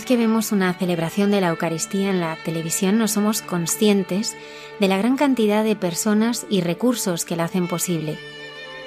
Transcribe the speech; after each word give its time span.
Vez 0.00 0.06
que 0.06 0.16
vemos 0.16 0.50
una 0.50 0.72
celebración 0.72 1.30
de 1.30 1.42
la 1.42 1.48
Eucaristía 1.48 2.08
en 2.08 2.20
la 2.20 2.34
televisión 2.36 2.96
no 2.96 3.06
somos 3.06 3.42
conscientes 3.42 4.34
de 4.78 4.88
la 4.88 4.96
gran 4.96 5.18
cantidad 5.18 5.62
de 5.62 5.76
personas 5.76 6.46
y 6.48 6.62
recursos 6.62 7.26
que 7.26 7.36
la 7.36 7.44
hacen 7.44 7.68
posible. 7.68 8.16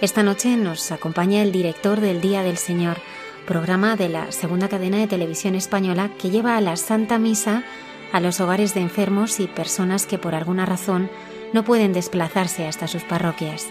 Esta 0.02 0.23
noche 0.23 0.58
nos 0.58 0.91
acompaña 0.91 1.44
el 1.44 1.52
director 1.52 2.02
del 2.02 2.19
Día 2.19 2.41
del 2.41 2.58
Señor, 2.58 2.97
programa 3.45 3.95
de 3.95 4.09
la 4.09 4.31
segunda 4.31 4.69
cadena 4.69 4.97
de 4.97 5.06
televisión 5.06 5.53
española 5.53 6.09
que 6.17 6.31
lleva 6.31 6.58
a 6.58 6.61
la 6.61 6.78
Santa 6.78 7.19
Misa 7.19 7.64
a 8.11 8.19
los 8.19 8.39
hogares 8.39 8.73
de 8.73 8.81
enfermos 8.81 9.39
y 9.39 9.45
personas 9.45 10.08
que 10.08 10.17
por 10.17 10.34
alguna 10.34 10.66
razón 10.66 11.11
no 11.53 11.64
pueden 11.64 11.94
desplazarse 11.94 12.66
hasta 12.66 12.88
sus 12.88 13.03
parroquias. 13.03 13.67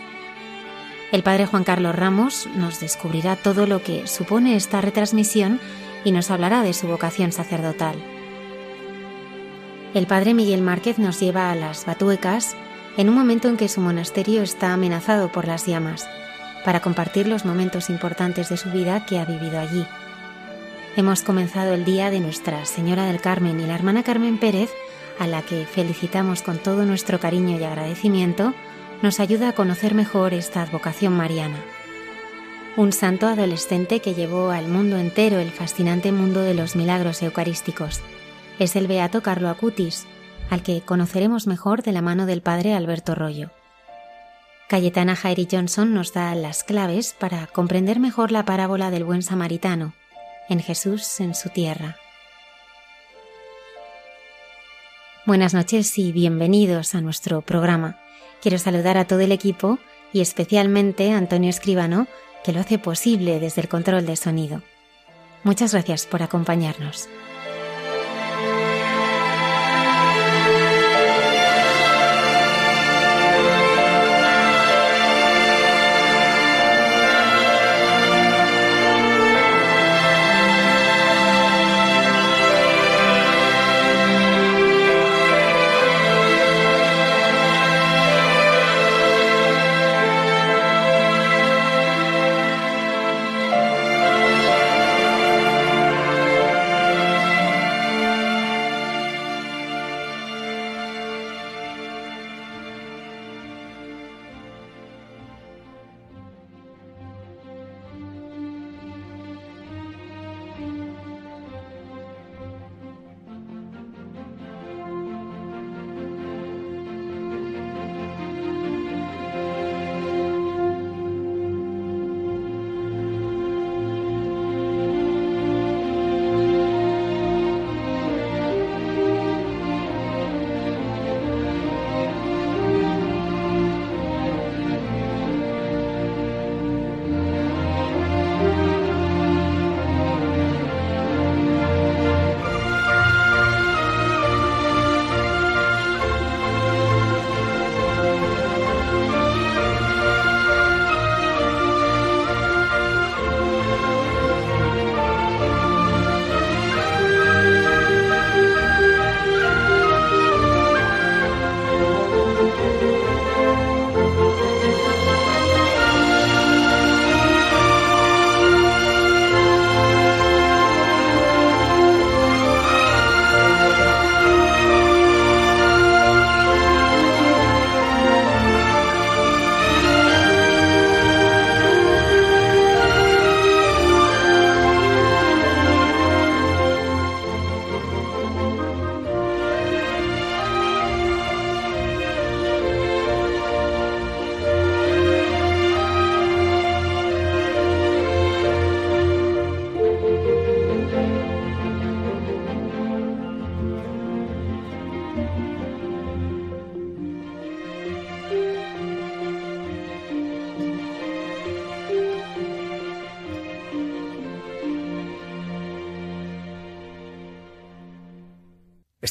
El 1.11 1.25
padre 1.25 1.47
Juan 1.47 1.65
Carlos 1.65 1.97
Ramos 1.97 2.49
nos 2.55 2.79
descubrirá 2.79 3.35
todo 3.35 3.67
lo 3.67 3.83
que 3.83 4.07
supone 4.07 4.55
esta 4.55 4.81
retransmisión 4.81 5.61
y 6.05 6.13
nos 6.13 6.31
hablará 6.31 6.63
de 6.63 6.73
su 6.73 6.87
vocación 6.87 7.33
sacerdotal. 7.33 7.97
El 9.95 10.07
padre 10.07 10.35
Miguel 10.35 10.63
Márquez 10.63 10.99
nos 10.99 11.21
lleva 11.21 11.51
a 11.51 11.55
las 11.55 11.85
Batuecas 11.85 12.57
en 12.97 13.09
un 13.09 13.15
momento 13.15 13.49
en 13.49 13.57
que 13.57 13.69
su 13.69 13.81
monasterio 13.81 14.43
está 14.43 14.73
amenazado 14.73 15.31
por 15.31 15.47
las 15.47 15.67
llamas, 15.67 16.09
para 16.65 16.81
compartir 16.81 17.27
los 17.27 17.45
momentos 17.45 17.91
importantes 17.91 18.49
de 18.49 18.57
su 18.57 18.71
vida 18.71 19.05
que 19.07 19.19
ha 19.19 19.25
vivido 19.25 19.59
allí. 19.59 19.87
Hemos 20.97 21.23
comenzado 21.23 21.73
el 21.73 21.85
día 21.85 22.11
de 22.11 22.21
Nuestra 22.21 22.65
Señora 22.67 23.07
del 23.07 23.21
Carmen 23.21 23.61
y 23.61 23.67
la 23.67 23.75
hermana 23.75 24.03
Carmen 24.03 24.39
Pérez, 24.39 24.71
a 25.19 25.27
la 25.27 25.43
que 25.43 25.67
felicitamos 25.67 26.43
con 26.43 26.59
todo 26.59 26.85
nuestro 26.85 27.19
cariño 27.19 27.59
y 27.59 27.65
agradecimiento, 27.65 28.55
nos 29.03 29.21
ayuda 29.21 29.49
a 29.49 29.55
conocer 29.55 29.95
mejor 29.95 30.35
esta 30.35 30.63
advocación 30.63 31.15
mariana 31.15 31.59
un 32.77 32.93
santo 32.93 33.27
adolescente 33.27 34.01
que 34.01 34.15
llevó 34.15 34.51
al 34.51 34.67
mundo 34.67 34.97
entero 34.97 35.39
el 35.39 35.51
fascinante 35.51 36.11
mundo 36.11 36.41
de 36.41 36.55
los 36.55 36.75
milagros 36.75 37.23
eucarísticos. 37.23 38.01
Es 38.59 38.77
el 38.77 38.87
beato 38.87 39.23
Carlo 39.23 39.51
Acutis, 39.51 40.07
al 40.49 40.63
que 40.63 40.81
conoceremos 40.81 41.47
mejor 41.47 41.83
de 41.83 41.93
la 41.93 42.03
mano 42.03 42.25
del 42.25 42.41
padre 42.41 42.75
Alberto 42.75 43.15
Rollo. 43.15 43.51
Cayetana 44.69 45.17
Jairi 45.17 45.47
Johnson 45.51 45.93
nos 45.93 46.15
da 46.15 46.35
las 46.35 46.65
claves 46.65 47.15
para 47.19 47.47
comprender 47.47 48.01
mejor 48.01 48.33
la 48.33 48.47
parábola 48.47 48.91
del 48.91 49.05
buen 49.05 49.23
samaritano, 49.23 49.93
en 50.49 50.61
Jesús 50.61 51.21
en 51.21 51.35
su 51.35 51.51
tierra. 51.51 51.97
Buenas 55.27 55.53
noches 55.53 55.99
y 55.99 56.11
bienvenidos 56.11 56.95
a 56.95 57.03
nuestro 57.03 57.43
programa. 57.43 57.99
Quiero 58.41 58.59
saludar 58.59 58.97
a 58.97 59.05
todo 59.05 59.21
el 59.21 59.31
equipo 59.31 59.79
y 60.13 60.21
especialmente 60.21 61.13
a 61.13 61.19
Antonio 61.19 61.51
Escribano, 61.51 62.09
que 62.45 62.53
lo 62.53 62.61
hace 62.61 62.79
posible 62.79 63.41
desde 63.41 63.63
el 63.63 63.69
control 63.69 64.07
de 64.07 64.17
sonido. 64.17 64.63
Muchas 65.45 65.73
gracias 65.73 66.07
por 66.07 66.23
acompañarnos. 66.23 67.09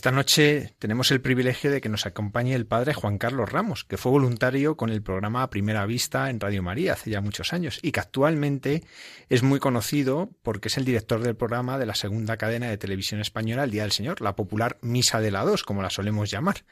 Esta 0.02 0.10
noche 0.10 0.74
tenemos 0.80 1.12
el 1.12 1.22
privilegio 1.22 1.70
de 1.70 1.80
que 1.80 1.88
nos 1.88 2.08
acompañe 2.08 2.56
el 2.56 2.66
padre 2.66 2.96
Juan 2.96 3.20
Carlos 3.20 3.52
Ramos, 3.52 3.84
que 3.84 3.98
fue 3.98 4.12
voluntario 4.12 4.76
con 4.76 4.90
el 4.90 5.04
programa 5.04 5.48
Primera 5.52 5.86
Vista 5.86 6.32
en 6.32 6.40
Radio 6.40 6.64
María 6.64 6.94
hace 6.94 7.12
ya 7.12 7.22
muchos 7.22 7.54
años 7.54 7.78
y 7.84 7.92
que 7.92 8.00
actualmente 8.00 8.84
es 9.30 9.44
muy 9.44 9.60
conocido 9.60 10.32
porque 10.42 10.70
es 10.70 10.78
el 10.80 10.86
director 10.86 11.22
del 11.22 11.36
programa 11.36 11.78
de 11.78 11.86
la 11.86 11.94
segunda 11.94 12.38
cadena 12.38 12.68
de 12.68 12.80
televisión 12.80 13.22
española 13.22 13.64
El 13.64 13.70
Día 13.70 13.84
del 13.84 13.92
Señor, 13.92 14.22
la 14.22 14.36
popular 14.36 14.80
Misa 14.82 15.22
de 15.22 15.30
la 15.30 15.46
Dos, 15.46 15.62
como 15.62 15.84
la 15.84 15.92
solemos 15.92 16.32
llamar. 16.32 16.66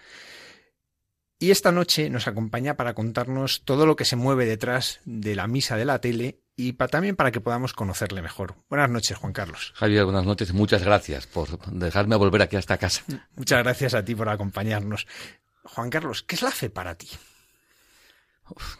Y 1.37 1.51
esta 1.51 1.71
noche 1.71 2.09
nos 2.09 2.27
acompaña 2.27 2.77
para 2.77 2.95
contarnos 2.95 3.63
todo 3.63 3.85
lo 3.85 3.95
que 3.95 4.05
se 4.05 4.15
mueve 4.15 4.47
detrás 4.47 5.01
de 5.05 5.35
la 5.35 5.45
misa 5.45 5.77
de 5.77 5.85
la 5.85 6.01
tele 6.01 6.39
y 6.59 6.73
también 6.73 7.15
para 7.15 7.31
que 7.31 7.39
podamos 7.39 7.71
conocerle 7.71 8.21
mejor. 8.21 8.56
Buenas 8.69 8.89
noches, 8.89 9.17
Juan 9.17 9.31
Carlos. 9.31 9.71
Javier, 9.75 10.03
buenas 10.03 10.25
noches 10.25 10.50
y 10.50 10.53
muchas 10.53 10.83
gracias 10.83 11.25
por 11.25 11.57
dejarme 11.71 12.17
volver 12.17 12.41
aquí 12.41 12.57
a 12.57 12.59
esta 12.59 12.77
casa. 12.77 13.01
Muchas 13.38 13.63
gracias 13.63 13.94
a 13.94 14.03
ti 14.03 14.13
por 14.13 14.27
acompañarnos. 14.27 15.07
Juan 15.63 15.89
Carlos, 15.89 16.21
¿qué 16.23 16.35
es 16.35 16.41
la 16.41 16.51
fe 16.51 16.69
para 16.69 16.95
ti? 16.95 17.07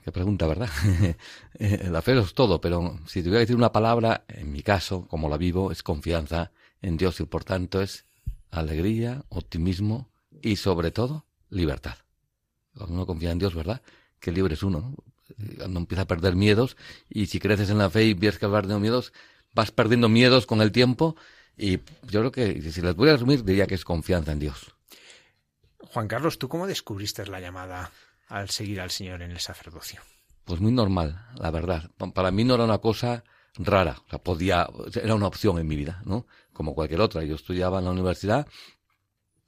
qué 0.04 0.12
pregunta, 0.12 0.46
¿verdad? 0.46 0.70
Eh, 1.62 1.90
la 1.90 2.02
fe 2.02 2.18
es 2.18 2.34
todo, 2.34 2.60
pero 2.62 3.00
si 3.06 3.22
tuviera 3.22 3.40
que 3.40 3.42
decir 3.42 3.56
una 3.56 3.72
palabra, 3.72 4.24
en 4.28 4.52
mi 4.52 4.62
caso, 4.62 5.08
como 5.08 5.30
la 5.30 5.38
vivo, 5.38 5.72
es 5.72 5.84
confianza 5.84 6.52
en 6.82 6.98
Dios 6.98 7.20
y 7.20 7.26
por 7.26 7.44
tanto 7.44 7.82
es 7.82 8.06
alegría, 8.50 9.24
optimismo 9.30 10.10
y 10.42 10.58
sobre 10.58 10.92
todo 10.92 11.26
libertad. 11.50 11.96
Cuando 12.76 12.96
uno 12.96 13.06
confía 13.06 13.32
en 13.32 13.40
Dios, 13.40 13.56
¿verdad? 13.56 13.82
Que 14.20 14.32
libre 14.32 14.54
es 14.54 14.64
uno, 14.64 14.80
¿no? 14.82 14.96
Cuando 15.58 15.80
empieza 15.80 16.04
a 16.04 16.08
perder 16.08 16.36
miedos 16.36 16.78
y 17.10 17.28
si 17.28 17.40
creces 17.40 17.70
en 17.70 17.78
la 17.78 17.90
fe 17.90 18.06
y 18.06 18.14
ves 18.14 18.38
que 18.40 18.46
vas 18.46 18.62
perdiendo 18.62 18.80
miedos, 18.80 19.14
vas 19.54 19.72
perdiendo 19.72 20.10
miedos 20.10 20.46
con 20.46 20.62
el 20.62 20.72
tiempo 20.72 21.16
y 21.58 21.78
yo 22.08 22.22
creo 22.22 22.32
que 22.32 22.62
si 22.72 22.82
les 22.82 22.96
voy 22.96 23.10
a 23.10 23.14
resumir 23.14 23.44
diría 23.44 23.68
que 23.68 23.76
es 23.76 23.86
confianza 23.86 24.32
en 24.32 24.40
Dios. 24.40 24.76
Juan 25.80 26.08
Carlos, 26.08 26.38
¿tú 26.38 26.48
cómo 26.50 26.68
descubriste 26.68 27.26
la 27.26 27.40
llamada 27.40 27.92
al 28.28 28.50
seguir 28.50 28.80
al 28.82 28.92
Señor 28.92 29.22
en 29.22 29.32
el 29.32 29.40
sacerdocio? 29.40 30.02
Pues 30.46 30.62
muy 30.62 30.72
normal, 30.72 31.26
la 31.36 31.52
verdad. 31.52 31.90
Para 32.14 32.32
mí 32.32 32.44
no 32.44 32.56
era 32.56 32.64
una 32.64 32.80
cosa 32.80 33.24
rara, 33.56 33.98
o 34.06 34.10
sea, 34.10 34.20
podía, 34.20 34.68
era 35.02 35.16
una 35.16 35.28
opción 35.28 35.58
en 35.60 35.68
mi 35.68 35.76
vida, 35.76 36.02
¿no? 36.06 36.28
Como 36.54 36.74
cualquier 36.74 37.02
otra. 37.02 37.24
Yo 37.24 37.36
estudiaba 37.36 37.80
en 37.80 37.86
la 37.86 37.92
universidad 37.92 38.48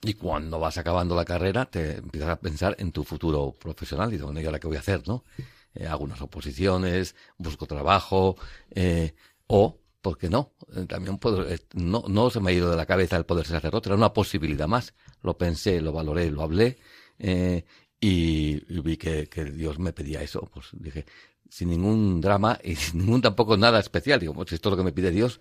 y 0.02 0.16
cuando 0.16 0.60
vas 0.60 0.78
acabando 0.78 1.16
la 1.16 1.26
carrera 1.26 1.66
te 1.66 1.98
empiezas 1.98 2.30
a 2.30 2.40
pensar 2.40 2.76
en 2.80 2.92
tu 2.92 3.04
futuro 3.04 3.56
profesional 3.60 4.14
y 4.14 4.18
de 4.18 4.24
bueno, 4.24 4.40
¿y 4.42 4.46
ahora 4.46 4.60
qué 4.60 4.68
voy 4.68 4.78
a 4.78 4.80
hacer, 4.80 5.08
no? 5.08 5.24
Eh, 5.74 5.88
hago 5.88 6.04
unas 6.04 6.22
oposiciones, 6.22 7.16
busco 7.38 7.66
trabajo, 7.66 8.36
eh, 8.72 9.14
o, 9.48 9.80
¿por 10.02 10.18
qué 10.18 10.30
no? 10.30 10.54
Eh, 10.76 10.86
también 10.88 11.18
puedo, 11.18 11.48
eh, 11.48 11.60
no, 11.74 12.04
no 12.08 12.30
se 12.30 12.40
me 12.40 12.52
ha 12.52 12.54
ido 12.54 12.70
de 12.70 12.78
la 12.78 12.86
cabeza 12.86 13.18
el 13.18 13.26
poder 13.26 13.46
ser 13.46 13.58
sacerdote, 13.58 13.90
era 13.90 13.96
una 13.96 14.14
posibilidad 14.14 14.68
más. 14.68 14.94
Lo 15.22 15.38
pensé, 15.38 15.82
lo 15.82 15.92
valoré, 15.92 16.30
lo 16.32 16.42
hablé, 16.42 16.78
y, 17.20 17.56
y, 18.00 18.82
vi 18.82 18.98
que, 18.98 19.30
que 19.30 19.46
Dios 19.46 19.78
me 19.78 19.94
pedía 19.94 20.22
eso. 20.22 20.50
Pues 20.52 20.70
dije, 20.74 21.06
sin 21.52 21.70
ningún 21.70 22.22
drama 22.22 22.58
y 22.64 22.76
sin 22.78 23.02
ningún 23.02 23.22
tampoco 23.22 23.58
nada 23.58 23.80
especial. 23.80 24.20
Digo, 24.20 24.34
pues 24.34 24.54
esto 24.54 24.70
es 24.70 24.72
lo 24.72 24.78
que 24.78 24.84
me 24.84 24.94
pide 24.94 25.12
Dios. 25.12 25.40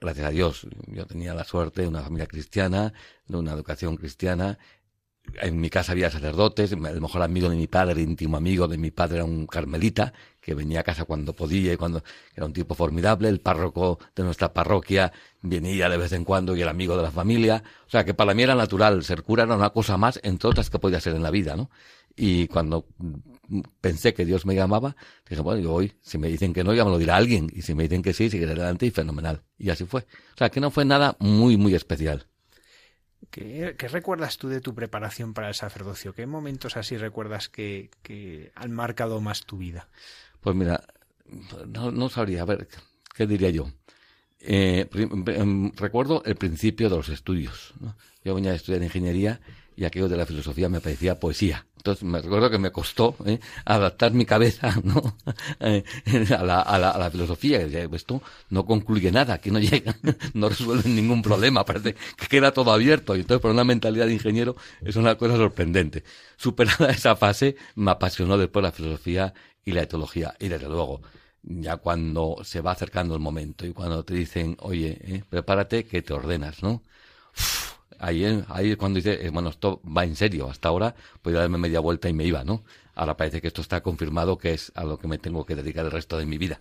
Gracias 0.00 0.26
a 0.26 0.30
Dios, 0.30 0.66
yo 0.86 1.06
tenía 1.06 1.34
la 1.34 1.42
suerte 1.42 1.82
de 1.82 1.88
una 1.88 2.02
familia 2.02 2.28
cristiana, 2.28 2.92
de 3.26 3.36
una 3.36 3.52
educación 3.52 3.96
cristiana, 3.96 4.56
en 5.40 5.60
mi 5.60 5.70
casa 5.70 5.92
había 5.92 6.10
sacerdotes, 6.10 6.72
el 6.72 6.78
mejor 6.78 7.22
amigo 7.22 7.48
de 7.48 7.56
mi 7.56 7.66
padre, 7.66 8.02
íntimo 8.02 8.36
amigo 8.36 8.68
de 8.68 8.78
mi 8.78 8.90
padre 8.90 9.16
era 9.16 9.24
un 9.24 9.46
carmelita, 9.46 10.12
que 10.40 10.54
venía 10.54 10.80
a 10.80 10.82
casa 10.82 11.04
cuando 11.04 11.34
podía 11.34 11.74
y 11.74 11.76
cuando 11.76 12.02
era 12.34 12.46
un 12.46 12.52
tipo 12.52 12.74
formidable, 12.74 13.28
el 13.28 13.40
párroco 13.40 13.98
de 14.16 14.22
nuestra 14.24 14.52
parroquia 14.54 15.12
venía 15.42 15.88
de 15.90 15.98
vez 15.98 16.12
en 16.12 16.24
cuando 16.24 16.56
y 16.56 16.62
el 16.62 16.68
amigo 16.68 16.96
de 16.96 17.02
la 17.02 17.10
familia, 17.10 17.62
o 17.86 17.90
sea 17.90 18.04
que 18.04 18.14
para 18.14 18.32
mí 18.32 18.42
era 18.42 18.54
natural, 18.54 19.04
ser 19.04 19.22
cura 19.22 19.44
era 19.44 19.56
una 19.56 19.70
cosa 19.70 19.98
más 19.98 20.18
entre 20.22 20.48
otras 20.48 20.70
que 20.70 20.78
podía 20.78 21.00
ser 21.00 21.14
en 21.14 21.22
la 21.22 21.30
vida, 21.30 21.54
¿no? 21.54 21.70
Y 22.16 22.48
cuando 22.48 22.86
pensé 23.80 24.14
que 24.14 24.24
Dios 24.24 24.44
me 24.44 24.54
llamaba, 24.54 24.96
dije, 25.28 25.40
bueno, 25.40 25.60
yo 25.60 25.72
hoy, 25.72 25.92
si 26.00 26.18
me 26.18 26.28
dicen 26.28 26.52
que 26.52 26.64
no, 26.64 26.74
ya 26.74 26.84
me 26.84 26.90
lo 26.90 26.98
dirá 26.98 27.16
alguien, 27.16 27.48
y 27.52 27.62
si 27.62 27.74
me 27.74 27.84
dicen 27.84 28.02
que 28.02 28.12
sí, 28.12 28.28
seguiré 28.28 28.52
adelante 28.52 28.86
y 28.86 28.90
fenomenal. 28.90 29.42
Y 29.56 29.70
así 29.70 29.84
fue. 29.84 30.00
O 30.00 30.36
sea 30.36 30.50
que 30.50 30.60
no 30.60 30.70
fue 30.70 30.84
nada 30.84 31.16
muy, 31.20 31.56
muy 31.56 31.74
especial. 31.74 32.26
¿Qué, 33.30 33.74
recuerdas 33.90 34.38
tú 34.38 34.48
de 34.48 34.60
tu 34.60 34.74
preparación 34.74 35.34
para 35.34 35.48
el 35.48 35.54
sacerdocio? 35.54 36.14
¿Qué 36.14 36.26
momentos 36.26 36.76
así 36.76 36.96
recuerdas 36.96 37.48
que, 37.48 37.90
han 38.54 38.72
marcado 38.72 39.20
más 39.20 39.44
tu 39.44 39.58
vida? 39.58 39.88
Pues 40.40 40.56
mira, 40.56 40.84
no, 41.66 42.08
sabría, 42.08 42.42
a 42.42 42.46
ver, 42.46 42.68
¿qué 43.14 43.26
diría 43.26 43.50
yo? 43.50 43.70
Eh, 44.40 44.88
em, 44.92 45.72
recuerdo 45.72 46.22
el 46.24 46.36
principio 46.36 46.88
de 46.88 46.96
los 46.96 47.08
estudios. 47.08 47.74
Yo 48.24 48.34
venía 48.34 48.52
a 48.52 48.54
estudiar 48.54 48.82
ingeniería 48.82 49.40
y 49.78 49.84
aquello 49.84 50.08
de 50.08 50.16
la 50.16 50.26
filosofía 50.26 50.68
me 50.68 50.80
parecía 50.80 51.20
poesía. 51.20 51.64
Entonces 51.76 52.02
me 52.02 52.20
recuerdo 52.20 52.50
que 52.50 52.58
me 52.58 52.72
costó 52.72 53.14
¿eh? 53.24 53.38
adaptar 53.64 54.12
mi 54.12 54.26
cabeza 54.26 54.74
¿no? 54.82 55.16
Eh, 55.60 55.84
a, 56.36 56.42
la, 56.42 56.62
a, 56.62 56.78
la, 56.80 56.90
a, 56.90 56.98
la, 56.98 57.10
filosofía. 57.12 57.60
Esto 57.60 58.20
no 58.50 58.66
concluye 58.66 59.12
nada, 59.12 59.38
que 59.38 59.52
no 59.52 59.60
llega, 59.60 59.96
no 60.34 60.48
resuelve 60.48 60.90
ningún 60.90 61.22
problema, 61.22 61.64
parece 61.64 61.94
que 62.16 62.26
queda 62.26 62.52
todo 62.52 62.72
abierto. 62.72 63.14
Y 63.14 63.20
entonces, 63.20 63.40
por 63.40 63.52
una 63.52 63.62
mentalidad 63.62 64.06
de 64.06 64.14
ingeniero, 64.14 64.56
es 64.82 64.96
una 64.96 65.14
cosa 65.14 65.36
sorprendente. 65.36 66.02
Superada 66.36 66.90
esa 66.90 67.14
fase, 67.14 67.54
me 67.76 67.92
apasionó 67.92 68.36
después 68.36 68.64
la 68.64 68.72
filosofía 68.72 69.32
y 69.64 69.70
la 69.70 69.82
etología. 69.82 70.34
Y 70.40 70.48
desde 70.48 70.66
luego, 70.68 71.02
ya 71.44 71.76
cuando 71.76 72.38
se 72.42 72.60
va 72.62 72.72
acercando 72.72 73.14
el 73.14 73.20
momento 73.20 73.64
y 73.64 73.72
cuando 73.72 74.04
te 74.04 74.14
dicen, 74.14 74.56
oye, 74.58 74.98
¿eh? 75.02 75.22
prepárate 75.30 75.84
que 75.84 76.02
te 76.02 76.14
ordenas, 76.14 76.64
¿no? 76.64 76.82
Ahí, 77.98 78.44
ahí 78.48 78.76
cuando 78.76 78.96
dice, 78.96 79.26
eh, 79.26 79.30
bueno, 79.30 79.50
esto 79.50 79.80
va 79.84 80.04
en 80.04 80.16
serio. 80.16 80.50
Hasta 80.50 80.68
ahora 80.68 80.94
podía 81.22 81.40
darme 81.40 81.58
media 81.58 81.80
vuelta 81.80 82.08
y 82.08 82.12
me 82.12 82.24
iba, 82.24 82.44
¿no? 82.44 82.64
Ahora 82.94 83.16
parece 83.16 83.40
que 83.40 83.48
esto 83.48 83.60
está 83.60 83.80
confirmado 83.80 84.38
que 84.38 84.54
es 84.54 84.72
a 84.74 84.84
lo 84.84 84.98
que 84.98 85.08
me 85.08 85.18
tengo 85.18 85.44
que 85.46 85.54
dedicar 85.54 85.84
el 85.84 85.90
resto 85.90 86.18
de 86.18 86.26
mi 86.26 86.38
vida. 86.38 86.60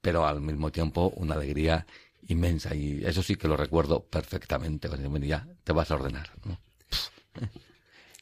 Pero 0.00 0.26
al 0.26 0.40
mismo 0.40 0.70
tiempo 0.70 1.12
una 1.16 1.34
alegría 1.34 1.86
inmensa 2.28 2.74
y 2.74 3.04
eso 3.04 3.22
sí 3.22 3.36
que 3.36 3.48
lo 3.48 3.56
recuerdo 3.56 4.04
perfectamente. 4.04 4.88
Cuando 4.88 5.18
ya 5.18 5.46
te 5.64 5.72
vas 5.72 5.90
a 5.90 5.94
ordenar. 5.94 6.30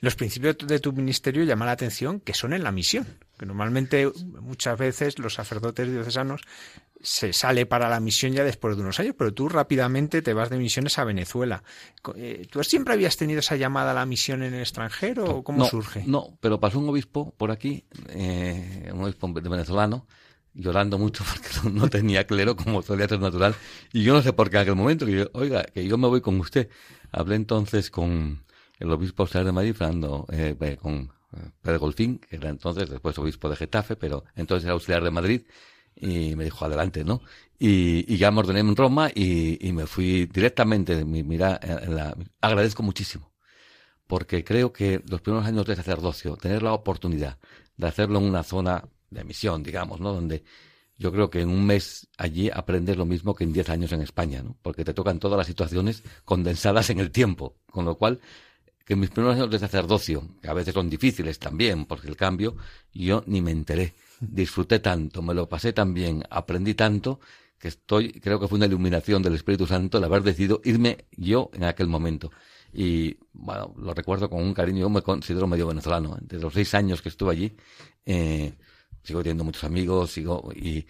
Los 0.01 0.15
principios 0.15 0.59
de 0.59 0.79
tu 0.79 0.93
ministerio 0.93 1.45
llaman 1.45 1.67
la 1.67 1.73
atención 1.73 2.21
que 2.21 2.35
son 2.35 2.53
en 2.53 2.63
la 2.63 2.71
misión, 2.71 3.07
que 3.39 3.47
normalmente 3.47 4.11
muchas 4.43 4.79
veces 4.79 5.19
los 5.19 5.35
sacerdotes 5.35 5.91
diocesanos 5.91 6.43
se 7.03 7.33
sale 7.33 7.67
para 7.67 7.89
la 7.89 8.01
misión 8.01 8.33
ya 8.33 8.45
después 8.45 8.77
de 8.77 8.83
unos 8.83 8.99
años, 9.01 9.15
pero 9.17 9.33
tú 9.33 9.49
rápidamente 9.49 10.23
te 10.23 10.33
vas 10.33 10.51
de 10.51 10.59
misiones 10.59 10.99
a 10.99 11.05
Venezuela. 11.05 11.63
Eh, 12.17 12.47
¿Tú 12.51 12.63
siempre 12.65 12.95
habías 12.95 13.17
tenido 13.17 13.41
esa 13.41 13.57
llamada 13.57 13.93
a 13.93 13.95
la 13.95 14.07
misión 14.07 14.43
en 14.43 14.55
el 14.55 14.61
extranjero 14.61 15.25
o 15.25 15.45
cómo 15.45 15.65
surge? 15.67 16.05
No, 16.07 16.37
pero 16.41 16.59
pasó 16.59 16.79
un 16.79 16.89
obispo 16.89 17.33
por 17.37 17.51
aquí, 17.51 17.85
eh, 18.09 18.91
un 18.93 19.05
obispo 19.05 19.33
venezolano, 19.33 20.07
llorando 20.55 20.99
mucho 20.99 21.25
porque 21.33 21.71
no, 21.71 21.89
tenía 21.89 22.27
clero 22.27 22.57
como 22.57 22.83
solía 22.83 23.09
ser 23.09 23.21
natural. 23.21 23.55
Y 23.93 24.03
yo 24.03 24.15
no 24.15 24.23
sé 24.23 24.33
por 24.33 24.51
qué 24.51 24.57
en 24.57 24.63
aquel 24.63 24.77
momento, 24.77 25.07
que 25.07 25.13
yo, 25.13 25.31
oiga, 25.33 25.65
que 25.65 25.87
yo 25.87 25.99
me 25.99 26.09
voy 26.09 26.21
con 26.21 26.39
usted. 26.41 26.69
Hablé 27.13 27.37
entonces 27.37 27.91
con 27.91 28.45
el 28.79 28.91
obispo 28.91 29.23
auxiliar 29.23 29.47
de 29.47 29.53
Madrid, 29.53 29.75
Fernando, 29.75 30.27
eh, 30.31 30.77
con 30.81 31.13
Pedro 31.61 31.81
Golfín, 31.81 32.19
que 32.19 32.37
era 32.37 32.49
entonces 32.49 32.89
después 32.89 33.19
obispo 33.19 33.49
de 33.49 33.57
Getafe, 33.57 33.97
pero 33.97 34.25
entonces 34.35 34.65
era 34.65 34.73
auxiliar 34.73 35.05
de 35.05 35.11
Madrid 35.11 35.43
y 35.97 36.37
me 36.37 36.45
dijo 36.45 36.65
adelante, 36.65 37.05
¿no? 37.05 37.23
Y, 37.59 38.13
y 38.13 38.19
ya 38.19 38.31
me 38.31 38.41
ordené 38.41 38.61
en 38.61 38.77
Roma 38.77 39.11
y, 39.15 39.73
me 39.73 39.87
fui 39.87 40.27
directamente, 40.27 41.05
mira, 41.05 41.59
la, 41.89 42.17
agradezco 42.41 42.83
muchísimo, 42.83 43.33
porque 44.07 44.45
creo 44.45 44.73
que 44.73 45.03
los 45.09 45.23
primeros 45.23 45.47
años 45.47 45.67
de 45.67 45.77
sacerdocio, 45.77 46.37
tener 46.37 46.63
la 46.63 46.75
oportunidad 46.75 47.39
de 47.77 47.87
hacerlo 47.87 48.19
en 48.19 48.27
una 48.27 48.43
zona 48.43 48.85
de 49.11 49.25
misión, 49.25 49.63
digamos, 49.63 50.01
¿no? 50.01 50.13
Donde 50.13 50.45
yo 50.99 51.13
creo 51.13 51.31
que 51.31 51.41
en 51.41 51.49
un 51.49 51.65
mes 51.65 52.09
allí 52.19 52.51
aprendes 52.53 52.97
lo 52.97 53.07
mismo 53.07 53.35
que 53.35 53.45
en 53.45 53.53
diez 53.53 53.69
años 53.71 53.93
en 53.93 54.03
España, 54.03 54.43
¿no? 54.43 54.57
Porque 54.63 54.85
te 54.85 54.95
tocan 54.95 55.19
todas 55.19 55.39
las 55.39 55.47
situaciones 55.47 56.03
condensadas 56.25 56.91
en 56.91 57.01
el 57.01 57.11
tiempo, 57.11 57.57
con 57.71 57.87
lo 57.87 57.97
cual 57.97 58.21
que 58.85 58.97
mis 58.97 59.11
primeros 59.11 59.37
años 59.37 59.51
de 59.51 59.59
sacerdocio, 59.59 60.29
que 60.41 60.49
a 60.49 60.55
veces 60.55 60.73
son 60.73 60.89
difíciles 60.89 61.39
también, 61.39 61.87
porque 61.87 62.07
el 62.09 62.17
cambio, 62.17 62.57
yo 62.93 63.25
ni 63.27 63.41
me 63.41 63.51
enteré 63.51 63.95
disfruté 64.21 64.79
tanto, 64.79 65.23
me 65.23 65.35
lo 65.35 65.49
pasé 65.49 65.73
tan 65.73 65.95
bien, 65.95 66.23
aprendí 66.31 66.75
tanto, 66.75 67.21
que 67.59 67.69
estoy, 67.69 68.13
creo 68.13 68.39
que 68.39 68.49
fue 68.49 68.57
una 68.57 68.67
iluminación 68.67 69.23
del 69.23 69.35
Espíritu 69.35 69.67
Santo 69.67 69.99
el 69.99 70.05
haber 70.05 70.23
decidido 70.23 70.61
irme 70.65 71.07
yo 71.17 71.51
en 71.55 71.65
aquel 71.65 71.89
momento. 71.89 72.31
Y 72.73 73.17
bueno, 73.33 73.75
lo 73.79 73.95
recuerdo 73.95 74.29
con 74.29 74.43
un 74.43 74.53
cariño, 74.53 74.81
yo 74.81 74.91
me 74.91 75.03
considero 75.03 75.47
medio 75.47 75.67
venezolano. 75.67 76.19
Desde 76.21 76.43
los 76.43 76.53
seis 76.53 76.75
años 76.75 77.01
que 77.01 77.09
estuve 77.09 77.33
allí, 77.33 77.57
eh, 78.05 78.55
sigo 79.03 79.23
teniendo 79.23 79.45
muchos 79.45 79.65
amigos, 79.65 80.11
sigo, 80.11 80.51
y, 80.55 80.87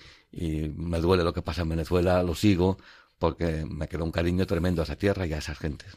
me 0.77 1.01
duele 1.01 1.25
lo 1.25 1.33
que 1.33 1.41
pasa 1.41 1.63
en 1.63 1.71
Venezuela, 1.71 2.23
lo 2.23 2.35
sigo, 2.35 2.77
porque 3.19 3.65
me 3.65 3.89
quedó 3.89 4.05
un 4.05 4.13
cariño 4.13 4.47
tremendo 4.47 4.83
a 4.83 4.85
esa 4.85 4.97
tierra 4.97 5.27
y 5.27 5.33
a 5.33 5.39
esas 5.39 5.59
gentes. 5.59 5.95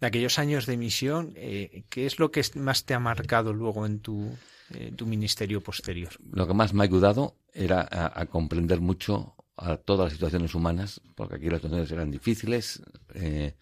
De 0.00 0.06
aquellos 0.06 0.38
años 0.38 0.66
de 0.66 0.76
misión, 0.76 1.32
eh, 1.36 1.84
¿qué 1.88 2.06
es 2.06 2.18
lo 2.18 2.30
que 2.30 2.42
más 2.56 2.84
te 2.84 2.94
ha 2.94 3.00
marcado 3.00 3.52
luego 3.52 3.86
en 3.86 4.00
tu, 4.00 4.36
eh, 4.74 4.92
tu 4.96 5.06
ministerio 5.06 5.60
posterior? 5.60 6.12
Lo 6.32 6.46
que 6.46 6.54
más 6.54 6.72
me 6.72 6.82
ha 6.82 6.84
ayudado 6.84 7.36
era 7.52 7.86
a, 7.90 8.26
comprender 8.26 8.80
mucho 8.80 9.34
a 9.56 9.76
todas 9.76 10.06
las 10.06 10.12
situaciones 10.14 10.54
humanas, 10.54 11.00
porque 11.14 11.36
aquí 11.36 11.48
las 11.48 11.60
situaciones 11.60 11.90
eran 11.90 12.10
difíciles, 12.10 12.82
eh, 13.14 13.54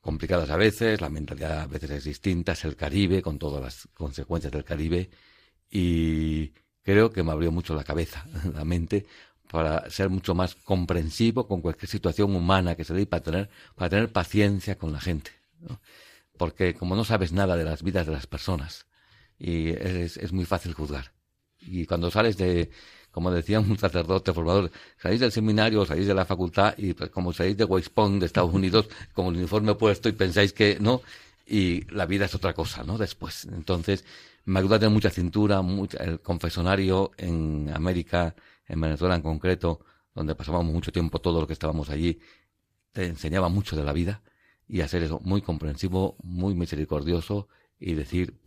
complicadas 0.00 0.50
a 0.50 0.56
veces, 0.56 1.00
la 1.00 1.08
mentalidad 1.08 1.60
a 1.60 1.66
veces 1.66 1.90
es 1.90 2.04
distinta, 2.04 2.52
es 2.52 2.64
el 2.64 2.76
Caribe, 2.76 3.22
con 3.22 3.38
todas 3.38 3.62
las 3.62 3.88
consecuencias 3.94 4.52
del 4.52 4.64
Caribe, 4.64 5.08
y 5.70 6.52
creo 6.82 7.10
que 7.10 7.22
me 7.22 7.32
abrió 7.32 7.52
mucho 7.52 7.74
la 7.74 7.84
cabeza, 7.84 8.26
la 8.54 8.64
mente, 8.64 9.06
para 9.52 9.88
ser 9.90 10.08
mucho 10.08 10.34
más 10.34 10.54
comprensivo 10.54 11.46
con 11.46 11.60
cualquier 11.60 11.90
situación 11.90 12.34
humana 12.34 12.74
que 12.74 12.84
se 12.84 12.94
dé 12.94 13.04
para 13.04 13.22
tener, 13.22 13.50
para 13.76 13.90
tener 13.90 14.10
paciencia 14.10 14.78
con 14.78 14.92
la 14.92 15.00
gente. 15.00 15.30
Porque 16.38 16.74
como 16.74 16.96
no 16.96 17.04
sabes 17.04 17.32
nada 17.32 17.54
de 17.56 17.64
las 17.64 17.82
vidas 17.82 18.06
de 18.06 18.12
las 18.12 18.26
personas, 18.26 18.86
y 19.38 19.68
es, 19.68 20.16
es 20.16 20.32
muy 20.32 20.46
fácil 20.46 20.72
juzgar. 20.72 21.12
Y 21.60 21.84
cuando 21.84 22.10
sales 22.10 22.38
de, 22.38 22.70
como 23.10 23.30
decía 23.30 23.60
un 23.60 23.78
sacerdote 23.78 24.32
formador, 24.32 24.72
salís 24.96 25.20
del 25.20 25.30
seminario, 25.30 25.84
salís 25.84 26.06
de 26.06 26.14
la 26.14 26.24
facultad 26.24 26.74
y 26.78 26.94
pues, 26.94 27.10
como 27.10 27.34
salís 27.34 27.58
de 27.58 27.64
West 27.64 27.92
Point, 27.92 28.20
de 28.20 28.26
Estados 28.26 28.54
Unidos, 28.54 28.88
con 29.12 29.26
el 29.26 29.36
uniforme 29.36 29.74
puesto 29.74 30.08
y 30.08 30.12
pensáis 30.12 30.54
que 30.54 30.78
no, 30.80 31.02
y 31.46 31.84
la 31.92 32.06
vida 32.06 32.24
es 32.24 32.34
otra 32.34 32.54
cosa, 32.54 32.84
¿no? 32.84 32.96
Después. 32.96 33.44
Entonces, 33.44 34.06
me 34.46 34.60
ayuda 34.60 34.76
a 34.76 34.78
tener 34.78 34.94
mucha 34.94 35.10
cintura, 35.10 35.60
mucha, 35.60 35.98
el 35.98 36.20
confesonario 36.20 37.12
en 37.18 37.70
América, 37.74 38.34
en 38.66 38.80
Venezuela 38.80 39.14
en 39.14 39.22
concreto, 39.22 39.80
donde 40.14 40.34
pasábamos 40.34 40.72
mucho 40.72 40.92
tiempo 40.92 41.20
todos 41.20 41.40
los 41.40 41.46
que 41.46 41.52
estábamos 41.52 41.90
allí, 41.90 42.20
te 42.92 43.06
enseñaba 43.06 43.48
mucho 43.48 43.76
de 43.76 43.84
la 43.84 43.92
vida 43.92 44.22
y 44.68 44.80
hacer 44.80 45.02
eso 45.02 45.20
muy 45.24 45.42
comprensivo, 45.42 46.16
muy 46.22 46.54
misericordioso 46.54 47.48
y 47.78 47.94
decir 47.94 48.38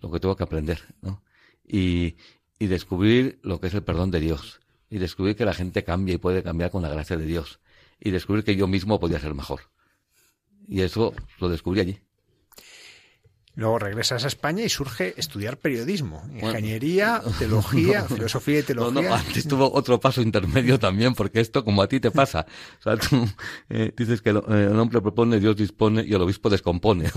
lo 0.00 0.10
que 0.10 0.20
tengo 0.20 0.36
que 0.36 0.44
aprender, 0.44 0.94
¿no? 1.00 1.22
Y, 1.64 2.16
y 2.58 2.66
descubrir 2.66 3.38
lo 3.42 3.60
que 3.60 3.68
es 3.68 3.74
el 3.74 3.82
perdón 3.82 4.10
de 4.10 4.20
Dios 4.20 4.60
y 4.90 4.98
descubrir 4.98 5.36
que 5.36 5.44
la 5.44 5.54
gente 5.54 5.84
cambia 5.84 6.14
y 6.14 6.18
puede 6.18 6.42
cambiar 6.42 6.70
con 6.70 6.82
la 6.82 6.88
gracia 6.88 7.16
de 7.16 7.26
Dios 7.26 7.60
y 8.00 8.10
descubrir 8.10 8.44
que 8.44 8.56
yo 8.56 8.66
mismo 8.66 9.00
podía 9.00 9.20
ser 9.20 9.34
mejor. 9.34 9.60
Y 10.66 10.82
eso 10.82 11.14
lo 11.40 11.48
descubrí 11.48 11.80
allí. 11.80 11.98
Luego 13.58 13.80
regresas 13.80 14.22
a 14.22 14.28
España 14.28 14.62
y 14.62 14.68
surge 14.68 15.14
estudiar 15.16 15.56
periodismo, 15.56 16.22
ingeniería, 16.32 17.20
teología, 17.40 18.04
filosofía 18.04 18.60
y 18.60 18.62
teología. 18.62 19.02
No, 19.02 19.08
no, 19.08 19.14
antes 19.16 19.48
tuvo 19.48 19.74
otro 19.74 19.98
paso 19.98 20.22
intermedio 20.22 20.78
también, 20.78 21.12
porque 21.16 21.40
esto 21.40 21.64
como 21.64 21.82
a 21.82 21.88
ti 21.88 21.98
te 21.98 22.12
pasa. 22.12 22.46
O 22.78 22.82
sea, 22.84 22.96
tú 22.96 23.28
eh, 23.68 23.92
dices 23.96 24.22
que 24.22 24.30
el, 24.30 24.36
el, 24.48 24.78
hombre 24.78 25.00
propone, 25.00 25.40
Dios 25.40 25.56
dispone 25.56 26.04
y 26.06 26.14
el 26.14 26.22
obispo 26.22 26.48
descompone. 26.48 27.10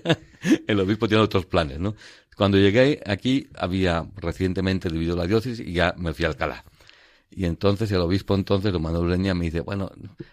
el 0.66 0.80
obispo 0.80 1.08
tiene 1.08 1.22
otros 1.22 1.44
planes, 1.44 1.78
¿no? 1.78 1.94
Cuando 2.38 2.56
llegué 2.56 3.02
aquí 3.04 3.50
había 3.54 4.06
recientemente 4.16 4.88
dividido 4.88 5.14
la 5.14 5.26
diócesis 5.26 5.60
y 5.60 5.74
ya 5.74 5.94
me 5.98 6.14
fui 6.14 6.24
a 6.24 6.28
Alcalá. 6.28 6.64
Y 7.34 7.46
entonces 7.46 7.90
el 7.92 8.00
obispo 8.00 8.34
entonces, 8.34 8.72
don 8.72 8.82
Manuel 8.82 9.06
Ureña, 9.06 9.34
me 9.34 9.46
dice, 9.46 9.60
bueno, 9.60 9.90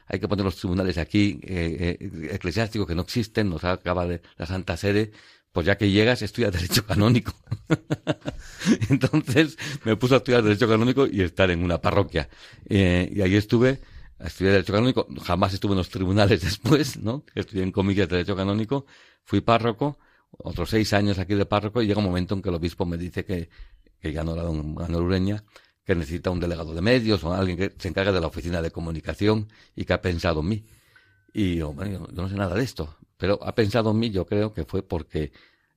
hay 0.07 0.19
que 0.19 0.27
poner 0.27 0.43
los 0.43 0.57
tribunales 0.57 0.97
aquí, 0.97 1.39
eh, 1.43 1.97
eh, 1.99 2.29
eclesiásticos 2.33 2.87
que 2.87 2.95
no 2.95 3.03
existen, 3.03 3.49
nos 3.49 3.63
acaba 3.63 4.05
de 4.05 4.21
la 4.37 4.45
Santa 4.45 4.75
Sede, 4.75 5.11
pues 5.59 5.67
ya 5.67 5.77
que 5.77 5.91
llegas, 5.91 6.21
estudia 6.21 6.51
Derecho 6.51 6.85
Canónico. 6.85 7.33
entonces 8.89 9.57
me 9.83 9.97
puso 9.97 10.13
a 10.13 10.19
estudiar 10.19 10.41
Derecho 10.41 10.69
Canónico 10.69 11.05
y 11.05 11.19
estar 11.19 11.51
en 11.51 11.65
una 11.65 11.81
parroquia. 11.81 12.29
Eh, 12.69 13.11
y 13.13 13.21
ahí 13.21 13.35
estuve, 13.35 13.81
a 14.19 14.27
estudiar 14.27 14.53
Derecho 14.53 14.71
Canónico, 14.71 15.05
jamás 15.21 15.53
estuve 15.53 15.73
en 15.73 15.79
los 15.79 15.89
tribunales 15.89 16.41
después, 16.45 16.95
¿no? 16.95 17.25
Estudié 17.35 17.63
en 17.63 17.73
comillas 17.73 18.07
Derecho 18.07 18.37
Canónico, 18.37 18.85
fui 19.25 19.41
párroco, 19.41 19.99
otros 20.31 20.69
seis 20.69 20.93
años 20.93 21.19
aquí 21.19 21.35
de 21.35 21.45
párroco, 21.45 21.81
y 21.81 21.87
llega 21.87 21.99
un 21.99 22.05
momento 22.05 22.35
en 22.35 22.41
que 22.41 22.47
el 22.47 22.55
obispo 22.55 22.85
me 22.85 22.95
dice 22.95 23.25
que, 23.25 23.49
que 23.99 24.13
ya 24.13 24.23
no 24.23 24.35
era 24.35 24.43
don 24.43 24.75
Manuel 24.75 25.03
Ureña, 25.03 25.43
que 25.83 25.93
necesita 25.93 26.29
un 26.29 26.39
delegado 26.39 26.73
de 26.73 26.81
medios 26.81 27.21
o 27.25 27.33
alguien 27.33 27.57
que 27.57 27.75
se 27.77 27.89
encargue 27.89 28.13
de 28.13 28.21
la 28.21 28.27
oficina 28.27 28.61
de 28.61 28.71
comunicación 28.71 29.49
y 29.75 29.83
que 29.83 29.91
ha 29.91 30.01
pensado 30.01 30.39
en 30.39 30.47
mí. 30.47 30.65
Y 31.33 31.57
yo, 31.57 31.75
yo 31.83 32.21
no 32.21 32.29
sé 32.29 32.35
nada 32.35 32.55
de 32.55 32.63
esto, 32.63 32.95
pero 33.19 33.37
ha 33.43 33.53
pensado 33.53 33.91
en 33.91 33.99
mí, 33.99 34.09
yo 34.11 34.25
creo 34.25 34.53
que 34.53 34.63
fue 34.63 34.81
porque, 34.81 35.33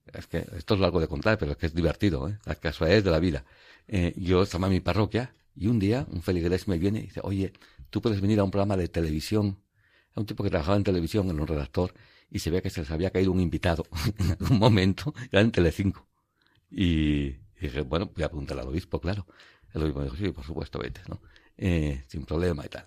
esto 0.06 0.75
es 0.75 0.80
largo 0.80 1.00
de 1.00 1.09
contar, 1.09 1.38
pero 1.38 1.52
es 1.52 1.59
que 1.59 1.66
es 1.66 1.75
divertido, 1.75 2.28
¿eh? 2.28 2.38
las 2.44 2.59
casualidades 2.59 3.04
de 3.04 3.11
la 3.11 3.18
vida. 3.18 3.44
Eh, 3.88 4.12
yo 4.16 4.42
estaba 4.42 4.66
en 4.66 4.73
mi 4.73 4.80
parroquia 4.80 5.35
y 5.54 5.66
un 5.66 5.78
día 5.78 6.06
un 6.11 6.23
feligrés 6.23 6.68
me 6.68 6.78
viene 6.78 7.00
y 7.00 7.02
dice, 7.02 7.21
oye, 7.23 7.52
tú 7.90 8.00
puedes 8.00 8.21
venir 8.21 8.40
a 8.40 8.44
un 8.44 8.50
programa 8.50 8.76
de 8.76 8.88
televisión. 8.88 9.59
Era 10.12 10.21
un 10.21 10.26
tipo 10.26 10.42
que 10.44 10.50
trabajaba 10.50 10.76
en 10.76 10.85
televisión, 10.85 11.30
en 11.30 11.40
un 11.40 11.47
redactor, 11.47 11.94
y 12.30 12.38
se 12.38 12.50
ve 12.50 12.62
que 12.62 12.71
se 12.71 12.80
les 12.80 12.90
había 12.90 13.11
caído 13.11 13.32
un 13.32 13.40
invitado 13.40 13.85
en 14.18 14.30
algún 14.32 14.59
momento, 14.59 15.14
era 15.30 15.40
en 15.40 15.52
Telecinco. 15.52 16.06
Y, 16.71 17.37
y 17.61 17.61
dije, 17.61 17.82
bueno, 17.82 18.11
voy 18.14 18.25
a 18.25 18.28
preguntarle 18.28 18.62
al 18.62 18.68
obispo, 18.68 19.00
claro. 19.00 19.26
El 19.75 19.82
obispo 19.82 20.00
me 20.00 20.04
dijo, 20.06 20.16
sí, 20.16 20.30
por 20.32 20.44
supuesto, 20.44 20.78
vete, 20.78 21.00
¿no? 21.09 21.21
Eh, 21.56 22.04
sin 22.09 22.25
problema 22.25 22.64
y 22.66 22.68
tal. 22.68 22.87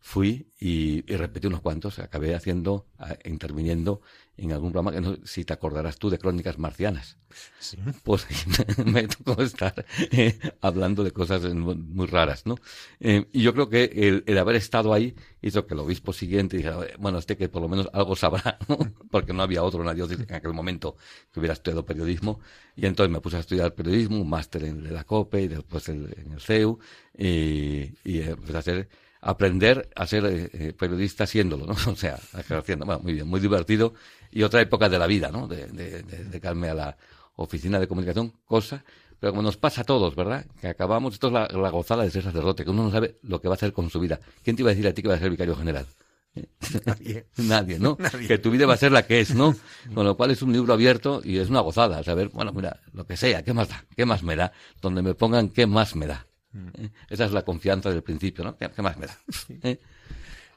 Fui 0.00 0.50
y, 0.58 1.02
repetí 1.02 1.46
unos 1.46 1.60
cuantos, 1.60 1.98
acabé 1.98 2.34
haciendo, 2.34 2.86
a, 2.98 3.16
interviniendo 3.24 4.00
en 4.40 4.52
algún 4.52 4.72
programa 4.72 4.92
que 4.92 5.00
no 5.00 5.18
si 5.24 5.44
te 5.44 5.52
acordarás 5.52 5.98
tú 5.98 6.10
de 6.10 6.18
Crónicas 6.18 6.58
Marcianas. 6.58 7.16
Sí. 7.58 7.76
Pues 8.02 8.26
me 8.84 9.06
tocó 9.06 9.40
estar 9.42 9.84
eh, 10.10 10.38
hablando 10.60 11.04
de 11.04 11.12
cosas 11.12 11.42
muy 11.54 12.06
raras, 12.06 12.46
¿no? 12.46 12.56
Eh, 12.98 13.26
y 13.32 13.42
yo 13.42 13.52
creo 13.52 13.68
que 13.68 13.84
el, 13.84 14.24
el, 14.26 14.38
haber 14.38 14.56
estado 14.56 14.92
ahí 14.92 15.14
hizo 15.42 15.66
que 15.66 15.74
el 15.74 15.80
obispo 15.80 16.12
siguiente 16.12 16.56
dijera, 16.56 16.78
bueno, 16.98 17.18
este 17.18 17.36
que 17.36 17.48
por 17.48 17.62
lo 17.62 17.68
menos 17.68 17.88
algo 17.92 18.16
sabrá, 18.16 18.58
¿no? 18.68 18.78
Porque 19.10 19.32
no 19.32 19.42
había 19.42 19.62
otro 19.62 19.80
en 19.80 19.86
la 19.86 19.94
diócesis 19.94 20.26
en 20.28 20.34
aquel 20.34 20.52
momento 20.52 20.96
que 21.32 21.40
hubiera 21.40 21.52
estudiado 21.52 21.84
periodismo. 21.84 22.40
Y 22.76 22.86
entonces 22.86 23.12
me 23.12 23.20
puse 23.20 23.36
a 23.36 23.40
estudiar 23.40 23.74
periodismo, 23.74 24.20
un 24.20 24.28
máster 24.28 24.64
en 24.64 24.92
la 24.92 25.04
COPE 25.04 25.42
y 25.42 25.48
después 25.48 25.88
el, 25.88 26.14
en 26.16 26.32
el 26.32 26.40
CEU 26.40 26.78
y, 27.16 27.92
y 28.04 28.22
empecé 28.22 28.56
a 28.56 28.60
hacer 28.60 28.88
aprender 29.20 29.90
a 29.94 30.06
ser 30.06 30.24
eh, 30.26 30.72
periodista 30.78 31.26
siéndolo, 31.26 31.66
¿no? 31.66 31.74
O 31.92 31.96
sea, 31.96 32.18
ejerciendo. 32.38 32.86
Bueno, 32.86 33.00
muy 33.02 33.14
bien, 33.14 33.26
muy 33.26 33.40
divertido. 33.40 33.94
Y 34.30 34.42
otra 34.42 34.60
época 34.60 34.88
de 34.88 34.98
la 34.98 35.06
vida, 35.06 35.30
¿no? 35.30 35.46
De, 35.46 35.66
de, 35.66 36.02
de, 36.02 36.24
de 36.24 36.48
a 36.48 36.74
la 36.74 36.96
oficina 37.36 37.78
de 37.78 37.88
comunicación, 37.88 38.32
cosa, 38.44 38.84
pero 39.18 39.32
como 39.32 39.42
nos 39.42 39.56
pasa 39.56 39.82
a 39.82 39.84
todos, 39.84 40.14
¿verdad? 40.14 40.46
Que 40.60 40.68
acabamos, 40.68 41.14
esto 41.14 41.28
es 41.28 41.32
la, 41.32 41.46
la, 41.48 41.70
gozada 41.70 42.04
de 42.04 42.10
ser 42.10 42.22
sacerdote, 42.22 42.64
que 42.64 42.70
uno 42.70 42.84
no 42.84 42.90
sabe 42.90 43.18
lo 43.22 43.40
que 43.40 43.48
va 43.48 43.54
a 43.54 43.56
hacer 43.56 43.72
con 43.72 43.90
su 43.90 44.00
vida. 44.00 44.20
¿Quién 44.42 44.56
te 44.56 44.62
iba 44.62 44.70
a 44.70 44.74
decir 44.74 44.88
a 44.88 44.94
ti 44.94 45.02
que 45.02 45.08
va 45.08 45.14
a 45.14 45.18
ser 45.18 45.30
vicario 45.30 45.56
general? 45.56 45.86
Nadie. 46.86 47.26
Nadie, 47.36 47.78
¿no? 47.78 47.96
Nadie. 48.00 48.28
Que 48.28 48.38
tu 48.38 48.50
vida 48.50 48.66
va 48.66 48.74
a 48.74 48.78
ser 48.78 48.92
la 48.92 49.06
que 49.06 49.20
es, 49.20 49.34
¿no? 49.34 49.54
Con 49.94 50.06
lo 50.06 50.16
cual 50.16 50.30
es 50.30 50.42
un 50.42 50.52
libro 50.52 50.72
abierto 50.72 51.20
y 51.24 51.38
es 51.38 51.50
una 51.50 51.60
gozada, 51.60 52.02
saber, 52.02 52.28
bueno, 52.28 52.52
mira, 52.52 52.80
lo 52.92 53.06
que 53.06 53.16
sea, 53.16 53.42
¿qué 53.42 53.52
más 53.52 53.68
da? 53.68 53.84
¿Qué 53.96 54.06
más 54.06 54.22
me 54.22 54.36
da? 54.36 54.52
Donde 54.80 55.02
me 55.02 55.14
pongan, 55.14 55.48
¿qué 55.50 55.66
más 55.66 55.96
me 55.96 56.06
da? 56.06 56.26
¿Eh? 56.74 56.90
Esa 57.08 57.24
es 57.26 57.32
la 57.32 57.44
confianza 57.44 57.90
del 57.90 58.02
principio, 58.02 58.44
¿no? 58.44 58.56
¿Qué, 58.56 58.82
más 58.82 58.96
me 58.96 59.06
da? 59.06 59.18
¿Eh? 59.62 59.80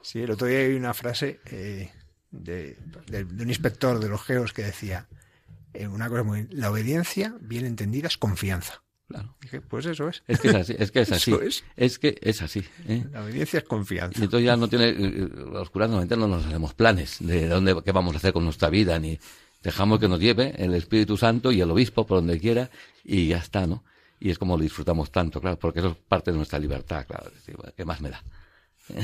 Sí, 0.02 0.22
el 0.22 0.32
otro 0.32 0.48
día 0.48 0.60
hay 0.60 0.74
una 0.74 0.94
frase 0.94 1.40
eh, 1.46 1.92
de, 2.32 2.78
de, 3.08 3.24
de, 3.26 3.44
un 3.44 3.50
inspector 3.50 4.00
de 4.00 4.10
los 4.10 4.22
geos 4.24 4.54
que 4.54 4.64
decía 4.64 5.08
eh, 5.74 5.88
una 5.88 6.10
cosa 6.10 6.24
muy... 6.24 6.48
La 6.52 6.72
obediencia, 6.72 7.36
bien 7.42 7.66
entendida, 7.66 8.08
es 8.08 8.18
confianza. 8.18 8.84
Claro. 9.08 9.36
Dije, 9.42 9.62
pues 9.62 9.86
eso 9.86 10.08
es. 10.08 10.24
Es 10.28 10.40
que 10.40 10.50
es 10.50 10.56
así. 10.56 10.76
Es, 10.78 10.92
que 10.92 11.02
es, 11.02 11.12
así. 11.12 11.34
Es. 11.34 11.64
es. 11.76 12.00
que 12.00 12.18
es 12.22 12.42
así. 12.42 12.64
¿eh? 12.88 13.06
La 13.12 13.24
obediencia 13.24 13.60
es 13.60 13.66
confianza. 13.66 14.20
Y 14.20 14.24
entonces 14.24 14.46
ya 14.46 14.56
no 14.56 14.68
tiene... 14.68 14.94
Los 14.94 15.70
curas 15.70 15.90
normalmente 15.90 16.18
no 16.18 16.28
nos 16.28 16.46
hacemos 16.46 16.74
planes 16.74 17.18
de 17.20 17.48
dónde, 17.48 17.76
qué 17.84 17.92
vamos 17.92 18.14
a 18.14 18.18
hacer 18.18 18.34
con 18.34 18.44
nuestra 18.44 18.70
vida, 18.70 19.00
ni 19.00 19.20
dejamos 19.62 20.00
que 20.00 20.08
nos 20.08 20.20
lleve 20.20 20.54
el 20.58 20.74
Espíritu 20.74 21.18
Santo 21.18 21.52
y 21.52 21.62
el 21.62 21.72
Obispo 21.72 22.06
por 22.06 22.18
donde 22.20 22.40
quiera 22.40 22.70
y 23.04 23.28
ya 23.28 23.38
está, 23.38 23.66
¿no? 23.68 23.84
Y 24.24 24.32
es 24.32 24.40
como 24.40 24.56
lo 24.56 24.64
disfrutamos 24.64 25.12
tanto, 25.12 25.42
claro, 25.42 25.60
porque 25.60 25.80
eso 25.80 25.90
es 25.90 25.98
parte 25.98 26.32
de 26.32 26.38
nuestra 26.38 26.58
libertad, 26.58 27.06
claro. 27.06 27.30
¿Qué 27.76 27.84
más 27.84 28.00
me 28.02 28.10
da? 28.10 28.24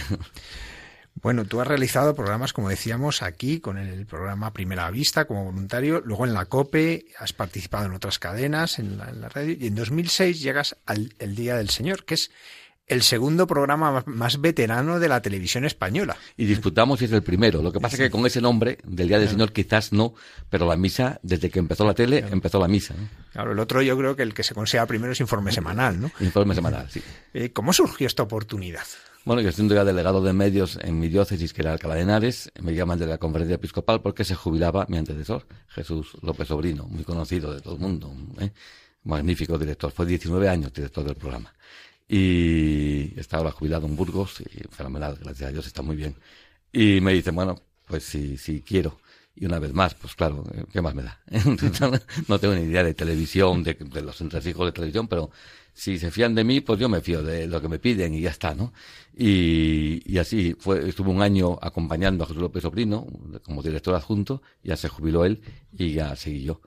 Bueno, 1.22 1.44
tú 1.44 1.60
has 1.60 1.68
realizado 1.68 2.16
programas, 2.16 2.54
como 2.54 2.70
decíamos, 2.70 3.24
aquí 3.24 3.60
con 3.60 3.78
el 3.78 4.06
programa 4.06 4.54
Primera 4.54 4.90
Vista 4.90 5.26
como 5.26 5.44
voluntario, 5.44 6.02
luego 6.06 6.26
en 6.26 6.34
la 6.34 6.46
COPE, 6.46 7.08
has 7.18 7.34
participado 7.34 7.88
en 7.88 7.94
otras 7.94 8.20
cadenas, 8.20 8.80
en 8.80 8.98
la, 8.98 9.10
en 9.10 9.20
la 9.20 9.28
radio, 9.28 9.58
y 9.60 9.68
en 9.68 9.76
2006 9.76 10.40
llegas 10.40 10.78
al 10.86 11.14
el 11.20 11.36
Día 11.36 11.58
del 11.58 11.72
Señor, 11.72 12.06
que 12.06 12.14
es 12.14 12.32
el 12.90 13.04
segundo 13.04 13.48
programa 13.48 14.04
más 14.08 14.42
veterano 14.42 15.00
de 15.00 15.08
la 15.08 15.22
televisión 15.22 15.64
española. 15.64 16.18
Y 16.36 16.46
disputamos 16.46 17.02
y 17.02 17.06
es 17.06 17.12
el 17.12 17.22
primero. 17.22 17.62
Lo 17.62 17.72
que 17.72 17.80
pasa 17.80 17.96
es 17.96 18.02
que 18.02 18.10
con 18.10 18.26
ese 18.26 18.42
nombre 18.42 18.80
del 18.84 19.08
Día 19.08 19.20
del 19.20 19.30
Señor 19.30 19.54
quizás 19.54 19.94
no, 19.94 20.16
pero 20.50 20.68
la 20.68 20.76
misa, 20.76 21.20
desde 21.24 21.50
que 21.50 21.60
empezó 21.60 21.86
la 21.86 21.94
tele, 21.94 22.20
claro. 22.20 22.34
empezó 22.34 22.60
la 22.60 22.68
misa. 22.68 22.96
¿no? 22.96 23.08
Claro, 23.32 23.52
el 23.52 23.60
otro 23.60 23.82
yo 23.82 23.96
creo 23.98 24.16
que 24.16 24.24
el 24.24 24.34
que 24.34 24.44
se 24.44 24.56
considera 24.56 24.88
primero 24.88 25.14
es 25.14 25.20
Informe 25.20 25.52
Semanal, 25.52 26.02
¿no? 26.02 26.12
Informe 26.20 26.56
Semanal, 26.56 26.90
sí. 26.90 27.02
Eh, 27.34 27.52
¿Cómo 27.54 27.72
surgió 27.74 28.08
esta 28.08 28.24
oportunidad? 28.24 28.84
Bueno, 29.24 29.42
yo 29.42 29.52
siendo 29.52 29.76
ya 29.76 29.86
delegado 29.86 30.24
de 30.24 30.34
medios 30.34 30.80
en 30.82 31.00
mi 31.00 31.10
diócesis, 31.10 31.54
que 31.54 31.62
era 31.62 31.74
Alcalá 31.74 31.96
de 31.96 32.02
Henares, 32.02 32.52
me 32.62 32.74
llaman 32.74 32.98
de 32.98 33.06
la 33.06 33.20
conferencia 33.20 33.56
episcopal 33.56 34.02
porque 34.02 34.24
se 34.24 34.34
jubilaba 34.34 34.88
mi 34.90 34.98
antecesor, 34.98 35.46
Jesús 35.68 36.18
López 36.24 36.48
Sobrino, 36.48 36.86
muy 36.86 37.04
conocido 37.04 37.54
de 37.54 37.62
todo 37.62 37.76
el 37.76 37.82
mundo, 37.82 38.12
¿eh? 38.40 38.50
magnífico 39.04 39.58
director, 39.58 39.92
fue 39.92 40.06
19 40.06 40.50
años 40.50 40.74
director 40.74 41.04
del 41.04 41.16
programa 41.16 41.54
y 42.10 43.14
estaba 43.20 43.52
jubilado 43.52 43.86
en 43.86 43.96
Burgos 43.96 44.42
y 44.42 44.64
fenomenal, 44.72 45.18
gracias 45.22 45.50
a 45.50 45.52
Dios 45.52 45.68
está 45.68 45.84
muy 45.84 45.96
bien. 45.96 46.16
Y 46.74 47.00
me 47.02 47.14
dicen, 47.14 47.36
bueno, 47.36 47.62
pues 47.86 48.04
si, 48.04 48.36
si 48.38 48.62
quiero. 48.62 49.00
Y 49.36 49.46
una 49.46 49.60
vez 49.60 49.74
más, 49.74 49.94
pues 49.94 50.16
claro, 50.16 50.44
¿qué 50.74 50.82
más 50.82 50.96
me 50.96 51.04
da? 51.04 51.22
no 52.28 52.40
tengo 52.40 52.56
ni 52.56 52.64
idea 52.64 52.84
de 52.84 52.96
televisión, 52.96 53.64
de, 53.64 53.76
de 53.76 54.02
los 54.02 54.20
entresijos 54.22 54.66
de 54.66 54.72
televisión, 54.72 55.08
pero 55.08 55.30
si 55.72 56.00
se 56.00 56.12
fían 56.12 56.36
de 56.36 56.44
mí, 56.44 56.62
pues 56.62 56.80
yo 56.80 56.90
me 56.90 57.00
fío 57.00 57.24
de 57.24 57.48
lo 57.48 57.62
que 57.62 57.70
me 57.70 57.80
piden 57.80 58.14
y 58.16 58.22
ya 58.22 58.32
está, 58.32 58.54
¿no? 58.56 58.74
Y, 59.16 60.02
y 60.12 60.18
así 60.18 60.56
fue, 60.60 60.90
estuve 60.90 61.12
un 61.12 61.22
año 61.22 61.58
acompañando 61.62 62.24
a 62.24 62.28
Jesús 62.28 62.42
López 62.42 62.64
Sobrino 62.64 63.08
como 63.44 63.62
director 63.62 63.96
adjunto, 63.96 64.42
ya 64.64 64.76
se 64.76 64.90
jubiló 64.90 65.26
él 65.26 65.42
y 65.72 65.94
ya 65.94 66.16
seguí 66.16 66.44
yo. 66.44 66.60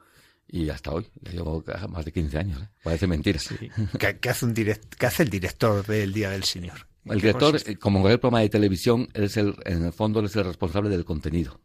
Y 0.52 0.68
hasta 0.68 0.92
hoy, 0.92 1.06
ya 1.22 1.32
llevo 1.32 1.64
más 1.88 2.04
de 2.04 2.12
15 2.12 2.38
años, 2.38 2.62
¿eh? 2.62 2.68
parece 2.84 3.06
mentira. 3.06 3.40
¿Qué, 4.20 4.28
hace 4.28 4.44
un 4.44 4.52
direct, 4.52 4.94
¿Qué 4.96 5.06
hace 5.06 5.22
el 5.22 5.30
director 5.30 5.84
del 5.86 6.12
Día 6.12 6.28
del 6.28 6.44
Señor? 6.44 6.86
El 7.06 7.20
director, 7.20 7.58
como 7.78 7.98
en 7.98 8.02
cualquier 8.02 8.20
programa 8.20 8.40
de 8.40 8.50
televisión, 8.50 9.08
es 9.14 9.38
el, 9.38 9.54
en 9.64 9.86
el 9.86 9.92
fondo 9.94 10.22
es 10.22 10.36
el 10.36 10.44
responsable 10.44 10.90
del 10.90 11.06
contenido. 11.06 11.58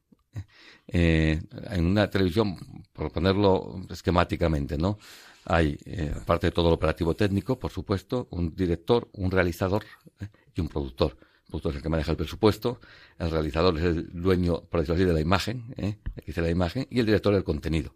Eh, 0.87 1.41
en 1.69 1.85
una 1.85 2.09
televisión, 2.09 2.57
por 2.93 3.11
ponerlo 3.11 3.81
esquemáticamente, 3.89 4.77
¿no? 4.77 4.97
Hay, 5.43 5.77
eh, 5.85 6.13
aparte 6.15 6.47
de 6.47 6.51
todo 6.51 6.69
lo 6.69 6.75
operativo 6.75 7.13
técnico, 7.13 7.59
por 7.59 7.71
supuesto, 7.71 8.29
un 8.31 8.55
director, 8.55 9.09
un 9.11 9.31
realizador 9.31 9.83
eh, 10.21 10.27
y 10.55 10.61
un 10.61 10.69
productor. 10.69 11.17
El 11.19 11.49
productor 11.49 11.71
es 11.71 11.75
el 11.75 11.83
que 11.83 11.89
maneja 11.89 12.11
el 12.11 12.17
presupuesto, 12.17 12.79
el 13.19 13.31
realizador 13.31 13.77
es 13.77 13.83
el 13.83 14.09
dueño, 14.13 14.61
por 14.61 14.79
decirlo 14.79 14.95
así, 14.95 15.03
de 15.03 15.13
la 15.13 15.21
imagen, 15.21 15.73
¿eh? 15.75 15.97
el 16.15 16.23
que 16.23 16.27
dice 16.27 16.41
la 16.41 16.49
imagen, 16.49 16.87
y 16.89 16.99
el 16.99 17.05
director 17.05 17.33
del 17.33 17.43
contenido. 17.43 17.93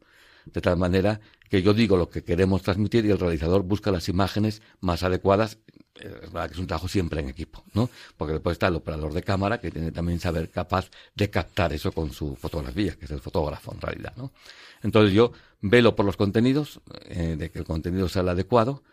De 0.53 0.61
tal 0.61 0.77
manera 0.77 1.19
que 1.49 1.61
yo 1.61 1.73
digo 1.73 1.97
lo 1.97 2.09
que 2.09 2.23
queremos 2.23 2.61
transmitir 2.61 3.05
y 3.05 3.11
el 3.11 3.19
realizador 3.19 3.63
busca 3.63 3.91
las 3.91 4.09
imágenes 4.09 4.61
más 4.79 5.03
adecuadas 5.03 5.57
es 5.95 6.31
verdad 6.31 6.47
que 6.47 6.53
es 6.53 6.59
un 6.59 6.67
trabajo 6.67 6.87
siempre 6.87 7.19
en 7.19 7.29
equipo, 7.29 7.63
¿no? 7.73 7.89
Porque 8.17 8.33
después 8.33 8.55
está 8.55 8.67
el 8.67 8.75
operador 8.75 9.13
de 9.13 9.23
cámara 9.23 9.59
que 9.59 9.71
tiene 9.71 9.91
también 9.91 10.19
saber 10.19 10.49
capaz 10.49 10.89
de 11.15 11.29
captar 11.29 11.73
eso 11.73 11.91
con 11.91 12.11
su 12.11 12.35
fotografía, 12.35 12.95
que 12.95 13.05
es 13.05 13.11
el 13.11 13.19
fotógrafo 13.19 13.73
en 13.73 13.81
realidad, 13.81 14.13
¿no? 14.15 14.31
Entonces 14.83 15.13
yo 15.13 15.31
velo 15.61 15.95
por 15.95 16.05
los 16.05 16.17
contenidos, 16.17 16.81
eh, 17.05 17.35
de 17.37 17.51
que 17.51 17.59
el 17.59 17.65
contenido 17.65 18.09
sea 18.09 18.23
el 18.23 18.29
adecuado, 18.29 18.83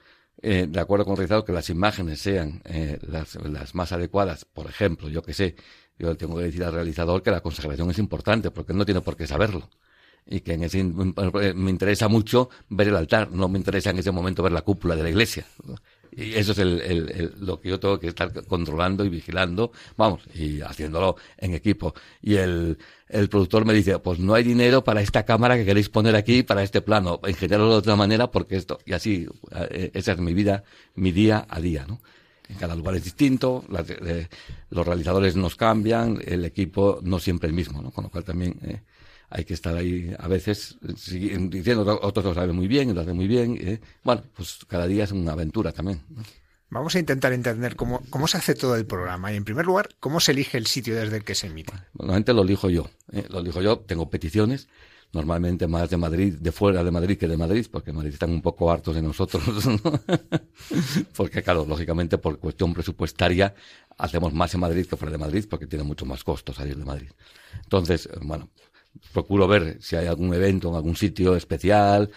eh, 0.42 0.66
de 0.68 0.80
acuerdo 0.80 1.04
con 1.04 1.12
el 1.12 1.18
realizador, 1.18 1.44
que 1.44 1.52
las 1.52 1.70
imágenes 1.70 2.20
sean 2.20 2.62
eh, 2.64 2.98
las, 3.02 3.36
las, 3.36 3.74
más 3.74 3.92
adecuadas. 3.92 4.44
Por 4.44 4.66
ejemplo, 4.66 5.08
yo 5.08 5.22
que 5.22 5.34
sé, 5.34 5.56
yo 5.98 6.16
tengo 6.16 6.36
que 6.36 6.44
decir 6.44 6.62
al 6.64 6.72
realizador 6.72 7.22
que 7.22 7.30
la 7.30 7.40
consagración 7.40 7.90
es 7.90 7.98
importante, 7.98 8.50
porque 8.50 8.72
él 8.72 8.78
no 8.78 8.84
tiene 8.84 9.00
por 9.00 9.16
qué 9.16 9.26
saberlo. 9.26 9.68
Y 10.28 10.40
que 10.40 10.52
en 10.52 10.64
ese, 10.64 10.85
me 10.85 11.70
interesa 11.70 12.08
mucho 12.08 12.50
ver 12.68 12.88
el 12.88 12.97
altar, 12.97 13.30
no 13.30 13.49
me 13.49 13.58
interesa 13.58 13.90
en 13.90 13.99
ese 13.99 14.12
momento 14.12 14.42
ver 14.42 14.52
la 14.52 14.61
cúpula 14.62 14.94
de 14.94 15.02
la 15.02 15.08
iglesia. 15.08 15.47
Y 16.12 16.35
eso 16.35 16.52
es 16.52 16.58
el, 16.58 16.80
el, 16.80 17.35
lo 17.40 17.61
que 17.61 17.68
yo 17.70 17.78
tengo 17.78 17.99
que 17.99 18.08
estar 18.08 18.32
controlando 18.47 19.04
y 19.04 19.08
vigilando, 19.08 19.73
vamos, 19.97 20.23
y 20.35 20.61
haciéndolo 20.61 21.16
en 21.37 21.54
equipo. 21.54 21.94
Y 22.20 22.35
el, 22.35 22.76
el 23.08 23.28
productor 23.28 23.64
me 23.64 23.73
dice, 23.73 23.99
pues 24.00 24.18
no 24.18 24.35
hay 24.35 24.42
dinero 24.42 24.82
para 24.82 25.00
esta 25.00 25.25
cámara 25.25 25.56
que 25.56 25.64
queréis 25.64 25.88
poner 25.88 26.16
aquí, 26.16 26.42
para 26.42 26.62
este 26.62 26.80
plano, 26.80 27.20
ingeniarlo 27.26 27.70
de 27.70 27.76
otra 27.76 27.97
manera 27.97 28.30
porque 28.30 28.56
esto, 28.56 28.78
y 28.85 28.92
así, 28.92 29.26
eh, 29.70 29.90
esa 29.94 30.12
es 30.12 30.18
mi 30.18 30.35
vida, 30.35 30.64
mi 30.94 31.12
día 31.12 31.47
a 31.49 31.61
día, 31.61 31.87
¿no? 31.87 32.00
En 32.49 32.56
cada 32.56 32.75
lugar 32.75 32.94
es 32.97 33.04
distinto, 33.04 33.64
eh, 33.87 34.26
los 34.70 34.87
realizadores 34.87 35.37
nos 35.37 35.54
cambian, 35.54 36.18
el 36.25 36.44
equipo 36.47 36.99
no 37.02 37.18
siempre 37.18 37.49
el 37.49 37.54
mismo, 37.54 37.82
¿no? 37.82 37.90
Con 37.90 38.04
lo 38.04 38.11
cual 38.11 38.25
también, 38.25 38.58
eh, 38.62 38.81
hay 39.30 39.44
que 39.44 39.54
estar 39.54 39.76
ahí 39.76 40.14
a 40.18 40.28
veces 40.28 40.78
diciendo, 40.80 41.98
otros 42.02 42.24
lo 42.24 42.34
saben 42.34 42.56
muy 42.56 42.68
bien, 42.68 42.94
lo 42.94 43.00
hacen 43.00 43.16
muy 43.16 43.26
bien. 43.26 43.58
¿eh? 43.60 43.80
Bueno, 44.02 44.22
pues 44.34 44.60
cada 44.66 44.86
día 44.86 45.04
es 45.04 45.12
una 45.12 45.32
aventura 45.32 45.72
también. 45.72 46.00
Vamos 46.70 46.94
a 46.94 46.98
intentar 46.98 47.32
entender 47.32 47.76
cómo, 47.76 48.02
cómo 48.10 48.28
se 48.28 48.36
hace 48.36 48.54
todo 48.54 48.76
el 48.76 48.86
programa 48.86 49.32
y, 49.32 49.36
en 49.36 49.44
primer 49.44 49.64
lugar, 49.64 49.88
cómo 50.00 50.20
se 50.20 50.32
elige 50.32 50.58
el 50.58 50.66
sitio 50.66 50.94
desde 50.94 51.16
el 51.16 51.24
que 51.24 51.34
se 51.34 51.46
emite. 51.46 51.72
Normalmente 51.94 52.32
lo 52.34 52.42
elijo 52.42 52.68
yo. 52.68 52.90
¿eh? 53.12 53.24
Lo 53.30 53.40
elijo 53.40 53.62
yo, 53.62 53.78
tengo 53.78 54.10
peticiones, 54.10 54.68
normalmente 55.12 55.66
más 55.66 55.88
de 55.88 55.96
Madrid, 55.96 56.34
de 56.34 56.52
fuera 56.52 56.84
de 56.84 56.90
Madrid 56.90 57.16
que 57.16 57.26
de 57.26 57.38
Madrid, 57.38 57.66
porque 57.70 57.90
en 57.90 57.96
Madrid 57.96 58.12
están 58.12 58.30
un 58.30 58.42
poco 58.42 58.70
hartos 58.70 58.94
de 58.94 59.02
nosotros. 59.02 59.42
porque, 61.16 61.42
claro, 61.42 61.64
lógicamente, 61.66 62.18
por 62.18 62.38
cuestión 62.38 62.74
presupuestaria, 62.74 63.54
hacemos 63.96 64.34
más 64.34 64.52
en 64.52 64.60
Madrid 64.60 64.86
que 64.86 64.96
fuera 64.96 65.12
de 65.12 65.18
Madrid, 65.18 65.46
porque 65.48 65.66
tiene 65.66 65.84
mucho 65.84 66.04
más 66.04 66.22
costo 66.22 66.52
salir 66.52 66.76
de 66.76 66.84
Madrid. 66.84 67.08
Entonces, 67.62 68.08
bueno, 68.20 68.50
procuro 69.12 69.46
ver 69.46 69.79
si 69.81 69.96
hay 69.96 70.07
algún 70.07 70.33
evento 70.35 70.68
en 70.68 70.74
algún 70.74 70.96
sitio 70.96 71.35
especial. 71.37 72.11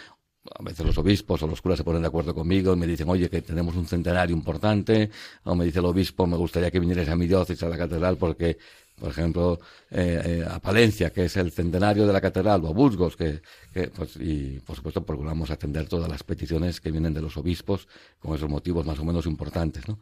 A 0.55 0.63
veces 0.63 0.85
los 0.85 0.97
obispos 0.97 1.41
o 1.43 1.47
los 1.47 1.61
curas 1.61 1.77
se 1.77 1.83
ponen 1.83 2.01
de 2.01 2.07
acuerdo 2.07 2.33
conmigo 2.33 2.73
y 2.73 2.75
me 2.75 2.87
dicen, 2.87 3.07
oye, 3.09 3.29
que 3.29 3.41
tenemos 3.41 3.75
un 3.75 3.85
centenario 3.85 4.35
importante. 4.35 5.11
O 5.43 5.55
me 5.55 5.65
dice 5.65 5.79
el 5.79 5.85
obispo, 5.85 6.25
me 6.25 6.37
gustaría 6.37 6.71
que 6.71 6.79
vinieras 6.79 7.07
a 7.09 7.15
mi 7.15 7.27
diócesis, 7.27 7.61
a 7.63 7.69
la 7.69 7.77
catedral, 7.77 8.17
porque, 8.17 8.57
por 8.99 9.11
ejemplo, 9.11 9.59
eh, 9.91 10.21
eh, 10.25 10.45
a 10.49 10.59
Palencia, 10.59 11.11
que 11.11 11.25
es 11.25 11.37
el 11.37 11.51
centenario 11.51 12.07
de 12.07 12.13
la 12.13 12.21
catedral, 12.21 12.63
o 12.65 12.69
a 12.69 12.73
Burgos, 12.73 13.15
que, 13.15 13.41
que, 13.71 13.89
pues, 13.89 14.15
y 14.17 14.59
por 14.65 14.75
supuesto 14.75 15.05
procuramos 15.05 15.51
atender 15.51 15.87
todas 15.87 16.09
las 16.09 16.23
peticiones 16.23 16.81
que 16.81 16.89
vienen 16.91 17.13
de 17.13 17.21
los 17.21 17.37
obispos 17.37 17.87
con 18.19 18.35
esos 18.35 18.49
motivos 18.49 18.83
más 18.83 18.97
o 18.97 19.05
menos 19.05 19.27
importantes, 19.27 19.87
¿no? 19.87 19.99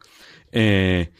Eh, 0.50 1.12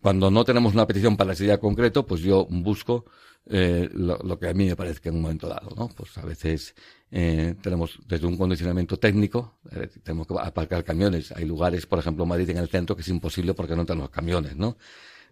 cuando 0.00 0.30
no 0.30 0.44
tenemos 0.44 0.74
una 0.74 0.86
petición 0.86 1.16
para 1.16 1.32
ese 1.32 1.44
día 1.44 1.58
concreto, 1.58 2.06
pues 2.06 2.20
yo 2.20 2.46
busco 2.48 3.04
eh, 3.50 3.88
lo, 3.92 4.38
que 4.38 4.48
a 4.48 4.54
mí 4.54 4.66
me 4.68 4.76
que 4.76 5.08
en 5.08 5.16
un 5.16 5.22
momento 5.22 5.48
dado, 5.48 5.70
¿no? 5.76 5.88
Pues 5.88 6.16
a 6.18 6.22
veces 6.22 6.74
eh, 7.10 7.54
tenemos 7.62 7.98
desde 8.06 8.26
un 8.26 8.36
condicionamiento 8.36 8.98
técnico, 8.98 9.58
tenemos 10.02 10.26
que 10.26 10.34
aparcar 10.38 10.84
camiones. 10.84 11.32
Hay 11.32 11.46
lugares, 11.46 11.86
por 11.86 11.98
ejemplo, 11.98 12.26
Madrid 12.26 12.50
en 12.50 12.58
el 12.58 12.68
centro, 12.68 12.94
que 12.94 13.02
es 13.02 13.08
imposible 13.08 13.54
porque 13.54 13.74
no 13.74 13.86
tenemos 13.86 14.10
camiones, 14.10 14.56
¿no? 14.56 14.76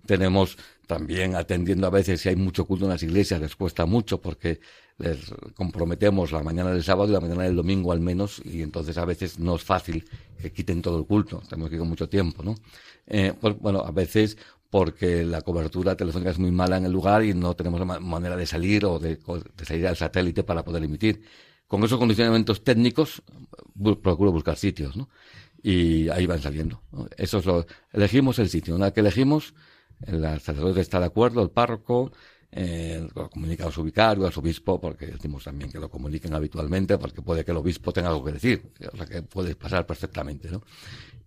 Tenemos 0.07 0.57
también 0.87 1.35
atendiendo 1.35 1.87
a 1.87 1.91
veces 1.91 2.21
si 2.21 2.29
hay 2.29 2.37
mucho 2.37 2.65
culto 2.65 2.85
en 2.85 2.93
las 2.93 3.03
iglesias, 3.03 3.41
les 3.41 3.57
cuesta 3.57 3.87
mucho 3.87 4.21
porque 4.21 4.61
les 4.99 5.19
comprometemos 5.55 6.33
la 6.33 6.43
mañana 6.43 6.71
del 6.71 6.83
sábado 6.85 7.11
y 7.11 7.13
la 7.13 7.21
mañana 7.21 7.43
del 7.43 7.57
domingo 7.57 7.93
al 7.93 8.01
menos, 8.01 8.41
y 8.45 8.63
entonces 8.63 8.97
a 8.97 9.05
veces 9.05 9.39
no 9.39 9.57
es 9.57 9.65
fácil 9.65 10.09
que 10.41 10.53
quiten 10.53 10.81
todo 10.81 10.99
el 10.99 11.07
culto, 11.07 11.43
tenemos 11.49 11.69
que 11.69 11.77
ir 11.77 11.81
con 11.81 11.89
mucho 11.89 12.09
tiempo, 12.09 12.43
¿no? 12.43 12.55
Eh, 13.09 13.35
pues 13.39 13.59
bueno, 13.59 13.81
a 13.81 13.91
veces 13.91 14.37
porque 14.71 15.25
la 15.25 15.43
cobertura 15.43 15.97
telefónica 15.97 16.31
es 16.31 16.39
muy 16.39 16.51
mala 16.51 16.77
en 16.77 16.85
el 16.85 16.93
lugar 16.93 17.25
y 17.25 17.35
no 17.35 17.55
tenemos 17.55 17.85
manera 18.01 18.37
de 18.37 18.47
salir 18.47 18.85
o 18.85 18.99
de, 18.99 19.17
de 19.17 19.65
salir 19.65 19.87
al 19.87 19.97
satélite 19.97 20.43
para 20.45 20.65
poder 20.65 20.85
emitir. 20.85 21.23
Con 21.67 21.83
esos 21.83 21.99
condicionamientos 21.99 22.63
técnicos 22.63 23.23
procuro 24.03 24.33
buscar 24.33 24.57
sitios, 24.57 24.97
¿no? 24.97 25.09
Y 25.63 26.09
ahí 26.11 26.27
van 26.27 26.41
saliendo. 26.41 26.83
Eso 27.17 27.39
es 27.39 27.47
lo, 27.47 27.67
elegimos 27.93 28.39
el 28.39 28.49
sitio. 28.49 28.77
Una 28.77 28.87
vez 28.87 28.95
que 28.95 29.01
elegimos, 29.01 29.55
el 30.07 30.23
sacerdote 30.41 30.81
está 30.81 31.01
de 31.01 31.07
acuerdo, 31.07 31.43
el 31.43 31.51
párroco, 31.51 32.13
eh, 32.53 33.07
lo 33.15 33.29
comunica 33.29 33.67
a 33.67 33.73
su 33.73 33.83
vicario, 33.83 34.27
a 34.27 34.33
su 34.33 34.41
obispo, 34.41 34.81
porque 34.81 35.07
decimos 35.07 35.45
también 35.45 35.71
que 35.71 35.79
lo 35.79 35.91
comuniquen 35.91 36.35
habitualmente, 36.35 36.99
porque 36.99 37.21
puede 37.21 37.45
que 37.45 37.51
el 37.51 37.57
obispo 37.57 37.93
tenga 37.93 38.09
algo 38.09 38.25
que 38.25 38.33
decir, 38.33 38.73
o 38.93 38.97
sea 38.97 39.07
que 39.07 39.23
puede 39.23 39.57
pasar 39.57 39.87
perfectamente, 39.87 40.51
¿no? 40.51 40.63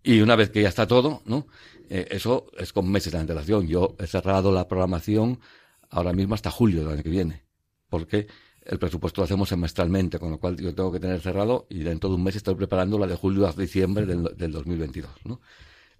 Y 0.04 0.22
una 0.22 0.36
vez 0.36 0.50
que 0.50 0.62
ya 0.62 0.70
está 0.70 0.88
todo, 0.88 1.22
¿no? 1.26 1.48
Eh, 1.90 2.08
eso 2.12 2.48
es 2.58 2.72
con 2.72 2.90
meses 2.90 3.12
de 3.12 3.20
antelación. 3.20 3.68
Yo 3.68 3.96
he 4.00 4.08
cerrado 4.08 4.52
la 4.52 4.68
programación 4.68 5.40
ahora 5.90 6.14
mismo 6.14 6.36
hasta 6.36 6.52
julio 6.52 6.82
del 6.82 6.94
año 6.94 7.04
que 7.04 7.10
viene, 7.10 7.44
porque 7.90 8.28
el 8.64 8.78
presupuesto 8.78 9.22
lo 9.22 9.26
hacemos 9.26 9.50
semestralmente, 9.50 10.20
con 10.20 10.32
lo 10.32 10.40
cual 10.40 10.58
yo 10.58 10.74
tengo 10.76 10.92
que 10.92 11.00
tener 11.00 11.20
cerrado 11.20 11.66
y 11.70 11.80
dentro 11.80 12.10
de 12.10 12.16
un 12.16 12.24
mes 12.24 12.36
estoy 12.36 12.56
preparando 12.56 13.00
la 13.00 13.08
de 13.08 13.16
julio 13.16 13.48
a 13.48 13.54
diciembre 13.54 14.06
del, 14.06 14.36
del 14.38 14.52
2022, 14.52 15.10
¿no? 15.26 15.42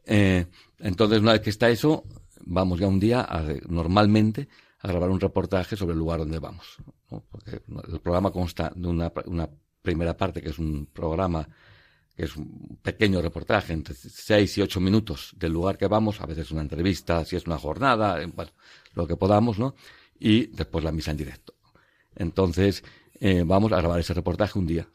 Eh, 0.06 0.46
entonces, 0.80 1.20
una 1.20 1.34
vez 1.34 1.42
que 1.42 1.50
está 1.50 1.70
eso, 1.70 2.04
vamos 2.42 2.80
ya 2.80 2.88
un 2.88 3.00
día, 3.00 3.22
a, 3.22 3.44
normalmente, 3.68 4.48
a 4.80 4.88
grabar 4.88 5.10
un 5.10 5.20
reportaje 5.20 5.76
sobre 5.76 5.94
el 5.94 6.00
lugar 6.00 6.20
donde 6.20 6.40
vamos. 6.40 6.78
¿no? 7.12 7.24
Porque 7.30 7.62
el 7.92 8.00
programa 8.00 8.32
consta 8.32 8.72
de 8.76 8.88
una, 8.88 9.12
una 9.26 9.50
primera 9.82 10.16
parte, 10.16 10.42
que 10.42 10.50
es 10.50 10.60
un 10.60 10.88
programa 10.88 11.48
es 12.24 12.36
un 12.36 12.78
pequeño 12.82 13.22
reportaje, 13.22 13.74
entre 13.74 13.96
seis 13.96 14.58
y 14.58 14.62
ocho 14.62 14.80
minutos 14.80 15.34
del 15.38 15.54
lugar 15.54 15.78
que 15.78 15.88
vamos, 15.88 16.22
a 16.22 16.26
veces 16.26 16.52
una 16.52 16.62
entrevista, 16.62 17.24
si 17.26 17.36
es 17.36 17.46
una 17.46 17.58
jornada, 17.58 18.20
bueno, 18.36 18.52
lo 18.94 19.08
que 19.08 19.16
podamos, 19.16 19.58
¿no? 19.58 19.76
Y 20.20 20.48
después 20.48 20.84
la 20.84 20.92
misa 20.92 21.12
en 21.12 21.18
directo. 21.18 21.54
Entonces, 22.16 22.84
eh, 23.22 23.44
vamos 23.46 23.72
a 23.74 23.78
grabar 23.78 24.00
ese 24.00 24.14
reportaje 24.14 24.58
un 24.58 24.66
día. 24.66 24.88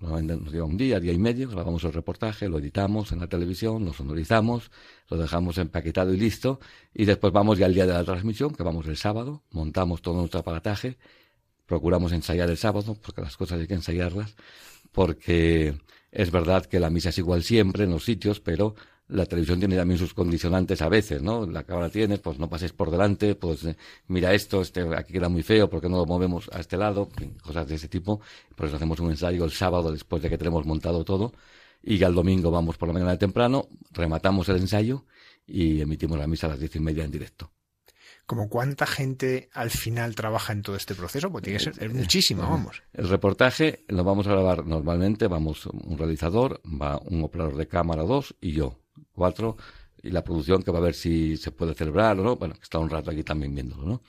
Normalmente 0.00 0.36
nos 0.36 0.52
lleva 0.52 0.66
un 0.66 0.76
día, 0.76 0.98
día 1.00 1.12
y 1.12 1.18
medio, 1.18 1.48
grabamos 1.48 1.84
el 1.84 1.92
reportaje, 1.92 2.48
lo 2.48 2.58
editamos 2.58 3.12
en 3.12 3.20
la 3.20 3.26
televisión, 3.26 3.84
lo 3.84 3.92
sonorizamos, 3.92 4.70
lo 5.08 5.18
dejamos 5.18 5.58
empaquetado 5.58 6.14
y 6.14 6.16
listo, 6.16 6.60
y 6.94 7.04
después 7.04 7.32
vamos 7.32 7.58
ya 7.58 7.66
al 7.66 7.74
día 7.74 7.86
de 7.86 7.92
la 7.92 8.04
transmisión, 8.04 8.54
que 8.54 8.62
vamos 8.62 8.86
el 8.86 8.96
sábado, 8.96 9.42
montamos 9.50 10.00
todo 10.00 10.16
nuestro 10.16 10.40
aparataje, 10.40 10.96
procuramos 11.66 12.12
ensayar 12.12 12.48
el 12.50 12.56
sábado, 12.56 12.96
porque 13.02 13.20
las 13.20 13.36
cosas 13.36 13.60
hay 13.60 13.66
que 13.66 13.74
ensayarlas, 13.74 14.34
porque 14.90 15.74
es 16.12 16.30
verdad 16.30 16.66
que 16.66 16.78
la 16.78 16.90
misa 16.90 17.08
es 17.08 17.18
igual 17.18 17.42
siempre 17.42 17.84
en 17.84 17.90
los 17.90 18.04
sitios, 18.04 18.38
pero 18.40 18.74
la 19.08 19.26
televisión 19.26 19.58
tiene 19.58 19.76
también 19.76 19.98
sus 19.98 20.14
condicionantes 20.14 20.82
a 20.82 20.88
veces, 20.88 21.22
¿no? 21.22 21.46
La 21.46 21.64
cámara 21.64 21.90
tienes, 21.90 22.20
pues 22.20 22.38
no 22.38 22.48
pases 22.48 22.72
por 22.72 22.90
delante, 22.90 23.34
pues 23.34 23.64
eh, 23.64 23.76
mira 24.08 24.32
esto, 24.34 24.60
este 24.62 24.82
aquí 24.94 25.14
queda 25.14 25.28
muy 25.28 25.42
feo, 25.42 25.68
porque 25.70 25.88
no 25.88 25.96
lo 25.96 26.06
movemos 26.06 26.50
a 26.52 26.60
este 26.60 26.76
lado? 26.76 27.08
Cosas 27.42 27.66
de 27.66 27.76
ese 27.76 27.88
tipo. 27.88 28.20
Por 28.54 28.66
eso 28.66 28.76
hacemos 28.76 29.00
un 29.00 29.10
ensayo 29.10 29.44
el 29.44 29.52
sábado 29.52 29.90
después 29.90 30.22
de 30.22 30.30
que 30.30 30.38
tenemos 30.38 30.66
montado 30.66 31.04
todo. 31.04 31.32
Y 31.82 31.98
ya 31.98 32.08
el 32.08 32.14
domingo 32.14 32.50
vamos 32.50 32.76
por 32.76 32.88
la 32.88 32.94
mañana 32.94 33.12
de 33.12 33.18
temprano, 33.18 33.68
rematamos 33.90 34.48
el 34.50 34.56
ensayo 34.58 35.04
y 35.46 35.80
emitimos 35.80 36.18
la 36.18 36.26
misa 36.26 36.46
a 36.46 36.50
las 36.50 36.60
diez 36.60 36.76
y 36.76 36.80
media 36.80 37.04
en 37.04 37.10
directo. 37.10 37.50
Como 38.26 38.48
cuánta 38.48 38.86
gente 38.86 39.50
al 39.52 39.70
final 39.70 40.14
trabaja 40.14 40.52
en 40.52 40.62
todo 40.62 40.76
este 40.76 40.94
proceso, 40.94 41.30
pues 41.30 41.42
tiene 41.42 41.58
que 41.58 41.64
ser 41.64 41.82
es 41.82 41.92
muchísimo, 41.92 42.42
vamos. 42.42 42.82
El 42.92 43.08
reportaje 43.08 43.84
lo 43.88 44.04
vamos 44.04 44.26
a 44.26 44.30
grabar 44.30 44.64
normalmente, 44.64 45.26
vamos 45.26 45.66
un 45.66 45.98
realizador, 45.98 46.60
va 46.64 46.98
un 46.98 47.22
operador 47.22 47.56
de 47.56 47.66
cámara 47.66 48.02
dos 48.02 48.34
y 48.40 48.52
yo, 48.52 48.78
cuatro, 49.12 49.56
y 50.02 50.10
la 50.10 50.24
producción 50.24 50.62
que 50.62 50.70
va 50.70 50.78
a 50.78 50.82
ver 50.82 50.94
si 50.94 51.36
se 51.36 51.50
puede 51.50 51.74
celebrar 51.74 52.18
o 52.18 52.22
no, 52.22 52.36
bueno, 52.36 52.54
que 52.54 52.62
está 52.62 52.78
un 52.78 52.90
rato 52.90 53.10
aquí 53.10 53.22
también 53.22 53.54
viéndolo, 53.54 53.84
¿no? 53.84 54.02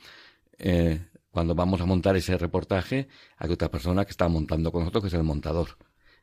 Eh, 0.58 0.99
cuando 1.32 1.56
vamos 1.56 1.82
a 1.82 1.86
montar 1.86 2.15
ese 2.15 2.38
reportaje, 2.38 3.08
hay 3.38 3.52
otra 3.52 3.69
persona 3.69 4.06
que 4.06 4.12
está 4.12 4.28
montando 4.28 4.71
con 4.71 4.82
nosotros, 4.82 5.04
que 5.04 5.08
es 5.08 5.13
el 5.15 5.23
montador. 5.23 5.78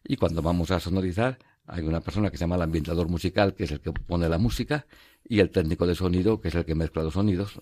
Y 0.04 0.16
cuando 0.16 0.40
vamos 0.40 0.70
a 0.70 0.78
sonorizar, 0.78 1.38
hay 1.72 1.84
una 1.84 2.00
persona 2.00 2.30
que 2.30 2.36
se 2.36 2.42
llama 2.42 2.56
el 2.56 2.62
ambientador 2.62 3.08
musical, 3.08 3.54
que 3.54 3.64
es 3.64 3.70
el 3.70 3.80
que 3.80 3.92
pone 3.92 4.28
la 4.28 4.38
música, 4.38 4.86
y 5.24 5.40
el 5.40 5.50
técnico 5.50 5.86
de 5.86 5.94
sonido, 5.94 6.40
que 6.40 6.48
es 6.48 6.54
el 6.54 6.64
que 6.64 6.74
mezcla 6.74 7.02
los 7.02 7.14
sonidos. 7.14 7.60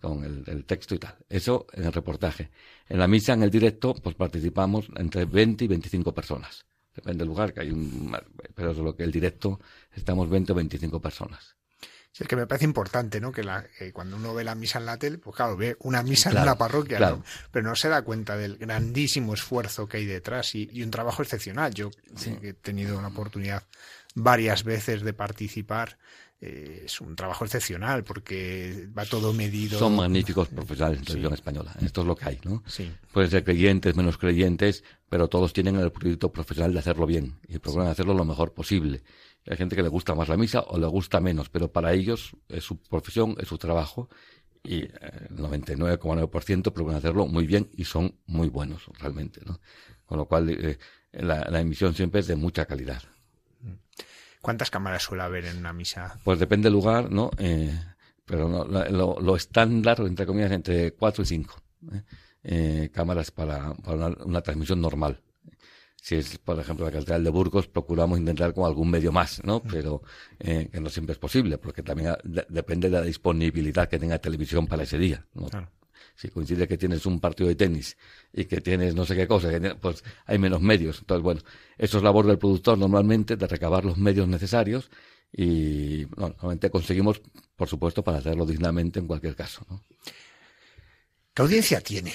Con 0.00 0.22
el, 0.22 0.64
texto 0.64 0.94
y 0.94 0.98
tal. 0.98 1.16
Eso 1.28 1.66
en 1.72 1.84
el 1.84 1.92
reportaje. 1.92 2.50
En 2.88 3.00
la 3.00 3.08
misa, 3.08 3.32
en 3.32 3.42
el 3.42 3.50
directo, 3.50 3.94
pues 3.94 4.14
participamos 4.14 4.88
entre 4.96 5.24
20 5.24 5.64
y 5.64 5.68
25 5.68 6.14
personas. 6.14 6.66
Depende 6.94 7.18
del 7.18 7.28
lugar, 7.28 7.52
que 7.52 7.62
hay 7.62 7.70
un... 7.72 8.16
Pero 8.54 8.70
es 8.70 8.78
lo 8.78 8.94
que 8.94 9.02
el 9.02 9.10
directo, 9.10 9.58
estamos 9.92 10.30
20 10.30 10.52
o 10.52 10.54
25 10.54 11.00
personas. 11.00 11.56
Sí, 12.12 12.24
es 12.24 12.28
que 12.28 12.36
me 12.36 12.46
parece 12.46 12.64
importante, 12.64 13.20
¿no? 13.20 13.30
Que, 13.30 13.44
la, 13.44 13.64
cuando 13.92 14.16
uno 14.16 14.34
ve 14.34 14.42
la 14.42 14.54
misa 14.54 14.78
en 14.78 14.86
la 14.86 14.96
tele, 14.96 15.18
pues 15.18 15.36
claro, 15.36 15.56
ve 15.56 15.76
una 15.80 16.02
misa 16.02 16.30
en 16.30 16.38
una 16.38 16.56
parroquia, 16.56 17.18
pero 17.50 17.68
no 17.68 17.76
se 17.76 17.88
da 17.88 18.02
cuenta 18.02 18.36
del 18.36 18.56
grandísimo 18.56 19.34
esfuerzo 19.34 19.86
que 19.86 19.98
hay 19.98 20.06
detrás 20.06 20.54
y, 20.54 20.82
un 20.82 20.90
trabajo 20.90 21.22
excepcional. 21.22 21.74
Yo 21.74 21.90
he 22.42 22.54
tenido 22.54 22.98
una 22.98 23.08
oportunidad 23.08 23.62
varias 24.14 24.64
veces 24.64 25.02
de 25.02 25.12
participar. 25.12 25.98
Eh, 26.40 26.82
es 26.84 27.00
un 27.00 27.16
trabajo 27.16 27.44
excepcional 27.44 28.04
porque 28.04 28.88
va 28.96 29.04
todo 29.04 29.32
medido. 29.32 29.76
Son 29.76 29.96
magníficos 29.96 30.48
profesionales 30.48 31.00
en 31.00 31.04
televisión 31.04 31.34
española. 31.34 31.74
Esto 31.82 32.02
es 32.02 32.06
lo 32.06 32.14
que 32.14 32.26
hay, 32.26 32.38
¿no? 32.44 32.62
Sí. 32.66 32.92
Pueden 33.12 33.28
ser 33.28 33.42
creyentes, 33.42 33.96
menos 33.96 34.18
creyentes, 34.18 34.84
pero 35.08 35.26
todos 35.26 35.52
tienen 35.52 35.76
el 35.76 35.90
proyecto 35.90 36.30
profesional 36.30 36.72
de 36.72 36.78
hacerlo 36.78 37.06
bien 37.06 37.40
y 37.48 37.58
procuran 37.58 37.88
hacerlo 37.88 38.14
lo 38.14 38.24
mejor 38.24 38.54
posible. 38.54 39.02
Hay 39.48 39.56
gente 39.56 39.76
que 39.76 39.82
le 39.82 39.88
gusta 39.88 40.14
más 40.14 40.28
la 40.28 40.36
misa 40.36 40.60
o 40.60 40.78
le 40.78 40.86
gusta 40.86 41.20
menos, 41.20 41.48
pero 41.48 41.72
para 41.72 41.92
ellos 41.92 42.36
es 42.48 42.64
su 42.64 42.76
profesión, 42.78 43.36
es 43.40 43.48
su 43.48 43.56
trabajo 43.56 44.08
y 44.62 44.82
el 44.82 44.90
eh, 45.00 45.28
99,9% 45.30 46.72
procuran 46.72 46.98
hacerlo 46.98 47.26
muy 47.26 47.46
bien 47.46 47.70
y 47.72 47.84
son 47.84 48.14
muy 48.26 48.48
buenos 48.48 48.86
realmente, 48.98 49.40
¿no? 49.46 49.60
Con 50.04 50.18
lo 50.18 50.26
cual 50.26 50.50
eh, 50.50 50.78
la, 51.12 51.60
emisión 51.60 51.94
siempre 51.94 52.20
es 52.20 52.26
de 52.26 52.36
mucha 52.36 52.66
calidad. 52.66 53.02
¿Cuántas 54.42 54.70
cámaras 54.70 55.02
suele 55.02 55.22
haber 55.22 55.46
en 55.46 55.58
una 55.58 55.72
misa? 55.72 56.18
Pues 56.24 56.38
depende 56.38 56.66
del 56.66 56.74
lugar, 56.74 57.10
¿no? 57.10 57.30
Eh, 57.38 57.76
pero 58.24 58.48
lo, 58.48 59.20
lo, 59.20 59.36
estándar, 59.36 60.00
entre 60.00 60.26
comillas, 60.26 60.52
entre 60.52 60.92
4 60.92 61.22
y 61.22 61.26
5 61.26 61.62
cámaras 62.92 63.30
para, 63.30 63.74
una 64.24 64.40
transmisión 64.42 64.80
normal 64.80 65.20
si 66.00 66.14
es, 66.14 66.38
por 66.38 66.58
ejemplo, 66.58 66.86
la 66.86 66.92
Catedral 66.92 67.24
de 67.24 67.30
Burgos, 67.30 67.66
procuramos 67.66 68.18
intentar 68.18 68.54
con 68.54 68.64
algún 68.64 68.90
medio 68.90 69.12
más, 69.12 69.42
¿no? 69.44 69.62
Pero 69.62 70.02
eh, 70.38 70.68
que 70.72 70.80
no 70.80 70.88
siempre 70.88 71.12
es 71.12 71.18
posible, 71.18 71.58
porque 71.58 71.82
también 71.82 72.14
depende 72.48 72.88
de 72.88 72.98
la 72.98 73.02
disponibilidad 73.02 73.88
que 73.88 73.98
tenga 73.98 74.18
televisión 74.18 74.66
para 74.66 74.84
ese 74.84 74.96
día. 74.96 75.26
Si 76.14 76.28
coincide 76.28 76.66
que 76.66 76.78
tienes 76.78 77.04
un 77.06 77.20
partido 77.20 77.48
de 77.48 77.54
tenis 77.54 77.96
y 78.32 78.46
que 78.46 78.60
tienes 78.60 78.94
no 78.94 79.04
sé 79.04 79.14
qué 79.14 79.26
cosa, 79.26 79.50
pues 79.80 80.02
hay 80.26 80.38
menos 80.38 80.60
medios. 80.60 81.00
Entonces, 81.00 81.22
bueno, 81.22 81.40
eso 81.76 81.98
es 81.98 82.04
labor 82.04 82.26
del 82.26 82.38
productor 82.38 82.78
normalmente, 82.78 83.36
de 83.36 83.46
recabar 83.46 83.84
los 83.84 83.98
medios 83.98 84.26
necesarios 84.26 84.90
y 85.32 86.06
normalmente 86.16 86.70
conseguimos, 86.70 87.20
por 87.54 87.68
supuesto, 87.68 88.02
para 88.02 88.18
hacerlo 88.18 88.46
dignamente 88.46 88.98
en 88.98 89.06
cualquier 89.06 89.36
caso. 89.36 89.64
¿no? 89.68 89.84
¿Qué 91.34 91.42
audiencia 91.42 91.80
tiene? 91.80 92.12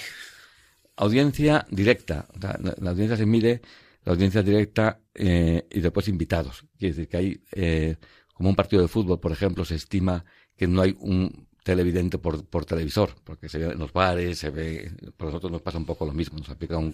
Audiencia 0.95 1.65
directa. 1.69 2.27
la, 2.39 2.89
audiencia 2.91 3.17
se 3.17 3.25
mide, 3.25 3.61
la 4.03 4.13
audiencia 4.13 4.43
directa 4.43 4.99
eh, 5.13 5.67
y 5.71 5.79
después 5.79 6.07
invitados. 6.07 6.65
Quiere 6.77 6.93
decir 6.93 7.09
que 7.09 7.17
hay, 7.17 7.43
eh, 7.51 7.95
como 8.33 8.49
un 8.49 8.55
partido 8.55 8.81
de 8.81 8.87
fútbol, 8.87 9.19
por 9.19 9.31
ejemplo, 9.31 9.65
se 9.65 9.75
estima 9.75 10.23
que 10.55 10.67
no 10.67 10.81
hay 10.81 10.95
un 10.99 11.47
televidente 11.63 12.17
por, 12.17 12.45
por 12.45 12.65
televisor, 12.65 13.15
porque 13.23 13.49
se 13.49 13.57
ve 13.57 13.71
en 13.71 13.79
los 13.79 13.93
bares, 13.93 14.37
se 14.37 14.49
ve, 14.49 14.91
por 15.15 15.27
nosotros 15.27 15.51
nos 15.51 15.61
pasa 15.61 15.77
un 15.77 15.85
poco 15.85 16.05
lo 16.05 16.11
mismo, 16.11 16.37
nos 16.37 16.49
aplica 16.49 16.77
un, 16.77 16.93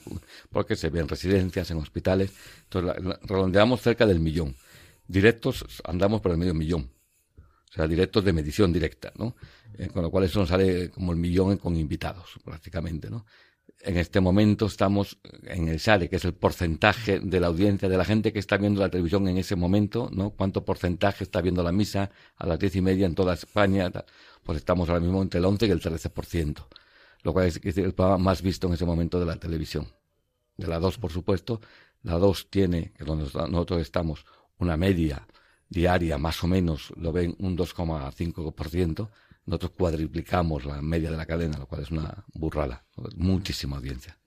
porque 0.51 0.75
se 0.75 0.89
ve 0.89 0.99
en 0.99 1.07
residencias, 1.07 1.71
en 1.71 1.77
hospitales, 1.77 2.31
entonces 2.63 2.95
redondeamos 3.23 3.81
cerca 3.81 4.05
del 4.05 4.19
millón. 4.19 4.55
Directos 5.07 5.65
andamos 5.83 6.21
por 6.21 6.31
el 6.31 6.37
medio 6.37 6.53
millón, 6.53 6.91
o 7.37 7.73
sea, 7.73 7.87
directos 7.87 8.23
de 8.23 8.31
medición 8.31 8.71
directa, 8.71 9.11
¿no? 9.15 9.35
Eh, 9.73 9.87
con 9.87 10.03
lo 10.03 10.11
cual 10.11 10.25
eso 10.25 10.39
nos 10.39 10.49
sale 10.49 10.91
como 10.91 11.11
el 11.11 11.17
millón 11.17 11.57
con 11.57 11.75
invitados, 11.75 12.37
prácticamente, 12.43 13.09
¿no? 13.09 13.25
En 13.81 13.97
este 13.97 14.19
momento 14.19 14.65
estamos 14.65 15.19
en 15.43 15.69
el 15.69 15.79
SARE, 15.79 16.09
que 16.09 16.17
es 16.17 16.25
el 16.25 16.33
porcentaje 16.33 17.19
de 17.19 17.39
la 17.39 17.47
audiencia, 17.47 17.87
de 17.87 17.97
la 17.97 18.05
gente 18.05 18.33
que 18.33 18.39
está 18.39 18.57
viendo 18.57 18.81
la 18.81 18.89
televisión 18.89 19.27
en 19.27 19.37
ese 19.37 19.55
momento, 19.55 20.09
¿no? 20.11 20.31
¿Cuánto 20.31 20.65
porcentaje 20.65 21.23
está 21.23 21.41
viendo 21.41 21.63
la 21.63 21.71
misa 21.71 22.11
a 22.35 22.45
las 22.45 22.59
diez 22.59 22.75
y 22.75 22.81
media 22.81 23.05
en 23.05 23.15
toda 23.15 23.33
España? 23.33 23.91
Pues 24.43 24.57
estamos 24.57 24.89
ahora 24.89 24.99
mismo 24.99 25.21
entre 25.21 25.39
el 25.39 25.45
11 25.45 25.67
y 25.67 25.71
el 25.71 25.81
13%, 25.81 26.65
lo 27.23 27.33
cual 27.33 27.47
es 27.47 27.77
el 27.77 27.93
programa 27.93 28.17
más 28.17 28.41
visto 28.41 28.67
en 28.67 28.73
ese 28.73 28.85
momento 28.85 29.19
de 29.19 29.25
la 29.25 29.37
televisión. 29.37 29.87
De 30.57 30.67
la 30.67 30.79
2, 30.79 30.97
por 30.97 31.11
supuesto, 31.11 31.61
la 32.03 32.17
2 32.17 32.49
tiene, 32.49 32.91
que 32.91 33.05
donde 33.05 33.23
nosotros 33.23 33.81
estamos, 33.81 34.25
una 34.57 34.75
media 34.75 35.25
diaria 35.69 36.17
más 36.17 36.43
o 36.43 36.47
menos, 36.47 36.91
lo 36.97 37.13
ven 37.13 37.35
un 37.39 37.55
2,5%, 37.55 39.09
nosotros 39.49 39.71
cuadriplicamos 39.71 40.63
la 40.65 40.81
media 40.81 41.09
de 41.09 41.17
la 41.17 41.25
cadena, 41.25 41.57
lo 41.57 41.65
cual 41.65 41.81
es 41.81 41.89
una 41.89 42.23
burrada, 42.33 42.85
muchísima 43.15 43.77
audiencia. 43.77 44.17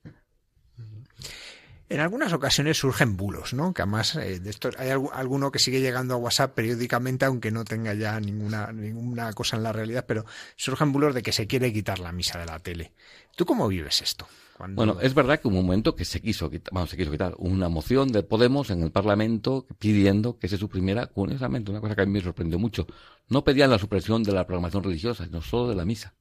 En 1.89 2.01
algunas 2.01 2.33
ocasiones 2.33 2.79
surgen 2.79 3.17
bulos, 3.17 3.53
¿no? 3.53 3.73
Que 3.73 3.83
además 3.83 4.17
eh, 4.17 4.41
de 4.41 4.51
esto 4.51 4.71
hay 4.79 4.91
alguno 4.91 5.53
que 5.53 5.59
sigue 5.59 5.81
llegando 5.81 6.15
a 6.15 6.17
WhatsApp 6.17 6.55
periódicamente, 6.55 7.25
aunque 7.25 7.51
no 7.51 7.65
tenga 7.65 7.95
ya 7.95 8.19
ninguna, 8.19 8.73
ninguna 8.73 9.33
cosa 9.35 9.57
en 9.57 9.63
la 9.63 9.73
realidad, 9.73 10.07
pero 10.09 10.25
surgen 10.57 10.91
bulos 10.91 11.15
de 11.15 11.23
que 11.23 11.33
se 11.33 11.47
quiere 11.47 11.73
quitar 11.73 12.01
la 12.01 12.11
misa 12.11 12.39
de 12.39 12.47
la 12.47 12.59
tele. 12.59 12.93
¿Tú 13.37 13.45
cómo 13.45 13.69
vives 13.69 14.01
esto? 14.03 14.27
Bueno, 14.69 14.99
es 15.01 15.15
verdad 15.15 15.41
que 15.41 15.49
hubo 15.49 15.59
un 15.59 15.67
momento 15.67 15.97
que 15.97 16.05
se 16.05 16.21
quiso 16.21 16.49
quitar, 16.49 16.73
vamos, 16.73 16.91
se 16.91 16.97
quiso 16.97 17.11
quitar 17.11 17.35
una 17.39 17.69
moción 17.69 18.13
de 18.13 18.23
Podemos 18.23 18.71
en 18.71 18.83
el 18.83 18.93
Parlamento 18.93 19.67
pidiendo 19.79 20.39
que 20.39 20.49
se 20.49 20.57
suprimiera, 20.57 21.07
curiosamente, 21.07 21.71
una 21.71 21.81
cosa 21.81 21.97
que 21.97 22.03
a 22.03 22.07
mí 22.07 22.13
me 22.13 22.21
sorprendió 22.21 22.59
mucho. 22.59 22.87
No 23.29 23.43
pedían 23.43 23.71
la 23.71 23.79
supresión 23.79 24.23
de 24.23 24.33
la 24.33 24.47
programación 24.47 24.85
religiosa, 24.85 25.25
sino 25.25 25.43
solo 25.43 25.69
de 25.69 25.75
la 25.75 25.85
misa. 25.85 26.15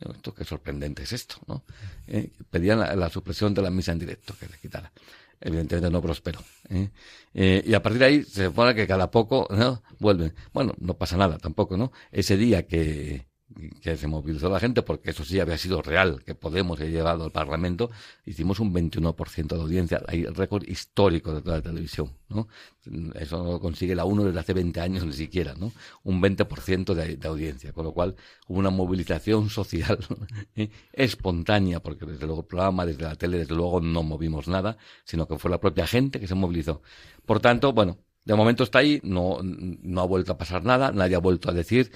Esto 0.00 0.32
qué 0.32 0.44
sorprendente 0.44 1.02
es 1.02 1.12
esto, 1.12 1.36
¿no? 1.46 1.64
Eh, 2.06 2.30
pedían 2.50 2.78
la, 2.78 3.10
supresión 3.10 3.52
de 3.54 3.62
la 3.62 3.70
misa 3.70 3.92
en 3.92 3.98
directo, 3.98 4.34
que 4.38 4.46
se 4.46 4.58
quitara. 4.58 4.92
Evidentemente 5.40 5.90
no 5.90 6.02
prosperó. 6.02 6.40
¿eh? 6.68 6.90
Eh, 7.34 7.62
y 7.64 7.74
a 7.74 7.82
partir 7.82 8.00
de 8.00 8.04
ahí 8.04 8.24
se 8.24 8.46
supone 8.46 8.74
que 8.74 8.86
cada 8.86 9.10
poco 9.10 9.48
vuelven. 9.98 10.34
Bueno, 10.52 10.74
no 10.78 10.94
pasa 10.94 11.16
nada 11.16 11.38
tampoco, 11.38 11.76
¿no? 11.76 11.92
Ese 12.10 12.36
día 12.36 12.66
que, 12.66 13.27
que 13.80 13.96
se 13.96 14.06
movilizó 14.06 14.48
la 14.48 14.60
gente, 14.60 14.82
porque 14.82 15.10
eso 15.10 15.24
sí 15.24 15.40
había 15.40 15.58
sido 15.58 15.82
real, 15.82 16.22
que 16.24 16.34
Podemos 16.34 16.80
he 16.80 16.90
llevado 16.90 17.24
al 17.24 17.32
Parlamento, 17.32 17.90
hicimos 18.24 18.60
un 18.60 18.72
21% 18.72 19.48
de 19.48 19.60
audiencia, 19.60 20.02
hay 20.06 20.24
récord 20.24 20.62
histórico 20.66 21.34
de 21.34 21.42
toda 21.42 21.56
la 21.56 21.62
televisión, 21.62 22.12
¿no? 22.28 22.48
Eso 23.14 23.42
no 23.42 23.52
lo 23.52 23.60
consigue 23.60 23.94
la 23.94 24.04
UNO 24.04 24.24
desde 24.24 24.38
hace 24.38 24.52
20 24.54 24.80
años 24.80 25.04
ni 25.04 25.12
siquiera, 25.12 25.54
¿no? 25.54 25.72
Un 26.04 26.22
20% 26.22 26.94
de, 26.94 27.16
de, 27.16 27.28
audiencia, 27.28 27.72
con 27.72 27.84
lo 27.84 27.92
cual 27.92 28.14
hubo 28.46 28.58
una 28.58 28.70
movilización 28.70 29.50
social 29.50 29.98
¿eh? 30.56 30.70
espontánea, 30.92 31.80
porque 31.80 32.06
desde 32.06 32.26
luego 32.26 32.42
el 32.42 32.46
programa, 32.46 32.86
desde 32.86 33.02
la 33.02 33.16
tele, 33.16 33.38
desde 33.38 33.54
luego 33.54 33.80
no 33.80 34.02
movimos 34.02 34.48
nada, 34.48 34.78
sino 35.04 35.26
que 35.26 35.38
fue 35.38 35.50
la 35.50 35.60
propia 35.60 35.86
gente 35.86 36.20
que 36.20 36.28
se 36.28 36.34
movilizó. 36.34 36.82
Por 37.26 37.40
tanto, 37.40 37.72
bueno, 37.72 37.98
de 38.24 38.34
momento 38.34 38.62
está 38.62 38.80
ahí, 38.80 39.00
no, 39.02 39.38
no 39.42 40.00
ha 40.00 40.06
vuelto 40.06 40.32
a 40.32 40.38
pasar 40.38 40.64
nada, 40.64 40.92
nadie 40.92 41.16
ha 41.16 41.20
vuelto 41.20 41.50
a 41.50 41.52
decir, 41.52 41.90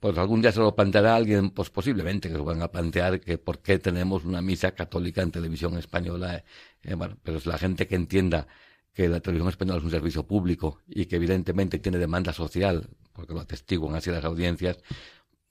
pues 0.00 0.18
algún 0.18 0.42
día 0.42 0.52
se 0.52 0.60
lo 0.60 0.74
planteará 0.74 1.16
alguien, 1.16 1.50
pues 1.50 1.70
posiblemente 1.70 2.28
que 2.28 2.36
lo 2.36 2.44
van 2.44 2.62
a 2.62 2.70
plantear 2.70 3.20
que 3.20 3.38
por 3.38 3.60
qué 3.60 3.78
tenemos 3.78 4.24
una 4.24 4.42
misa 4.42 4.72
católica 4.72 5.22
en 5.22 5.30
televisión 5.30 5.76
española. 5.78 6.44
Eh, 6.82 6.96
pero 7.22 7.38
es 7.38 7.46
la 7.46 7.58
gente 7.58 7.86
que 7.86 7.94
entienda 7.96 8.46
que 8.92 9.08
la 9.08 9.20
televisión 9.20 9.48
española 9.48 9.78
es 9.78 9.84
un 9.84 9.90
servicio 9.90 10.26
público 10.26 10.80
y 10.86 11.06
que 11.06 11.16
evidentemente 11.16 11.78
tiene 11.78 11.98
demanda 11.98 12.32
social, 12.32 12.88
porque 13.12 13.34
lo 13.34 13.40
atestiguan 13.40 13.94
así 13.94 14.10
las 14.10 14.24
audiencias, 14.24 14.78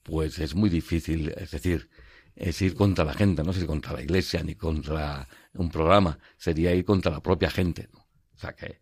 pues 0.04 0.40
es 0.40 0.56
muy 0.56 0.70
difícil, 0.70 1.34
es 1.38 1.52
decir, 1.52 1.90
es 2.36 2.62
ir 2.62 2.76
contra 2.76 3.06
la 3.06 3.14
gente, 3.14 3.44
no 3.44 3.52
es 3.52 3.58
ir 3.58 3.68
contra 3.68 3.94
la 3.94 4.02
iglesia 4.02 4.44
ni 4.44 4.56
contra 4.56 5.28
un 5.54 5.70
programa, 5.70 6.20
sería 6.38 6.74
ir 6.74 6.86
contra 6.86 7.12
la 7.12 7.22
propia 7.22 7.50
gente. 7.50 7.90
O 8.36 8.38
sea 8.38 8.54
que 8.54 8.80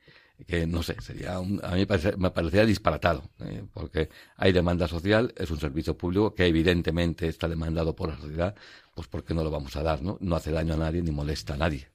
que 0.48 0.67
no 0.67 0.84
sé, 0.84 1.00
sería 1.02 1.38
a 1.38 1.41
mí 1.41 1.60
me, 1.62 1.88
parece, 1.88 2.17
me 2.17 2.32
parecería 2.32 2.65
disparatado, 2.65 3.24
¿eh? 3.39 3.63
porque 3.74 4.10
hay 4.36 4.52
demanda 4.52 4.88
social, 4.88 5.34
es 5.38 5.50
un 5.52 5.60
servicio 5.60 5.96
público 5.98 6.34
que 6.34 6.46
evidentemente 6.46 7.28
está 7.28 7.48
demandado 7.48 7.96
por 7.96 8.10
la 8.10 8.17
sociedad, 8.17 8.56
pues 8.93 9.08
¿por 9.08 9.24
qué 9.24 9.34
no 9.34 9.43
lo 9.43 9.52
vamos 9.52 9.76
a 9.76 9.84
dar? 9.84 10.02
No, 10.02 10.17
no 10.19 10.36
hace 10.36 10.52
daño 10.52 10.74
a 10.74 10.78
nadie 10.78 11.02
ni 11.02 11.12
molesta 11.12 11.54
a 11.54 11.58
nadie. 11.58 11.88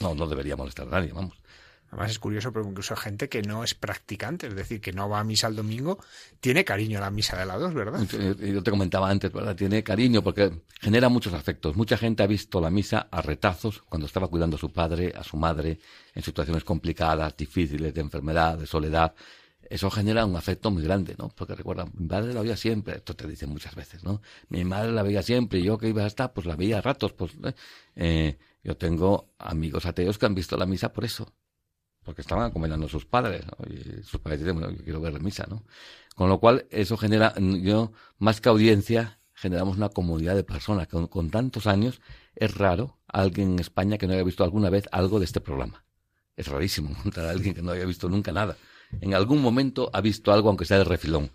No, 0.00 0.14
no 0.14 0.26
debería 0.26 0.56
molestar 0.56 0.88
a 0.88 0.90
nadie, 0.90 1.12
vamos. 1.12 1.39
Además 1.90 2.12
es 2.12 2.18
curioso, 2.20 2.52
pero 2.52 2.68
incluso 2.68 2.94
gente 2.94 3.28
que 3.28 3.42
no 3.42 3.64
es 3.64 3.74
practicante, 3.74 4.46
es 4.46 4.54
decir, 4.54 4.80
que 4.80 4.92
no 4.92 5.08
va 5.08 5.18
a 5.18 5.24
misa 5.24 5.48
el 5.48 5.56
domingo, 5.56 5.98
tiene 6.40 6.64
cariño 6.64 6.98
a 6.98 7.00
la 7.00 7.10
misa 7.10 7.36
de 7.36 7.46
la 7.46 7.58
dos, 7.58 7.74
¿verdad? 7.74 8.00
Yo 8.38 8.62
te 8.62 8.70
comentaba 8.70 9.10
antes, 9.10 9.32
¿verdad? 9.32 9.56
Tiene 9.56 9.82
cariño 9.82 10.22
porque 10.22 10.52
genera 10.80 11.08
muchos 11.08 11.32
afectos. 11.32 11.76
Mucha 11.76 11.96
gente 11.96 12.22
ha 12.22 12.28
visto 12.28 12.60
la 12.60 12.70
misa 12.70 13.08
a 13.10 13.20
retazos 13.22 13.82
cuando 13.88 14.06
estaba 14.06 14.28
cuidando 14.28 14.56
a 14.56 14.60
su 14.60 14.72
padre, 14.72 15.12
a 15.16 15.24
su 15.24 15.36
madre, 15.36 15.80
en 16.14 16.22
situaciones 16.22 16.62
complicadas, 16.62 17.36
difíciles, 17.36 17.92
de 17.92 18.00
enfermedad, 18.00 18.56
de 18.56 18.66
soledad. 18.66 19.12
Eso 19.68 19.90
genera 19.90 20.24
un 20.24 20.36
afecto 20.36 20.70
muy 20.70 20.84
grande, 20.84 21.16
¿no? 21.18 21.28
Porque 21.28 21.56
recuerda, 21.56 21.86
mi 21.92 22.06
padre 22.06 22.32
la 22.32 22.42
veía 22.42 22.56
siempre, 22.56 22.96
esto 22.96 23.14
te 23.14 23.26
dicen 23.26 23.50
muchas 23.50 23.74
veces, 23.74 24.04
¿no? 24.04 24.22
Mi 24.48 24.64
madre 24.64 24.92
la 24.92 25.02
veía 25.02 25.22
siempre 25.22 25.58
y 25.58 25.64
yo 25.64 25.76
que 25.76 25.88
iba 25.88 26.04
a 26.04 26.06
estar, 26.06 26.32
pues 26.32 26.46
la 26.46 26.54
veía 26.54 26.78
a 26.78 26.82
ratos, 26.82 27.12
pues... 27.14 27.32
¿eh? 27.44 27.54
eh 27.96 28.38
yo 28.62 28.76
tengo 28.76 29.32
amigos 29.38 29.86
ateos 29.86 30.18
que 30.18 30.26
han 30.26 30.34
visto 30.34 30.56
la 30.56 30.66
misa 30.66 30.92
por 30.92 31.04
eso, 31.04 31.32
porque 32.04 32.20
estaban 32.22 32.44
acompañando 32.44 32.86
a 32.86 32.88
sus 32.88 33.04
padres, 33.04 33.44
y 33.68 34.02
sus 34.02 34.20
padres 34.20 34.40
dicen, 34.40 34.58
bueno, 34.58 34.74
yo 34.76 34.82
quiero 34.82 35.00
ver 35.00 35.12
la 35.12 35.18
misa, 35.18 35.46
¿no? 35.48 35.64
Con 36.14 36.28
lo 36.28 36.38
cual, 36.38 36.66
eso 36.70 36.96
genera, 36.96 37.34
yo, 37.38 37.92
más 38.18 38.40
que 38.40 38.48
audiencia, 38.48 39.20
generamos 39.34 39.76
una 39.76 39.88
comunidad 39.88 40.34
de 40.34 40.44
personas. 40.44 40.88
Con, 40.88 41.06
con 41.06 41.30
tantos 41.30 41.66
años, 41.66 42.00
es 42.34 42.54
raro 42.54 42.98
alguien 43.06 43.52
en 43.52 43.58
España 43.58 43.98
que 43.98 44.06
no 44.06 44.12
haya 44.12 44.22
visto 44.22 44.44
alguna 44.44 44.70
vez 44.70 44.84
algo 44.92 45.18
de 45.18 45.24
este 45.24 45.40
programa. 45.40 45.84
Es 46.36 46.48
rarísimo 46.48 46.90
encontrar 46.98 47.26
a 47.26 47.30
alguien 47.30 47.54
que 47.54 47.62
no 47.62 47.72
haya 47.72 47.84
visto 47.84 48.08
nunca 48.08 48.32
nada. 48.32 48.56
En 49.00 49.14
algún 49.14 49.40
momento 49.40 49.90
ha 49.92 50.00
visto 50.00 50.32
algo, 50.32 50.48
aunque 50.48 50.64
sea 50.64 50.78
de 50.78 50.84
refilón. 50.84 51.30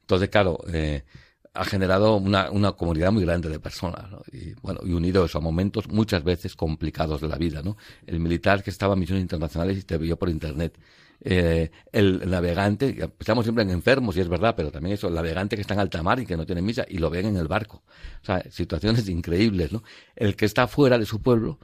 Entonces, 0.00 0.28
claro, 0.28 0.58
eh, 0.72 1.04
ha 1.54 1.64
generado 1.64 2.16
una, 2.16 2.72
comunidad 2.72 3.12
muy 3.12 3.24
grande 3.24 3.48
de 3.50 3.60
personas, 3.60 4.06
y 4.32 4.54
bueno, 4.62 4.80
y 4.84 4.92
unido 4.92 5.24
eso 5.24 5.38
a 5.38 5.40
momentos 5.40 5.88
muchas 5.88 6.24
veces 6.24 6.56
complicados 6.56 7.20
de 7.20 7.28
la 7.28 7.36
vida, 7.36 7.62
¿no? 7.62 7.76
El 8.06 8.20
militar 8.20 8.62
que 8.62 8.70
estaba 8.70 8.94
en 8.94 9.00
misiones 9.00 9.22
internacionales 9.22 9.78
y 9.78 9.82
te 9.82 9.98
vio 9.98 10.16
por 10.18 10.30
internet. 10.30 10.78
Eh, 11.24 11.70
el 11.92 12.28
navegante, 12.28 13.10
estamos 13.18 13.44
siempre 13.44 13.64
en 13.64 13.70
enfermos, 13.70 14.16
y 14.16 14.20
es 14.20 14.28
verdad, 14.28 14.54
pero 14.56 14.70
también 14.70 14.94
eso, 14.94 15.08
el 15.08 15.14
navegante 15.14 15.56
que 15.56 15.62
está 15.62 15.74
en 15.74 15.80
alta 15.80 16.02
mar 16.02 16.18
y 16.20 16.26
que 16.26 16.36
no 16.36 16.46
tiene 16.46 16.62
misa 16.62 16.86
y 16.88 16.98
lo 16.98 17.10
ven 17.10 17.26
en 17.26 17.36
el 17.36 17.48
barco. 17.48 17.82
O 18.22 18.24
sea, 18.24 18.42
situaciones 18.50 19.08
increíbles, 19.08 19.72
¿no? 19.72 19.82
El 20.16 20.36
que 20.36 20.46
está 20.46 20.66
fuera 20.66 20.98
de 20.98 21.04
su 21.04 21.20
pueblo, 21.20 21.58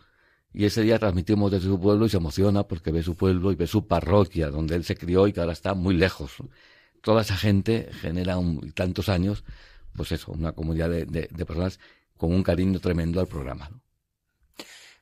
y 0.53 0.67
ese 0.67 0.83
día 0.83 0.99
transmitimos 0.99 1.51
desde 1.51 1.67
su 1.69 1.81
pueblo 1.81 2.07
y 2.07 2.09
se 2.11 2.19
emociona 2.19 2.65
porque 2.65 2.91
ve 2.93 3.03
su 3.03 3.15
pueblo 3.17 3.53
y 3.53 3.55
ve 3.55 3.67
su 3.67 3.87
parroquia, 3.87 4.51
donde 4.51 4.77
él 4.77 4.85
se 4.85 4.97
crió 4.97 5.27
y 5.27 5.33
que 5.33 5.41
ahora 5.41 5.53
está 5.53 5.75
muy 5.75 5.97
lejos. 5.97 6.33
Toda 7.03 7.23
esa 7.23 7.37
gente 7.37 7.91
genera 8.01 8.39
un, 8.39 8.73
tantos 8.73 9.09
años 9.09 9.45
pues 9.99 10.13
eso, 10.13 10.33
una 10.33 10.53
comunidad 10.53 10.89
de, 10.89 11.29
personas 11.45 11.79
con 12.17 12.33
un 12.33 12.43
cariño 12.43 12.81
tremendo 12.81 13.21
al 13.21 13.27
programa. 13.27 13.69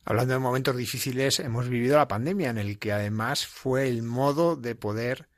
Hablando 0.05 0.33
de 0.33 0.41
momentos 0.41 0.77
difíciles, 0.77 1.39
hemos 1.41 1.69
vivido 1.69 1.97
la 1.97 2.09
pandemia, 2.09 2.51
en 2.51 2.59
el 2.59 2.79
que 2.79 2.93
además 2.93 3.47
fue 3.47 3.89
el 3.89 4.03
modo 4.03 4.57
de 4.57 4.75
poder, 4.75 5.29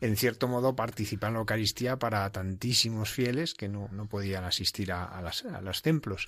en 0.00 0.16
cierto 0.16 0.48
modo, 0.48 0.76
participar 0.76 1.28
en 1.28 1.34
la 1.34 1.40
Eucaristía 1.40 1.98
para 1.98 2.30
tantísimos 2.30 3.10
fieles 3.10 3.54
que 3.54 3.68
no, 3.68 3.88
podían 4.10 4.44
asistir 4.44 4.92
a, 4.92 5.22
los 5.62 5.82
templos. 5.82 6.26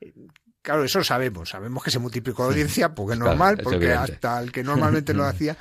Eh, 0.00 0.14
claro, 0.62 0.84
eso 0.84 1.02
sabemos, 1.02 1.48
sabemos 1.48 1.82
que 1.82 1.90
se 1.90 1.98
multiplicó 1.98 2.44
la 2.44 2.50
audiencia, 2.50 2.94
porque 2.94 3.14
es 3.14 3.18
normal, 3.18 3.58
porque 3.64 3.92
hasta 3.92 4.40
el 4.40 4.52
que 4.52 4.62
normalmente 4.62 5.12
lo 5.12 5.24
hacía 5.26 5.56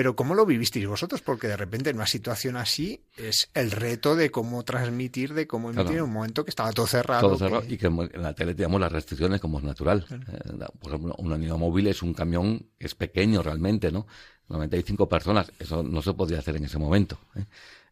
pero 0.00 0.16
¿cómo 0.16 0.34
lo 0.34 0.46
vivisteis 0.46 0.86
vosotros? 0.86 1.20
Porque 1.20 1.46
de 1.46 1.58
repente 1.58 1.90
en 1.90 1.96
una 1.96 2.06
situación 2.06 2.56
así 2.56 3.02
es 3.18 3.50
el 3.52 3.70
reto 3.70 4.16
de 4.16 4.30
cómo 4.30 4.62
transmitir, 4.62 5.34
de 5.34 5.46
cómo 5.46 5.68
emitir 5.68 5.98
en 5.98 6.04
un 6.04 6.12
momento 6.14 6.42
que 6.42 6.48
estaba 6.48 6.72
todo 6.72 6.86
cerrado. 6.86 7.20
Todo 7.20 7.36
cerrado 7.36 7.64
y 7.68 7.76
que 7.76 7.88
en 7.88 8.22
la 8.22 8.32
tele 8.32 8.54
teníamos 8.54 8.80
las 8.80 8.90
restricciones 8.90 9.42
como 9.42 9.58
es 9.58 9.64
natural. 9.64 10.06
Eh, 10.10 10.64
por 10.80 10.92
ejemplo, 10.92 11.14
un 11.18 11.30
unidad 11.30 11.58
móvil 11.58 11.88
es 11.88 12.00
un 12.00 12.14
camión 12.14 12.66
que 12.78 12.86
es 12.86 12.94
pequeño 12.94 13.42
realmente, 13.42 13.92
¿no? 13.92 14.06
95 14.48 15.06
personas, 15.06 15.52
eso 15.58 15.82
no 15.82 16.00
se 16.00 16.14
podía 16.14 16.38
hacer 16.38 16.56
en 16.56 16.64
ese 16.64 16.78
momento. 16.78 17.18
¿eh? 17.36 17.44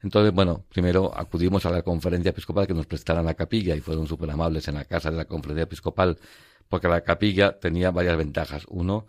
Entonces, 0.02 0.32
bueno, 0.32 0.64
primero 0.70 1.12
acudimos 1.14 1.66
a 1.66 1.70
la 1.70 1.82
conferencia 1.82 2.30
episcopal 2.30 2.66
que 2.66 2.72
nos 2.72 2.86
prestaran 2.86 3.26
la 3.26 3.34
capilla 3.34 3.76
y 3.76 3.82
fueron 3.82 4.06
súper 4.06 4.30
amables 4.30 4.66
en 4.68 4.76
la 4.76 4.86
casa 4.86 5.10
de 5.10 5.18
la 5.18 5.26
conferencia 5.26 5.64
episcopal 5.64 6.16
porque 6.70 6.88
la 6.88 7.02
capilla 7.02 7.58
tenía 7.58 7.90
varias 7.90 8.16
ventajas. 8.16 8.64
Uno, 8.68 9.06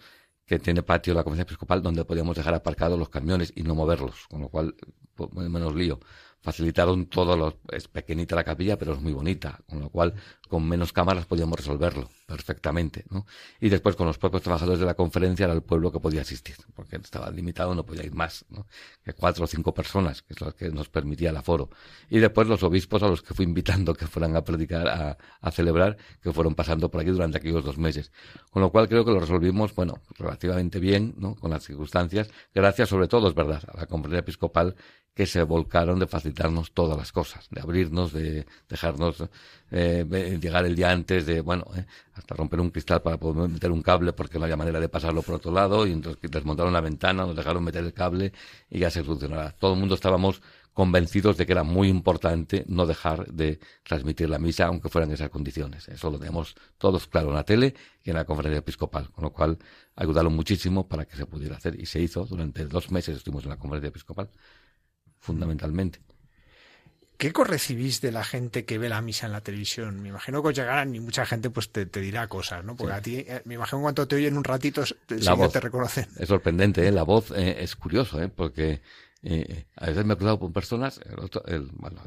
que 0.50 0.58
tiene 0.58 0.82
patio 0.82 1.14
la 1.14 1.24
conferencia 1.24 1.44
episcopal 1.44 1.84
donde 1.84 2.04
podíamos 2.06 2.36
dejar 2.36 2.56
aparcados 2.56 2.98
los 2.98 3.10
camiones 3.10 3.54
y 3.56 3.62
no 3.62 3.76
moverlos, 3.76 4.26
con 4.28 4.42
lo 4.42 4.50
cual 4.50 4.74
pues, 5.14 5.30
menos 5.32 5.76
lío 5.76 6.00
facilitaron 6.42 7.08
todo, 7.08 7.36
lo, 7.36 7.60
es 7.72 7.88
pequeñita 7.88 8.36
la 8.36 8.44
capilla, 8.44 8.78
pero 8.78 8.94
es 8.94 9.02
muy 9.02 9.14
bonita, 9.14 9.60
con 9.68 9.80
lo 9.80 9.90
cual 9.90 10.14
con 10.48 10.68
menos 10.68 10.94
cámaras 10.94 11.26
podíamos 11.26 11.60
resolverlo 11.60 12.10
perfectamente, 12.26 13.06
¿no? 13.10 13.26
Y 13.60 13.70
después 13.70 13.96
con 13.96 14.08
los 14.08 14.18
propios 14.18 14.44
trabajadores 14.44 14.80
de 14.80 14.86
la 14.86 14.94
conferencia 14.94 15.46
era 15.46 15.54
el 15.54 15.62
pueblo 15.62 15.92
que 15.92 16.00
podía 16.00 16.22
asistir, 16.22 16.56
porque 16.76 16.96
estaba 16.96 17.30
limitado, 17.30 17.76
no 17.76 17.86
podía 17.86 18.06
ir 18.06 18.14
más, 18.14 18.46
¿no? 18.50 18.66
Que 19.04 19.14
cuatro 19.14 19.44
o 19.44 19.48
cinco 19.48 19.74
personas, 19.74 20.22
que 20.22 20.34
es 20.34 20.42
lo 20.42 20.56
que 20.56 20.70
nos 20.70 20.90
permitía 20.90 21.30
el 21.32 21.38
aforo. 21.38 21.70
Y 22.10 22.20
después 22.20 22.48
los 22.48 22.64
obispos 22.64 23.04
a 23.04 23.08
los 23.08 23.22
que 23.22 23.34
fui 23.34 23.46
invitando 23.46 23.94
que 23.94 24.08
fueran 24.08 24.36
a 24.36 24.44
predicar, 24.44 25.18
a 25.42 25.52
celebrar, 25.52 25.98
que 26.22 26.32
fueron 26.32 26.56
pasando 26.56 26.90
por 26.90 27.02
aquí 27.02 27.10
durante 27.10 27.38
aquellos 27.38 27.64
dos 27.64 27.78
meses. 27.78 28.12
Con 28.50 28.62
lo 28.62 28.72
cual 28.72 28.88
creo 28.88 29.06
que 29.06 29.12
lo 29.12 29.20
resolvimos, 29.20 29.76
bueno, 29.76 30.02
relativamente 30.18 30.80
bien, 30.80 31.16
¿no? 31.18 31.36
Con 31.36 31.52
las 31.52 31.64
circunstancias, 31.64 32.30
gracias 32.54 32.90
sobre 32.90 33.08
todo, 33.08 33.28
es 33.28 33.36
verdad, 33.36 33.64
a 33.68 33.78
la 33.78 33.86
conferencia 33.86 34.20
episcopal 34.20 34.76
que 35.20 35.26
se 35.26 35.44
volcaron 35.44 36.00
de 36.00 36.08
facilitarnos 36.08 36.72
todas 36.72 36.98
las 36.98 37.12
cosas, 37.12 37.50
de 37.52 37.60
abrirnos, 37.60 38.14
de 38.14 38.46
dejarnos 38.70 39.22
eh, 39.70 40.38
llegar 40.42 40.66
el 40.66 40.78
día 40.78 40.92
antes, 40.92 41.26
de, 41.26 41.42
bueno, 41.42 41.66
eh, 41.76 41.86
hasta 42.14 42.36
romper 42.36 42.62
un 42.62 42.70
cristal 42.70 43.02
para 43.02 43.18
poder 43.18 43.50
meter 43.50 43.70
un 43.70 43.82
cable 43.82 44.14
porque 44.14 44.40
no 44.40 44.46
había 44.46 44.56
manera 44.56 44.80
de 44.80 44.88
pasarlo 44.88 45.22
por 45.22 45.36
otro 45.36 45.52
lado, 45.52 45.86
y 45.86 45.92
entonces 45.92 46.32
desmontaron 46.32 46.72
la 46.72 46.80
ventana, 46.80 47.26
nos 47.26 47.36
dejaron 47.36 47.66
meter 47.66 47.84
el 47.84 47.92
cable 47.92 48.32
y 48.70 48.80
ya 48.80 48.90
se 48.90 49.04
solucionará. 49.04 49.52
Todo 49.52 49.74
el 49.74 49.80
mundo 49.82 49.96
estábamos 49.96 50.42
convencidos 50.74 51.36
de 51.36 51.46
que 51.46 51.52
era 51.52 51.64
muy 51.64 51.90
importante 51.90 52.64
no 52.70 52.86
dejar 52.86 53.28
de 53.28 53.60
transmitir 53.84 54.30
la 54.30 54.40
misa 54.40 54.68
aunque 54.68 54.88
fueran 54.88 55.12
esas 55.12 55.30
condiciones. 55.30 55.90
Eso 55.90 56.10
lo 56.12 56.18
tenemos 56.18 56.56
todos 56.78 57.08
claro 57.08 57.28
en 57.28 57.36
la 57.36 57.44
tele 57.44 57.76
y 58.06 58.12
en 58.12 58.16
la 58.16 58.24
conferencia 58.24 58.60
episcopal, 58.60 59.12
con 59.12 59.26
lo 59.26 59.32
cual 59.32 59.58
ayudaron 59.98 60.34
muchísimo 60.34 60.88
para 60.88 61.04
que 61.04 61.18
se 61.18 61.26
pudiera 61.26 61.58
hacer 61.58 61.78
y 61.78 61.86
se 61.88 62.00
hizo 62.00 62.24
durante 62.24 62.66
dos 62.68 62.90
meses 62.90 63.18
estuvimos 63.18 63.44
en 63.44 63.50
la 63.50 63.58
conferencia 63.58 63.90
episcopal 63.90 64.30
fundamentalmente. 65.20 66.00
¿Qué 67.20 67.34
recibís 67.34 68.00
de 68.00 68.14
la 68.14 68.24
gente 68.24 68.64
que 68.64 68.78
ve 68.78 68.88
la 68.88 69.02
misa 69.02 69.26
en 69.26 69.34
la 69.34 69.42
televisión? 69.42 70.02
Me 70.02 70.08
imagino 70.08 70.42
que 70.42 70.48
os 70.48 70.56
llegarán 70.56 70.96
y 70.96 71.02
mucha 71.02 71.26
gente 71.26 71.50
pues 71.50 71.70
te, 71.70 71.86
dirá 71.86 72.28
cosas, 72.28 72.64
¿no? 72.64 72.78
Porque 72.78 72.94
a 72.94 73.02
ti, 73.02 73.18
eh, 73.18 73.42
me 73.44 73.56
imagino 73.56 73.82
cuando 73.82 74.08
te 74.08 74.16
oyen 74.16 74.38
un 74.38 74.44
ratito, 74.46 74.84
te, 75.06 75.18
te 75.18 75.60
reconocen. 75.60 76.08
Es 76.18 76.30
sorprendente, 76.30 76.88
¿eh? 76.88 76.94
La 76.94 77.04
voz 77.04 77.32
eh, 77.32 77.58
es 77.60 77.76
curioso, 77.76 78.24
¿eh? 78.24 78.30
Porque 78.30 78.82
eh, 79.22 79.66
a 79.76 79.88
veces 79.88 80.06
me 80.06 80.14
he 80.14 80.16
cruzado 80.16 80.40
con 80.40 80.54
personas, 80.54 81.02
el, 81.06 81.20
otro, 81.20 81.46
el, 81.46 81.70
bueno, 81.74 82.02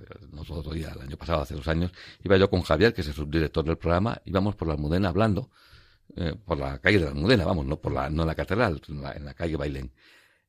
otro 0.48 0.72
día, 0.72 0.92
el 0.96 1.02
año 1.02 1.18
pasado, 1.18 1.42
hace 1.42 1.56
dos 1.56 1.68
años, 1.68 1.92
iba 2.24 2.38
yo 2.38 2.48
con 2.48 2.62
Javier, 2.62 2.94
que 2.94 3.02
es 3.02 3.08
el 3.08 3.14
subdirector 3.14 3.66
del 3.66 3.76
programa, 3.76 4.18
íbamos 4.24 4.56
por 4.56 4.66
la 4.66 4.72
Almudena 4.72 5.10
hablando, 5.10 5.50
por 6.46 6.56
la 6.56 6.78
calle 6.78 7.00
de 7.00 7.04
la 7.04 7.10
Almudena, 7.10 7.44
vamos, 7.44 7.66
no 7.66 7.78
por 7.78 7.92
la, 7.92 8.08
no 8.08 8.22
en 8.22 8.28
la 8.28 8.34
catedral, 8.34 8.80
en 8.88 9.02
la, 9.02 9.12
en 9.12 9.26
la 9.26 9.34
calle 9.34 9.56
Bailén. 9.56 9.92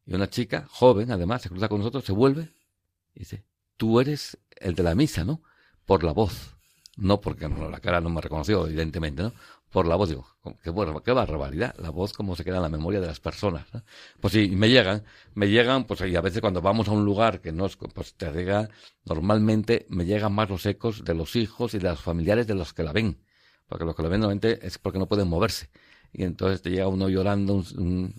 Y 0.06 0.14
una 0.14 0.30
chica, 0.30 0.66
joven 0.70 1.12
además, 1.12 1.42
se 1.42 1.50
cruza 1.50 1.70
con 1.70 1.80
nosotros, 1.80 2.04
se 2.04 2.12
vuelve 2.12 2.54
y 3.16 3.20
dice, 3.20 3.46
tú 3.78 4.00
eres 4.00 4.38
el 4.58 4.76
de 4.76 4.84
la 4.84 4.96
misa, 4.96 5.24
¿no? 5.24 5.42
Por 5.86 6.04
la 6.04 6.12
voz. 6.12 6.56
No 6.96 7.22
porque 7.22 7.48
la 7.48 7.80
cara 7.80 8.02
no 8.02 8.10
me 8.10 8.22
reconoció, 8.22 8.68
evidentemente, 8.68 9.24
¿no? 9.24 9.34
Por 9.72 9.88
la 9.88 9.96
voz, 9.96 10.10
digo, 10.10 10.28
qué, 10.62 10.72
qué 11.04 11.12
barbaridad, 11.12 11.76
la 11.80 11.90
voz 11.90 12.14
como 12.14 12.36
se 12.36 12.44
queda 12.44 12.58
en 12.58 12.62
la 12.62 12.70
memoria 12.70 13.00
de 13.02 13.08
las 13.08 13.20
personas. 13.20 13.66
¿no? 13.74 13.84
Pues 14.22 14.34
sí, 14.34 14.50
me 14.50 14.70
llegan, 14.70 15.04
me 15.34 15.50
llegan, 15.50 15.86
pues 15.86 16.02
y 16.02 16.16
a 16.16 16.22
veces 16.22 16.42
cuando 16.42 16.62
vamos 16.62 16.88
a 16.88 16.92
un 16.92 17.04
lugar 17.04 17.42
que 17.42 17.52
no 17.52 17.66
es, 17.66 17.76
pues 17.76 18.14
te 18.14 18.32
llega, 18.32 18.70
normalmente 19.06 19.88
me 19.90 20.06
llegan 20.06 20.34
más 20.34 20.50
los 20.50 20.66
ecos 20.68 21.04
de 21.04 21.16
los 21.16 21.36
hijos 21.36 21.74
y 21.74 21.80
de 21.80 21.90
los 21.90 22.02
familiares 22.02 22.46
de 22.46 22.54
los 22.54 22.74
que 22.74 22.84
la 22.84 22.94
ven. 22.94 23.18
Porque 23.68 23.86
los 23.86 23.96
que 23.96 24.04
la 24.04 24.10
ven 24.10 24.20
normalmente 24.20 24.60
es 24.66 24.78
porque 24.78 25.00
no 25.00 25.08
pueden 25.08 25.28
moverse. 25.28 25.70
Y 26.12 26.24
entonces 26.24 26.62
te 26.62 26.70
llega 26.70 26.88
uno 26.88 27.10
llorando, 27.10 27.56
un 27.76 28.14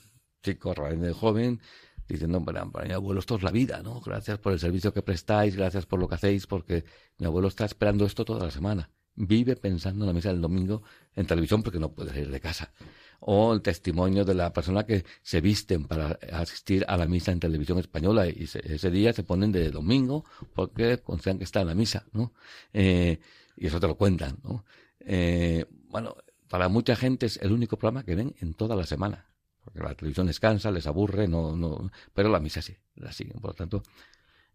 chico 0.44 0.74
realmente 0.74 1.12
joven, 1.12 1.60
diciendo, 2.06 2.44
para, 2.44 2.64
para 2.66 2.86
mi 2.86 2.92
abuelo 2.92 3.20
esto 3.20 3.36
es 3.36 3.42
la 3.42 3.50
vida, 3.50 3.82
¿no? 3.82 4.00
Gracias 4.00 4.38
por 4.38 4.52
el 4.52 4.60
servicio 4.60 4.92
que 4.92 5.02
prestáis, 5.02 5.56
gracias 5.56 5.86
por 5.86 5.98
lo 5.98 6.08
que 6.08 6.14
hacéis, 6.14 6.46
porque 6.46 6.84
mi 7.18 7.26
abuelo 7.26 7.48
está 7.48 7.64
esperando 7.64 8.04
esto 8.04 8.24
toda 8.24 8.44
la 8.44 8.50
semana. 8.50 8.90
Vive 9.16 9.56
pensando 9.56 10.04
en 10.04 10.08
la 10.08 10.12
misa 10.12 10.30
del 10.30 10.40
domingo 10.40 10.82
en 11.14 11.26
televisión 11.26 11.62
porque 11.62 11.78
no 11.78 11.92
puede 11.92 12.10
salir 12.10 12.30
de 12.30 12.40
casa. 12.40 12.72
O 13.20 13.54
el 13.54 13.62
testimonio 13.62 14.24
de 14.24 14.34
la 14.34 14.52
persona 14.52 14.84
que 14.84 15.04
se 15.22 15.40
visten 15.40 15.86
para 15.86 16.18
asistir 16.32 16.84
a 16.88 16.96
la 16.96 17.06
misa 17.06 17.32
en 17.32 17.40
televisión 17.40 17.78
española 17.78 18.26
y 18.26 18.42
ese 18.42 18.90
día 18.90 19.12
se 19.12 19.22
ponen 19.22 19.52
de 19.52 19.70
domingo 19.70 20.24
porque 20.52 20.98
consideran 20.98 21.38
que 21.38 21.44
está 21.44 21.60
en 21.60 21.68
la 21.68 21.74
misa, 21.74 22.04
¿no? 22.12 22.34
Eh, 22.72 23.20
y 23.56 23.68
eso 23.68 23.78
te 23.78 23.86
lo 23.86 23.94
cuentan, 23.94 24.38
¿no? 24.42 24.64
Eh, 24.98 25.64
bueno, 25.88 26.16
para 26.48 26.68
mucha 26.68 26.96
gente 26.96 27.26
es 27.26 27.36
el 27.38 27.52
único 27.52 27.78
programa 27.78 28.04
que 28.04 28.16
ven 28.16 28.34
en 28.40 28.52
toda 28.52 28.74
la 28.74 28.84
semana 28.84 29.26
porque 29.64 29.80
la 29.80 29.94
televisión 29.94 30.26
descansa, 30.26 30.70
les 30.70 30.86
aburre, 30.86 31.26
no, 31.26 31.56
no, 31.56 31.90
pero 32.12 32.28
la 32.28 32.40
misa 32.40 32.60
sí, 32.60 32.76
la 32.96 33.12
siguen. 33.12 33.40
Por 33.40 33.50
lo 33.50 33.54
tanto, 33.54 33.82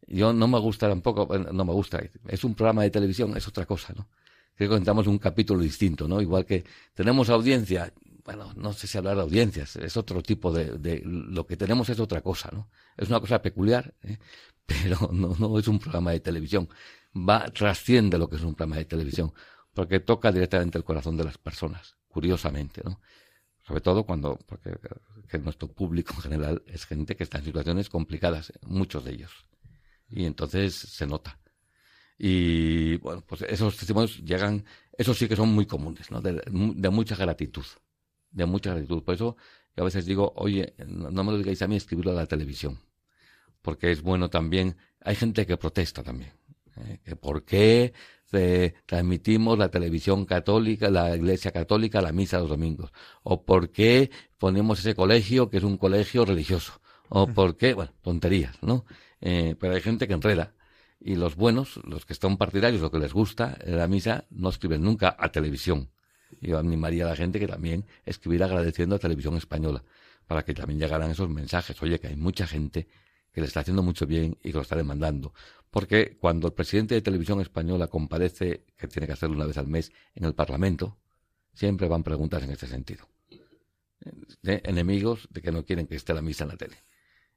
yo 0.08 0.34
no 0.34 0.48
me 0.48 0.60
gusta 0.60 0.88
tampoco, 0.88 1.28
no 1.38 1.66
me 1.66 1.74
gusta, 1.74 2.02
es 2.28 2.44
un 2.44 2.56
programa 2.56 2.84
de 2.84 2.92
televisión, 2.92 3.36
es 3.36 3.48
otra 3.48 3.66
cosa, 3.66 3.94
¿no? 3.96 4.08
Creo 4.56 4.70
que 4.70 4.76
contamos 4.76 5.08
un 5.08 5.20
capítulo 5.20 5.62
distinto, 5.62 6.08
¿no? 6.08 6.22
Igual 6.22 6.46
que 6.46 6.66
tenemos 6.94 7.30
audiencia, 7.30 7.94
bueno, 8.26 8.54
no 8.56 8.74
sé 8.74 8.88
si 8.88 8.98
hablar 8.98 9.16
de 9.16 9.22
audiencias, 9.22 9.76
es 9.78 9.98
otro 9.98 10.22
tipo 10.22 10.52
de, 10.52 10.78
de 10.78 11.02
lo 11.04 11.48
que 11.48 11.58
tenemos 11.58 11.90
es 11.90 12.00
otra 12.00 12.22
cosa, 12.22 12.50
¿no? 12.52 12.70
Es 12.98 13.10
una 13.10 13.20
cosa 13.20 13.42
peculiar, 13.42 13.94
¿eh? 14.04 14.18
pero 14.66 15.10
no, 15.12 15.36
no 15.40 15.58
es 15.58 15.68
un 15.68 15.80
programa 15.80 16.12
de 16.12 16.20
televisión. 16.20 16.70
Va, 17.16 17.46
trasciende 17.46 18.18
lo 18.18 18.30
que 18.30 18.36
es 18.36 18.44
un 18.44 18.54
programa 18.54 18.78
de 18.78 18.86
televisión, 18.86 19.34
porque 19.74 20.00
toca 20.00 20.32
directamente 20.32 20.78
el 20.78 20.84
corazón 20.84 21.18
de 21.18 21.24
las 21.24 21.38
personas, 21.38 21.96
curiosamente, 22.08 22.82
¿no? 22.84 23.00
Sobre 23.70 23.82
todo 23.82 24.04
cuando, 24.04 24.36
porque 24.48 24.72
que 25.28 25.38
nuestro 25.38 25.68
público 25.68 26.16
en 26.16 26.22
general 26.22 26.64
es 26.66 26.86
gente 26.86 27.16
que 27.16 27.24
está 27.24 27.38
en 27.38 27.46
situaciones 27.46 27.88
complicadas, 27.88 28.52
muchos 28.64 29.06
de 29.06 29.12
ellos. 29.12 29.46
Y 30.10 30.26
entonces 30.26 30.74
se 30.74 31.06
nota. 31.06 31.40
Y 32.18 32.98
bueno, 32.98 33.24
pues 33.26 33.44
esos 33.44 33.78
testimonios 33.78 34.18
llegan, 34.26 34.66
esos 34.98 35.20
sí 35.20 35.28
que 35.28 35.36
son 35.36 35.50
muy 35.50 35.68
comunes, 35.68 36.10
¿no? 36.10 36.20
De, 36.20 36.42
de 36.44 36.90
mucha 36.90 37.16
gratitud, 37.16 37.66
de 38.32 38.46
mucha 38.48 38.72
gratitud. 38.72 39.04
Por 39.04 39.14
eso 39.14 39.38
yo 39.78 39.84
a 39.84 39.86
veces 39.86 40.04
digo, 40.06 40.34
oye, 40.36 40.74
no 40.88 41.24
me 41.24 41.32
lo 41.32 41.38
digáis 41.38 41.62
a 41.62 41.68
mí, 41.68 41.76
escribirlo 41.76 42.12
a 42.12 42.16
la 42.16 42.26
televisión 42.26 42.80
porque 43.62 43.92
es 43.92 44.02
bueno 44.02 44.30
también, 44.30 44.78
hay 45.02 45.16
gente 45.16 45.46
que 45.46 45.58
protesta 45.58 46.04
también, 46.04 46.32
¿eh? 46.78 47.16
por 47.16 47.44
qué 47.44 47.94
eh, 48.34 48.74
transmitimos 48.86 49.58
la 49.58 49.70
televisión 49.70 50.26
católica, 50.26 50.90
la 50.90 51.16
iglesia 51.16 51.52
católica, 51.52 52.02
la 52.02 52.12
misa 52.12 52.40
los 52.40 52.50
domingos, 52.50 52.92
o 53.24 53.44
por 53.44 53.72
qué 53.72 54.12
ponemos 54.38 54.80
ese 54.80 54.96
colegio 54.96 55.50
que 55.50 55.58
es 55.58 55.64
un 55.64 55.78
colegio 55.78 56.26
religioso, 56.26 56.82
o 57.10 57.28
por 57.28 57.58
qué, 57.58 57.74
bueno, 57.74 57.92
tonterías, 58.02 58.62
¿no? 58.62 58.86
Eh, 59.22 59.56
pero 59.60 59.74
hay 59.74 59.82
gente 59.82 60.08
que 60.08 60.14
enreda, 60.14 60.54
y 61.00 61.16
los 61.16 61.36
buenos, 61.36 61.80
los 61.86 62.06
que 62.06 62.14
están 62.14 62.38
partidarios, 62.38 62.82
lo 62.82 62.92
que 62.92 63.00
les 63.00 63.14
gusta, 63.14 63.58
la 63.66 63.88
misa 63.88 64.26
no 64.30 64.50
escriben 64.50 64.82
nunca 64.82 65.16
a 65.18 65.32
televisión. 65.32 65.90
Yo 66.42 66.60
animaría 66.60 67.06
a 67.06 67.10
la 67.10 67.16
gente 67.16 67.40
que 67.40 67.48
también 67.48 67.86
escribiera 68.06 68.46
agradeciendo 68.46 68.96
a 68.96 69.00
Televisión 69.00 69.36
Española, 69.36 69.84
para 70.28 70.44
que 70.44 70.54
también 70.54 70.80
llegaran 70.80 71.10
esos 71.10 71.30
mensajes. 71.30 71.82
Oye, 71.82 72.00
que 72.00 72.08
hay 72.08 72.16
mucha 72.16 72.46
gente 72.46 72.88
que 73.32 73.42
le 73.42 73.48
está 73.48 73.62
haciendo 73.62 73.84
mucho 73.84 74.06
bien 74.06 74.38
y 74.44 74.50
que 74.50 74.58
lo 74.58 74.62
está 74.62 74.76
demandando. 74.76 75.34
Porque 75.70 76.18
cuando 76.20 76.48
el 76.48 76.54
presidente 76.54 76.96
de 76.96 77.02
televisión 77.02 77.42
española 77.42 77.88
comparece, 77.88 78.66
que 78.76 78.88
tiene 78.88 79.08
que 79.08 79.14
hacerlo 79.14 79.36
una 79.36 79.46
vez 79.46 79.58
al 79.58 79.68
mes, 79.68 79.92
en 80.16 80.26
el 80.26 80.34
Parlamento, 80.34 80.98
siempre 81.54 81.88
van 81.88 82.04
preguntas 82.04 82.44
en 82.44 82.52
este 82.52 82.68
sentido. 82.68 83.08
De 84.42 84.62
enemigos 84.66 85.28
de 85.30 85.42
que 85.42 85.52
no 85.52 85.64
quieren 85.66 85.86
que 85.86 85.96
esté 85.96 86.14
la 86.14 86.22
misa 86.22 86.46
en 86.46 86.50
la 86.50 86.58
tele. 86.58 86.78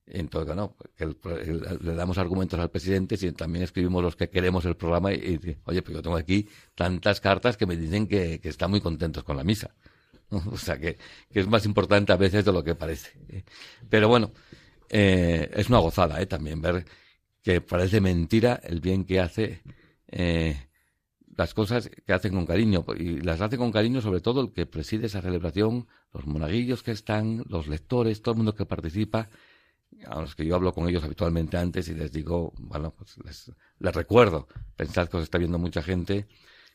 Entonces, 0.06 0.56
no, 0.56 0.76
le 0.98 1.94
damos 1.94 2.18
argumentos 2.18 2.58
al 2.58 2.70
presidente 2.70 3.16
y 3.20 3.32
también 3.32 3.64
escribimos 3.64 4.02
los 4.02 4.16
que 4.16 4.28
queremos 4.28 4.64
el 4.64 4.76
programa 4.76 5.12
y, 5.12 5.58
oye, 5.64 5.82
pues 5.82 5.96
yo 5.96 6.02
tengo 6.02 6.16
aquí 6.16 6.48
tantas 6.74 7.20
cartas 7.20 7.56
que 7.56 7.66
me 7.66 7.76
dicen 7.76 8.08
que, 8.08 8.40
que 8.40 8.48
están 8.48 8.70
muy 8.70 8.80
contentos 8.80 9.24
con 9.24 9.36
la 9.36 9.44
misa. 9.44 9.74
O 10.50 10.56
sea, 10.56 10.78
que, 10.78 10.96
que 11.30 11.40
es 11.40 11.46
más 11.46 11.66
importante 11.66 12.10
a 12.10 12.16
veces 12.16 12.42
de 12.44 12.52
lo 12.52 12.64
que 12.64 12.74
parece. 12.74 13.10
Pero 13.90 14.08
bueno, 14.08 14.32
eh, 14.92 15.50
es 15.54 15.70
una 15.70 15.78
gozada 15.78 16.20
eh, 16.20 16.26
también 16.26 16.60
ver 16.60 16.84
que 17.42 17.62
parece 17.62 18.00
mentira 18.00 18.60
el 18.62 18.80
bien 18.80 19.04
que 19.04 19.20
hace 19.20 19.62
eh, 20.08 20.68
las 21.34 21.54
cosas 21.54 21.90
que 22.06 22.12
hacen 22.12 22.34
con 22.34 22.44
cariño. 22.44 22.84
Y 22.98 23.20
las 23.22 23.40
hace 23.40 23.56
con 23.56 23.72
cariño 23.72 24.02
sobre 24.02 24.20
todo 24.20 24.42
el 24.42 24.52
que 24.52 24.66
preside 24.66 25.06
esa 25.06 25.22
celebración, 25.22 25.88
los 26.12 26.26
monaguillos 26.26 26.82
que 26.82 26.92
están, 26.92 27.42
los 27.48 27.68
lectores, 27.68 28.20
todo 28.20 28.32
el 28.34 28.36
mundo 28.36 28.54
que 28.54 28.66
participa, 28.66 29.30
a 30.06 30.20
los 30.20 30.34
que 30.34 30.44
yo 30.44 30.56
hablo 30.56 30.74
con 30.74 30.86
ellos 30.88 31.04
habitualmente 31.04 31.56
antes 31.56 31.88
y 31.88 31.94
les 31.94 32.12
digo, 32.12 32.52
bueno, 32.58 32.94
pues 32.94 33.16
les, 33.24 33.50
les 33.78 33.94
recuerdo, 33.94 34.46
pensad 34.76 35.08
que 35.08 35.16
os 35.16 35.22
está 35.22 35.38
viendo 35.38 35.58
mucha 35.58 35.82
gente, 35.82 36.26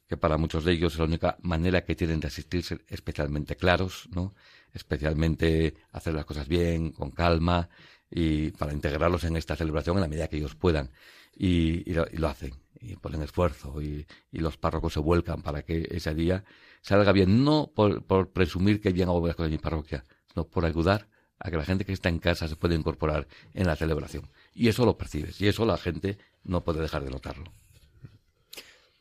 que 0.07 0.17
para 0.17 0.37
muchos 0.37 0.65
de 0.65 0.71
ellos 0.71 0.93
es 0.93 0.99
la 0.99 1.05
única 1.05 1.37
manera 1.41 1.83
que 1.83 1.95
tienen 1.95 2.19
de 2.19 2.27
asistirse 2.27 2.79
especialmente 2.87 3.55
claros, 3.55 4.09
¿no? 4.11 4.33
Especialmente 4.73 5.75
hacer 5.91 6.13
las 6.13 6.25
cosas 6.25 6.47
bien, 6.47 6.91
con 6.91 7.11
calma, 7.11 7.69
y 8.09 8.51
para 8.51 8.73
integrarlos 8.73 9.23
en 9.23 9.35
esta 9.35 9.55
celebración 9.55 9.97
en 9.97 10.01
la 10.01 10.07
medida 10.07 10.27
que 10.27 10.37
ellos 10.37 10.55
puedan. 10.55 10.91
Y, 11.35 11.89
y, 11.89 11.93
lo, 11.93 12.27
hacen, 12.27 12.53
y 12.81 12.95
ponen 12.95 13.21
esfuerzo, 13.21 13.79
y, 13.81 14.07
y, 14.31 14.39
los 14.39 14.57
párrocos 14.57 14.93
se 14.93 14.99
vuelcan 14.99 15.43
para 15.43 15.61
que 15.61 15.87
ese 15.91 16.15
día 16.15 16.43
salga 16.81 17.11
bien, 17.11 17.43
no 17.43 17.71
por, 17.75 18.03
por 18.03 18.31
presumir 18.31 18.81
que 18.81 18.91
bien 18.91 19.09
hago 19.09 19.25
las 19.25 19.35
cosas 19.35 19.49
en 19.49 19.57
mi 19.57 19.59
parroquia, 19.59 20.03
sino 20.33 20.47
por 20.47 20.65
ayudar 20.65 21.07
a 21.37 21.51
que 21.51 21.57
la 21.57 21.65
gente 21.65 21.85
que 21.85 21.93
está 21.93 22.09
en 22.09 22.17
casa 22.17 22.47
se 22.47 22.55
pueda 22.55 22.73
incorporar 22.73 23.27
en 23.53 23.67
la 23.67 23.75
celebración. 23.75 24.29
Y 24.53 24.67
eso 24.67 24.83
lo 24.85 24.97
percibes, 24.97 25.39
y 25.41 25.47
eso 25.47 25.65
la 25.65 25.77
gente 25.77 26.17
no 26.43 26.63
puede 26.63 26.81
dejar 26.81 27.03
de 27.03 27.11
notarlo. 27.11 27.53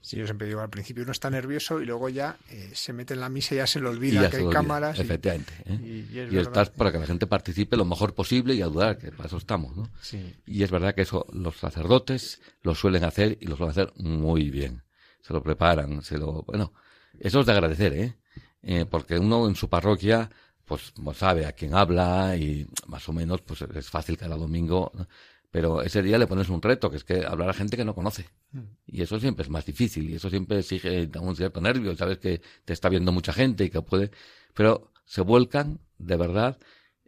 Sí, 0.06 0.18
yo 0.18 0.24
siempre 0.24 0.46
digo, 0.46 0.60
al 0.60 0.70
principio 0.70 1.02
uno 1.02 1.10
está 1.10 1.28
nervioso 1.30 1.82
y 1.82 1.84
luego 1.84 2.08
ya 2.08 2.36
eh, 2.48 2.70
se 2.74 2.92
mete 2.92 3.14
en 3.14 3.20
la 3.20 3.28
misa 3.28 3.56
y 3.56 3.58
ya 3.58 3.66
se 3.66 3.80
le 3.80 3.88
olvida 3.88 4.30
que 4.30 4.36
hay 4.36 4.48
cámaras. 4.48 5.00
Efectivamente. 5.00 5.52
¿eh? 5.64 5.80
Y, 5.82 6.16
y, 6.32 6.38
estás 6.38 6.70
para 6.70 6.92
que 6.92 7.00
la 7.00 7.06
gente 7.06 7.26
participe 7.26 7.76
lo 7.76 7.84
mejor 7.84 8.14
posible 8.14 8.54
y 8.54 8.62
ayudar, 8.62 8.98
que 8.98 9.10
para 9.10 9.26
eso 9.26 9.36
estamos, 9.36 9.76
¿no? 9.76 9.90
Sí. 10.00 10.32
Y 10.46 10.62
es 10.62 10.70
verdad 10.70 10.94
que 10.94 11.02
eso 11.02 11.26
los 11.32 11.56
sacerdotes 11.56 12.40
lo 12.62 12.76
suelen 12.76 13.02
hacer 13.02 13.36
y 13.40 13.46
lo 13.46 13.56
suelen 13.56 13.72
hacer 13.72 13.92
muy 13.96 14.48
bien. 14.48 14.84
Se 15.22 15.32
lo 15.32 15.42
preparan, 15.42 16.00
se 16.02 16.18
lo... 16.18 16.44
Bueno, 16.44 16.72
eso 17.18 17.40
es 17.40 17.46
de 17.46 17.50
agradecer, 17.50 17.92
¿eh? 17.94 18.16
eh 18.62 18.86
porque 18.88 19.18
uno 19.18 19.48
en 19.48 19.56
su 19.56 19.68
parroquia 19.68 20.30
pues, 20.64 20.92
pues 21.02 21.16
sabe 21.16 21.46
a 21.46 21.52
quién 21.52 21.74
habla 21.74 22.36
y 22.36 22.64
más 22.86 23.08
o 23.08 23.12
menos 23.12 23.40
pues 23.42 23.62
es 23.62 23.90
fácil 23.90 24.16
cada 24.16 24.36
domingo 24.36 24.92
¿no? 24.94 25.08
Pero 25.50 25.82
ese 25.82 26.02
día 26.02 26.18
le 26.18 26.26
pones 26.26 26.48
un 26.48 26.60
reto, 26.60 26.90
que 26.90 26.96
es 26.96 27.04
que 27.04 27.24
hablar 27.24 27.48
a 27.48 27.54
gente 27.54 27.76
que 27.76 27.84
no 27.84 27.94
conoce. 27.94 28.26
Mm. 28.52 28.60
Y 28.86 29.02
eso 29.02 29.18
siempre 29.20 29.44
es 29.44 29.50
más 29.50 29.64
difícil, 29.64 30.10
y 30.10 30.14
eso 30.14 30.28
siempre 30.28 30.58
exige 30.58 31.08
un 31.20 31.36
cierto 31.36 31.60
nervio, 31.60 31.96
sabes 31.96 32.18
que 32.18 32.40
te 32.64 32.72
está 32.72 32.88
viendo 32.88 33.12
mucha 33.12 33.32
gente 33.32 33.64
y 33.64 33.70
que 33.70 33.82
puede... 33.82 34.10
Pero 34.54 34.92
se 35.04 35.20
vuelcan, 35.22 35.80
de 35.98 36.16
verdad, 36.16 36.58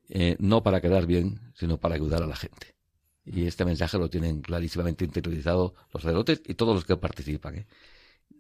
eh, 0.08 0.36
no 0.38 0.62
para 0.62 0.80
quedar 0.80 1.06
bien, 1.06 1.52
sino 1.54 1.78
para 1.78 1.94
ayudar 1.94 2.22
a 2.22 2.26
la 2.26 2.36
gente. 2.36 2.74
Y 3.24 3.46
este 3.46 3.64
mensaje 3.64 3.98
lo 3.98 4.08
tienen 4.08 4.40
clarísimamente 4.40 5.04
interiorizado 5.04 5.74
los 5.92 6.02
sacerdotes 6.02 6.42
y 6.46 6.54
todos 6.54 6.74
los 6.74 6.84
que 6.84 6.96
participan. 6.96 7.56
¿eh? 7.56 7.66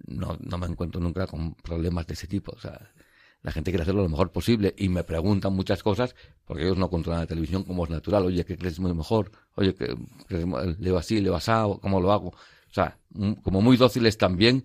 No, 0.06 0.38
no 0.40 0.58
me 0.58 0.66
encuentro 0.66 1.00
nunca 1.00 1.26
con 1.26 1.54
problemas 1.54 2.06
de 2.06 2.14
ese 2.14 2.26
tipo. 2.26 2.52
O 2.52 2.58
sea, 2.58 2.90
la 3.42 3.52
gente 3.52 3.70
quiere 3.70 3.82
hacerlo 3.82 4.02
lo 4.02 4.08
mejor 4.08 4.32
posible 4.32 4.74
y 4.76 4.88
me 4.88 5.04
preguntan 5.04 5.52
muchas 5.52 5.82
cosas 5.82 6.14
porque 6.44 6.64
ellos 6.64 6.76
no 6.76 6.90
controlan 6.90 7.20
la 7.20 7.26
televisión 7.26 7.64
como 7.64 7.84
es 7.84 7.90
natural. 7.90 8.26
Oye, 8.26 8.44
¿qué 8.44 8.56
crees 8.56 8.80
muy 8.80 8.92
mejor? 8.94 9.30
Oye, 9.54 9.74
¿qué, 9.74 9.94
leo 10.78 10.98
así, 10.98 11.20
leo 11.20 11.36
así, 11.36 11.52
¿cómo 11.80 12.00
lo 12.00 12.12
hago? 12.12 12.28
O 12.28 12.74
sea, 12.74 12.98
como 13.42 13.60
muy 13.60 13.76
dóciles 13.76 14.18
también, 14.18 14.64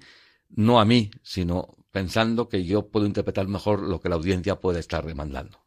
no 0.49 0.79
a 0.79 0.85
mí, 0.85 1.11
sino 1.21 1.75
pensando 1.91 2.49
que 2.49 2.65
yo 2.65 2.87
puedo 2.87 3.05
interpretar 3.05 3.47
mejor 3.47 3.81
lo 3.81 4.01
que 4.01 4.09
la 4.09 4.15
audiencia 4.15 4.59
puede 4.59 4.79
estar 4.79 5.05
demandando. 5.05 5.59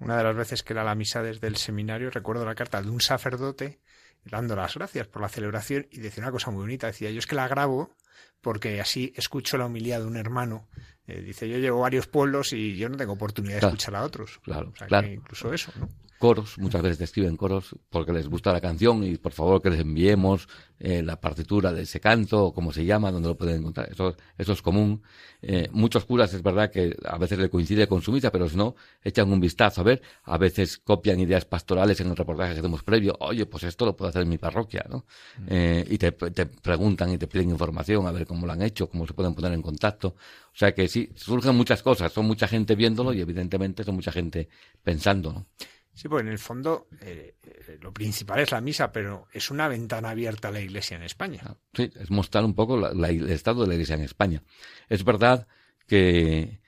Una 0.00 0.16
de 0.16 0.24
las 0.24 0.36
veces 0.36 0.62
que 0.62 0.72
era 0.72 0.84
la 0.84 0.94
misa 0.94 1.22
desde 1.22 1.46
el 1.46 1.56
seminario, 1.56 2.10
recuerdo 2.10 2.44
la 2.44 2.54
carta 2.54 2.80
de 2.80 2.90
un 2.90 3.00
sacerdote 3.00 3.80
dando 4.24 4.56
las 4.56 4.74
gracias 4.74 5.06
por 5.06 5.22
la 5.22 5.28
celebración 5.28 5.86
y 5.90 5.98
decía 6.00 6.22
una 6.22 6.32
cosa 6.32 6.50
muy 6.50 6.60
bonita. 6.60 6.86
Decía, 6.86 7.10
yo 7.10 7.18
es 7.18 7.26
que 7.26 7.36
la 7.36 7.48
grabo 7.48 7.94
porque 8.40 8.80
así 8.80 9.12
escucho 9.16 9.58
la 9.58 9.66
humildad 9.66 10.00
de 10.00 10.06
un 10.06 10.16
hermano 10.16 10.68
eh, 11.08 11.22
dice, 11.22 11.48
yo 11.48 11.56
llevo 11.56 11.80
varios 11.80 12.06
pueblos 12.06 12.52
y 12.52 12.76
yo 12.76 12.90
no 12.90 12.98
tengo 12.98 13.14
oportunidad 13.14 13.60
de 13.60 13.66
escuchar 13.66 13.96
a 13.96 14.04
otros. 14.04 14.40
Claro, 14.42 14.72
claro. 14.86 15.08
incluso 15.08 15.52
eso, 15.54 15.72
¿no? 15.80 15.88
Coros, 16.18 16.58
muchas 16.58 16.82
veces 16.82 16.98
te 16.98 17.04
escriben 17.04 17.36
coros 17.36 17.76
porque 17.90 18.12
les 18.12 18.26
gusta 18.26 18.52
la 18.52 18.60
canción 18.60 19.04
y 19.04 19.16
por 19.18 19.32
favor 19.32 19.62
que 19.62 19.70
les 19.70 19.80
enviemos 19.80 20.48
eh, 20.80 21.02
la 21.02 21.20
partitura 21.20 21.72
de 21.72 21.82
ese 21.82 22.00
canto, 22.00 22.46
o 22.46 22.54
como 22.54 22.72
se 22.72 22.84
llama, 22.84 23.10
donde 23.10 23.28
lo 23.28 23.36
pueden 23.36 23.60
encontrar. 23.60 23.90
Eso, 23.90 24.16
eso 24.36 24.52
es 24.52 24.62
común. 24.62 25.02
Eh, 25.42 25.68
muchos 25.72 26.04
curas 26.04 26.32
es 26.34 26.42
verdad 26.42 26.70
que 26.70 26.96
a 27.04 27.18
veces 27.18 27.38
le 27.38 27.50
coincide 27.50 27.88
con 27.88 28.00
su 28.02 28.12
misa, 28.12 28.30
pero 28.30 28.48
si 28.48 28.56
no, 28.56 28.76
echan 29.02 29.32
un 29.32 29.40
vistazo 29.40 29.80
a 29.80 29.84
ver. 29.84 30.02
A 30.24 30.38
veces 30.38 30.78
copian 30.78 31.18
ideas 31.20 31.44
pastorales 31.44 32.00
en 32.00 32.10
el 32.10 32.16
reportaje 32.16 32.52
que 32.54 32.60
hacemos 32.60 32.82
previo. 32.82 33.16
Oye, 33.20 33.46
pues 33.46 33.64
esto 33.64 33.86
lo 33.86 33.96
puedo 33.96 34.08
hacer 34.08 34.22
en 34.22 34.28
mi 34.28 34.38
parroquia, 34.38 34.84
¿no? 34.88 35.04
Mm. 35.38 35.46
Eh, 35.48 35.86
y 35.88 35.98
te, 35.98 36.12
te 36.12 36.46
preguntan 36.46 37.12
y 37.12 37.18
te 37.18 37.26
piden 37.26 37.50
información 37.50 38.06
a 38.06 38.12
ver 38.12 38.26
cómo 38.26 38.46
lo 38.46 38.52
han 38.52 38.62
hecho, 38.62 38.88
cómo 38.88 39.06
se 39.06 39.14
pueden 39.14 39.34
poner 39.34 39.52
en 39.52 39.62
contacto. 39.62 40.08
O 40.08 40.56
sea 40.58 40.74
que 40.74 40.88
sí, 40.88 41.10
surgen 41.16 41.56
muchas 41.56 41.82
cosas. 41.82 42.12
Son 42.12 42.24
mucha 42.26 42.46
gente 42.46 42.76
viéndolo 42.76 43.12
y 43.12 43.20
evidentemente 43.20 43.82
son 43.84 43.96
mucha 43.96 44.12
gente 44.12 44.48
pensando, 44.82 45.32
¿no? 45.32 45.46
Sí, 45.98 46.08
pues 46.08 46.22
en 46.22 46.28
el 46.28 46.38
fondo 46.38 46.86
eh, 47.00 47.34
eh, 47.42 47.76
lo 47.82 47.92
principal 47.92 48.38
es 48.38 48.52
la 48.52 48.60
misa, 48.60 48.92
pero 48.92 49.26
es 49.32 49.50
una 49.50 49.66
ventana 49.66 50.10
abierta 50.10 50.46
a 50.46 50.52
la 50.52 50.60
Iglesia 50.60 50.96
en 50.96 51.02
España. 51.02 51.40
Ah, 51.44 51.56
sí, 51.74 51.90
es 51.92 52.08
mostrar 52.08 52.44
un 52.44 52.54
poco 52.54 52.76
la, 52.76 52.94
la, 52.94 53.08
el 53.08 53.28
estado 53.28 53.62
de 53.62 53.66
la 53.66 53.74
Iglesia 53.74 53.96
en 53.96 54.02
España. 54.02 54.44
Es 54.88 55.02
verdad 55.02 55.48
que 55.88 56.60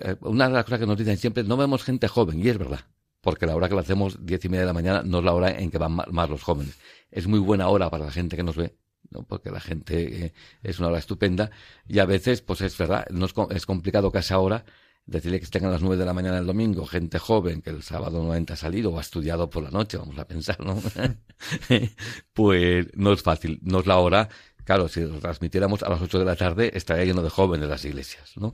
eh, 0.00 0.16
una 0.20 0.46
de 0.46 0.54
las 0.54 0.62
cosas 0.62 0.78
que 0.78 0.86
nos 0.86 0.96
dicen 0.96 1.16
siempre 1.16 1.42
no 1.42 1.56
vemos 1.56 1.82
gente 1.82 2.06
joven, 2.06 2.38
y 2.38 2.48
es 2.48 2.58
verdad, 2.58 2.78
porque 3.22 3.44
la 3.44 3.56
hora 3.56 3.68
que 3.68 3.74
lo 3.74 3.80
hacemos, 3.80 4.24
diez 4.24 4.44
y 4.44 4.48
media 4.48 4.60
de 4.60 4.66
la 4.66 4.72
mañana, 4.72 5.02
no 5.04 5.18
es 5.18 5.24
la 5.24 5.32
hora 5.32 5.50
en 5.50 5.68
que 5.72 5.78
van 5.78 5.90
más, 5.90 6.30
los 6.30 6.44
jóvenes. 6.44 6.78
Es 7.10 7.26
muy 7.26 7.40
buena 7.40 7.66
hora 7.66 7.90
para 7.90 8.04
la 8.04 8.12
gente 8.12 8.36
que 8.36 8.44
nos 8.44 8.54
ve, 8.54 8.76
¿no? 9.10 9.24
porque 9.24 9.50
la 9.50 9.58
gente 9.58 10.32
es 10.62 10.78
una 10.78 10.90
hora 10.90 10.98
estupenda, 10.98 11.50
y 11.88 11.98
a 11.98 12.04
veces, 12.04 12.40
pues 12.40 12.60
es 12.60 12.78
verdad, 12.78 13.04
no 13.10 13.26
es, 13.26 13.34
es 13.50 13.66
complicado 13.66 14.12
que 14.12 14.18
esa 14.18 14.38
hora 14.38 14.64
decirle 15.06 15.38
que 15.38 15.44
estén 15.44 15.64
a 15.64 15.70
las 15.70 15.82
nueve 15.82 15.96
de 15.96 16.04
la 16.04 16.12
mañana 16.12 16.38
el 16.38 16.46
domingo, 16.46 16.84
gente 16.84 17.18
joven 17.18 17.62
que 17.62 17.70
el 17.70 17.82
sábado 17.82 18.22
no 18.22 18.32
ha 18.32 18.56
salido 18.56 18.90
o 18.90 18.98
ha 18.98 19.00
estudiado 19.00 19.48
por 19.48 19.62
la 19.62 19.70
noche, 19.70 19.96
vamos 19.96 20.18
a 20.18 20.26
pensar, 20.26 20.58
¿no? 20.60 20.82
pues 22.32 22.86
no 22.94 23.12
es 23.12 23.22
fácil, 23.22 23.60
no 23.62 23.80
es 23.80 23.86
la 23.86 23.98
hora 23.98 24.28
Claro, 24.66 24.88
si 24.88 25.00
lo 25.00 25.20
transmitiéramos 25.20 25.84
a 25.84 25.88
las 25.88 26.02
8 26.02 26.18
de 26.18 26.24
la 26.24 26.34
tarde, 26.34 26.72
estaría 26.74 27.04
lleno 27.04 27.22
de 27.22 27.30
jóvenes 27.30 27.68
las 27.68 27.84
iglesias, 27.84 28.32
¿no? 28.36 28.52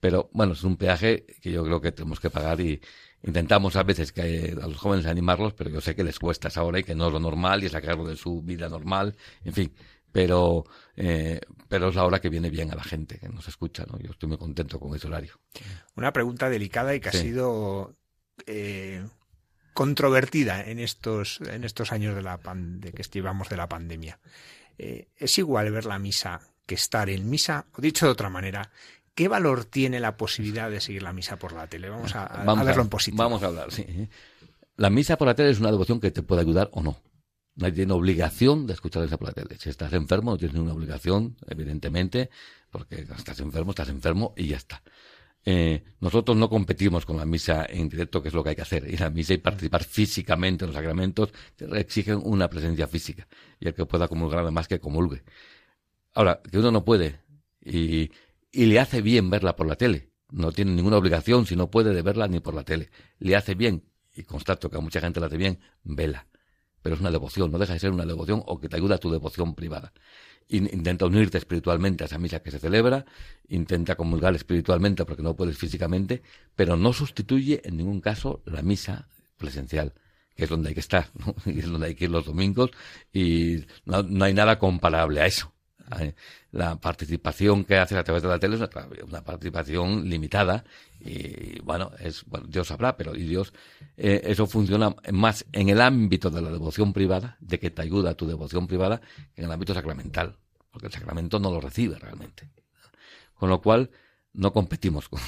Pero 0.00 0.28
bueno, 0.32 0.54
es 0.54 0.64
un 0.64 0.76
peaje 0.76 1.24
que 1.40 1.52
yo 1.52 1.62
creo 1.62 1.80
que 1.80 1.92
tenemos 1.92 2.18
que 2.18 2.30
pagar 2.30 2.60
y 2.60 2.80
intentamos 3.22 3.76
a 3.76 3.84
veces 3.84 4.10
que 4.10 4.56
a 4.60 4.66
los 4.66 4.76
jóvenes 4.76 5.06
animarlos, 5.06 5.54
pero 5.54 5.70
yo 5.70 5.80
sé 5.80 5.94
que 5.94 6.02
les 6.02 6.18
cuesta 6.18 6.48
esa 6.48 6.64
hora 6.64 6.80
y 6.80 6.82
que 6.82 6.96
no 6.96 7.06
es 7.06 7.12
lo 7.12 7.20
normal 7.20 7.62
y 7.62 7.68
sacarlo 7.68 8.04
de 8.04 8.16
su 8.16 8.42
vida 8.42 8.68
normal, 8.68 9.14
en 9.44 9.52
fin. 9.52 9.74
Pero, 10.12 10.66
eh, 10.94 11.40
pero 11.68 11.88
es 11.88 11.94
la 11.94 12.04
hora 12.04 12.20
que 12.20 12.28
viene 12.28 12.50
bien 12.50 12.70
a 12.70 12.74
la 12.74 12.84
gente, 12.84 13.18
que 13.18 13.28
nos 13.28 13.48
escucha, 13.48 13.86
¿no? 13.90 13.98
Yo 13.98 14.10
estoy 14.10 14.28
muy 14.28 14.38
contento 14.38 14.78
con 14.78 14.94
ese 14.94 15.06
horario. 15.06 15.40
Una 15.96 16.12
pregunta 16.12 16.50
delicada 16.50 16.94
y 16.94 17.00
que 17.00 17.08
ha 17.08 17.12
sido 17.12 17.96
eh, 18.46 19.02
controvertida 19.72 20.62
en 20.62 20.78
estos, 20.78 21.40
en 21.40 21.64
estos 21.64 21.92
años 21.92 22.14
de, 22.14 22.22
la 22.22 22.38
de 22.54 22.92
que 22.92 23.02
llevamos 23.04 23.48
de 23.48 23.56
la 23.56 23.68
pandemia. 23.68 24.18
Eh, 24.78 25.08
¿Es 25.16 25.38
igual 25.38 25.70
ver 25.70 25.86
la 25.86 25.98
misa 25.98 26.40
que 26.66 26.74
estar 26.74 27.08
en 27.08 27.28
misa? 27.28 27.66
O 27.76 27.80
dicho 27.80 28.06
de 28.06 28.12
otra 28.12 28.28
manera, 28.28 28.70
¿qué 29.14 29.28
valor 29.28 29.64
tiene 29.64 30.00
la 30.00 30.16
posibilidad 30.16 30.70
de 30.70 30.80
seguir 30.80 31.02
la 31.02 31.12
misa 31.12 31.38
por 31.38 31.52
la 31.52 31.66
tele? 31.66 31.88
Vamos 31.88 32.14
a, 32.14 32.44
verlo 32.64 32.82
en 32.82 32.88
positivo. 32.88 33.22
Vamos 33.22 33.42
a 33.42 33.46
hablar, 33.46 33.72
sí. 33.72 33.86
La 34.76 34.90
misa 34.90 35.16
por 35.16 35.28
la 35.28 35.34
tele 35.34 35.50
es 35.50 35.60
una 35.60 35.70
devoción 35.70 36.00
que 36.00 36.10
te 36.10 36.22
puede 36.22 36.42
ayudar 36.42 36.68
o 36.72 36.82
no. 36.82 36.98
Nadie 37.54 37.74
tiene 37.74 37.92
obligación 37.92 38.66
de 38.66 38.72
escuchar 38.72 39.04
esa 39.04 39.18
por 39.18 39.28
la 39.28 39.34
tele. 39.34 39.58
Si 39.58 39.68
estás 39.68 39.92
enfermo, 39.92 40.32
no 40.32 40.38
tienes 40.38 40.54
ninguna 40.54 40.74
obligación, 40.74 41.36
evidentemente, 41.46 42.30
porque 42.70 43.02
estás 43.02 43.40
enfermo, 43.40 43.72
estás 43.72 43.90
enfermo 43.90 44.32
y 44.36 44.48
ya 44.48 44.56
está. 44.56 44.82
Eh, 45.44 45.82
nosotros 46.00 46.36
no 46.36 46.48
competimos 46.48 47.04
con 47.04 47.16
la 47.16 47.26
misa 47.26 47.66
en 47.68 47.88
directo, 47.88 48.22
que 48.22 48.28
es 48.28 48.34
lo 48.34 48.42
que 48.42 48.50
hay 48.50 48.56
que 48.56 48.62
hacer. 48.62 48.88
Ir 48.88 49.02
a 49.02 49.06
la 49.06 49.10
misa 49.10 49.34
y 49.34 49.38
participar 49.38 49.84
físicamente 49.84 50.64
en 50.64 50.68
los 50.68 50.76
sacramentos 50.76 51.30
exigen 51.58 52.20
una 52.22 52.48
presencia 52.48 52.86
física. 52.86 53.26
Y 53.60 53.68
el 53.68 53.74
que 53.74 53.84
pueda 53.84 54.08
comulgar, 54.08 54.40
además, 54.40 54.68
que 54.68 54.80
comulgue. 54.80 55.22
Ahora, 56.14 56.40
que 56.48 56.58
uno 56.58 56.70
no 56.70 56.84
puede 56.84 57.20
y, 57.60 58.10
y 58.50 58.66
le 58.66 58.80
hace 58.80 59.02
bien 59.02 59.30
verla 59.30 59.56
por 59.56 59.66
la 59.66 59.76
tele. 59.76 60.10
No 60.30 60.52
tiene 60.52 60.72
ninguna 60.72 60.96
obligación, 60.96 61.44
si 61.46 61.56
no 61.56 61.70
puede, 61.70 61.92
de 61.92 62.02
verla 62.02 62.28
ni 62.28 62.40
por 62.40 62.54
la 62.54 62.64
tele. 62.64 62.90
Le 63.18 63.36
hace 63.36 63.54
bien, 63.54 63.84
y 64.14 64.22
constato 64.22 64.70
que 64.70 64.76
a 64.76 64.80
mucha 64.80 65.00
gente 65.00 65.20
le 65.20 65.26
hace 65.26 65.36
bien, 65.36 65.58
vela. 65.82 66.26
Pero 66.82 66.96
es 66.96 67.00
una 67.00 67.10
devoción, 67.10 67.50
no 67.50 67.58
deja 67.58 67.72
de 67.74 67.78
ser 67.78 67.92
una 67.92 68.04
devoción 68.04 68.42
o 68.46 68.58
que 68.58 68.68
te 68.68 68.76
ayuda 68.76 68.96
a 68.96 68.98
tu 68.98 69.10
devoción 69.10 69.54
privada 69.54 69.92
intenta 70.48 71.06
unirte 71.06 71.38
espiritualmente 71.38 72.04
a 72.04 72.06
esa 72.06 72.18
misa 72.18 72.40
que 72.40 72.50
se 72.50 72.58
celebra, 72.58 73.04
intenta 73.48 73.96
comulgar 73.96 74.34
espiritualmente 74.34 75.04
porque 75.04 75.22
no 75.22 75.34
puedes 75.34 75.56
físicamente, 75.56 76.22
pero 76.54 76.76
no 76.76 76.92
sustituye 76.92 77.60
en 77.64 77.76
ningún 77.76 78.00
caso 78.00 78.42
la 78.44 78.62
misa 78.62 79.08
presencial, 79.36 79.94
que 80.34 80.44
es 80.44 80.50
donde 80.50 80.68
hay 80.68 80.74
que 80.74 80.80
estar, 80.80 81.10
y 81.46 81.60
es 81.60 81.70
donde 81.70 81.88
hay 81.88 81.94
que 81.94 82.04
ir 82.04 82.10
los 82.10 82.26
domingos, 82.26 82.70
y 83.12 83.64
no 83.84 84.24
hay 84.24 84.34
nada 84.34 84.58
comparable 84.58 85.20
a 85.20 85.26
eso. 85.26 85.52
La 86.50 86.76
participación 86.76 87.64
que 87.64 87.76
hace 87.76 87.96
a 87.96 88.04
través 88.04 88.22
de 88.22 88.28
la 88.28 88.38
tele 88.38 88.56
es 88.56 88.62
una, 89.06 89.22
participación 89.22 90.08
limitada 90.08 90.64
y 91.00 91.60
bueno, 91.60 91.90
es 91.98 92.24
Dios 92.46 92.68
sabrá, 92.68 92.96
pero 92.96 93.14
y 93.14 93.24
Dios 93.24 93.52
eh, 93.96 94.20
eso 94.24 94.46
funciona 94.46 94.94
más 95.10 95.44
en 95.52 95.68
el 95.68 95.80
ámbito 95.80 96.30
de 96.30 96.42
la 96.42 96.50
devoción 96.50 96.92
privada, 96.92 97.36
de 97.40 97.58
que 97.58 97.70
te 97.70 97.82
ayuda 97.82 98.10
a 98.10 98.14
tu 98.14 98.26
devoción 98.26 98.66
privada, 98.66 99.00
que 99.34 99.42
en 99.42 99.46
el 99.46 99.52
ámbito 99.52 99.74
sacramental, 99.74 100.36
porque 100.70 100.86
el 100.86 100.92
sacramento 100.92 101.38
no 101.38 101.50
lo 101.50 101.60
recibe 101.60 101.98
realmente. 101.98 102.48
Con 103.34 103.48
lo 103.48 103.60
cual, 103.60 103.90
no 104.34 104.52
competimos 104.52 105.08
con, 105.08 105.20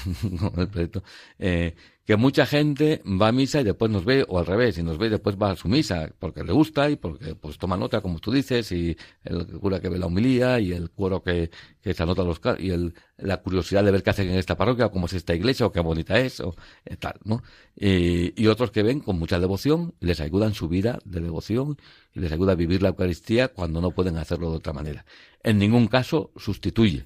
el 0.57 0.67
proyecto. 0.67 1.03
Eh, 1.39 1.75
que 2.05 2.17
mucha 2.17 2.45
gente 2.45 3.01
va 3.03 3.29
a 3.29 3.31
misa 3.31 3.61
y 3.61 3.63
después 3.63 3.89
nos 3.89 4.05
ve, 4.05 4.25
o 4.27 4.37
al 4.37 4.45
revés, 4.45 4.77
y 4.77 4.83
nos 4.83 4.99
ve 4.99 5.07
y 5.07 5.09
después 5.09 5.37
va 5.41 5.51
a 5.51 5.55
su 5.55 5.67
misa, 5.67 6.11
porque 6.19 6.43
le 6.43 6.53
gusta 6.53 6.87
y 6.89 6.97
porque 6.97 7.33
pues 7.33 7.57
toma 7.57 7.77
nota, 7.77 8.01
como 8.01 8.19
tú 8.19 8.31
dices, 8.31 8.71
y 8.71 8.95
el 9.23 9.47
cura 9.59 9.79
que 9.79 9.89
ve 9.89 9.97
la 9.97 10.05
humilía 10.05 10.59
y 10.59 10.71
el 10.71 10.91
cuero 10.91 11.23
que, 11.23 11.49
que 11.81 11.95
se 11.95 12.03
anota 12.03 12.23
los 12.23 12.39
y 12.59 12.69
el, 12.69 12.93
la 13.17 13.37
curiosidad 13.37 13.83
de 13.83 13.89
ver 13.89 14.03
qué 14.03 14.11
hacen 14.11 14.29
en 14.29 14.37
esta 14.37 14.55
parroquia, 14.55 14.85
o 14.85 14.91
cómo 14.91 15.07
es 15.07 15.13
esta 15.13 15.33
iglesia, 15.33 15.65
o 15.65 15.71
qué 15.71 15.79
bonita 15.79 16.19
es, 16.19 16.41
o 16.41 16.55
eh, 16.85 16.95
tal, 16.95 17.15
¿no? 17.23 17.41
Y, 17.75 18.39
y 18.39 18.47
otros 18.47 18.69
que 18.69 18.83
ven 18.83 18.99
con 18.99 19.17
mucha 19.17 19.39
devoción, 19.39 19.95
les 19.99 20.19
ayuda 20.21 20.45
en 20.45 20.53
su 20.53 20.69
vida 20.69 20.99
de 21.05 21.21
devoción, 21.21 21.77
y 22.13 22.19
les 22.19 22.31
ayuda 22.31 22.51
a 22.51 22.55
vivir 22.55 22.83
la 22.83 22.89
Eucaristía 22.89 23.47
cuando 23.47 23.81
no 23.81 23.91
pueden 23.91 24.17
hacerlo 24.17 24.51
de 24.51 24.57
otra 24.57 24.73
manera. 24.73 25.05
En 25.41 25.57
ningún 25.57 25.87
caso 25.87 26.31
sustituye 26.37 27.05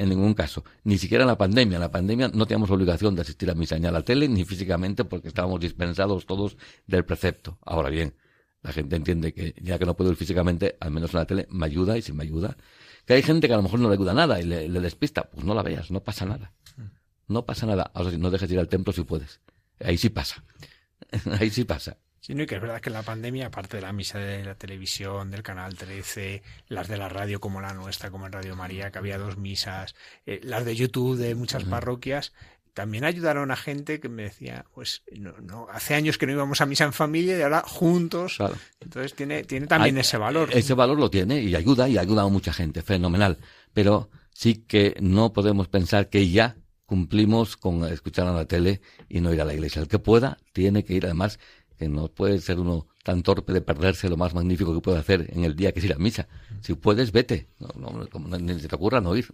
en 0.00 0.08
ningún 0.08 0.32
caso. 0.32 0.64
Ni 0.82 0.96
siquiera 0.96 1.24
en 1.24 1.28
la 1.28 1.36
pandemia. 1.36 1.76
En 1.76 1.82
la 1.82 1.90
pandemia 1.90 2.28
no 2.28 2.46
teníamos 2.46 2.70
obligación 2.70 3.14
de 3.14 3.20
asistir 3.20 3.50
a 3.50 3.54
misa 3.54 3.78
ni 3.78 3.86
a 3.86 3.92
la 3.92 4.02
tele 4.02 4.28
ni 4.28 4.44
físicamente 4.44 5.04
porque 5.04 5.28
estábamos 5.28 5.60
dispensados 5.60 6.24
todos 6.24 6.56
del 6.86 7.04
precepto. 7.04 7.58
Ahora 7.66 7.90
bien, 7.90 8.14
la 8.62 8.72
gente 8.72 8.96
entiende 8.96 9.34
que 9.34 9.54
ya 9.60 9.78
que 9.78 9.84
no 9.84 9.94
puedo 9.94 10.10
ir 10.10 10.16
físicamente, 10.16 10.78
al 10.80 10.90
menos 10.90 11.12
en 11.12 11.20
la 11.20 11.26
tele 11.26 11.46
me 11.50 11.66
ayuda 11.66 11.98
y 11.98 12.02
si 12.02 12.14
me 12.14 12.22
ayuda. 12.22 12.56
Que 13.04 13.12
hay 13.12 13.22
gente 13.22 13.46
que 13.46 13.52
a 13.52 13.58
lo 13.58 13.62
mejor 13.62 13.78
no 13.78 13.88
le 13.88 13.94
ayuda 13.94 14.14
nada 14.14 14.40
y 14.40 14.44
le, 14.44 14.80
despista, 14.80 15.24
pues 15.24 15.44
no 15.44 15.54
la 15.54 15.62
veas, 15.62 15.90
no 15.90 16.02
pasa 16.02 16.24
nada. 16.24 16.54
No 17.28 17.44
pasa 17.44 17.66
nada. 17.66 17.90
Ahora, 17.92 18.10
si 18.10 18.16
no 18.16 18.30
dejes 18.30 18.50
ir 18.50 18.58
al 18.58 18.68
templo 18.68 18.94
si 18.94 19.02
puedes. 19.02 19.40
Ahí 19.80 19.98
sí 19.98 20.08
pasa. 20.08 20.42
Ahí 21.38 21.50
sí 21.50 21.64
pasa. 21.64 21.98
Sí, 22.20 22.34
no, 22.34 22.42
y 22.42 22.46
que 22.46 22.56
es 22.56 22.60
verdad 22.60 22.80
que 22.80 22.90
en 22.90 22.94
la 22.94 23.02
pandemia, 23.02 23.46
aparte 23.46 23.78
de 23.78 23.82
la 23.82 23.92
misa 23.92 24.18
de 24.18 24.44
la 24.44 24.54
televisión, 24.54 25.30
del 25.30 25.42
canal 25.42 25.74
13, 25.74 26.42
las 26.68 26.86
de 26.86 26.98
la 26.98 27.08
radio 27.08 27.40
como 27.40 27.62
la 27.62 27.72
nuestra, 27.72 28.10
como 28.10 28.26
en 28.26 28.32
Radio 28.32 28.54
María, 28.56 28.90
que 28.90 28.98
había 28.98 29.16
dos 29.16 29.38
misas, 29.38 29.94
eh, 30.26 30.40
las 30.42 30.66
de 30.66 30.76
YouTube 30.76 31.16
de 31.16 31.34
muchas 31.34 31.64
parroquias, 31.64 32.32
también 32.74 33.04
ayudaron 33.04 33.50
a 33.50 33.56
gente 33.56 34.00
que 34.00 34.08
me 34.08 34.24
decía, 34.24 34.64
pues 34.74 35.02
no, 35.12 35.32
no, 35.40 35.66
hace 35.70 35.94
años 35.94 36.18
que 36.18 36.26
no 36.26 36.32
íbamos 36.32 36.60
a 36.60 36.66
misa 36.66 36.84
en 36.84 36.92
familia 36.92 37.38
y 37.38 37.42
ahora 37.42 37.62
juntos. 37.66 38.38
Entonces 38.80 39.14
tiene, 39.14 39.44
tiene 39.44 39.66
también 39.66 39.98
ese 39.98 40.16
valor. 40.16 40.50
Ese 40.52 40.74
valor 40.74 40.98
lo 40.98 41.10
tiene 41.10 41.40
y 41.40 41.54
ayuda 41.54 41.88
y 41.88 41.98
ayuda 41.98 42.22
a 42.22 42.28
mucha 42.28 42.52
gente, 42.52 42.82
fenomenal. 42.82 43.38
Pero 43.72 44.10
sí 44.32 44.64
que 44.66 44.94
no 45.00 45.32
podemos 45.32 45.68
pensar 45.68 46.08
que 46.08 46.30
ya 46.30 46.56
cumplimos 46.86 47.56
con 47.56 47.84
escuchar 47.84 48.26
a 48.26 48.32
la 48.32 48.46
tele 48.46 48.80
y 49.08 49.20
no 49.20 49.32
ir 49.32 49.40
a 49.40 49.44
la 49.44 49.54
iglesia. 49.54 49.82
El 49.82 49.88
que 49.88 49.98
pueda 49.98 50.38
tiene 50.52 50.84
que 50.84 50.94
ir 50.94 51.04
además 51.04 51.38
que 51.80 51.88
no 51.88 52.08
puede 52.08 52.38
ser 52.42 52.60
uno 52.60 52.86
tan 53.02 53.22
torpe 53.22 53.54
de 53.54 53.62
perderse 53.62 54.10
lo 54.10 54.18
más 54.18 54.34
magnífico 54.34 54.74
que 54.74 54.82
puede 54.82 54.98
hacer 54.98 55.30
en 55.32 55.44
el 55.44 55.56
día 55.56 55.72
que 55.72 55.78
es 55.78 55.86
ir 55.86 55.94
a 55.94 55.98
misa. 55.98 56.28
Si 56.60 56.74
puedes, 56.74 57.10
vete. 57.10 57.46
No, 57.58 57.68
no, 57.74 58.38
ni 58.38 58.60
se 58.60 58.68
te 58.68 58.76
ocurra 58.76 59.00
no 59.00 59.16
ir. 59.16 59.32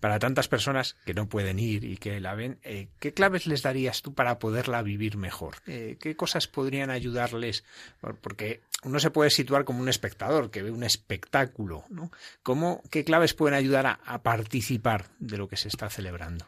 Para 0.00 0.18
tantas 0.18 0.48
personas 0.48 0.96
que 1.06 1.14
no 1.14 1.26
pueden 1.26 1.58
ir 1.58 1.84
y 1.84 1.96
que 1.96 2.20
la 2.20 2.34
ven, 2.34 2.58
eh, 2.62 2.88
¿qué 3.00 3.14
claves 3.14 3.46
les 3.46 3.62
darías 3.62 4.02
tú 4.02 4.12
para 4.12 4.38
poderla 4.38 4.82
vivir 4.82 5.16
mejor? 5.16 5.56
Eh, 5.66 5.96
¿Qué 5.98 6.14
cosas 6.14 6.46
podrían 6.46 6.90
ayudarles? 6.90 7.64
Porque 8.20 8.60
uno 8.84 9.00
se 9.00 9.10
puede 9.10 9.30
situar 9.30 9.64
como 9.64 9.80
un 9.80 9.88
espectador 9.88 10.50
que 10.50 10.62
ve 10.62 10.70
un 10.70 10.84
espectáculo, 10.84 11.84
¿no? 11.88 12.10
¿Cómo, 12.42 12.82
¿Qué 12.90 13.02
claves 13.02 13.32
pueden 13.32 13.56
ayudar 13.56 13.86
a, 13.86 13.92
a 14.04 14.22
participar 14.22 15.06
de 15.20 15.38
lo 15.38 15.48
que 15.48 15.56
se 15.56 15.68
está 15.68 15.88
celebrando? 15.88 16.44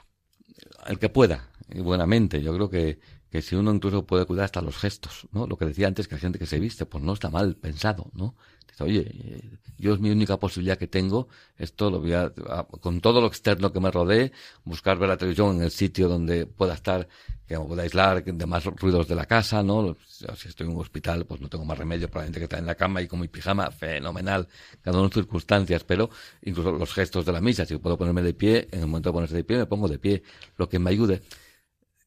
El 0.86 0.98
que 0.98 1.08
pueda, 1.08 1.48
y 1.70 1.80
buenamente. 1.80 2.42
Yo 2.42 2.54
creo 2.54 2.68
que 2.68 2.98
que 3.30 3.42
si 3.42 3.54
uno 3.54 3.72
incluso 3.72 4.04
puede 4.04 4.26
cuidar 4.26 4.46
hasta 4.46 4.60
los 4.60 4.76
gestos, 4.76 5.28
¿no? 5.32 5.46
Lo 5.46 5.56
que 5.56 5.64
decía 5.64 5.86
antes, 5.86 6.08
que 6.08 6.16
hay 6.16 6.20
gente 6.20 6.38
que 6.38 6.46
se 6.46 6.58
viste, 6.58 6.84
pues 6.84 7.02
no 7.02 7.12
está 7.12 7.30
mal 7.30 7.54
pensado, 7.54 8.10
¿no? 8.12 8.34
Dice, 8.68 8.82
oye, 8.82 9.60
yo 9.78 9.94
es 9.94 10.00
mi 10.00 10.10
única 10.10 10.36
posibilidad 10.36 10.76
que 10.76 10.88
tengo, 10.88 11.28
esto 11.56 11.90
lo 11.90 12.00
voy 12.00 12.12
a, 12.12 12.32
con 12.80 13.00
todo 13.00 13.20
lo 13.20 13.28
externo 13.28 13.72
que 13.72 13.78
me 13.78 13.90
rodee, 13.90 14.32
buscar 14.64 14.98
ver 14.98 15.08
la 15.08 15.16
televisión 15.16 15.56
en 15.56 15.62
el 15.62 15.70
sitio 15.70 16.08
donde 16.08 16.46
pueda 16.46 16.74
estar, 16.74 17.06
que 17.46 17.56
me 17.56 17.64
pueda 17.64 17.82
aislar 17.82 18.24
de 18.24 18.46
más 18.46 18.64
ruidos 18.64 19.06
de 19.06 19.14
la 19.14 19.26
casa, 19.26 19.62
¿no? 19.62 19.96
Si 20.08 20.48
estoy 20.48 20.66
en 20.66 20.74
un 20.74 20.80
hospital, 20.80 21.24
pues 21.24 21.40
no 21.40 21.48
tengo 21.48 21.64
más 21.64 21.78
remedio, 21.78 22.08
probablemente 22.08 22.40
que 22.40 22.44
estar 22.44 22.58
en 22.58 22.66
la 22.66 22.74
cama 22.74 23.00
y 23.00 23.06
con 23.06 23.20
mi 23.20 23.28
pijama, 23.28 23.70
fenomenal, 23.70 24.48
cada 24.82 24.98
uno 24.98 25.06
en 25.06 25.12
circunstancias, 25.12 25.84
pero 25.84 26.10
incluso 26.42 26.72
los 26.72 26.92
gestos 26.92 27.24
de 27.24 27.32
la 27.32 27.40
misa, 27.40 27.64
si 27.64 27.76
puedo 27.76 27.96
ponerme 27.96 28.22
de 28.22 28.34
pie, 28.34 28.68
en 28.72 28.80
el 28.80 28.86
momento 28.88 29.10
de 29.10 29.12
ponerse 29.12 29.36
de 29.36 29.44
pie, 29.44 29.58
me 29.58 29.66
pongo 29.66 29.86
de 29.86 30.00
pie, 30.00 30.24
lo 30.56 30.68
que 30.68 30.80
me 30.80 30.90
ayude 30.90 31.22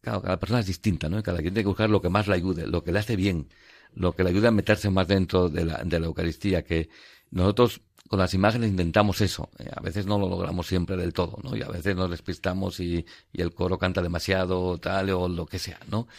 Claro, 0.04 0.22
cada 0.22 0.38
persona 0.38 0.60
es 0.60 0.66
distinta, 0.66 1.08
¿no? 1.08 1.24
Cada 1.24 1.38
quien 1.38 1.54
tiene 1.54 1.64
que 1.64 1.70
buscar 1.70 1.89
lo 1.89 2.01
que 2.01 2.10
más 2.10 2.28
le 2.28 2.36
ayude, 2.36 2.68
lo 2.68 2.84
que 2.84 2.91
le 2.91 2.99
hace 2.99 3.16
bien, 3.16 3.47
lo 3.95 4.12
que 4.14 4.26
le 4.26 4.32
ayude 4.32 4.49
a 4.49 4.51
meterse 4.51 4.89
más 4.89 5.08
dentro 5.08 5.47
de 5.47 5.64
la, 5.64 5.82
de 5.86 5.97
la 5.97 6.08
Eucaristía, 6.08 6.62
que 6.66 6.89
nosotros 7.32 7.80
con 8.10 8.20
las 8.20 8.34
imágenes 8.34 8.70
intentamos 8.70 9.22
eso. 9.22 9.49
Eh, 9.60 9.70
a 9.74 9.80
veces 9.80 10.06
no 10.06 10.20
lo 10.20 10.28
logramos 10.28 10.68
siempre 10.68 10.97
del 10.97 11.14
todo, 11.14 11.39
¿no? 11.41 11.56
Y 11.56 11.62
a 11.62 11.70
veces 11.70 11.95
nos 11.95 12.12
despistamos 12.12 12.82
y, 12.82 13.06
el 13.32 13.54
coro 13.54 13.80
canta 13.80 14.01
demasiado, 14.01 14.78
tal, 14.78 15.10
o 15.12 15.30
lo 15.30 15.45
que 15.45 15.58
sea, 15.58 15.80
¿no? 15.89 16.10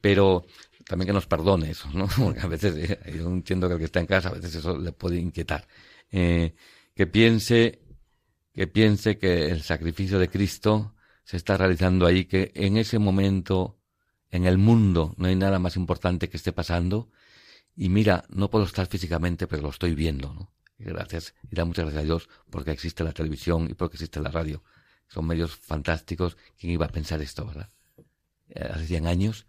Pero 0.00 0.46
también 0.86 1.08
que 1.08 1.12
nos 1.12 1.26
perdone 1.26 1.70
eso, 1.70 1.90
¿no? 1.92 2.08
Porque 2.18 2.40
a 2.40 2.46
veces, 2.46 2.74
eh, 2.76 3.14
yo 3.14 3.28
entiendo 3.28 3.68
que 3.68 3.74
el 3.74 3.78
que 3.78 3.84
está 3.84 4.00
en 4.00 4.06
casa, 4.06 4.30
a 4.30 4.32
veces 4.32 4.54
eso 4.54 4.78
le 4.78 4.92
puede 4.92 5.18
inquietar. 5.18 5.68
Eh, 6.10 6.54
que 6.94 7.06
piense, 7.06 7.82
que 8.54 8.66
piense 8.68 9.18
que 9.18 9.50
el 9.50 9.62
sacrificio 9.62 10.18
de 10.18 10.30
Cristo 10.30 10.94
se 11.24 11.36
está 11.36 11.56
realizando 11.56 12.06
ahí, 12.06 12.26
que 12.26 12.52
en 12.54 12.76
ese 12.76 12.98
momento 12.98 13.78
en 14.30 14.46
el 14.46 14.58
mundo 14.58 15.14
no 15.16 15.28
hay 15.28 15.36
nada 15.36 15.58
más 15.58 15.76
importante 15.76 16.28
que 16.28 16.36
esté 16.36 16.52
pasando. 16.52 17.10
Y 17.76 17.88
mira, 17.88 18.24
no 18.28 18.50
puedo 18.50 18.64
estar 18.64 18.86
físicamente, 18.86 19.46
pero 19.46 19.62
lo 19.62 19.70
estoy 19.70 19.94
viendo, 19.94 20.32
¿no? 20.32 20.52
Y 20.78 20.84
gracias, 20.84 21.34
y 21.50 21.54
da 21.54 21.64
muchas 21.64 21.84
gracias 21.84 22.02
a 22.02 22.04
Dios 22.04 22.28
porque 22.50 22.72
existe 22.72 23.04
la 23.04 23.12
televisión 23.12 23.68
y 23.70 23.74
porque 23.74 23.96
existe 23.96 24.20
la 24.20 24.30
radio. 24.30 24.62
Son 25.08 25.26
medios 25.26 25.54
fantásticos. 25.56 26.36
¿Quién 26.58 26.72
iba 26.72 26.86
a 26.86 26.90
pensar 26.90 27.20
esto, 27.20 27.46
verdad? 27.46 27.68
Eh, 28.48 28.68
hace 28.72 28.86
100 28.86 29.06
años, 29.06 29.46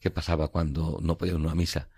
¿qué 0.00 0.10
pasaba 0.10 0.48
cuando 0.48 0.98
no 1.02 1.18
podía 1.18 1.32
ir 1.32 1.38
a 1.38 1.40
una 1.40 1.54
misa? 1.54 1.88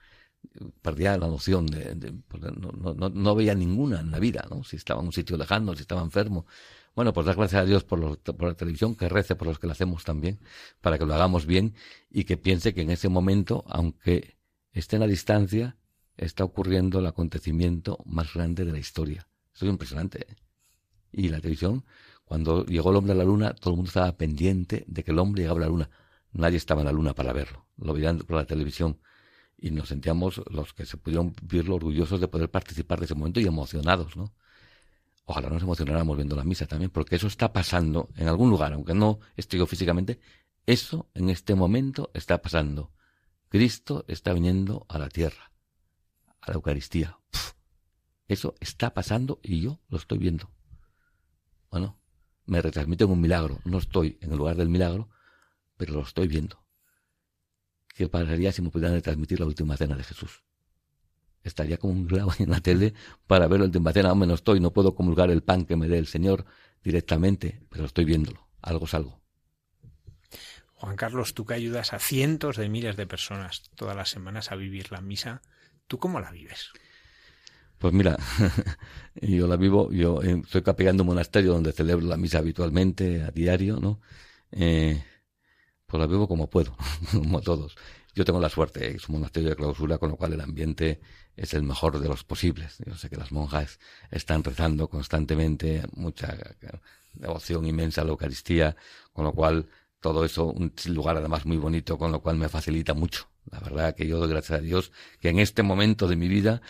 perdía 0.82 1.16
la 1.16 1.26
noción 1.26 1.66
de, 1.66 2.14
no, 2.56 2.94
no, 2.94 3.08
no, 3.08 3.34
veía 3.34 3.54
ninguna 3.54 4.00
en 4.00 4.10
la 4.10 4.18
vida, 4.18 4.46
¿no? 4.50 4.64
Si 4.64 4.76
estaba 4.76 5.00
en 5.00 5.06
un 5.06 5.12
sitio 5.12 5.36
lejano, 5.36 5.74
si 5.74 5.82
estaba 5.82 6.02
enfermo. 6.02 6.46
Bueno, 6.94 7.12
pues 7.12 7.26
dar 7.26 7.36
gracias 7.36 7.62
a 7.62 7.64
Dios 7.64 7.82
por, 7.84 8.18
por 8.18 8.48
la 8.48 8.54
televisión, 8.54 8.94
que 8.94 9.08
rece 9.08 9.34
por 9.34 9.48
los 9.48 9.58
que 9.58 9.66
la 9.66 9.72
hacemos 9.72 10.04
también, 10.04 10.38
para 10.80 10.96
que 10.96 11.04
lo 11.04 11.14
hagamos 11.14 11.44
bien 11.44 11.74
y 12.08 12.24
que 12.24 12.36
piense 12.36 12.72
que 12.72 12.82
en 12.82 12.90
ese 12.90 13.08
momento, 13.08 13.64
aunque 13.66 14.36
esté 14.72 14.96
en 14.96 15.00
la 15.00 15.08
distancia, 15.08 15.76
está 16.16 16.44
ocurriendo 16.44 17.00
el 17.00 17.06
acontecimiento 17.06 17.98
más 18.06 18.32
grande 18.32 18.64
de 18.64 18.72
la 18.72 18.78
historia. 18.78 19.28
Eso 19.54 19.66
es 19.66 19.70
impresionante. 19.70 20.20
¿eh? 20.20 20.36
Y 21.12 21.28
la 21.28 21.40
televisión, 21.40 21.84
cuando 22.24 22.64
llegó 22.64 22.90
el 22.90 22.96
hombre 22.96 23.12
a 23.12 23.16
la 23.16 23.24
luna, 23.24 23.54
todo 23.54 23.70
el 23.70 23.76
mundo 23.76 23.88
estaba 23.88 24.16
pendiente 24.16 24.84
de 24.86 25.02
que 25.02 25.10
el 25.10 25.18
hombre 25.18 25.42
llegaba 25.42 25.58
a 25.58 25.62
la 25.62 25.68
luna. 25.68 25.90
Nadie 26.32 26.56
estaba 26.56 26.82
en 26.82 26.86
la 26.86 26.92
luna 26.92 27.14
para 27.14 27.32
verlo. 27.32 27.66
Lo 27.76 27.92
veían 27.92 28.18
por 28.18 28.36
la 28.36 28.46
televisión 28.46 29.00
y 29.56 29.70
nos 29.70 29.88
sentíamos 29.88 30.42
los 30.50 30.74
que 30.74 30.86
se 30.86 30.96
pudieron 30.96 31.34
verlo 31.42 31.76
orgullosos 31.76 32.20
de 32.20 32.28
poder 32.28 32.50
participar 32.50 32.98
de 33.00 33.06
ese 33.06 33.14
momento 33.14 33.40
y 33.40 33.46
emocionados, 33.46 34.16
¿no? 34.16 34.32
Ojalá 35.26 35.48
nos 35.48 35.62
emocionáramos 35.62 36.16
viendo 36.16 36.36
la 36.36 36.44
misa 36.44 36.66
también, 36.66 36.90
porque 36.90 37.16
eso 37.16 37.26
está 37.26 37.52
pasando 37.52 38.10
en 38.16 38.28
algún 38.28 38.50
lugar, 38.50 38.72
aunque 38.74 38.94
no 38.94 39.20
esté 39.36 39.56
yo 39.56 39.66
físicamente, 39.66 40.20
eso 40.66 41.10
en 41.14 41.30
este 41.30 41.54
momento 41.54 42.10
está 42.14 42.42
pasando. 42.42 42.92
Cristo 43.48 44.04
está 44.08 44.32
viniendo 44.32 44.84
a 44.88 44.98
la 44.98 45.08
tierra, 45.08 45.52
a 46.40 46.50
la 46.50 46.54
Eucaristía. 46.54 47.18
eso 48.28 48.54
está 48.60 48.92
pasando 48.92 49.40
y 49.42 49.60
yo 49.62 49.80
lo 49.88 49.96
estoy 49.96 50.18
viendo. 50.18 50.50
Bueno, 51.70 51.98
me 52.46 52.60
retransmiten 52.60 53.10
un 53.10 53.20
milagro. 53.20 53.60
No 53.64 53.78
estoy 53.78 54.18
en 54.20 54.32
el 54.32 54.38
lugar 54.38 54.56
del 54.56 54.68
milagro, 54.68 55.08
pero 55.76 55.94
lo 55.94 56.02
estoy 56.02 56.28
viendo. 56.28 56.64
¿Qué 57.94 58.08
pasaría 58.08 58.52
si 58.52 58.60
me 58.60 58.70
pudieran 58.70 59.00
transmitir 59.02 59.40
la 59.40 59.46
última 59.46 59.76
cena 59.76 59.96
de 59.96 60.04
Jesús? 60.04 60.42
Estaría 61.44 61.76
como 61.76 61.92
un 61.92 62.06
clavo 62.06 62.32
en 62.38 62.50
la 62.50 62.60
tele 62.60 62.94
para 63.26 63.46
ver 63.46 63.60
la 63.60 63.66
última 63.66 63.92
cena. 63.92 64.10
Hombre, 64.10 64.26
no 64.26 64.34
estoy, 64.34 64.58
no 64.60 64.72
puedo 64.72 64.94
comulgar 64.94 65.30
el 65.30 65.42
pan 65.42 65.66
que 65.66 65.76
me 65.76 65.88
dé 65.88 65.98
el 65.98 66.06
Señor 66.06 66.46
directamente, 66.82 67.60
pero 67.70 67.84
estoy 67.84 68.04
viéndolo. 68.04 68.48
Algo 68.62 68.86
es 68.86 68.94
algo. 68.94 69.20
Juan 70.72 70.96
Carlos, 70.96 71.34
tú 71.34 71.46
que 71.46 71.54
ayudas 71.54 71.92
a 71.92 71.98
cientos 71.98 72.56
de 72.56 72.68
miles 72.68 72.96
de 72.96 73.06
personas 73.06 73.62
todas 73.76 73.96
las 73.96 74.10
semanas 74.10 74.50
a 74.50 74.56
vivir 74.56 74.90
la 74.90 75.00
misa, 75.00 75.42
¿tú 75.86 75.98
cómo 75.98 76.20
la 76.20 76.30
vives? 76.30 76.70
Pues 77.78 77.92
mira, 77.92 78.18
yo 79.14 79.46
la 79.46 79.56
vivo, 79.56 79.92
yo 79.92 80.22
eh, 80.22 80.40
estoy 80.44 80.62
capellando 80.62 81.02
un 81.02 81.08
monasterio 81.08 81.52
donde 81.52 81.72
celebro 81.72 82.06
la 82.06 82.16
misa 82.16 82.38
habitualmente, 82.38 83.22
a 83.22 83.30
diario, 83.30 83.78
¿no? 83.80 84.00
Eh, 84.50 85.02
pues 85.86 86.00
la 86.00 86.06
vivo 86.06 86.26
como 86.28 86.48
puedo, 86.50 86.76
como 87.12 87.40
todos. 87.40 87.76
Yo 88.14 88.24
tengo 88.24 88.40
la 88.40 88.48
suerte, 88.48 88.94
es 88.94 89.08
un 89.08 89.16
monasterio 89.16 89.50
de 89.50 89.56
clausura, 89.56 89.98
con 89.98 90.10
lo 90.10 90.16
cual 90.16 90.32
el 90.32 90.40
ambiente 90.40 91.00
es 91.36 91.52
el 91.52 91.64
mejor 91.64 91.98
de 91.98 92.08
los 92.08 92.22
posibles. 92.22 92.78
Yo 92.86 92.94
sé 92.94 93.10
que 93.10 93.16
las 93.16 93.32
monjas 93.32 93.80
están 94.10 94.44
rezando 94.44 94.88
constantemente, 94.88 95.82
mucha 95.92 96.36
devoción 97.12 97.66
inmensa 97.66 98.02
a 98.02 98.04
la 98.04 98.10
Eucaristía, 98.10 98.76
con 99.12 99.24
lo 99.24 99.32
cual 99.32 99.68
todo 100.00 100.24
eso, 100.24 100.46
un 100.46 100.72
lugar 100.86 101.16
además 101.16 101.44
muy 101.44 101.56
bonito, 101.56 101.98
con 101.98 102.12
lo 102.12 102.20
cual 102.20 102.36
me 102.36 102.48
facilita 102.48 102.94
mucho. 102.94 103.28
La 103.50 103.58
verdad 103.60 103.94
que 103.94 104.06
yo 104.06 104.20
gracias 104.28 104.58
a 104.58 104.62
Dios 104.62 104.92
que 105.20 105.28
en 105.28 105.38
este 105.38 105.62
momento 105.62 106.08
de 106.08 106.16
mi 106.16 106.28
vida 106.28 106.62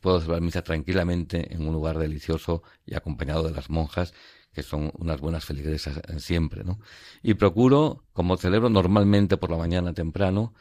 puedo 0.00 0.20
celebrar 0.20 0.42
misa 0.42 0.62
tranquilamente 0.62 1.52
en 1.54 1.66
un 1.66 1.74
lugar 1.74 1.98
delicioso 1.98 2.62
y 2.86 2.94
acompañado 2.94 3.42
de 3.42 3.50
las 3.50 3.68
monjas 3.68 4.14
que 4.52 4.62
son 4.62 4.90
unas 4.98 5.20
buenas 5.20 5.44
feligresas 5.44 5.98
eh, 5.98 6.20
siempre, 6.20 6.64
¿no? 6.64 6.78
Y 7.22 7.34
procuro, 7.34 8.04
como 8.12 8.36
celebro 8.36 8.70
normalmente 8.70 9.36
por 9.36 9.50
la 9.50 9.56
mañana 9.56 9.92
temprano, 9.92 10.54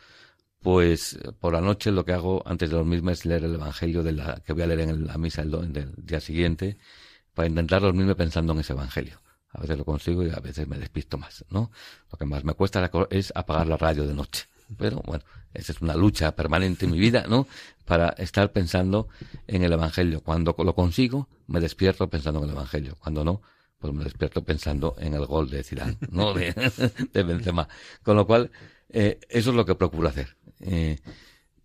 pues 0.62 1.18
por 1.40 1.54
la 1.54 1.62
noche 1.62 1.92
lo 1.92 2.04
que 2.06 2.14
hago 2.14 2.44
antes 2.46 2.70
de 2.70 2.76
dormirme 2.76 3.14
es 3.14 3.26
leer 3.26 3.46
el 3.46 3.56
Evangelio 3.56 4.04
de 4.04 4.12
la, 4.12 4.42
que 4.46 4.54
voy 4.54 4.64
a 4.64 4.68
leer 4.68 4.82
en 4.82 5.06
la 5.06 5.18
misa 5.18 5.44
del, 5.44 5.72
del 5.72 5.94
día 5.98 6.20
siguiente, 6.20 6.78
para 7.34 7.48
intentar 7.48 7.82
dormirme 7.82 8.16
pensando 8.16 8.54
en 8.54 8.60
ese 8.60 8.74
Evangelio. 8.74 9.22
A 9.52 9.62
veces 9.62 9.78
lo 9.78 9.86
consigo 9.86 10.24
y 10.24 10.30
a 10.30 10.40
veces 10.40 10.68
me 10.68 10.78
despisto 10.78 11.18
más, 11.18 11.46
¿no? 11.50 11.72
Lo 12.12 12.18
que 12.18 12.26
más 12.26 12.44
me 12.44 12.54
cuesta 12.54 12.92
es 13.10 13.32
apagar 13.36 13.68
la 13.68 13.78
radio 13.78 14.06
de 14.06 14.14
noche. 14.14 14.46
Pero 14.78 15.02
bueno, 15.06 15.24
esa 15.54 15.72
es 15.72 15.82
una 15.82 15.96
lucha 15.96 16.36
permanente 16.36 16.86
en 16.86 16.92
mi 16.92 17.00
vida, 17.00 17.26
¿no? 17.28 17.48
Para 17.86 18.10
estar 18.10 18.52
pensando 18.52 19.08
en 19.48 19.64
el 19.64 19.72
Evangelio. 19.72 20.22
Cuando 20.22 20.56
lo 20.58 20.76
consigo, 20.76 21.28
me 21.48 21.60
despierto 21.60 22.10
pensando 22.10 22.40
en 22.40 22.46
el 22.46 22.52
Evangelio. 22.52 22.98
Cuando 23.00 23.24
no, 23.24 23.42
pues 23.80 23.94
me 23.94 24.04
despierto 24.04 24.44
pensando 24.44 24.96
en 24.98 25.14
el 25.14 25.26
gol 25.26 25.50
de 25.50 25.64
Zidane, 25.64 25.98
¿no? 26.12 26.34
De, 26.34 27.24
Benzema. 27.24 27.68
Con 28.04 28.16
lo 28.16 28.26
cual, 28.26 28.52
eh, 28.90 29.20
eso 29.30 29.52
es 29.52 29.56
lo 29.56 29.66
que 29.66 29.76
procuro 29.76 30.08
hacer. 30.08 30.36
Eh, 30.60 31.00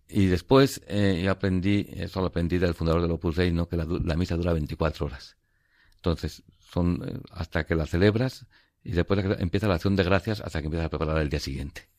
y 0.07 0.27
después 0.27 0.81
eh, 0.87 1.21
yo 1.23 1.31
aprendí, 1.31 1.87
eso 1.89 2.21
lo 2.21 2.27
aprendí 2.27 2.59
del 2.59 2.75
fundador 2.75 3.01
del 3.01 3.11
Opus 3.11 3.35
Dei. 3.35 3.51
Que 3.67 3.77
la, 3.77 4.15
misa 4.15 4.35
dura 4.35 4.53
24 4.53 5.07
horas. 5.07 5.37
Entonces, 5.95 6.43
son 6.59 7.01
eh, 7.05 7.19
hasta 7.31 7.65
que 7.65 7.75
la 7.75 7.87
celebras 7.87 8.45
y 8.83 8.91
después 8.91 9.25
empieza 9.39 9.67
la 9.67 9.75
acción 9.75 9.95
de 9.95 10.03
gracias 10.03 10.41
hasta 10.41 10.59
que 10.59 10.65
empiezas 10.65 10.87
a 10.87 10.89
preparar 10.89 11.17
el 11.17 11.29
día 11.29 11.39
siguiente. 11.39 11.89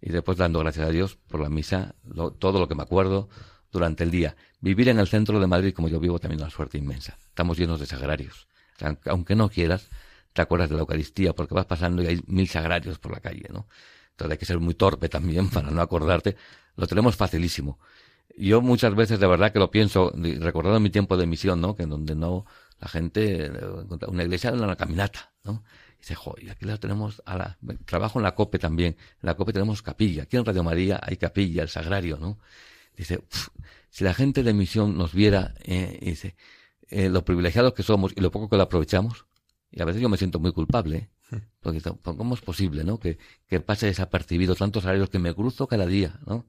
Y 0.00 0.10
después 0.10 0.36
dando 0.36 0.60
gracias 0.60 0.86
a 0.86 0.90
Dios 0.90 1.16
por 1.16 1.40
la 1.40 1.48
misa, 1.48 1.94
todo 2.38 2.60
lo 2.60 2.68
que 2.68 2.74
me 2.74 2.82
acuerdo 2.82 3.30
durante 3.72 4.04
el 4.04 4.10
día. 4.10 4.36
Vivir 4.60 4.90
en 4.90 4.98
el 4.98 5.08
centro 5.08 5.40
de 5.40 5.46
Madrid 5.46 5.72
como 5.72 5.88
yo 5.88 5.98
vivo 5.98 6.18
también 6.18 6.40
es 6.40 6.42
una 6.44 6.50
suerte 6.50 6.76
inmensa. 6.76 7.16
Estamos 7.28 7.58
llenos 7.58 7.80
de 7.80 7.86
sagrarios 7.86 8.46
aunque 9.06 9.34
no 9.34 9.48
quieras, 9.48 9.88
te 10.32 10.42
acuerdas 10.42 10.68
de 10.68 10.76
la 10.76 10.82
Eucaristía 10.82 11.32
porque 11.32 11.54
vas 11.54 11.66
pasando 11.66 12.02
y 12.02 12.06
hay 12.06 12.20
mil 12.26 12.48
sagrarios 12.48 12.98
por 12.98 13.12
la 13.12 13.20
calle, 13.20 13.46
¿no? 13.50 13.66
Entonces 14.10 14.32
hay 14.32 14.38
que 14.38 14.46
ser 14.46 14.58
muy 14.58 14.74
torpe 14.74 15.08
también 15.08 15.48
para 15.50 15.70
no 15.70 15.80
acordarte. 15.80 16.36
Lo 16.76 16.86
tenemos 16.86 17.16
facilísimo. 17.16 17.78
Yo 18.36 18.60
muchas 18.60 18.94
veces 18.94 19.18
de 19.18 19.26
verdad 19.26 19.52
que 19.52 19.58
lo 19.58 19.70
pienso, 19.70 20.12
recordando 20.14 20.78
mi 20.78 20.90
tiempo 20.90 21.16
de 21.16 21.26
misión, 21.26 21.60
¿no? 21.60 21.74
Que 21.74 21.84
en 21.84 21.90
donde 21.90 22.14
no, 22.14 22.44
la 22.80 22.88
gente, 22.88 23.50
una 24.08 24.24
iglesia 24.24 24.50
en 24.50 24.60
una 24.60 24.76
caminata, 24.76 25.32
¿no? 25.42 25.64
Y 25.94 26.00
dice, 26.00 26.14
joder, 26.14 26.50
aquí 26.50 26.66
la 26.66 26.76
tenemos 26.76 27.22
a 27.24 27.38
la, 27.38 27.58
trabajo 27.86 28.18
en 28.18 28.24
la 28.24 28.34
COPE 28.34 28.58
también. 28.58 28.96
En 29.22 29.26
la 29.26 29.34
COPE 29.34 29.54
tenemos 29.54 29.80
capilla. 29.80 30.24
Aquí 30.24 30.36
en 30.36 30.44
Radio 30.44 30.62
María 30.62 31.00
hay 31.02 31.16
capilla, 31.16 31.62
el 31.62 31.70
sagrario, 31.70 32.18
¿no? 32.18 32.38
Dice, 32.94 33.24
si 33.88 34.04
la 34.04 34.12
gente 34.12 34.42
de 34.42 34.52
misión 34.52 34.98
nos 34.98 35.14
viera, 35.14 35.54
eh, 35.64 35.98
y 36.02 36.10
dice, 36.10 36.36
eh, 36.88 37.08
lo 37.08 37.24
privilegiados 37.24 37.74
que 37.74 37.82
somos 37.82 38.12
y 38.16 38.20
lo 38.20 38.30
poco 38.30 38.48
que 38.48 38.56
lo 38.56 38.62
aprovechamos. 38.62 39.26
Y 39.70 39.82
a 39.82 39.84
veces 39.84 40.00
yo 40.00 40.08
me 40.08 40.16
siento 40.16 40.38
muy 40.38 40.52
culpable, 40.52 41.10
hmm. 41.30 41.36
porque 41.60 41.80
¿cómo 42.02 42.34
es 42.34 42.40
posible, 42.40 42.84
no? 42.84 42.98
Que, 42.98 43.18
que 43.48 43.60
pase 43.60 43.86
desapercibido 43.86 44.54
tantos 44.54 44.84
salarios 44.84 45.10
que 45.10 45.18
me 45.18 45.34
cruzo 45.34 45.66
cada 45.66 45.86
día, 45.86 46.20
¿no? 46.26 46.46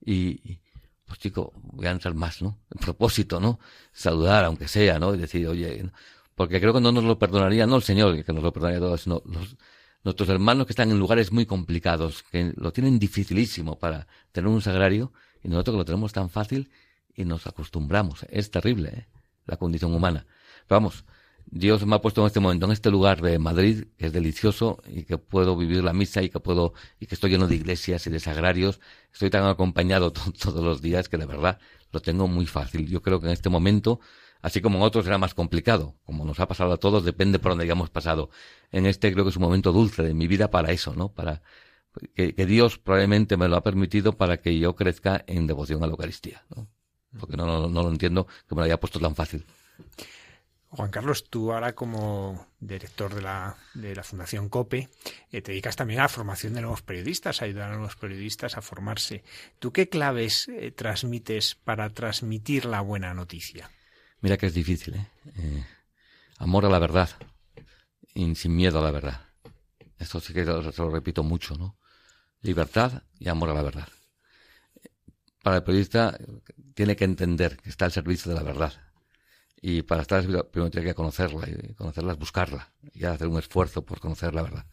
Y, 0.00 0.60
pues 1.06 1.18
chico, 1.18 1.52
voy 1.56 1.86
a 1.86 1.90
entrar 1.90 2.14
más, 2.14 2.42
¿no? 2.42 2.60
En 2.70 2.80
propósito, 2.80 3.40
¿no? 3.40 3.58
Saludar, 3.92 4.44
aunque 4.44 4.68
sea, 4.68 4.98
¿no? 4.98 5.14
Y 5.14 5.18
decir, 5.18 5.46
oye, 5.46 5.90
porque 6.34 6.60
creo 6.60 6.72
que 6.72 6.80
no 6.80 6.92
nos 6.92 7.04
lo 7.04 7.18
perdonaría, 7.18 7.66
no 7.66 7.76
el 7.76 7.82
Señor, 7.82 8.24
que 8.24 8.32
nos 8.32 8.42
lo 8.42 8.52
perdonaría 8.52 8.80
todo, 8.80 8.96
sino 8.96 9.22
los, 9.26 9.56
nuestros 10.02 10.28
hermanos 10.28 10.66
que 10.66 10.72
están 10.72 10.90
en 10.90 10.98
lugares 10.98 11.32
muy 11.32 11.46
complicados, 11.46 12.22
que 12.30 12.52
lo 12.56 12.72
tienen 12.72 12.98
dificilísimo 12.98 13.78
para 13.78 14.06
tener 14.32 14.48
un 14.48 14.62
sagrario, 14.62 15.12
y 15.42 15.48
nosotros 15.48 15.74
que 15.74 15.78
lo 15.78 15.84
tenemos 15.84 16.12
tan 16.12 16.30
fácil 16.30 16.70
y 17.14 17.24
nos 17.24 17.46
acostumbramos. 17.46 18.24
Es 18.30 18.50
terrible, 18.50 18.88
¿eh? 18.90 19.06
La 19.46 19.56
condición 19.56 19.94
humana. 19.94 20.26
vamos, 20.68 21.04
Dios 21.46 21.84
me 21.86 21.94
ha 21.96 22.00
puesto 22.00 22.22
en 22.22 22.26
este 22.26 22.40
momento, 22.40 22.66
en 22.66 22.72
este 22.72 22.90
lugar 22.90 23.20
de 23.20 23.38
Madrid, 23.38 23.84
que 23.98 24.06
es 24.06 24.12
delicioso 24.12 24.82
y 24.88 25.04
que 25.04 25.18
puedo 25.18 25.56
vivir 25.56 25.84
la 25.84 25.92
misa 25.92 26.22
y 26.22 26.30
que 26.30 26.40
puedo, 26.40 26.72
y 26.98 27.06
que 27.06 27.14
estoy 27.14 27.30
lleno 27.30 27.46
de 27.46 27.54
iglesias 27.54 28.06
y 28.06 28.10
de 28.10 28.18
sagrarios. 28.18 28.80
Estoy 29.12 29.30
tan 29.30 29.44
acompañado 29.44 30.12
todos 30.42 30.64
los 30.64 30.82
días 30.82 31.08
que 31.08 31.18
de 31.18 31.26
verdad 31.26 31.58
lo 31.92 32.00
tengo 32.00 32.26
muy 32.28 32.46
fácil. 32.46 32.88
Yo 32.88 33.02
creo 33.02 33.20
que 33.20 33.26
en 33.26 33.32
este 33.32 33.50
momento, 33.50 34.00
así 34.42 34.60
como 34.60 34.78
en 34.78 34.84
otros 34.84 35.06
era 35.06 35.18
más 35.18 35.34
complicado, 35.34 35.96
como 36.04 36.24
nos 36.24 36.40
ha 36.40 36.48
pasado 36.48 36.72
a 36.72 36.78
todos, 36.78 37.04
depende 37.04 37.38
por 37.38 37.52
donde 37.52 37.64
hayamos 37.64 37.90
pasado. 37.90 38.30
En 38.72 38.86
este 38.86 39.12
creo 39.12 39.24
que 39.24 39.30
es 39.30 39.36
un 39.36 39.42
momento 39.42 39.70
dulce 39.72 40.02
de 40.02 40.14
mi 40.14 40.26
vida 40.26 40.50
para 40.50 40.72
eso, 40.72 40.94
¿no? 40.94 41.12
Para, 41.12 41.42
que, 42.14 42.46
Dios 42.46 42.78
probablemente 42.78 43.36
me 43.36 43.48
lo 43.48 43.56
ha 43.56 43.62
permitido 43.62 44.16
para 44.16 44.38
que 44.38 44.58
yo 44.58 44.74
crezca 44.74 45.24
en 45.26 45.46
devoción 45.46 45.82
a 45.82 45.86
la 45.86 45.92
Eucaristía, 45.92 46.44
¿no? 46.54 46.68
Porque 47.18 47.36
no, 47.36 47.46
no, 47.46 47.68
no 47.68 47.82
lo 47.82 47.88
entiendo 47.88 48.26
que 48.48 48.54
me 48.54 48.60
lo 48.60 48.64
haya 48.64 48.80
puesto 48.80 49.00
tan 49.00 49.14
fácil. 49.14 49.44
Juan 50.76 50.90
Carlos, 50.90 51.30
tú 51.30 51.52
ahora 51.52 51.74
como 51.74 52.48
director 52.58 53.14
de 53.14 53.22
la, 53.22 53.56
de 53.74 53.94
la 53.94 54.02
Fundación 54.02 54.48
COPE, 54.48 54.88
eh, 55.30 55.40
te 55.40 55.52
dedicas 55.52 55.76
también 55.76 56.00
a 56.00 56.04
la 56.04 56.08
formación 56.08 56.52
de 56.54 56.62
nuevos 56.62 56.82
periodistas, 56.82 57.40
a 57.40 57.44
ayudar 57.44 57.70
a 57.70 57.76
los 57.76 57.94
periodistas 57.94 58.56
a 58.56 58.62
formarse. 58.62 59.22
¿Tú 59.60 59.72
qué 59.72 59.88
claves 59.88 60.48
eh, 60.48 60.72
transmites 60.72 61.54
para 61.54 61.90
transmitir 61.90 62.64
la 62.64 62.80
buena 62.80 63.14
noticia? 63.14 63.70
Mira 64.20 64.36
que 64.36 64.46
es 64.46 64.54
difícil, 64.54 64.94
¿eh? 64.94 65.06
eh 65.36 65.64
amor 66.38 66.66
a 66.66 66.70
la 66.70 66.80
verdad, 66.80 67.10
y 68.12 68.34
sin 68.34 68.56
miedo 68.56 68.80
a 68.80 68.82
la 68.82 68.90
verdad. 68.90 69.20
Esto 69.96 70.18
sí 70.18 70.34
que 70.34 70.44
lo, 70.44 70.60
lo 70.60 70.90
repito 70.90 71.22
mucho, 71.22 71.54
¿no? 71.54 71.78
Libertad 72.40 73.04
y 73.20 73.28
amor 73.28 73.50
a 73.50 73.54
la 73.54 73.62
verdad. 73.62 73.88
Para 75.44 75.58
el 75.58 75.62
periodista 75.62 76.18
tiene 76.72 76.96
que 76.96 77.04
entender 77.04 77.58
que 77.58 77.68
está 77.68 77.84
al 77.84 77.92
servicio 77.92 78.30
de 78.32 78.38
la 78.38 78.42
verdad. 78.42 78.72
Y 79.60 79.82
para 79.82 80.00
estar 80.00 80.16
al 80.16 80.22
servicio, 80.24 80.50
primero 80.50 80.70
tiene 80.70 80.86
que 80.86 80.94
conocerla, 80.94 81.46
y 81.46 81.74
conocerla 81.74 82.12
es 82.14 82.18
buscarla, 82.18 82.72
y 82.94 83.04
hacer 83.04 83.28
un 83.28 83.38
esfuerzo 83.38 83.84
por 83.84 84.00
conocer 84.00 84.34
la 84.34 84.40
verdad. 84.40 84.64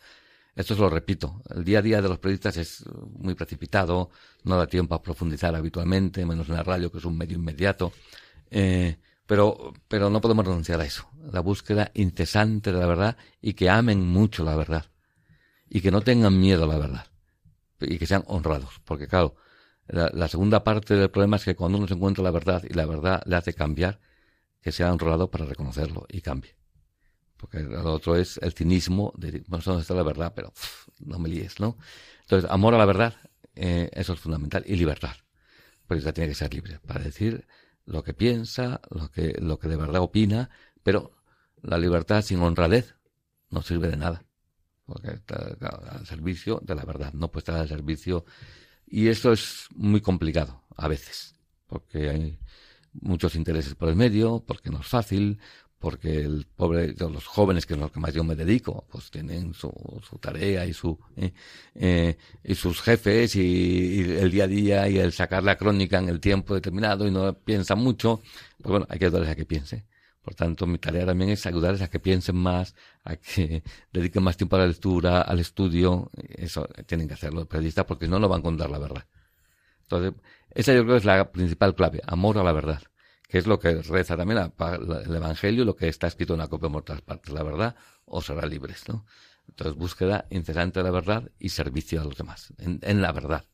Esto 0.55 0.73
se 0.73 0.79
lo 0.79 0.89
repito. 0.89 1.41
El 1.53 1.65
día 1.65 1.79
a 1.79 1.81
día 1.81 2.01
de 2.01 2.07
los 2.07 2.19
periodistas 2.19 2.55
es 2.55 2.85
muy 3.17 3.35
precipitado, 3.35 4.11
no 4.45 4.55
da 4.55 4.65
tiempo 4.65 4.95
a 4.95 5.01
profundizar 5.01 5.53
habitualmente, 5.53 6.25
menos 6.25 6.47
en 6.47 6.55
la 6.55 6.63
radio, 6.63 6.89
que 6.89 6.99
es 6.99 7.05
un 7.05 7.17
medio 7.17 7.35
inmediato. 7.35 7.91
Eh, 8.49 8.97
pero, 9.25 9.73
pero 9.89 10.09
no 10.09 10.21
podemos 10.21 10.45
renunciar 10.45 10.79
a 10.79 10.85
eso. 10.85 11.05
La 11.33 11.41
búsqueda 11.41 11.91
incesante 11.95 12.71
de 12.71 12.79
la 12.79 12.87
verdad 12.87 13.17
y 13.41 13.55
que 13.55 13.69
amen 13.69 14.07
mucho 14.07 14.45
la 14.45 14.55
verdad. 14.55 14.85
Y 15.67 15.81
que 15.81 15.91
no 15.91 15.99
tengan 15.99 16.39
miedo 16.39 16.63
a 16.63 16.67
la 16.67 16.77
verdad. 16.77 17.07
Y 17.81 17.97
que 17.97 18.07
sean 18.07 18.23
honrados. 18.27 18.79
Porque 18.85 19.07
claro, 19.07 19.35
la, 19.91 20.27
segunda 20.29 20.63
parte 20.63 20.95
del 20.95 21.11
problema 21.11 21.35
es 21.35 21.43
que 21.43 21.55
cuando 21.55 21.77
uno 21.77 21.87
se 21.87 21.95
encuentra 21.95 22.23
la 22.23 22.31
verdad 22.31 22.63
y 22.67 22.73
la 22.73 22.85
verdad 22.85 23.21
le 23.25 23.35
hace 23.35 23.53
cambiar, 23.53 23.99
que 24.61 24.71
sea 24.71 24.91
honrado 24.91 25.29
para 25.29 25.45
reconocerlo 25.45 26.05
y 26.09 26.21
cambie. 26.21 26.55
Porque 27.35 27.59
lo 27.59 27.93
otro 27.93 28.15
es 28.15 28.37
el 28.37 28.53
cinismo 28.53 29.11
de, 29.17 29.43
bueno, 29.47 29.63
dónde 29.65 29.81
está 29.81 29.93
la 29.93 30.03
verdad, 30.03 30.31
pero 30.33 30.53
no 30.99 31.19
me 31.19 31.27
líes, 31.27 31.59
¿no? 31.59 31.77
Entonces, 32.21 32.49
amor 32.49 32.73
a 32.75 32.77
la 32.77 32.85
verdad, 32.85 33.15
eh, 33.55 33.89
eso 33.93 34.13
es 34.13 34.19
fundamental, 34.19 34.63
y 34.65 34.75
libertad. 34.75 35.15
Pues 35.87 36.03
ya 36.03 36.13
tiene 36.13 36.29
que 36.29 36.35
ser 36.35 36.53
libre 36.53 36.79
para 36.85 37.01
decir 37.01 37.45
lo 37.85 38.03
que 38.03 38.13
piensa, 38.13 38.79
lo 38.91 39.11
que, 39.11 39.35
lo 39.41 39.59
que 39.59 39.67
de 39.67 39.75
verdad 39.75 40.01
opina, 40.01 40.49
pero 40.83 41.11
la 41.61 41.77
libertad 41.77 42.21
sin 42.21 42.39
honradez 42.39 42.95
no 43.49 43.61
sirve 43.61 43.89
de 43.89 43.97
nada. 43.97 44.23
Porque 44.85 45.11
está 45.11 45.57
al 45.89 46.05
servicio 46.05 46.61
de 46.63 46.75
la 46.75 46.85
verdad, 46.85 47.11
no 47.13 47.29
puede 47.29 47.41
estar 47.41 47.55
al 47.55 47.67
servicio 47.67 48.25
y 48.91 49.07
esto 49.07 49.31
es 49.31 49.67
muy 49.73 50.01
complicado 50.01 50.61
a 50.75 50.87
veces, 50.87 51.35
porque 51.67 52.09
hay 52.09 52.39
muchos 52.93 53.35
intereses 53.35 53.73
por 53.73 53.89
el 53.89 53.95
medio, 53.95 54.43
porque 54.45 54.69
no 54.69 54.81
es 54.81 54.87
fácil, 54.87 55.39
porque 55.79 56.19
el 56.19 56.45
pobre, 56.55 56.93
los 56.93 57.25
jóvenes, 57.25 57.65
que 57.65 57.73
es 57.73 57.79
lo 57.79 57.91
que 57.91 57.99
más 57.99 58.13
yo 58.13 58.23
me 58.23 58.35
dedico, 58.35 58.85
pues 58.91 59.09
tienen 59.09 59.53
su, 59.53 59.71
su 60.07 60.17
tarea 60.19 60.65
y 60.65 60.73
su 60.73 60.99
eh, 61.15 61.33
eh, 61.73 62.17
y 62.43 62.53
sus 62.53 62.81
jefes 62.81 63.35
y, 63.35 64.01
el 64.01 64.29
día 64.29 64.43
a 64.43 64.47
día 64.47 64.89
y 64.89 64.99
el 64.99 65.13
sacar 65.13 65.43
la 65.43 65.57
crónica 65.57 65.97
en 65.97 66.09
el 66.09 66.19
tiempo 66.19 66.53
determinado 66.53 67.07
y 67.07 67.11
no 67.11 67.33
piensan 67.33 67.79
mucho, 67.79 68.21
pues 68.61 68.69
bueno, 68.69 68.85
hay 68.89 68.99
que 68.99 69.05
ayudarles 69.05 69.31
a 69.31 69.35
que 69.35 69.45
piense. 69.45 69.85
Por 70.21 70.35
tanto, 70.35 70.67
mi 70.67 70.77
tarea 70.77 71.05
también 71.05 71.31
es 71.31 71.45
ayudarles 71.45 71.81
a 71.81 71.89
que 71.89 71.99
piensen 71.99 72.35
más, 72.35 72.75
a 73.03 73.15
que 73.15 73.63
dediquen 73.91 74.23
más 74.23 74.37
tiempo 74.37 74.55
a 74.55 74.59
la 74.59 74.67
lectura, 74.67 75.21
al 75.21 75.39
estudio. 75.39 76.11
Eso 76.15 76.67
tienen 76.85 77.07
que 77.07 77.15
hacerlo 77.15 77.41
los 77.41 77.47
periodistas 77.47 77.85
porque 77.85 78.05
si 78.05 78.11
no, 78.11 78.19
no 78.19 78.29
van 78.29 78.41
a 78.41 78.43
contar 78.43 78.69
la 78.69 78.77
verdad. 78.77 79.05
Entonces, 79.83 80.13
esa 80.51 80.73
yo 80.73 80.83
creo 80.83 80.95
que 80.95 80.99
es 80.99 81.05
la 81.05 81.31
principal 81.31 81.75
clave, 81.75 82.01
amor 82.07 82.37
a 82.37 82.43
la 82.43 82.53
verdad, 82.53 82.81
que 83.27 83.37
es 83.39 83.47
lo 83.47 83.59
que 83.59 83.81
reza 83.81 84.15
también 84.15 84.39
el 84.39 85.15
Evangelio, 85.15 85.65
lo 85.65 85.75
que 85.75 85.89
está 85.89 86.07
escrito 86.07 86.33
en 86.33 86.39
la 86.39 86.47
copia 86.47 86.69
de 86.69 86.77
otras 86.77 87.01
partes, 87.01 87.33
la 87.33 87.43
verdad, 87.43 87.75
o 88.05 88.21
será 88.21 88.45
libres, 88.45 88.87
¿no? 88.87 89.05
Entonces, 89.49 89.75
búsqueda 89.75 90.27
incesante 90.29 90.79
de 90.79 90.83
la 90.83 90.91
verdad 90.91 91.29
y 91.39 91.49
servicio 91.49 91.99
a 91.99 92.05
los 92.05 92.15
demás, 92.15 92.53
en, 92.57 93.01
la 93.01 93.11
verdad. 93.11 93.45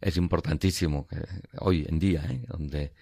Es 0.00 0.16
importantísimo 0.16 1.06
que 1.06 1.18
hoy 1.58 1.86
en 1.88 1.98
día, 1.98 2.24
¿eh? 2.28 2.44
donde 2.48 2.92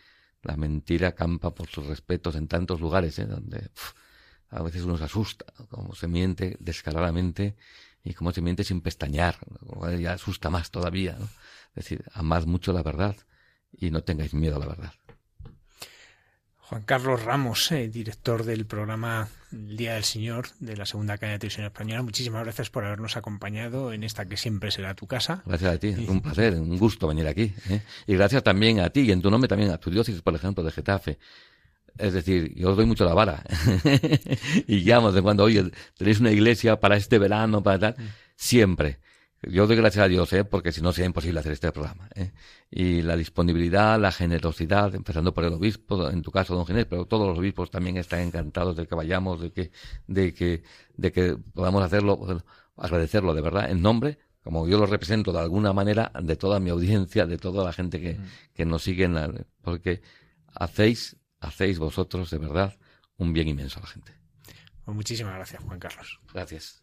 la 0.42 0.56
mentira 0.56 1.12
campa 1.12 1.54
por 1.54 1.68
sus 1.68 1.86
respetos 1.86 2.36
en 2.36 2.48
tantos 2.48 2.80
lugares, 2.80 3.18
¿eh? 3.18 3.26
donde 3.26 3.70
a 4.50 4.62
veces 4.62 4.82
uno 4.82 4.96
se 4.96 5.04
asusta, 5.04 5.44
como 5.68 5.94
se 5.94 6.08
miente 6.08 6.56
descaradamente 6.60 7.56
y 8.04 8.14
como 8.14 8.32
se 8.32 8.40
miente 8.40 8.64
sin 8.64 8.80
pestañear, 8.80 9.36
ya 9.98 10.12
asusta 10.12 10.50
más 10.50 10.70
todavía. 10.70 11.16
¿no? 11.18 11.26
Es 11.74 11.84
decir, 11.84 12.04
amad 12.12 12.46
mucho 12.46 12.72
la 12.72 12.82
verdad 12.82 13.16
y 13.72 13.90
no 13.90 14.02
tengáis 14.02 14.34
miedo 14.34 14.56
a 14.56 14.60
la 14.60 14.66
verdad. 14.66 14.92
Juan 16.68 16.82
Carlos 16.82 17.22
Ramos, 17.22 17.72
eh, 17.72 17.88
director 17.88 18.44
del 18.44 18.66
programa 18.66 19.26
El 19.50 19.78
Día 19.78 19.94
del 19.94 20.04
Señor 20.04 20.48
de 20.60 20.76
la 20.76 20.84
segunda 20.84 21.16
cadena 21.16 21.32
de 21.32 21.38
televisión 21.38 21.64
española. 21.64 22.02
Muchísimas 22.02 22.44
gracias 22.44 22.68
por 22.68 22.84
habernos 22.84 23.16
acompañado 23.16 23.90
en 23.94 24.04
esta 24.04 24.26
que 24.26 24.36
siempre 24.36 24.70
será 24.70 24.92
tu 24.92 25.06
casa. 25.06 25.42
Gracias 25.46 25.74
a 25.74 25.78
ti, 25.78 25.94
un 26.06 26.20
placer, 26.20 26.56
un 26.56 26.76
gusto 26.78 27.08
venir 27.08 27.26
aquí. 27.26 27.54
¿eh? 27.70 27.80
Y 28.06 28.16
gracias 28.16 28.42
también 28.42 28.80
a 28.80 28.90
ti 28.90 29.00
y 29.00 29.12
en 29.12 29.22
tu 29.22 29.30
nombre 29.30 29.48
también 29.48 29.70
a 29.70 29.78
tu 29.78 29.90
diócesis, 29.90 30.20
por 30.20 30.34
ejemplo, 30.34 30.62
de 30.62 30.70
Getafe. 30.70 31.18
Es 31.96 32.12
decir, 32.12 32.52
yo 32.54 32.68
os 32.68 32.76
doy 32.76 32.84
mucho 32.84 33.06
la 33.06 33.14
vara. 33.14 33.42
y 34.66 34.80
llamo 34.80 35.10
de 35.10 35.22
cuando, 35.22 35.44
oye, 35.44 35.70
tenéis 35.96 36.20
una 36.20 36.32
iglesia 36.32 36.78
para 36.78 36.98
este 36.98 37.18
verano, 37.18 37.62
para 37.62 37.78
tal. 37.78 37.94
Mm. 37.96 38.08
Siempre. 38.36 38.98
Yo 39.42 39.66
doy 39.68 39.76
gracias 39.76 40.04
a 40.04 40.08
Dios, 40.08 40.32
¿eh? 40.32 40.44
porque 40.44 40.72
si 40.72 40.80
no 40.80 40.92
sería 40.92 41.06
imposible 41.06 41.38
hacer 41.38 41.52
este 41.52 41.70
programa. 41.70 42.08
¿eh? 42.14 42.32
Y 42.70 43.02
la 43.02 43.16
disponibilidad, 43.16 43.98
la 43.98 44.10
generosidad, 44.10 44.94
empezando 44.94 45.32
por 45.32 45.44
el 45.44 45.52
obispo, 45.52 46.10
en 46.10 46.22
tu 46.22 46.32
caso, 46.32 46.56
don 46.56 46.66
Ginés, 46.66 46.86
pero 46.86 47.06
todos 47.06 47.28
los 47.28 47.38
obispos 47.38 47.70
también 47.70 47.96
están 47.98 48.20
encantados 48.20 48.76
de 48.76 48.86
que 48.86 48.94
vayamos, 48.96 49.40
de 49.40 49.52
que, 49.52 49.70
de 50.08 50.34
que, 50.34 50.64
de 50.96 51.12
que 51.12 51.36
podamos 51.54 51.84
hacerlo, 51.84 52.42
agradecerlo 52.76 53.32
de 53.32 53.40
verdad, 53.40 53.70
en 53.70 53.80
nombre, 53.80 54.18
como 54.42 54.66
yo 54.66 54.76
lo 54.76 54.86
represento 54.86 55.32
de 55.32 55.38
alguna 55.40 55.72
manera, 55.72 56.10
de 56.20 56.34
toda 56.34 56.58
mi 56.58 56.70
audiencia, 56.70 57.26
de 57.26 57.38
toda 57.38 57.64
la 57.64 57.72
gente 57.72 58.00
que, 58.00 58.18
que 58.54 58.64
nos 58.64 58.82
sigue, 58.82 59.08
porque 59.62 60.02
hacéis, 60.52 61.16
hacéis 61.38 61.78
vosotros 61.78 62.30
de 62.30 62.38
verdad 62.38 62.76
un 63.18 63.32
bien 63.32 63.46
inmenso 63.46 63.78
a 63.78 63.82
la 63.82 63.88
gente. 63.88 64.12
Pues 64.84 64.96
muchísimas 64.96 65.34
gracias, 65.34 65.62
Juan 65.62 65.78
Carlos. 65.78 66.20
Gracias. 66.32 66.80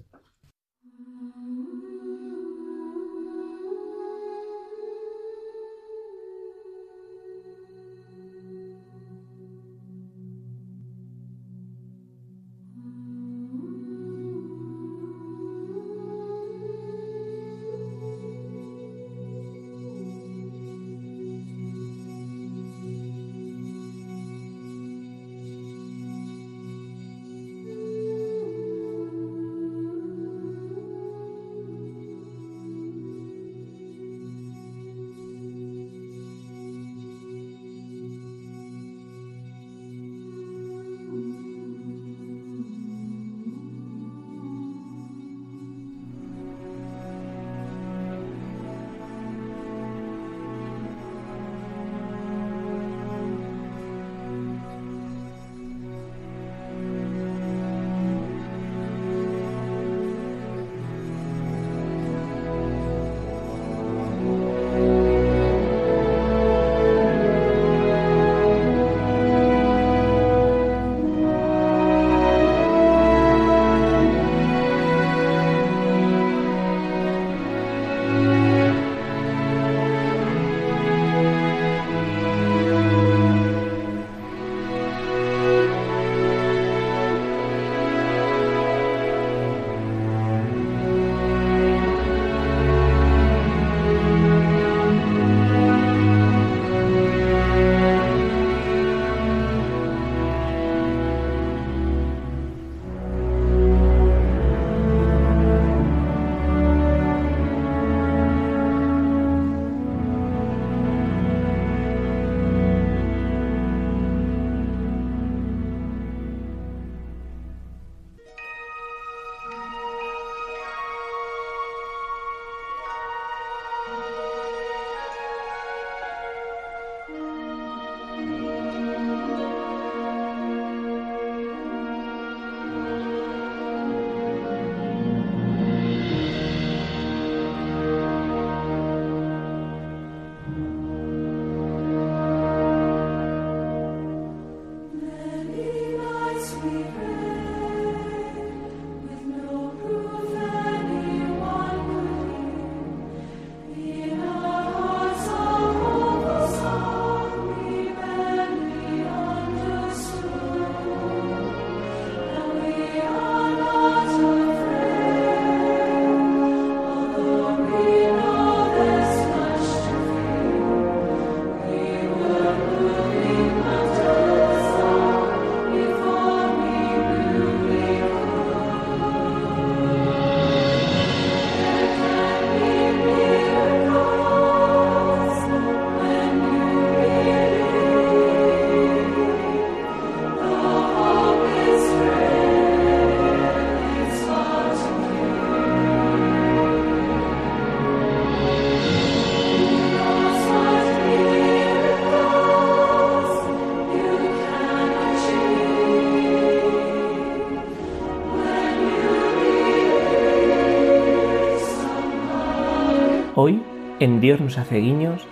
En 214.05 214.21
Dios 214.21 214.39
nos 214.39 214.59
hace 214.59 214.77
guiños, 214.77 215.23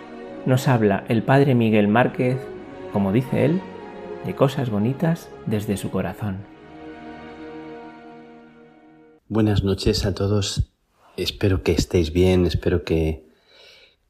nos 0.48 0.68
habla 0.68 1.06
el 1.08 1.22
Padre 1.22 1.54
Miguel 1.54 1.88
Márquez, 1.88 2.40
como 2.92 3.14
dice 3.14 3.46
él, 3.46 3.62
de 4.26 4.34
cosas 4.34 4.72
bonitas 4.72 5.30
desde 5.46 5.78
su 5.78 5.92
corazón. 5.92 6.38
Buenas 9.28 9.64
noches 9.64 10.08
a 10.08 10.16
todos. 10.16 10.74
Espero 11.18 11.62
que 11.62 11.74
estéis 11.74 12.12
bien, 12.12 12.48
espero 12.48 12.84
que, 12.84 13.28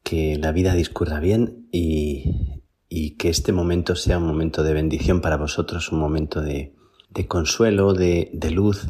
que 0.02 0.38
la 0.38 0.54
vida 0.54 0.74
discurra 0.76 1.20
bien 1.20 1.68
y, 1.74 2.62
y, 2.88 3.18
que 3.18 3.28
este 3.28 3.52
momento 3.52 3.98
sea 3.98 4.18
un 4.18 4.28
momento 4.28 4.64
de 4.64 4.74
bendición 4.74 5.20
para 5.20 5.36
vosotros, 5.36 5.92
un 5.92 6.00
momento 6.00 6.40
de, 6.40 6.74
de 7.10 7.28
consuelo, 7.28 7.94
de, 7.94 8.30
de 8.32 8.52
luz, 8.52 8.88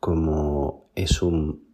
como 0.00 0.90
es 0.94 1.20
un 1.20 1.66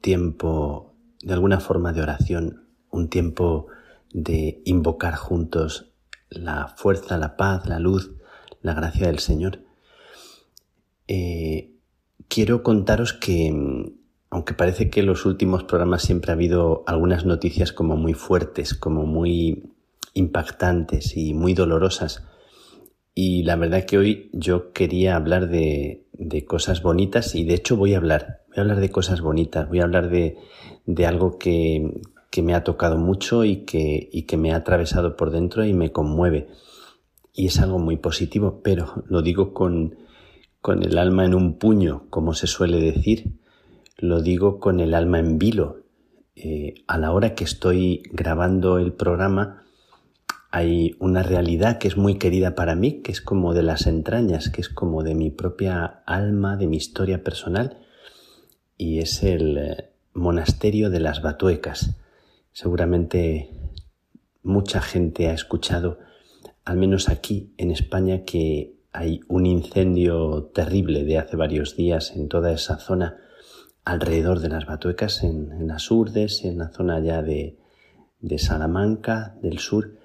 tiempo 0.00 0.94
de 1.20 1.34
alguna 1.34 1.58
forma 1.58 1.92
de 1.92 2.02
oración, 2.02 2.65
un 2.96 3.08
tiempo 3.08 3.66
de 4.12 4.62
invocar 4.64 5.14
juntos 5.14 5.92
la 6.30 6.68
fuerza, 6.68 7.18
la 7.18 7.36
paz, 7.36 7.66
la 7.66 7.78
luz, 7.78 8.12
la 8.62 8.74
gracia 8.74 9.06
del 9.06 9.18
Señor. 9.18 9.60
Eh, 11.08 11.72
quiero 12.28 12.62
contaros 12.62 13.12
que, 13.12 13.92
aunque 14.30 14.54
parece 14.54 14.90
que 14.90 15.00
en 15.00 15.06
los 15.06 15.24
últimos 15.24 15.64
programas 15.64 16.02
siempre 16.02 16.32
ha 16.32 16.34
habido 16.34 16.82
algunas 16.86 17.24
noticias 17.24 17.72
como 17.72 17.96
muy 17.96 18.14
fuertes, 18.14 18.74
como 18.74 19.06
muy 19.06 19.70
impactantes 20.14 21.16
y 21.16 21.34
muy 21.34 21.54
dolorosas, 21.54 22.24
y 23.14 23.44
la 23.44 23.56
verdad 23.56 23.84
que 23.84 23.96
hoy 23.96 24.30
yo 24.32 24.72
quería 24.72 25.16
hablar 25.16 25.48
de, 25.48 26.04
de, 26.12 26.44
cosas 26.44 26.82
bonitas 26.82 27.34
y 27.34 27.44
de 27.44 27.54
hecho 27.54 27.76
voy 27.76 27.94
a 27.94 27.96
hablar, 27.96 28.42
voy 28.48 28.58
a 28.58 28.60
hablar 28.60 28.80
de 28.80 28.90
cosas 28.90 29.22
bonitas, 29.22 29.68
voy 29.68 29.80
a 29.80 29.84
hablar 29.84 30.10
de, 30.10 30.36
de 30.84 31.06
algo 31.06 31.38
que, 31.38 31.92
que, 32.36 32.42
me 32.42 32.54
ha 32.54 32.64
tocado 32.64 32.98
mucho 32.98 33.44
y 33.44 33.64
que, 33.64 34.10
y 34.12 34.22
que 34.24 34.36
me 34.36 34.52
ha 34.52 34.56
atravesado 34.56 35.16
por 35.16 35.30
dentro 35.30 35.64
y 35.64 35.72
me 35.72 35.90
conmueve. 35.90 36.48
Y 37.32 37.46
es 37.46 37.58
algo 37.60 37.78
muy 37.78 37.96
positivo, 37.96 38.60
pero 38.62 39.02
lo 39.06 39.22
digo 39.22 39.54
con, 39.54 39.96
con 40.60 40.82
el 40.82 40.98
alma 40.98 41.24
en 41.24 41.34
un 41.34 41.58
puño, 41.58 42.04
como 42.10 42.34
se 42.34 42.46
suele 42.46 42.78
decir, 42.78 43.38
lo 43.96 44.20
digo 44.20 44.60
con 44.60 44.80
el 44.80 44.92
alma 44.92 45.18
en 45.18 45.38
vilo. 45.38 45.84
Eh, 46.34 46.74
a 46.86 46.98
la 46.98 47.12
hora 47.12 47.34
que 47.34 47.44
estoy 47.44 48.02
grabando 48.12 48.78
el 48.78 48.92
programa, 48.92 49.62
hay 50.50 50.94
una 50.98 51.22
realidad 51.22 51.78
que 51.78 51.88
es 51.88 51.96
muy 51.96 52.18
querida 52.18 52.54
para 52.54 52.74
mí, 52.74 53.00
que 53.00 53.12
es 53.12 53.22
como 53.22 53.54
de 53.54 53.62
las 53.62 53.86
entrañas, 53.86 54.50
que 54.50 54.60
es 54.60 54.68
como 54.68 55.02
de 55.02 55.14
mi 55.14 55.30
propia 55.30 56.02
alma, 56.04 56.56
de 56.56 56.66
mi 56.66 56.76
historia 56.76 57.24
personal, 57.24 57.78
y 58.76 58.98
es 58.98 59.22
el 59.22 59.56
eh, 59.56 59.90
monasterio 60.12 60.90
de 60.90 61.00
las 61.00 61.22
Batuecas. 61.22 61.96
Seguramente 62.56 63.50
mucha 64.42 64.80
gente 64.80 65.28
ha 65.28 65.34
escuchado, 65.34 65.98
al 66.64 66.78
menos 66.78 67.10
aquí 67.10 67.52
en 67.58 67.70
España, 67.70 68.24
que 68.24 68.78
hay 68.94 69.20
un 69.28 69.44
incendio 69.44 70.44
terrible 70.54 71.04
de 71.04 71.18
hace 71.18 71.36
varios 71.36 71.76
días 71.76 72.16
en 72.16 72.28
toda 72.28 72.50
esa 72.52 72.78
zona 72.78 73.18
alrededor 73.84 74.40
de 74.40 74.48
las 74.48 74.64
Batuecas, 74.64 75.22
en, 75.22 75.68
las 75.68 75.90
Urdes, 75.90 76.46
en 76.46 76.56
la 76.56 76.70
zona 76.70 76.98
ya 77.00 77.20
de, 77.20 77.58
de 78.20 78.38
Salamanca, 78.38 79.36
del 79.42 79.58
sur, 79.58 79.98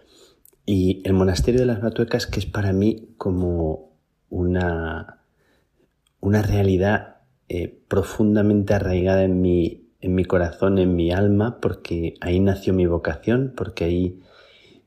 y 0.66 1.02
el 1.06 1.14
monasterio 1.14 1.62
de 1.62 1.68
las 1.68 1.80
Batuecas, 1.80 2.28
que 2.28 2.42
es 2.42 2.48
para 2.48 2.74
mí 2.74 3.14
como 3.18 3.94
una, 4.30 5.22
una 6.20 6.42
realidad 6.42 7.22
eh, 7.48 7.80
profundamente 7.88 8.74
arraigada 8.74 9.24
en 9.24 9.40
mi, 9.40 9.81
en 10.02 10.16
mi 10.16 10.26
corazón, 10.26 10.78
en 10.80 10.96
mi 10.96 11.12
alma, 11.12 11.60
porque 11.62 12.16
ahí 12.22 12.40
nació 12.40 12.74
mi 12.74 12.86
vocación, 12.86 13.54
porque 13.56 13.86
ahí 13.86 14.20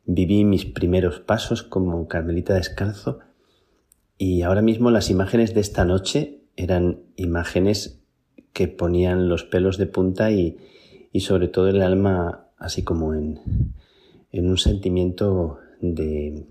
viví 0.04 0.44
mis 0.44 0.64
primeros 0.64 1.20
pasos 1.20 1.62
como 1.62 2.06
carmelita 2.08 2.54
descalzo. 2.54 3.20
Y 4.18 4.42
ahora 4.42 4.62
mismo 4.62 4.90
las 4.90 5.10
imágenes 5.10 5.54
de 5.54 5.60
esta 5.60 5.84
noche 5.84 6.40
eran 6.56 7.00
imágenes 7.16 8.02
que 8.52 8.68
ponían 8.68 9.28
los 9.28 9.44
pelos 9.44 9.78
de 9.78 9.86
punta 9.86 10.30
y, 10.30 10.58
y 11.12 11.20
sobre 11.20 11.48
todo 11.48 11.68
el 11.68 11.82
alma 11.82 12.44
así 12.58 12.82
como 12.82 13.14
en, 13.14 13.40
en 14.32 14.48
un 14.48 14.58
sentimiento 14.58 15.58
de, 15.80 16.46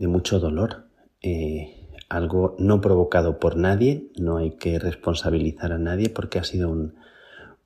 mucho 0.00 0.40
dolor, 0.40 0.88
eh, 1.22 1.88
algo 2.08 2.56
no 2.58 2.80
provocado 2.80 3.38
por 3.38 3.56
nadie, 3.56 4.10
no 4.18 4.36
hay 4.36 4.52
que 4.52 4.78
responsabilizar 4.78 5.72
a 5.72 5.78
nadie 5.78 6.08
porque 6.08 6.38
ha 6.38 6.44
sido 6.44 6.70
un, 6.70 6.94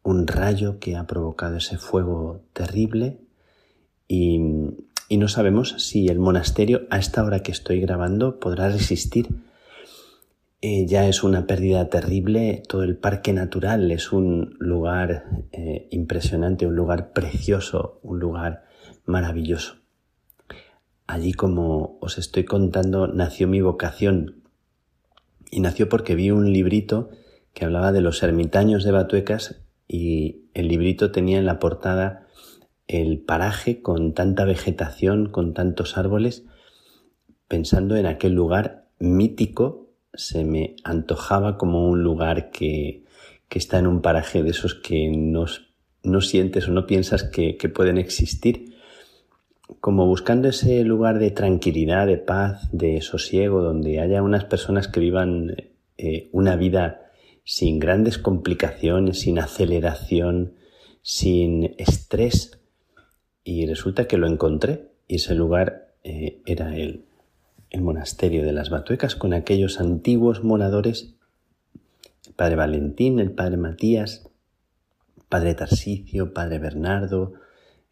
un 0.09 0.27
rayo 0.27 0.79
que 0.79 0.97
ha 0.97 1.07
provocado 1.07 1.59
ese 1.59 1.77
fuego 1.77 2.41
terrible 2.55 3.21
y, 4.09 4.41
no 5.11 5.29
sabemos 5.29 5.75
si 5.79 6.09
el 6.09 6.19
monasterio 6.19 6.87
a 6.91 6.99
esta 6.99 7.25
hora 7.25 7.41
que 7.41 7.53
estoy 7.53 7.81
grabando 7.81 8.41
podrá 8.41 8.69
resistir. 8.69 9.29
Eh, 10.61 10.87
ya 10.87 11.07
es 11.09 11.23
una 11.23 11.47
pérdida 11.47 11.89
terrible, 11.89 12.63
todo 12.69 12.83
el 12.85 12.97
parque 12.97 13.33
natural 13.33 13.91
es 13.91 14.13
un 14.13 14.57
lugar 14.59 15.25
eh, 15.53 15.89
impresionante, 15.91 16.67
un 16.67 16.77
lugar 16.77 17.13
precioso, 17.13 18.01
un 18.03 18.19
lugar 18.19 18.65
maravilloso. 19.05 19.77
Allí, 21.07 21.33
como 21.33 21.99
os 22.01 22.19
estoy 22.19 22.45
contando, 22.45 23.09
nació 23.09 23.49
mi 23.49 23.61
vocación. 23.61 24.43
Y 25.51 25.61
nació 25.61 25.89
porque 25.89 26.15
vi 26.15 26.31
un 26.31 26.53
librito 26.53 27.11
que 27.55 27.65
hablaba 27.65 27.93
de 27.93 28.03
los 28.03 28.23
ermitaños 28.23 28.85
de 28.85 28.93
Batuecas 28.93 29.68
y 29.89 30.43
el 30.55 30.69
librito 30.69 31.11
tenía 31.11 31.39
en 31.39 31.47
la 31.47 31.59
portada 31.59 32.27
el 32.87 33.19
paraje 33.19 33.83
con 33.83 34.15
tanta 34.15 34.45
vegetación, 34.45 35.31
con 35.31 35.55
tantos 35.55 35.97
árboles. 35.99 36.45
Pensando 37.49 37.97
en 37.97 38.07
aquel 38.07 38.35
lugar 38.35 38.87
mítico, 38.99 39.91
se 40.15 40.45
me 40.45 40.77
antojaba 40.85 41.59
como 41.59 41.89
un 41.89 42.03
lugar 42.03 42.51
que, 42.51 43.05
que 43.49 43.59
está 43.59 43.79
en 43.79 43.87
un 43.87 44.03
paraje 44.03 44.43
de 44.43 44.51
esos 44.51 44.75
que 44.75 45.11
no, 45.11 45.47
no 46.03 46.21
sientes 46.21 46.69
o 46.69 46.73
no 46.73 46.87
piensas 46.87 47.25
que, 47.25 47.57
que 47.57 47.69
pueden 47.69 47.99
existir 47.99 48.69
como 49.81 50.07
buscando 50.07 50.49
ese 50.49 50.83
lugar 50.83 51.19
de 51.19 51.31
tranquilidad, 51.31 52.07
de 52.07 52.17
paz, 52.17 52.69
de 52.73 53.01
sosiego, 53.03 53.63
donde 53.63 54.01
haya 54.01 54.23
unas 54.23 54.45
personas 54.45 54.89
que 54.89 55.01
vivan 55.01 55.55
eh, 55.99 56.29
una 56.33 56.57
vida 56.57 57.08
sin 57.49 57.79
grandes 57.79 58.19
complicaciones, 58.19 59.21
sin 59.21 59.39
aceleración, 59.39 60.53
sin 61.01 61.75
estrés. 61.79 62.61
Y 63.43 63.65
resulta 63.65 64.07
que 64.07 64.19
lo 64.19 64.27
encontré 64.27 64.91
y 65.07 65.17
ese 65.17 65.35
lugar 65.35 65.95
eh, 66.05 66.43
era 66.45 66.77
el, 66.77 67.07
el 67.71 67.81
monasterio 67.81 68.45
de 68.45 68.53
las 68.53 68.69
Batuecas 68.69 69.17
con 69.17 69.33
aquellos 69.33 69.81
antiguos 69.81 70.45
moradores, 70.45 71.15
el 72.27 72.35
padre 72.35 72.57
Valentín, 72.57 73.19
el 73.19 73.33
padre 73.33 73.57
Matías, 73.57 74.29
padre 75.31 75.55
Tarsicio, 75.55 76.35
padre 76.35 76.59
Bernardo, 76.59 77.33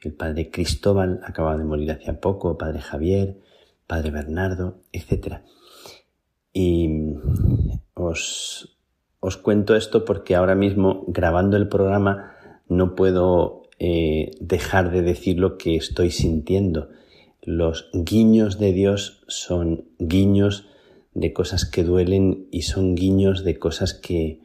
el 0.02 0.12
padre 0.12 0.50
Cristóbal 0.50 1.20
acaba 1.24 1.56
de 1.56 1.64
morir 1.64 1.92
hace 1.92 2.12
poco, 2.12 2.58
padre 2.58 2.82
Javier, 2.82 3.40
padre 3.86 4.10
Bernardo, 4.10 4.82
etc. 4.92 5.38
Y 6.52 7.14
os, 7.94 8.75
os 9.26 9.36
cuento 9.36 9.74
esto 9.74 10.04
porque 10.04 10.36
ahora 10.36 10.54
mismo 10.54 11.04
grabando 11.08 11.56
el 11.56 11.68
programa 11.68 12.36
no 12.68 12.94
puedo 12.94 13.62
eh, 13.80 14.30
dejar 14.40 14.92
de 14.92 15.02
decir 15.02 15.38
lo 15.40 15.58
que 15.58 15.74
estoy 15.74 16.12
sintiendo. 16.12 16.90
Los 17.42 17.90
guiños 17.92 18.60
de 18.60 18.72
Dios 18.72 19.24
son 19.26 19.86
guiños 19.98 20.68
de 21.12 21.32
cosas 21.32 21.66
que 21.66 21.82
duelen 21.82 22.46
y 22.52 22.62
son 22.62 22.94
guiños 22.94 23.42
de 23.42 23.58
cosas 23.58 23.94
que, 23.94 24.42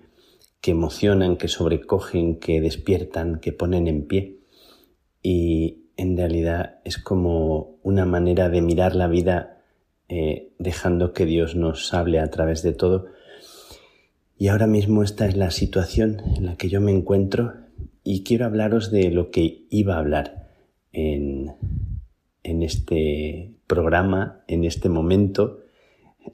que 0.62 0.72
emocionan, 0.72 1.38
que 1.38 1.48
sobrecogen, 1.48 2.40
que 2.40 2.60
despiertan, 2.60 3.40
que 3.40 3.52
ponen 3.52 3.88
en 3.88 4.08
pie 4.08 4.40
y 5.22 5.92
en 5.96 6.18
realidad 6.18 6.80
es 6.86 6.98
como 6.98 7.78
una 7.84 8.06
manera 8.08 8.50
de 8.50 8.62
mirar 8.62 8.96
la 8.96 9.08
vida 9.08 9.62
eh, 10.10 10.54
dejando 10.58 11.14
que 11.14 11.26
Dios 11.26 11.56
nos 11.56 11.94
hable 11.94 12.20
a 12.20 12.32
través 12.32 12.64
de 12.64 12.74
todo. 12.74 13.06
Y 14.42 14.48
ahora 14.48 14.66
mismo 14.66 15.04
esta 15.04 15.28
es 15.28 15.38
la 15.38 15.52
situación 15.52 16.20
en 16.36 16.48
la 16.48 16.56
que 16.56 16.68
yo 16.68 16.82
me 16.82 16.92
encuentro 16.92 17.54
y 18.04 18.24
quiero 18.24 18.48
hablaros 18.48 18.90
de 18.90 19.12
lo 19.12 19.30
que 19.30 19.68
iba 19.70 19.94
a 19.94 20.00
hablar 20.00 20.50
en, 20.92 21.54
en 22.42 22.64
este 22.64 23.54
programa, 23.68 24.42
en 24.48 24.64
este 24.64 24.90
momento. 24.90 25.60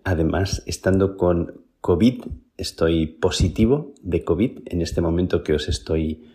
Además, 0.06 0.64
estando 0.68 1.18
con 1.18 1.66
COVID, 1.82 2.22
estoy 2.56 3.08
positivo 3.08 3.94
de 4.02 4.24
COVID 4.24 4.60
en 4.68 4.82
este 4.82 5.02
momento 5.02 5.44
que 5.44 5.52
os 5.52 5.68
estoy 5.68 6.30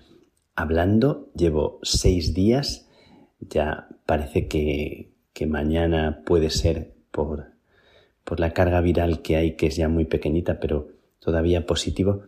hablando, 0.54 1.30
llevo 1.34 1.78
seis 1.82 2.34
días, 2.34 2.86
ya 3.40 3.88
parece 4.04 4.46
que, 4.46 5.14
que 5.32 5.46
mañana 5.46 6.20
puede 6.26 6.50
ser 6.50 6.92
por, 7.10 7.46
por 8.24 8.40
la 8.40 8.52
carga 8.52 8.82
viral 8.82 9.22
que 9.22 9.36
hay, 9.36 9.52
que 9.56 9.68
es 9.68 9.76
ya 9.76 9.88
muy 9.88 10.04
pequeñita, 10.04 10.60
pero 10.60 10.91
todavía 11.22 11.66
positivo. 11.66 12.24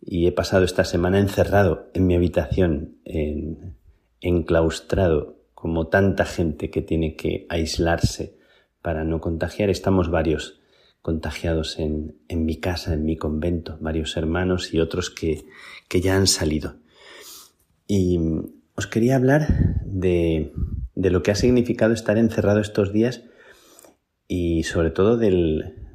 Y 0.00 0.26
he 0.26 0.32
pasado 0.32 0.64
esta 0.64 0.84
semana 0.84 1.18
encerrado 1.18 1.90
en 1.94 2.06
mi 2.06 2.14
habitación, 2.14 2.98
en, 3.04 3.76
enclaustrado 4.20 5.36
como 5.54 5.88
tanta 5.88 6.24
gente 6.24 6.70
que 6.70 6.82
tiene 6.82 7.16
que 7.16 7.46
aislarse 7.48 8.38
para 8.82 9.04
no 9.04 9.20
contagiar. 9.20 9.68
Estamos 9.70 10.10
varios 10.10 10.60
contagiados 11.02 11.78
en, 11.78 12.18
en 12.28 12.44
mi 12.44 12.56
casa, 12.56 12.94
en 12.94 13.04
mi 13.04 13.16
convento, 13.16 13.78
varios 13.80 14.16
hermanos 14.16 14.72
y 14.72 14.80
otros 14.80 15.10
que, 15.10 15.44
que 15.88 16.00
ya 16.00 16.16
han 16.16 16.26
salido. 16.26 16.76
Y 17.88 18.18
os 18.74 18.86
quería 18.86 19.16
hablar 19.16 19.82
de, 19.84 20.52
de 20.94 21.10
lo 21.10 21.22
que 21.22 21.30
ha 21.30 21.36
significado 21.36 21.94
estar 21.94 22.18
encerrado 22.18 22.60
estos 22.60 22.92
días 22.92 23.22
y 24.28 24.64
sobre 24.64 24.90
todo 24.90 25.16
del, 25.16 25.85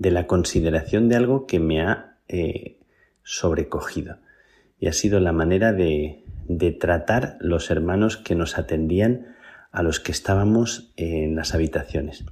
de 0.00 0.10
la 0.10 0.26
consideración 0.26 1.08
de 1.08 1.14
algo 1.14 1.46
que 1.46 1.60
me 1.60 1.82
ha 1.82 2.16
eh, 2.26 2.78
sobrecogido. 3.22 4.16
Y 4.80 4.88
ha 4.88 4.92
sido 4.92 5.20
la 5.20 5.32
manera 5.32 5.72
de, 5.72 6.24
de 6.48 6.72
tratar 6.72 7.36
los 7.38 7.70
hermanos 7.70 8.16
que 8.16 8.34
nos 8.34 8.58
atendían 8.58 9.36
a 9.70 9.82
los 9.82 10.00
que 10.00 10.10
estábamos 10.10 10.92
en 10.96 11.36
las 11.36 11.54
habitaciones. 11.54 12.24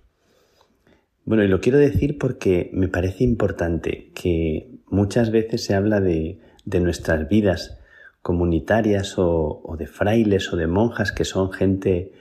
Bueno, 1.26 1.44
y 1.44 1.48
lo 1.48 1.60
quiero 1.60 1.78
decir 1.78 2.16
porque 2.16 2.70
me 2.72 2.88
parece 2.88 3.22
importante 3.22 4.12
que 4.14 4.70
muchas 4.86 5.30
veces 5.30 5.62
se 5.62 5.74
habla 5.74 6.00
de, 6.00 6.40
de 6.64 6.80
nuestras 6.80 7.28
vidas 7.28 7.78
comunitarias 8.22 9.16
o, 9.18 9.76
de 9.78 9.86
frailes 9.86 10.50
o 10.52 10.56
de 10.56 10.66
monjas 10.66 11.12
que 11.12 11.26
son 11.26 11.52
gente 11.52 12.12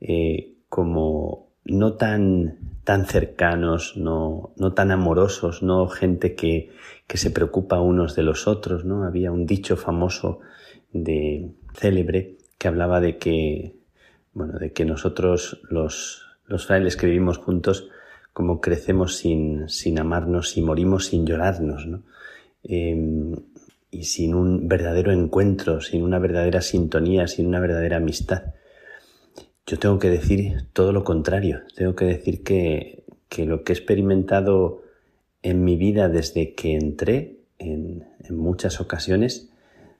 eh, 0.00 0.54
como 0.68 1.41
no 1.64 1.94
tan, 1.94 2.58
tan 2.84 3.06
cercanos, 3.06 3.96
no, 3.96 4.52
no 4.56 4.72
tan 4.72 4.90
amorosos, 4.90 5.62
no 5.62 5.88
gente 5.88 6.34
que, 6.34 6.70
que 7.06 7.16
se 7.18 7.30
preocupa 7.30 7.80
unos 7.80 8.16
de 8.16 8.22
los 8.22 8.48
otros, 8.48 8.84
¿no? 8.84 9.04
Había 9.04 9.30
un 9.30 9.46
dicho 9.46 9.76
famoso 9.76 10.40
de 10.92 11.50
célebre 11.74 12.36
que 12.58 12.68
hablaba 12.68 13.00
de 13.00 13.18
que, 13.18 13.76
bueno, 14.32 14.58
de 14.58 14.72
que 14.72 14.84
nosotros 14.84 15.60
los, 15.70 16.26
los 16.46 16.66
frailes 16.66 16.96
que 16.96 17.06
vivimos 17.06 17.38
juntos, 17.38 17.88
como 18.32 18.60
crecemos 18.60 19.16
sin, 19.16 19.68
sin 19.68 20.00
amarnos 20.00 20.56
y 20.56 20.62
morimos 20.62 21.06
sin 21.06 21.26
llorarnos, 21.26 21.86
¿no? 21.86 22.02
Eh, 22.64 23.34
y 23.90 24.04
sin 24.04 24.34
un 24.34 24.68
verdadero 24.68 25.12
encuentro, 25.12 25.80
sin 25.82 26.02
una 26.02 26.18
verdadera 26.18 26.62
sintonía, 26.62 27.28
sin 27.28 27.46
una 27.46 27.60
verdadera 27.60 27.98
amistad. 27.98 28.54
Yo 29.66 29.78
tengo 29.78 29.98
que 29.98 30.10
decir 30.10 30.66
todo 30.72 30.92
lo 30.92 31.04
contrario. 31.04 31.62
Tengo 31.76 31.94
que 31.94 32.04
decir 32.04 32.42
que, 32.42 33.04
que 33.28 33.46
lo 33.46 33.62
que 33.62 33.72
he 33.72 33.76
experimentado 33.76 34.82
en 35.42 35.64
mi 35.64 35.76
vida 35.76 36.08
desde 36.08 36.54
que 36.54 36.74
entré 36.74 37.38
en, 37.58 38.04
muchas 38.30 38.80
ocasiones, 38.80 39.50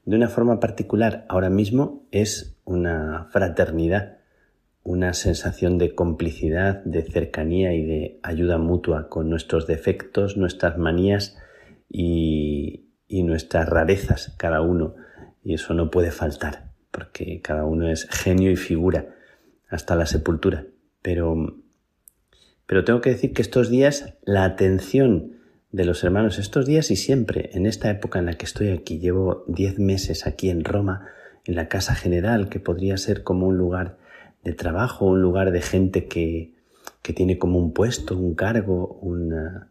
de 0.04 0.16
una 0.16 0.28
forma 0.28 0.58
particular 0.58 1.26
ahora 1.28 1.50
mismo, 1.50 2.06
es 2.12 2.56
una 2.64 3.28
fraternidad, 3.30 4.18
una 4.84 5.12
sensación 5.12 5.76
de 5.78 5.94
complicidad, 5.94 6.82
de 6.84 7.02
cercanía 7.02 7.74
y 7.74 7.84
de 7.84 8.20
ayuda 8.22 8.58
mutua 8.58 9.08
con 9.08 9.28
nuestros 9.28 9.66
defectos, 9.66 10.36
nuestras 10.36 10.78
manías 10.78 11.36
y 11.88 12.86
nuestras 13.08 13.68
rarezas 13.68 14.34
cada 14.38 14.60
uno. 14.60 14.94
Y 15.44 15.54
eso 15.54 15.74
no 15.74 15.90
puede 15.90 16.10
faltar, 16.10 16.70
porque 16.90 17.40
cada 17.40 17.64
uno 17.64 17.88
es 17.88 18.08
genio 18.08 18.50
y 18.50 18.56
figura 18.56 19.16
hasta 19.72 19.96
la 19.96 20.06
sepultura. 20.06 20.66
Pero, 21.02 21.56
pero 22.66 22.84
tengo 22.84 23.00
que 23.00 23.10
decir 23.10 23.32
que 23.32 23.42
estos 23.42 23.70
días 23.70 24.14
la 24.22 24.44
atención 24.44 25.32
de 25.72 25.84
los 25.86 26.04
hermanos, 26.04 26.38
estos 26.38 26.66
días 26.66 26.90
y 26.90 26.96
siempre, 26.96 27.50
en 27.54 27.66
esta 27.66 27.90
época 27.90 28.18
en 28.18 28.26
la 28.26 28.34
que 28.34 28.44
estoy 28.44 28.68
aquí, 28.68 28.98
llevo 28.98 29.44
diez 29.48 29.78
meses 29.78 30.26
aquí 30.26 30.50
en 30.50 30.64
Roma, 30.64 31.08
en 31.44 31.54
la 31.54 31.68
Casa 31.68 31.94
General, 31.94 32.48
que 32.48 32.60
podría 32.60 32.96
ser 32.98 33.22
como 33.22 33.46
un 33.46 33.56
lugar 33.56 33.96
de 34.44 34.52
trabajo, 34.52 35.06
un 35.06 35.22
lugar 35.22 35.50
de 35.50 35.62
gente 35.62 36.06
que, 36.06 36.52
que 37.00 37.12
tiene 37.14 37.38
como 37.38 37.58
un 37.58 37.72
puesto, 37.72 38.16
un 38.16 38.34
cargo, 38.34 38.98
una, 39.00 39.70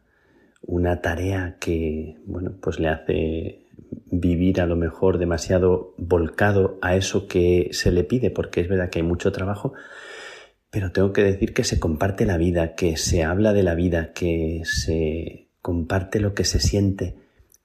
una 0.64 1.02
tarea 1.02 1.58
que, 1.60 2.18
bueno, 2.26 2.54
pues 2.60 2.80
le 2.80 2.90
hace 2.90 3.61
vivir 4.06 4.62
a 4.62 4.66
lo 4.66 4.76
mejor 4.76 5.18
demasiado 5.18 5.94
volcado 5.98 6.78
a 6.82 6.96
eso 6.96 7.28
que 7.28 7.70
se 7.72 7.92
le 7.92 8.04
pide, 8.04 8.30
porque 8.32 8.62
es 8.62 8.70
verdad 8.70 8.90
que 8.90 9.00
hay 9.00 9.04
mucho 9.04 9.32
trabajo, 9.32 9.74
pero 10.70 10.92
tengo 10.92 11.12
que 11.14 11.24
decir 11.24 11.54
que 11.54 11.64
se 11.64 11.80
comparte 11.80 12.26
la 12.26 12.38
vida, 12.38 12.76
que 12.76 12.98
se 12.98 13.24
habla 13.24 13.54
de 13.54 13.64
la 13.64 13.76
vida, 13.76 14.14
que 14.14 14.62
se 14.66 15.48
comparte 15.62 16.20
lo 16.20 16.34
que 16.34 16.46
se 16.46 16.60
siente, 16.60 17.16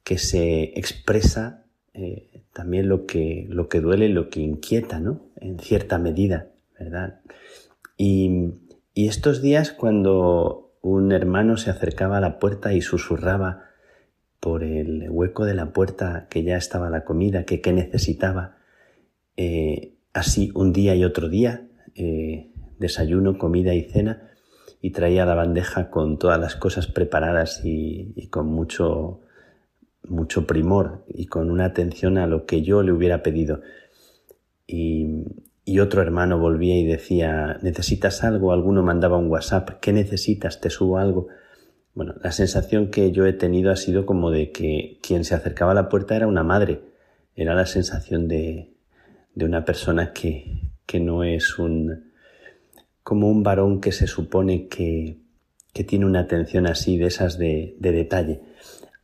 que 0.02 0.18
se 0.18 0.78
expresa 0.78 1.64
eh, 1.94 2.42
también 2.52 2.88
lo 2.88 3.06
que, 3.06 3.46
lo 3.48 3.68
que 3.68 3.80
duele, 3.80 4.08
lo 4.08 4.28
que 4.28 4.40
inquieta, 4.40 4.98
¿no? 4.98 5.20
En 5.40 5.58
cierta 5.58 5.98
medida, 5.98 6.48
¿verdad? 6.78 7.20
Y, 7.96 8.54
y 8.92 9.08
estos 9.08 9.40
días 9.40 9.72
cuando 9.72 10.72
un 10.82 11.12
hermano 11.12 11.56
se 11.56 11.70
acercaba 11.70 12.18
a 12.18 12.20
la 12.20 12.38
puerta 12.38 12.72
y 12.72 12.80
susurraba 12.80 13.65
por 14.46 14.62
el 14.62 15.08
hueco 15.10 15.44
de 15.44 15.54
la 15.54 15.72
puerta 15.72 16.28
que 16.30 16.44
ya 16.44 16.56
estaba 16.56 16.88
la 16.88 17.02
comida, 17.02 17.42
que 17.42 17.60
qué 17.60 17.72
necesitaba. 17.72 18.58
Eh, 19.36 19.96
así 20.12 20.52
un 20.54 20.72
día 20.72 20.94
y 20.94 21.04
otro 21.04 21.28
día, 21.28 21.66
eh, 21.96 22.52
desayuno, 22.78 23.38
comida 23.38 23.74
y 23.74 23.82
cena, 23.82 24.30
y 24.80 24.92
traía 24.92 25.26
la 25.26 25.34
bandeja 25.34 25.90
con 25.90 26.16
todas 26.16 26.38
las 26.38 26.54
cosas 26.54 26.86
preparadas 26.86 27.64
y, 27.64 28.12
y, 28.14 28.28
con 28.28 28.46
mucho, 28.46 29.22
mucho 30.04 30.46
primor 30.46 31.04
y 31.08 31.26
con 31.26 31.50
una 31.50 31.64
atención 31.64 32.16
a 32.16 32.28
lo 32.28 32.46
que 32.46 32.62
yo 32.62 32.84
le 32.84 32.92
hubiera 32.92 33.24
pedido. 33.24 33.62
Y, 34.64 35.24
y 35.64 35.80
otro 35.80 36.02
hermano 36.02 36.38
volvía 36.38 36.78
y 36.78 36.86
decía, 36.86 37.58
¿necesitas 37.62 38.22
algo? 38.22 38.52
Alguno 38.52 38.84
mandaba 38.84 39.18
un 39.18 39.26
WhatsApp, 39.26 39.80
¿qué 39.80 39.92
necesitas? 39.92 40.60
¿Te 40.60 40.70
subo 40.70 40.98
algo? 40.98 41.26
Bueno, 41.96 42.14
la 42.22 42.30
sensación 42.30 42.90
que 42.90 43.10
yo 43.10 43.24
he 43.24 43.32
tenido 43.32 43.72
ha 43.72 43.76
sido 43.76 44.04
como 44.04 44.30
de 44.30 44.52
que 44.52 44.98
quien 45.00 45.24
se 45.24 45.34
acercaba 45.34 45.72
a 45.72 45.74
la 45.74 45.88
puerta 45.88 46.14
era 46.14 46.26
una 46.26 46.44
madre. 46.44 46.82
Era 47.34 47.54
la 47.54 47.64
sensación 47.64 48.28
de, 48.28 48.74
de 49.34 49.44
una 49.46 49.64
persona 49.64 50.12
que, 50.12 50.60
que 50.84 51.00
no 51.00 51.24
es 51.24 51.58
un, 51.58 52.12
como 53.02 53.30
un 53.30 53.42
varón 53.42 53.80
que 53.80 53.92
se 53.92 54.06
supone 54.08 54.68
que, 54.68 55.22
que 55.72 55.84
tiene 55.84 56.04
una 56.04 56.20
atención 56.20 56.66
así, 56.66 56.98
de 56.98 57.06
esas 57.06 57.38
de, 57.38 57.76
de 57.80 57.92
detalle. 57.92 58.42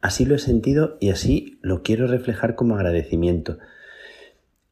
Así 0.02 0.26
lo 0.26 0.34
he 0.34 0.38
sentido 0.38 0.98
y 1.00 1.08
así 1.08 1.58
lo 1.62 1.82
quiero 1.82 2.06
reflejar 2.06 2.56
como 2.56 2.74
agradecimiento. 2.74 3.56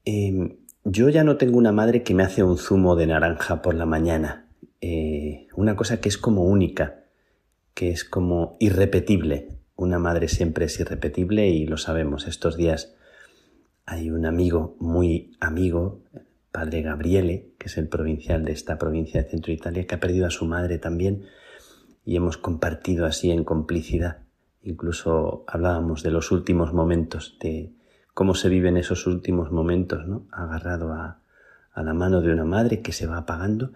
Eh, 0.04 0.58
yo 0.84 1.08
ya 1.08 1.24
no 1.24 1.38
tengo 1.38 1.56
una 1.56 1.72
madre 1.72 2.02
que 2.02 2.12
me 2.12 2.24
hace 2.24 2.42
un 2.42 2.58
zumo 2.58 2.96
de 2.96 3.06
naranja 3.06 3.62
por 3.62 3.74
la 3.74 3.86
mañana. 3.86 4.46
Eh, 4.82 5.46
una 5.56 5.74
cosa 5.74 6.02
que 6.02 6.10
es 6.10 6.18
como 6.18 6.44
única 6.44 6.99
que 7.74 7.90
es 7.90 8.04
como 8.04 8.56
irrepetible. 8.60 9.58
Una 9.76 9.98
madre 9.98 10.28
siempre 10.28 10.66
es 10.66 10.78
irrepetible 10.78 11.48
y 11.48 11.66
lo 11.66 11.76
sabemos. 11.76 12.26
Estos 12.26 12.56
días 12.56 12.94
hay 13.86 14.10
un 14.10 14.26
amigo 14.26 14.76
muy 14.78 15.36
amigo, 15.40 16.02
padre 16.52 16.82
Gabriele, 16.82 17.52
que 17.58 17.66
es 17.68 17.78
el 17.78 17.88
provincial 17.88 18.44
de 18.44 18.52
esta 18.52 18.78
provincia 18.78 19.22
de 19.22 19.28
Centro 19.28 19.52
Italia, 19.52 19.86
que 19.86 19.94
ha 19.94 20.00
perdido 20.00 20.26
a 20.26 20.30
su 20.30 20.44
madre 20.44 20.78
también 20.78 21.24
y 22.04 22.16
hemos 22.16 22.36
compartido 22.36 23.06
así 23.06 23.30
en 23.30 23.44
complicidad. 23.44 24.18
Incluso 24.62 25.44
hablábamos 25.46 26.02
de 26.02 26.10
los 26.10 26.30
últimos 26.32 26.72
momentos, 26.72 27.38
de 27.40 27.72
cómo 28.14 28.34
se 28.34 28.48
viven 28.48 28.76
esos 28.76 29.06
últimos 29.06 29.50
momentos, 29.50 30.06
¿no? 30.06 30.26
Agarrado 30.30 30.92
a, 30.92 31.22
a 31.72 31.82
la 31.82 31.94
mano 31.94 32.20
de 32.20 32.32
una 32.32 32.44
madre 32.44 32.82
que 32.82 32.92
se 32.92 33.06
va 33.06 33.18
apagando 33.18 33.72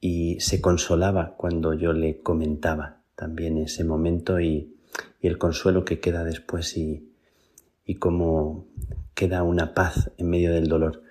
y 0.00 0.38
se 0.40 0.60
consolaba 0.60 1.36
cuando 1.36 1.74
yo 1.74 1.92
le 1.92 2.20
comentaba 2.20 2.99
también 3.20 3.58
ese 3.58 3.84
momento 3.84 4.40
y, 4.40 4.74
y 5.20 5.28
el 5.28 5.36
consuelo 5.36 5.84
que 5.84 6.00
queda 6.00 6.24
después 6.24 6.74
y, 6.78 7.12
y 7.84 7.96
cómo 7.96 8.66
queda 9.14 9.42
una 9.42 9.74
paz 9.74 10.10
en 10.16 10.30
medio 10.30 10.52
del 10.52 10.68
dolor. 10.68 11.02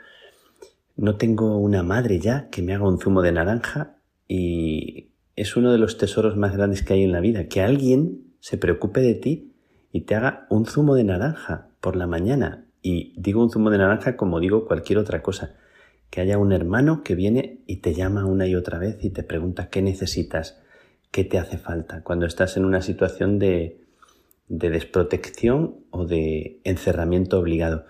No 0.97 1.17
tengo 1.17 1.57
una 1.57 1.83
madre 1.83 2.19
ya 2.19 2.49
que 2.49 2.63
me 2.63 2.73
haga 2.73 2.87
un 2.87 2.99
zumo 2.99 3.21
de 3.21 3.31
naranja 3.31 3.97
y 4.27 5.11
es 5.35 5.55
uno 5.55 5.71
de 5.71 5.77
los 5.77 5.99
tesoros 5.99 6.35
más 6.35 6.57
grandes 6.57 6.81
que 6.81 6.93
hay 6.93 7.03
en 7.03 7.11
la 7.11 7.19
vida, 7.19 7.47
que 7.47 7.61
alguien 7.61 8.33
se 8.39 8.57
preocupe 8.57 9.01
de 9.01 9.13
ti 9.13 9.53
y 9.91 10.01
te 10.01 10.15
haga 10.15 10.47
un 10.49 10.65
zumo 10.65 10.95
de 10.95 11.03
naranja 11.03 11.67
por 11.79 11.95
la 11.95 12.07
mañana. 12.07 12.65
Y 12.81 13.13
digo 13.17 13.43
un 13.43 13.51
zumo 13.51 13.69
de 13.69 13.77
naranja 13.77 14.17
como 14.17 14.39
digo 14.39 14.65
cualquier 14.65 14.97
otra 14.97 15.21
cosa. 15.21 15.55
Que 16.09 16.21
haya 16.21 16.39
un 16.39 16.53
hermano 16.53 17.03
que 17.03 17.13
viene 17.13 17.59
y 17.67 17.77
te 17.77 17.93
llama 17.93 18.25
una 18.25 18.47
y 18.47 18.55
otra 18.55 18.79
vez 18.79 18.97
y 19.03 19.11
te 19.11 19.21
pregunta 19.21 19.69
qué 19.69 19.83
necesitas, 19.83 20.59
qué 21.11 21.23
te 21.23 21.37
hace 21.37 21.57
falta 21.57 22.03
cuando 22.03 22.25
estás 22.25 22.57
en 22.57 22.65
una 22.65 22.81
situación 22.81 23.39
de, 23.39 23.81
de 24.47 24.69
desprotección 24.69 25.85
o 25.91 26.05
de 26.05 26.59
encerramiento 26.63 27.39
obligado. 27.39 27.85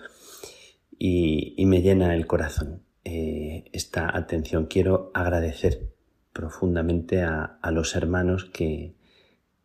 Y, 0.97 1.53
y 1.57 1.65
me 1.65 1.81
llena 1.81 2.13
el 2.13 2.27
corazón 2.27 2.83
eh, 3.05 3.65
esta 3.71 4.15
atención. 4.15 4.65
Quiero 4.65 5.11
agradecer 5.13 5.89
profundamente 6.33 7.21
a, 7.21 7.57
a 7.61 7.71
los 7.71 7.95
hermanos 7.95 8.45
que, 8.45 8.93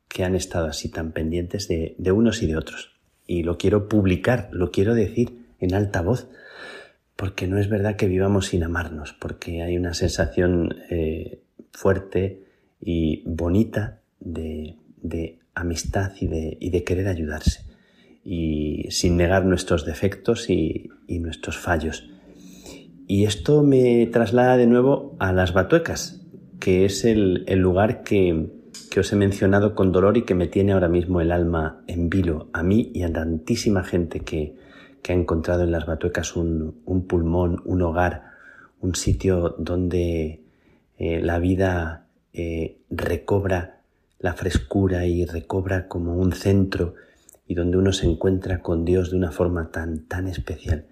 que, 0.08 0.24
han 0.24 0.36
estado 0.36 0.66
así 0.66 0.88
tan 0.88 1.12
pendientes 1.12 1.66
de, 1.68 1.96
de 1.98 2.12
unos 2.12 2.42
y 2.42 2.46
de 2.46 2.56
otros. 2.56 2.92
Y 3.26 3.42
lo 3.42 3.58
quiero 3.58 3.88
publicar, 3.88 4.48
lo 4.52 4.70
quiero 4.70 4.94
decir 4.94 5.46
en 5.58 5.74
alta 5.74 6.02
voz, 6.02 6.28
porque 7.16 7.46
no 7.48 7.58
es 7.58 7.68
verdad 7.68 7.96
que 7.96 8.06
vivamos 8.06 8.46
sin 8.46 8.62
amarnos, 8.62 9.12
porque 9.12 9.62
hay 9.62 9.76
una 9.76 9.94
sensación 9.94 10.76
eh, 10.90 11.40
fuerte 11.72 12.43
y 12.84 13.22
bonita 13.24 14.00
de, 14.20 14.76
amistad 15.54 16.12
y 16.20 16.26
de, 16.26 16.84
querer 16.84 17.08
ayudarse, 17.08 17.64
y 18.22 18.86
sin 18.90 19.16
negar 19.16 19.46
nuestros 19.46 19.84
defectos 19.86 20.50
y, 20.50 20.90
nuestros 21.08 21.58
fallos. 21.58 22.10
Y 23.06 23.24
esto 23.24 23.62
me 23.62 24.06
traslada 24.06 24.56
de 24.56 24.66
nuevo 24.66 25.16
a 25.18 25.32
las 25.32 25.52
batuecas, 25.52 26.20
que 26.60 26.84
es 26.84 27.04
el, 27.04 27.44
lugar 27.58 28.02
que, 28.02 28.50
os 28.98 29.12
he 29.12 29.16
mencionado 29.16 29.74
con 29.74 29.90
dolor 29.90 30.16
y 30.16 30.22
que 30.22 30.34
me 30.34 30.46
tiene 30.46 30.72
ahora 30.72 30.88
mismo 30.88 31.20
el 31.20 31.32
alma 31.32 31.82
en 31.86 32.10
vilo, 32.10 32.48
a 32.52 32.62
mí 32.62 32.90
y 32.94 33.02
a 33.02 33.12
tantísima 33.12 33.82
gente 33.82 34.20
que, 34.20 34.54
que 35.02 35.12
ha 35.12 35.16
encontrado 35.16 35.64
en 35.64 35.72
las 35.72 35.86
Batuecas 35.86 36.36
un, 36.36 36.82
pulmón, 37.08 37.62
un 37.64 37.82
hogar, 37.82 38.24
un 38.80 38.94
sitio 38.94 39.54
donde 39.58 40.42
eh, 40.98 41.20
la 41.20 41.38
vida 41.38 42.03
eh, 42.34 42.80
recobra 42.90 43.82
la 44.18 44.34
frescura 44.34 45.06
y 45.06 45.24
recobra 45.24 45.86
como 45.86 46.16
un 46.16 46.32
centro 46.32 46.94
y 47.46 47.54
donde 47.54 47.76
uno 47.76 47.92
se 47.92 48.06
encuentra 48.06 48.60
con 48.60 48.84
Dios 48.84 49.10
de 49.10 49.16
una 49.16 49.30
forma 49.30 49.70
tan, 49.70 50.06
tan 50.06 50.26
especial. 50.26 50.88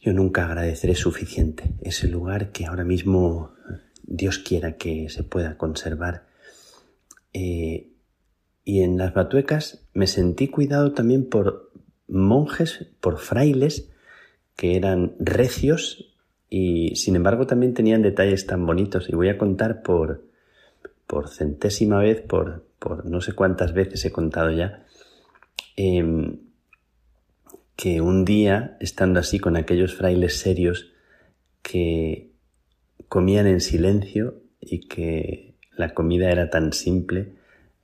Yo 0.00 0.12
nunca 0.12 0.46
agradeceré 0.46 0.94
suficiente 0.94 1.74
ese 1.82 2.08
lugar 2.08 2.52
que 2.52 2.66
ahora 2.66 2.84
mismo 2.84 3.52
Dios 4.02 4.38
quiera 4.38 4.76
que 4.76 5.08
se 5.08 5.24
pueda 5.24 5.58
conservar. 5.58 6.26
Eh, 7.32 7.90
y 8.64 8.82
en 8.82 8.98
las 8.98 9.12
batuecas 9.12 9.88
me 9.94 10.06
sentí 10.06 10.48
cuidado 10.48 10.92
también 10.92 11.28
por 11.28 11.72
monjes, 12.06 12.86
por 13.00 13.18
frailes, 13.18 13.90
que 14.56 14.76
eran 14.76 15.16
recios 15.18 16.09
y 16.50 16.96
sin 16.96 17.16
embargo 17.16 17.46
también 17.46 17.72
tenían 17.72 18.02
detalles 18.02 18.46
tan 18.46 18.66
bonitos. 18.66 19.08
Y 19.08 19.14
voy 19.14 19.28
a 19.28 19.38
contar 19.38 19.82
por, 19.82 20.24
por 21.06 21.28
centésima 21.28 22.00
vez, 22.00 22.20
por, 22.20 22.66
por 22.78 23.06
no 23.06 23.20
sé 23.20 23.32
cuántas 23.32 23.72
veces 23.72 24.04
he 24.04 24.12
contado 24.12 24.50
ya, 24.50 24.84
em, 25.76 26.40
que 27.76 28.00
un 28.02 28.24
día, 28.26 28.76
estando 28.80 29.20
así 29.20 29.38
con 29.38 29.56
aquellos 29.56 29.94
frailes 29.94 30.38
serios 30.38 30.92
que 31.62 32.32
comían 33.08 33.46
en 33.46 33.60
silencio 33.60 34.42
y 34.60 34.88
que 34.88 35.54
la 35.76 35.94
comida 35.94 36.30
era 36.30 36.50
tan 36.50 36.74
simple, 36.74 37.32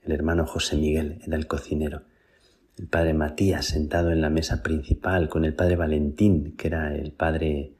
el 0.03 0.11
hermano 0.11 0.45
José 0.45 0.75
Miguel 0.75 1.19
era 1.25 1.35
el 1.35 1.47
cocinero 1.47 2.03
el 2.77 2.87
padre 2.87 3.13
Matías 3.13 3.65
sentado 3.65 4.11
en 4.11 4.21
la 4.21 4.29
mesa 4.29 4.61
principal 4.61 5.29
con 5.29 5.45
el 5.45 5.53
padre 5.53 5.75
Valentín, 5.75 6.55
que 6.55 6.67
era 6.67 6.95
el 6.95 7.11
padre 7.11 7.73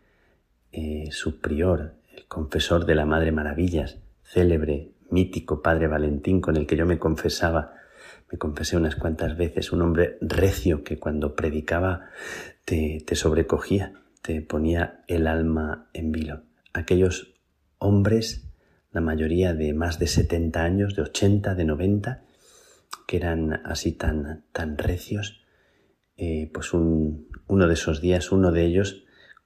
eh, 0.72 1.10
superior, 1.12 1.96
el 2.16 2.26
confesor 2.28 2.86
de 2.86 2.96
la 2.96 3.06
Madre 3.06 3.32
Maravillas, 3.32 3.98
célebre, 4.24 4.92
mítico 5.10 5.62
padre 5.62 5.88
Valentín 5.88 6.42
con 6.42 6.58
el 6.58 6.68
que 6.68 6.76
yo 6.76 6.86
me 6.86 7.00
confesaba, 7.00 7.74
me 8.32 8.38
confesé 8.38 8.76
unas 8.76 8.96
cuantas 8.96 9.38
veces, 9.38 9.72
un 9.72 9.82
hombre 9.82 10.18
recio 10.22 10.84
que 10.84 10.98
cuando 10.98 11.36
predicaba 11.36 12.10
te, 12.66 13.04
te 13.06 13.16
sobrecogía, 13.16 13.94
te 14.22 14.42
ponía 14.42 15.04
el 15.08 15.28
alma 15.28 15.90
en 15.94 16.12
vilo. 16.12 16.44
Aquellos 16.74 17.34
hombres, 17.78 18.50
la 18.92 19.02
mayoría 19.02 19.54
de 19.54 19.74
más 19.74 20.00
de 20.00 20.08
70 20.08 20.64
años, 20.64 20.96
de 20.96 21.04
80, 21.04 21.56
de 21.56 21.66
90, 21.66 22.24
que 23.08 23.18
eran 23.18 23.62
así 23.66 23.94
tan, 23.94 24.44
tan 24.52 24.78
recios, 24.78 25.42
eh, 26.18 26.50
pues 26.54 26.74
un, 26.74 27.28
uno 27.48 27.68
de 27.68 27.74
esos 27.74 28.02
días, 28.02 28.32
uno 28.32 28.52
de 28.52 28.66
ellos 28.66 29.06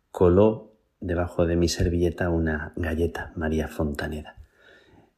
coló 0.09 0.70
debajo 1.01 1.47
de 1.47 1.55
mi 1.55 1.67
servilleta 1.67 2.29
una 2.29 2.71
galleta 2.75 3.33
María 3.35 3.67
Fontaneda. 3.67 4.35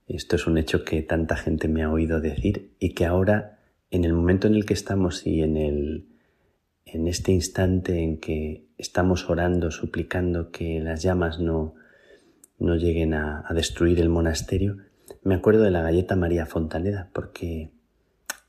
Esto 0.08 0.38
es 0.38 0.48
un 0.48 0.58
hecho 0.58 0.84
que 0.84 1.02
tanta 1.02 1.36
gente 1.36 1.68
me 1.68 1.84
ha 1.84 1.92
oído 1.92 2.20
decir 2.20 2.72
y 2.80 2.94
que 2.94 3.06
ahora, 3.06 3.60
en 3.92 4.06
el 4.06 4.14
momento 4.14 4.48
en 4.48 4.56
el 4.56 4.66
que 4.66 4.74
estamos 4.74 5.28
y 5.28 5.42
en, 5.42 5.58
el, 5.58 6.08
en 6.86 7.08
este 7.08 7.32
instante 7.34 8.02
en 8.02 8.20
que 8.20 8.66
estamos 8.78 9.30
orando, 9.30 9.72
suplicando 9.72 10.52
que 10.52 10.80
las 10.80 11.04
llamas 11.04 11.40
no, 11.40 11.76
no 12.60 12.76
lleguen 12.76 13.14
a, 13.14 13.44
a 13.46 13.54
destruir 13.54 14.00
el 14.00 14.10
monasterio, 14.10 14.78
me 15.22 15.36
acuerdo 15.36 15.64
de 15.64 15.72
la 15.72 15.82
galleta 15.82 16.16
María 16.16 16.46
Fontaneda, 16.46 17.10
porque 17.14 17.72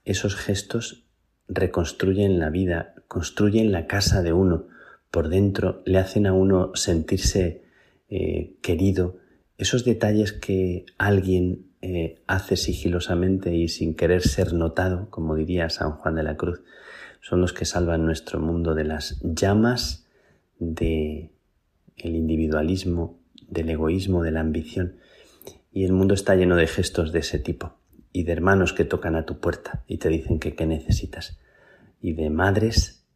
esos 0.04 0.36
gestos 0.36 1.04
reconstruyen 1.48 2.38
la 2.38 2.50
vida, 2.50 2.94
construyen 3.08 3.72
la 3.72 3.86
casa 3.86 4.22
de 4.22 4.32
uno 4.32 4.66
por 5.14 5.28
dentro, 5.28 5.80
le 5.86 5.98
hacen 5.98 6.26
a 6.26 6.32
uno 6.32 6.72
sentirse 6.74 7.62
eh, 8.08 8.56
querido. 8.62 9.18
Esos 9.58 9.84
detalles 9.84 10.32
que 10.32 10.86
alguien 10.98 11.68
eh, 11.82 12.20
hace 12.26 12.56
sigilosamente 12.56 13.54
y 13.54 13.68
sin 13.68 13.94
querer 13.94 14.22
ser 14.22 14.54
notado, 14.54 15.08
como 15.10 15.36
diría 15.36 15.70
San 15.70 15.92
Juan 15.92 16.16
de 16.16 16.24
la 16.24 16.36
Cruz, 16.36 16.62
son 17.20 17.40
los 17.40 17.52
que 17.52 17.64
salvan 17.64 18.04
nuestro 18.04 18.40
mundo 18.40 18.74
de 18.74 18.82
las 18.82 19.20
llamas 19.22 20.08
de 20.58 21.30
el 21.96 22.16
individualismo, 22.16 23.20
del 23.48 23.70
egoísmo, 23.70 24.24
de 24.24 24.32
la 24.32 24.40
ambición. 24.40 24.96
Y 25.70 25.84
el 25.84 25.92
mundo 25.92 26.14
está 26.14 26.34
lleno 26.34 26.56
de 26.56 26.66
gestos 26.66 27.12
de 27.12 27.20
ese 27.20 27.38
tipo 27.38 27.76
y 28.12 28.24
de 28.24 28.32
hermanos 28.32 28.72
que 28.72 28.84
tocan 28.84 29.14
a 29.14 29.24
tu 29.24 29.38
puerta 29.38 29.84
y 29.86 29.98
te 29.98 30.08
dicen 30.08 30.40
que 30.40 30.56
qué 30.56 30.66
necesitas 30.66 31.38
y 32.00 32.14
de 32.14 32.30
madres 32.30 33.06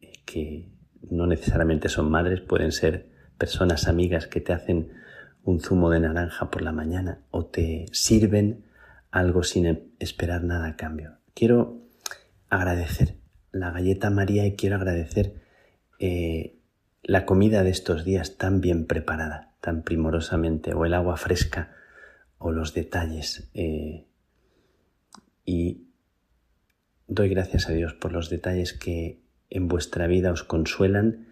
eh, 0.00 0.12
que 0.24 0.75
no 1.10 1.26
necesariamente 1.26 1.88
son 1.88 2.10
madres, 2.10 2.40
pueden 2.40 2.72
ser 2.72 3.08
personas 3.38 3.88
amigas 3.88 4.26
que 4.26 4.40
te 4.40 4.52
hacen 4.52 4.92
un 5.44 5.60
zumo 5.60 5.90
de 5.90 6.00
naranja 6.00 6.50
por 6.50 6.62
la 6.62 6.72
mañana 6.72 7.20
o 7.30 7.46
te 7.46 7.86
sirven 7.92 8.64
algo 9.10 9.42
sin 9.42 9.92
esperar 9.98 10.42
nada 10.42 10.66
a 10.68 10.76
cambio. 10.76 11.18
Quiero 11.34 11.82
agradecer 12.48 13.16
la 13.52 13.70
galleta 13.70 14.10
María 14.10 14.46
y 14.46 14.56
quiero 14.56 14.76
agradecer 14.76 15.42
eh, 15.98 16.58
la 17.02 17.24
comida 17.24 17.62
de 17.62 17.70
estos 17.70 18.04
días 18.04 18.36
tan 18.36 18.60
bien 18.60 18.86
preparada, 18.86 19.54
tan 19.60 19.82
primorosamente, 19.82 20.74
o 20.74 20.84
el 20.84 20.94
agua 20.94 21.16
fresca, 21.16 21.74
o 22.38 22.52
los 22.52 22.74
detalles. 22.74 23.48
Eh, 23.54 24.06
y 25.44 25.86
doy 27.06 27.28
gracias 27.28 27.68
a 27.68 27.72
Dios 27.72 27.94
por 27.94 28.12
los 28.12 28.28
detalles 28.28 28.72
que 28.72 29.22
en 29.50 29.68
vuestra 29.68 30.06
vida 30.06 30.32
os 30.32 30.42
consuelan, 30.42 31.26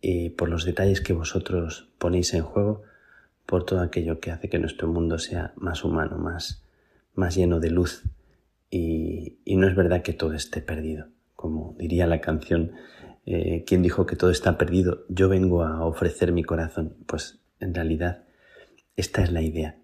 y 0.00 0.30
por 0.30 0.48
los 0.48 0.64
detalles 0.64 1.00
que 1.00 1.12
vosotros 1.12 1.88
ponéis 1.98 2.34
en 2.34 2.42
juego, 2.42 2.82
por 3.46 3.64
todo 3.64 3.80
aquello 3.80 4.20
que 4.20 4.30
hace 4.30 4.48
que 4.48 4.58
nuestro 4.58 4.88
mundo 4.88 5.18
sea 5.18 5.52
más 5.56 5.82
humano, 5.82 6.18
más, 6.18 6.62
más 7.14 7.34
lleno 7.34 7.60
de 7.60 7.70
luz. 7.70 8.04
Y, 8.70 9.38
no 9.46 9.66
es 9.66 9.74
verdad 9.74 10.02
que 10.02 10.12
todo 10.12 10.34
esté 10.34 10.60
perdido. 10.60 11.06
Como 11.34 11.74
diría 11.78 12.06
la 12.06 12.20
canción, 12.20 12.72
eh, 13.24 13.64
¿quién 13.66 13.82
dijo 13.82 14.04
que 14.04 14.16
todo 14.16 14.30
está 14.30 14.58
perdido? 14.58 15.06
Yo 15.08 15.28
vengo 15.30 15.64
a 15.64 15.84
ofrecer 15.86 16.32
mi 16.32 16.44
corazón. 16.44 16.96
Pues 17.06 17.40
en 17.58 17.74
realidad 17.74 18.24
esta 18.96 19.22
es 19.22 19.32
la 19.32 19.40
idea. 19.40 19.78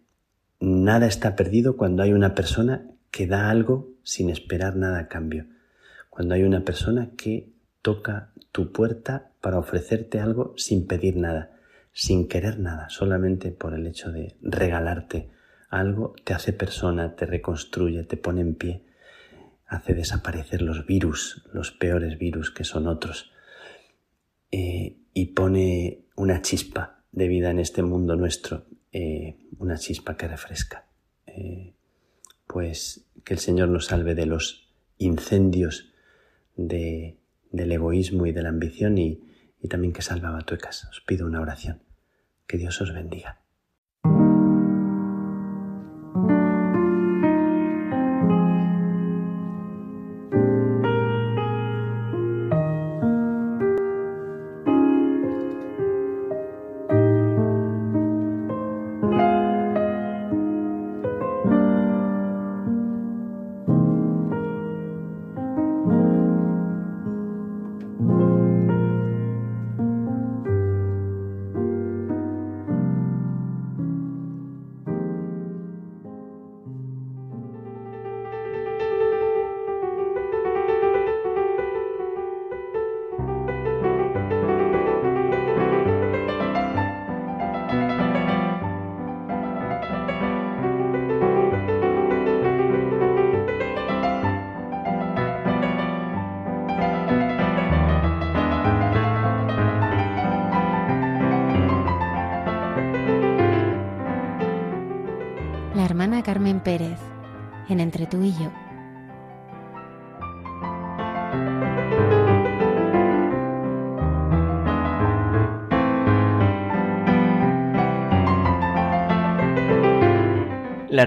Nada 0.60 1.06
está 1.06 1.34
perdido 1.34 1.76
cuando 1.76 2.02
hay 2.02 2.12
una 2.12 2.34
persona 2.34 2.86
que 3.10 3.26
da 3.26 3.48
algo 3.48 3.94
sin 4.02 4.28
esperar 4.28 4.76
nada 4.76 4.98
a 4.98 5.08
cambio. 5.08 5.46
Cuando 6.10 6.34
hay 6.34 6.42
una 6.42 6.64
persona 6.64 7.12
que 7.16 7.53
toca 7.84 8.32
tu 8.50 8.72
puerta 8.72 9.30
para 9.42 9.58
ofrecerte 9.58 10.18
algo 10.18 10.54
sin 10.56 10.86
pedir 10.86 11.16
nada, 11.18 11.60
sin 11.92 12.28
querer 12.28 12.58
nada, 12.58 12.88
solamente 12.88 13.50
por 13.50 13.74
el 13.74 13.86
hecho 13.86 14.10
de 14.10 14.36
regalarte 14.40 15.30
algo, 15.68 16.14
te 16.24 16.32
hace 16.32 16.54
persona, 16.54 17.14
te 17.14 17.26
reconstruye, 17.26 18.04
te 18.04 18.16
pone 18.16 18.40
en 18.40 18.54
pie, 18.54 18.86
hace 19.66 19.92
desaparecer 19.92 20.62
los 20.62 20.86
virus, 20.86 21.44
los 21.52 21.72
peores 21.72 22.18
virus 22.18 22.50
que 22.50 22.64
son 22.64 22.88
otros, 22.88 23.32
eh, 24.50 24.96
y 25.12 25.26
pone 25.34 26.06
una 26.16 26.40
chispa 26.40 27.04
de 27.12 27.28
vida 27.28 27.50
en 27.50 27.58
este 27.58 27.82
mundo 27.82 28.16
nuestro, 28.16 28.64
eh, 28.92 29.36
una 29.58 29.76
chispa 29.76 30.16
que 30.16 30.26
refresca. 30.26 30.86
Eh, 31.26 31.74
pues 32.46 33.04
que 33.24 33.34
el 33.34 33.40
Señor 33.40 33.68
nos 33.68 33.86
salve 33.86 34.14
de 34.14 34.24
los 34.24 34.72
incendios 34.96 35.92
de, 36.56 37.18
del 37.54 37.72
egoísmo 37.72 38.26
y 38.26 38.32
de 38.32 38.42
la 38.42 38.48
ambición 38.48 38.98
y, 38.98 39.20
también 39.70 39.94
que 39.94 40.02
salve 40.02 40.26
a 40.26 40.30
Batuecas. 40.30 40.84
Os 40.90 41.00
pido 41.00 41.26
una 41.26 41.40
oración. 41.40 41.82
Que 42.46 42.58
Dios 42.58 42.80
os 42.82 42.92
bendiga. 42.92 43.43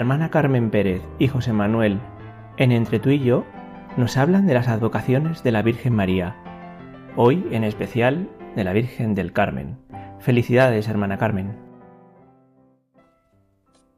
Hermana 0.07 0.31
Carmen 0.31 0.71
Pérez 0.71 1.01
y 1.19 1.27
José 1.27 1.51
Manuel, 1.51 1.99
en 2.55 2.71
Entre 2.71 2.97
tú 2.97 3.09
y 3.09 3.19
yo, 3.19 3.45
nos 3.97 4.15
hablan 4.15 4.47
de 4.47 4.53
las 4.53 4.69
advocaciones 4.69 5.43
de 5.43 5.51
la 5.51 5.61
Virgen 5.61 5.93
María. 5.93 6.33
Hoy, 7.17 7.45
en 7.51 7.65
especial, 7.65 8.29
de 8.55 8.63
la 8.63 8.71
Virgen 8.71 9.15
del 9.15 9.33
Carmen. 9.33 9.77
Felicidades, 10.21 10.87
hermana 10.87 11.17
Carmen. 11.17 11.57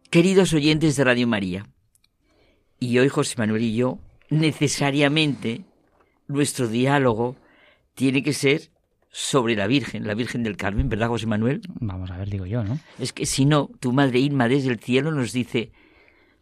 Queridos 0.09 0.51
oyentes 0.53 0.95
de 0.95 1.03
Radio 1.03 1.27
María, 1.27 1.67
y 2.79 2.97
hoy 2.97 3.07
José 3.07 3.35
Manuel 3.37 3.61
y 3.61 3.75
yo, 3.75 3.99
necesariamente, 4.31 5.61
nuestro 6.27 6.67
diálogo 6.67 7.35
tiene 7.93 8.23
que 8.23 8.33
ser 8.33 8.71
sobre 9.11 9.55
la 9.55 9.67
Virgen, 9.67 10.07
la 10.07 10.15
Virgen 10.15 10.41
del 10.41 10.57
Carmen, 10.57 10.89
¿verdad, 10.89 11.09
José 11.09 11.27
Manuel? 11.27 11.61
Vamos 11.79 12.09
a 12.09 12.17
ver, 12.17 12.31
digo 12.31 12.47
yo, 12.47 12.63
¿no? 12.63 12.79
Es 12.97 13.13
que 13.13 13.27
si 13.27 13.45
no, 13.45 13.69
tu 13.79 13.93
madre 13.93 14.17
Irma 14.17 14.47
desde 14.47 14.71
el 14.71 14.79
cielo 14.79 15.11
nos 15.11 15.33
dice, 15.33 15.71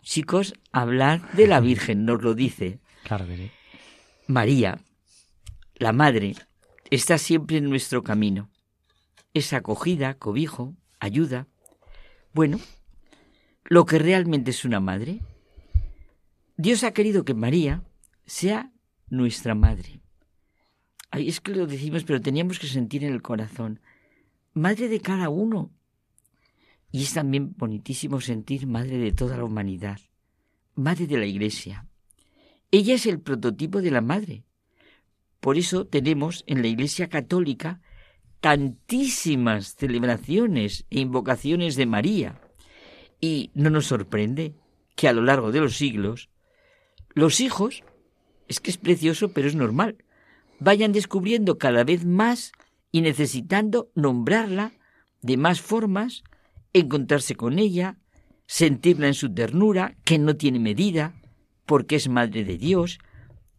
chicos, 0.01 0.53
hablar 0.71 1.31
de 1.33 1.47
la 1.47 1.59
Virgen, 1.59 2.05
nos 2.05 2.21
lo 2.21 2.33
dice. 2.33 2.79
Claro 3.03 3.25
que 3.27 3.37
sí. 3.37 3.51
María, 4.27 4.79
la 5.75 5.93
Madre, 5.93 6.35
está 6.89 7.17
siempre 7.17 7.57
en 7.57 7.69
nuestro 7.69 8.03
camino. 8.03 8.49
Es 9.33 9.53
acogida, 9.53 10.15
cobijo, 10.15 10.75
ayuda. 10.99 11.47
Bueno, 12.33 12.59
lo 13.65 13.85
que 13.85 13.99
realmente 13.99 14.51
es 14.51 14.65
una 14.65 14.79
madre. 14.79 15.19
Dios 16.55 16.83
ha 16.83 16.91
querido 16.91 17.25
que 17.25 17.33
María 17.33 17.83
sea 18.25 18.71
nuestra 19.09 19.55
madre. 19.55 20.01
Ay, 21.11 21.29
es 21.29 21.39
que 21.39 21.53
lo 21.53 21.67
decimos, 21.67 22.03
pero 22.03 22.21
teníamos 22.21 22.59
que 22.59 22.67
sentir 22.67 23.03
en 23.03 23.13
el 23.13 23.21
corazón. 23.21 23.79
Madre 24.53 24.87
de 24.87 24.99
cada 25.01 25.29
uno. 25.29 25.71
Y 26.97 27.03
es 27.03 27.13
también 27.13 27.53
bonitísimo 27.55 28.19
sentir 28.21 28.65
madre 28.65 28.97
de 28.97 29.11
toda 29.11 29.37
la 29.37 29.43
humanidad. 29.43 29.99
Madre 30.73 31.05
de 31.05 31.17
la 31.17 31.27
Iglesia. 31.27 31.85
Ella 32.71 32.95
es 32.95 33.05
el 33.05 33.19
prototipo 33.19 33.83
de 33.83 33.91
la 33.91 34.01
madre. 34.01 34.45
Por 35.39 35.59
eso 35.59 35.85
tenemos 35.85 36.43
en 36.47 36.63
la 36.63 36.69
Iglesia 36.69 37.07
Católica 37.07 37.81
tantísimas 38.39 39.75
celebraciones 39.75 40.87
e 40.89 41.01
invocaciones 41.01 41.75
de 41.75 41.85
María. 41.85 42.41
Y 43.21 43.51
no 43.53 43.69
nos 43.69 43.85
sorprende 43.85 44.55
que 44.95 45.07
a 45.07 45.13
lo 45.13 45.21
largo 45.21 45.51
de 45.51 45.59
los 45.59 45.77
siglos 45.77 46.31
los 47.13 47.41
hijos, 47.41 47.83
es 48.47 48.59
que 48.59 48.71
es 48.71 48.77
precioso, 48.77 49.33
pero 49.33 49.47
es 49.47 49.53
normal, 49.53 50.03
vayan 50.59 50.93
descubriendo 50.93 51.59
cada 51.59 51.83
vez 51.83 52.05
más 52.07 52.53
y 52.91 53.01
necesitando 53.01 53.91
nombrarla 53.93 54.71
de 55.21 55.37
más 55.37 55.61
formas, 55.61 56.23
encontrarse 56.73 57.35
con 57.35 57.59
ella, 57.59 57.97
sentirla 58.45 59.07
en 59.07 59.13
su 59.13 59.33
ternura, 59.33 59.95
que 60.03 60.17
no 60.17 60.35
tiene 60.35 60.59
medida, 60.59 61.13
porque 61.65 61.97
es 61.97 62.07
Madre 62.07 62.43
de 62.43 62.57
Dios, 62.57 62.99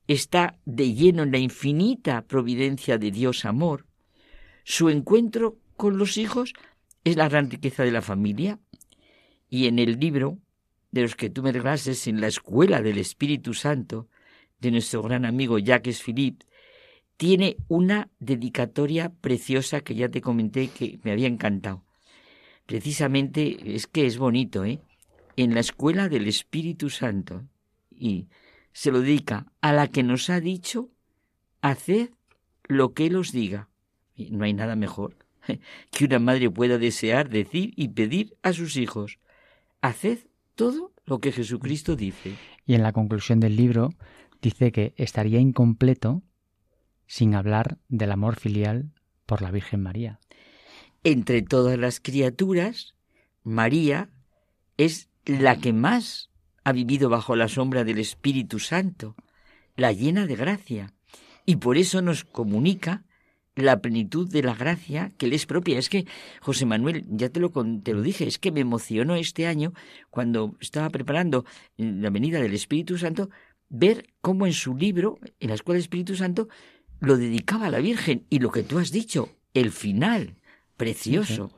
está 0.07 0.59
de 0.65 0.95
lleno 0.95 1.23
en 1.23 1.33
la 1.33 1.39
infinita 1.39 2.23
providencia 2.23 2.99
de 2.99 3.11
Dios 3.11 3.45
amor. 3.45 3.87
Su 4.65 4.89
encuentro 4.89 5.59
con 5.77 5.99
los 5.99 6.17
hijos 6.17 6.55
es 7.05 7.17
la 7.17 7.29
gran 7.29 7.51
riqueza 7.51 7.85
de 7.85 7.93
la 7.93 8.03
familia. 8.03 8.59
Y 9.49 9.67
en 9.67 9.79
el 9.79 9.99
libro 9.99 10.39
de 10.91 11.03
los 11.03 11.15
que 11.15 11.31
tú 11.31 11.43
me 11.43 11.53
regalases 11.53 12.07
en 12.07 12.21
la 12.21 12.27
escuela 12.27 12.83
del 12.83 12.99
Espíritu 12.99 13.55
Santo, 13.55 14.09
de 14.61 14.71
nuestro 14.71 15.03
gran 15.03 15.25
amigo 15.25 15.59
Jacques 15.59 16.03
Philippe, 16.03 16.47
tiene 17.17 17.57
una 17.69 18.11
dedicatoria 18.19 19.13
preciosa 19.21 19.81
que 19.81 19.95
ya 19.95 20.09
te 20.09 20.21
comenté 20.21 20.69
que 20.69 20.99
me 21.03 21.13
había 21.13 21.27
encantado. 21.27 21.85
Precisamente 22.69 23.75
es 23.75 23.87
que 23.87 24.05
es 24.05 24.19
bonito, 24.19 24.67
¿eh? 24.67 24.83
En 25.37 25.55
la 25.55 25.61
escuela 25.61 26.11
del 26.11 26.29
Espíritu 26.29 26.91
Santo. 26.91 27.45
Y 27.91 28.29
se 28.73 28.93
lo 28.93 29.01
dedica 29.01 29.47
a 29.63 29.73
la 29.73 29.89
que 29.89 30.03
nos 30.03 30.29
ha 30.29 30.39
dicho, 30.39 30.91
haced 31.63 32.11
lo 32.65 32.93
que 32.93 33.07
Él 33.07 33.17
os 33.17 33.33
diga. 33.33 33.71
Y 34.15 34.33
no 34.33 34.45
hay 34.45 34.53
nada 34.53 34.77
mejor 34.77 35.17
que 35.91 36.05
una 36.05 36.19
madre 36.19 36.51
pueda 36.51 36.77
desear, 36.77 37.31
decir 37.31 37.73
y 37.75 37.89
pedir 37.89 38.37
a 38.43 38.53
sus 38.53 38.77
hijos. 38.77 39.19
Haced 39.81 40.19
todo 40.55 40.93
lo 41.07 41.21
que 41.21 41.33
Jesucristo 41.33 41.97
dice. 41.97 42.35
Y 42.67 42.75
en 42.75 42.83
la 42.83 42.93
conclusión 42.93 43.41
del 43.41 43.57
libro 43.57 43.95
dice 44.43 44.73
que 44.73 44.93
estaría 44.99 45.41
incompleto 45.41 46.23
sin 47.07 47.35
hablar 47.35 47.79
del 47.89 48.13
amor 48.13 48.37
filial 48.37 48.93
por 49.25 49.41
la 49.41 49.51
Virgen 49.51 49.83
María. 49.83 50.21
Entre 51.05 51.43
todas 51.43 51.79
las 51.79 52.01
criaturas, 52.01 52.95
María 53.45 54.11
es 54.77 55.09
la 55.25 55.59
que 55.59 55.73
más 55.73 56.31
ha 56.65 56.73
vivido 56.73 57.09
bajo 57.09 57.37
la 57.37 57.49
sombra 57.49 57.85
del 57.85 57.99
Espíritu 57.99 58.59
Santo, 58.59 59.15
la 59.77 59.93
llena 59.93 60.27
de 60.27 60.37
gracia, 60.37 60.93
y 61.47 61.57
por 61.57 61.79
eso 61.79 62.03
nos 62.03 62.25
comunica 62.25 63.05
la 63.55 63.81
plenitud 63.81 64.31
de 64.31 64.43
la 64.43 64.55
gracia 64.55 65.13
que 65.19 65.27
le 65.27 65.37
es 65.37 65.47
propia. 65.47 65.79
Es 65.79 65.89
que, 65.89 66.07
José 66.41 66.67
Manuel, 66.67 67.05
ya 67.09 67.29
te 67.29 67.41
lo, 67.41 67.51
te 67.83 67.93
lo 67.93 68.03
dije, 68.03 68.27
es 68.27 68.39
que 68.39 68.53
me 68.53 68.61
emocionó 68.61 69.17
este 69.17 69.47
año, 69.47 69.73
cuando 70.11 70.57
estaba 70.61 70.91
preparando 70.91 71.45
la 71.77 72.11
venida 72.11 72.41
del 72.41 72.55
Espíritu 72.55 72.99
Santo, 72.99 73.31
ver 73.69 74.07
cómo 74.21 74.47
en 74.47 74.53
su 74.53 74.77
libro, 74.77 75.19
en 75.41 75.49
la 75.49 75.55
Escuela 75.55 75.77
del 75.77 75.85
Espíritu 75.85 76.17
Santo, 76.17 76.49
lo 77.01 77.17
dedicaba 77.17 77.67
a 77.67 77.71
la 77.71 77.81
Virgen. 77.81 78.27
Y 78.31 78.39
lo 78.39 78.51
que 78.51 78.63
tú 78.63 78.79
has 78.79 78.93
dicho, 78.93 79.29
el 79.55 79.73
final, 79.73 80.37
precioso. 80.79 81.51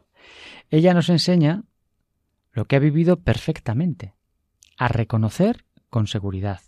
Ella 0.71 0.93
nos 0.95 1.09
enseña 1.09 1.63
lo 2.53 2.65
que 2.65 2.75
ha 2.75 2.81
vivido 2.81 3.21
perfectamente, 3.21 4.15
a 4.77 4.89
reconocer 4.89 5.65
con 5.89 6.09
seguridad, 6.09 6.61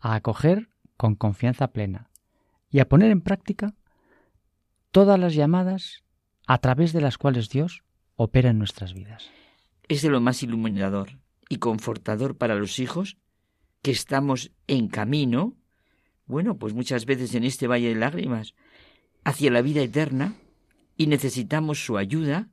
a 0.00 0.14
acoger 0.14 0.70
con 0.96 1.14
confianza 1.14 1.68
plena 1.68 2.10
y 2.70 2.80
a 2.80 2.88
poner 2.88 3.10
en 3.10 3.20
práctica 3.20 3.74
todas 4.90 5.18
las 5.18 5.34
llamadas 5.34 6.04
a 6.46 6.58
través 6.58 6.92
de 6.92 7.00
las 7.02 7.18
cuales 7.18 7.50
Dios 7.50 7.82
opera 8.16 8.50
en 8.50 8.58
nuestras 8.58 8.94
vidas. 8.94 9.30
Es 9.88 10.02
de 10.02 10.08
lo 10.08 10.20
más 10.20 10.42
iluminador 10.42 11.18
y 11.48 11.56
confortador 11.56 12.36
para 12.36 12.54
los 12.54 12.78
hijos 12.78 13.18
que 13.82 13.90
estamos 13.90 14.52
en 14.68 14.88
camino, 14.88 15.56
bueno, 16.26 16.56
pues 16.56 16.72
muchas 16.72 17.04
veces 17.04 17.34
en 17.34 17.44
este 17.44 17.66
valle 17.66 17.88
de 17.88 17.96
lágrimas, 17.96 18.54
hacia 19.24 19.50
la 19.50 19.62
vida 19.62 19.82
eterna 19.82 20.34
y 20.96 21.06
necesitamos 21.06 21.84
su 21.84 21.96
ayuda, 21.96 22.48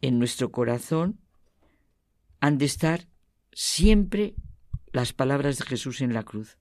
en 0.00 0.18
nuestro 0.18 0.50
corazón 0.50 1.20
han 2.40 2.58
de 2.58 2.64
estar 2.64 3.06
siempre 3.52 4.34
las 4.92 5.12
palabras 5.12 5.58
de 5.58 5.64
Jesús 5.64 6.00
en 6.00 6.12
la 6.12 6.24
cruz, 6.24 6.58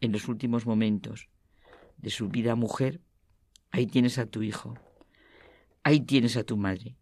en 0.00 0.12
los 0.12 0.28
últimos 0.28 0.66
momentos 0.66 1.28
de 1.96 2.10
su 2.10 2.28
vida 2.28 2.54
mujer, 2.54 3.00
ahí 3.70 3.86
tienes 3.86 4.18
a 4.18 4.26
tu 4.26 4.42
hijo, 4.42 4.74
ahí 5.82 6.00
tienes 6.00 6.36
a 6.36 6.44
tu 6.44 6.56
madre. 6.56 6.96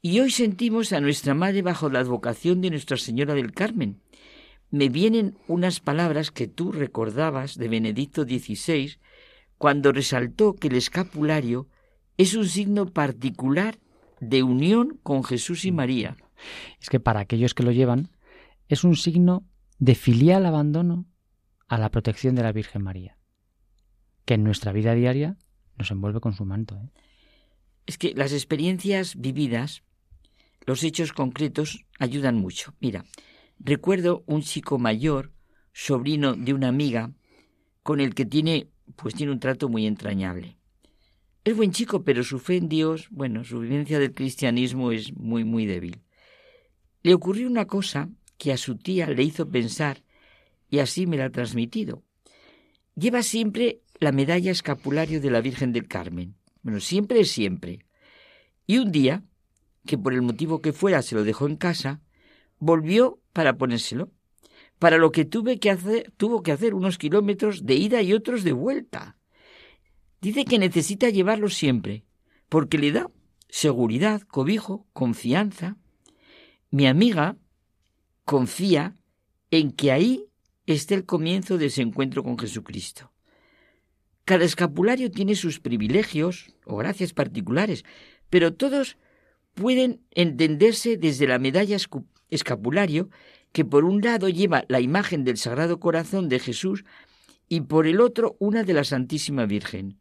Y 0.00 0.20
hoy 0.20 0.30
sentimos 0.30 0.92
a 0.92 1.00
nuestra 1.00 1.34
madre 1.34 1.62
bajo 1.62 1.90
la 1.90 1.98
advocación 1.98 2.60
de 2.60 2.70
Nuestra 2.70 2.96
Señora 2.96 3.34
del 3.34 3.52
Carmen. 3.52 4.00
Me 4.70 4.88
vienen 4.88 5.36
unas 5.48 5.80
palabras 5.80 6.30
que 6.30 6.46
tú 6.46 6.72
recordabas 6.72 7.56
de 7.56 7.68
Benedicto 7.68 8.22
XVI 8.22 8.98
cuando 9.56 9.92
resaltó 9.92 10.54
que 10.54 10.68
el 10.68 10.76
escapulario 10.76 11.68
es 12.18 12.34
un 12.34 12.46
signo 12.46 12.86
particular 12.86 13.78
de 14.20 14.42
unión 14.42 14.98
con 15.02 15.22
Jesús 15.24 15.64
y 15.64 15.72
María. 15.72 16.16
Es 16.80 16.90
que 16.90 17.00
para 17.00 17.20
aquellos 17.20 17.54
que 17.54 17.62
lo 17.62 17.70
llevan, 17.70 18.10
es 18.68 18.84
un 18.84 18.96
signo 18.96 19.46
de 19.78 19.94
filial 19.94 20.44
abandono 20.44 21.06
a 21.68 21.78
la 21.78 21.90
protección 21.90 22.34
de 22.34 22.42
la 22.42 22.52
Virgen 22.52 22.82
María, 22.82 23.16
que 24.24 24.34
en 24.34 24.42
nuestra 24.42 24.72
vida 24.72 24.94
diaria 24.94 25.36
nos 25.76 25.92
envuelve 25.92 26.20
con 26.20 26.34
su 26.34 26.44
manto. 26.44 26.76
¿eh? 26.76 26.90
Es 27.86 27.98
que 27.98 28.12
las 28.14 28.32
experiencias 28.32 29.14
vividas, 29.16 29.84
los 30.66 30.82
hechos 30.82 31.12
concretos, 31.12 31.84
ayudan 32.00 32.36
mucho. 32.36 32.74
Mira, 32.80 33.04
recuerdo 33.60 34.24
un 34.26 34.42
chico 34.42 34.78
mayor, 34.78 35.32
sobrino 35.72 36.34
de 36.34 36.52
una 36.52 36.68
amiga, 36.68 37.12
con 37.84 38.00
el 38.00 38.16
que 38.16 38.26
tiene, 38.26 38.70
pues 38.96 39.14
tiene 39.14 39.30
un 39.30 39.40
trato 39.40 39.68
muy 39.68 39.86
entrañable. 39.86 40.57
Es 41.48 41.56
buen 41.56 41.72
chico, 41.72 42.04
pero 42.04 42.24
su 42.24 42.40
fe 42.40 42.56
en 42.56 42.68
Dios, 42.68 43.08
bueno, 43.10 43.42
su 43.42 43.60
vivencia 43.60 43.98
del 43.98 44.12
cristianismo 44.12 44.92
es 44.92 45.16
muy, 45.16 45.44
muy 45.44 45.64
débil. 45.64 46.02
Le 47.02 47.14
ocurrió 47.14 47.48
una 47.48 47.66
cosa 47.66 48.10
que 48.36 48.52
a 48.52 48.58
su 48.58 48.76
tía 48.76 49.08
le 49.08 49.22
hizo 49.22 49.48
pensar, 49.48 50.04
y 50.68 50.80
así 50.80 51.06
me 51.06 51.16
la 51.16 51.24
ha 51.24 51.30
transmitido. 51.30 52.02
Lleva 52.96 53.22
siempre 53.22 53.80
la 53.98 54.12
medalla 54.12 54.50
escapulario 54.50 55.22
de 55.22 55.30
la 55.30 55.40
Virgen 55.40 55.72
del 55.72 55.88
Carmen. 55.88 56.34
Bueno, 56.60 56.80
siempre 56.80 57.20
es 57.20 57.30
siempre. 57.30 57.78
Y 58.66 58.76
un 58.76 58.92
día, 58.92 59.24
que 59.86 59.96
por 59.96 60.12
el 60.12 60.20
motivo 60.20 60.60
que 60.60 60.74
fuera 60.74 61.00
se 61.00 61.14
lo 61.14 61.24
dejó 61.24 61.46
en 61.46 61.56
casa, 61.56 62.02
volvió 62.58 63.22
para 63.32 63.56
ponérselo, 63.56 64.12
para 64.78 64.98
lo 64.98 65.12
que, 65.12 65.24
tuve 65.24 65.58
que 65.58 65.70
hacer, 65.70 66.12
tuvo 66.18 66.42
que 66.42 66.52
hacer 66.52 66.74
unos 66.74 66.98
kilómetros 66.98 67.64
de 67.64 67.76
ida 67.76 68.02
y 68.02 68.12
otros 68.12 68.44
de 68.44 68.52
vuelta. 68.52 69.17
Dice 70.20 70.44
que 70.44 70.58
necesita 70.58 71.10
llevarlo 71.10 71.48
siempre, 71.48 72.04
porque 72.48 72.78
le 72.78 72.92
da 72.92 73.10
seguridad, 73.48 74.22
cobijo, 74.22 74.86
confianza. 74.92 75.76
Mi 76.70 76.86
amiga 76.86 77.36
confía 78.24 78.96
en 79.50 79.70
que 79.72 79.92
ahí 79.92 80.26
esté 80.66 80.94
el 80.94 81.06
comienzo 81.06 81.56
de 81.56 81.66
ese 81.66 81.82
encuentro 81.82 82.22
con 82.22 82.38
Jesucristo. 82.38 83.12
Cada 84.24 84.44
escapulario 84.44 85.10
tiene 85.10 85.34
sus 85.34 85.60
privilegios 85.60 86.52
o 86.66 86.76
gracias 86.76 87.14
particulares, 87.14 87.84
pero 88.28 88.52
todos 88.52 88.98
pueden 89.54 90.02
entenderse 90.10 90.98
desde 90.98 91.26
la 91.26 91.38
medalla 91.38 91.78
escapulario 92.28 93.08
que 93.52 93.64
por 93.64 93.84
un 93.84 94.02
lado 94.02 94.28
lleva 94.28 94.64
la 94.68 94.80
imagen 94.80 95.24
del 95.24 95.38
Sagrado 95.38 95.80
Corazón 95.80 96.28
de 96.28 96.38
Jesús 96.38 96.84
y 97.48 97.62
por 97.62 97.86
el 97.86 98.00
otro 98.00 98.36
una 98.38 98.64
de 98.64 98.74
la 98.74 98.84
Santísima 98.84 99.46
Virgen. 99.46 99.98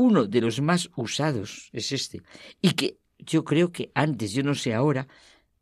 Uno 0.00 0.24
de 0.24 0.40
los 0.40 0.62
más 0.62 0.88
usados 0.96 1.68
es 1.74 1.92
este, 1.92 2.22
y 2.62 2.70
que 2.70 3.00
yo 3.18 3.44
creo 3.44 3.70
que 3.70 3.92
antes, 3.94 4.32
yo 4.32 4.42
no 4.42 4.54
sé 4.54 4.72
ahora, 4.72 5.08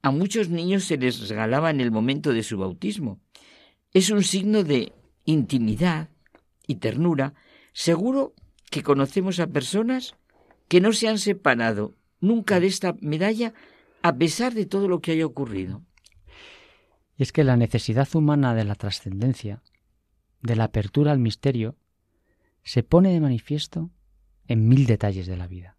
a 0.01 0.13
muchos 0.13 0.49
niños 0.49 0.85
se 0.85 0.97
les 0.97 1.29
regalaba 1.29 1.71
en 1.71 1.81
el 1.81 1.91
momento 1.91 2.33
de 2.33 2.45
su 2.45 2.57
bautismo. 2.57 3.19
Es 3.93 4.11
un 4.11 4.23
signo 4.23 4.63
de 4.63 4.93
intimidad 5.25 6.11
y 6.69 6.77
ternura 6.77 7.35
Seguro 7.73 8.33
que 8.71 8.85
conocemos 8.85 9.41
a 9.41 9.49
personas 9.49 10.15
que 10.69 10.81
no 10.81 10.93
se 10.93 11.09
han 11.09 11.19
separado 11.19 11.97
nunca 12.21 12.61
de 12.61 12.69
esta 12.69 12.95
medalla 13.01 13.55
a 14.03 14.17
pesar 14.19 14.55
de 14.55 14.67
todo 14.67 14.87
lo 14.87 15.01
que 15.01 15.11
haya 15.11 15.27
ocurrido. 15.27 15.83
Y 17.17 17.25
es 17.25 17.33
que 17.33 17.43
la 17.43 17.57
necesidad 17.57 18.09
humana 18.15 18.55
de 18.55 18.63
la 18.63 18.77
trascendencia, 18.77 19.65
de 20.43 20.55
la 20.55 20.65
apertura 20.65 21.11
al 21.11 21.19
misterio, 21.19 21.75
se 22.63 22.85
pone 22.85 23.13
de 23.13 23.21
manifiesto 23.21 23.91
en 24.49 24.67
mil 24.69 24.87
detalles 24.87 25.27
de 25.27 25.37
la 25.37 25.47
vida. 25.47 25.77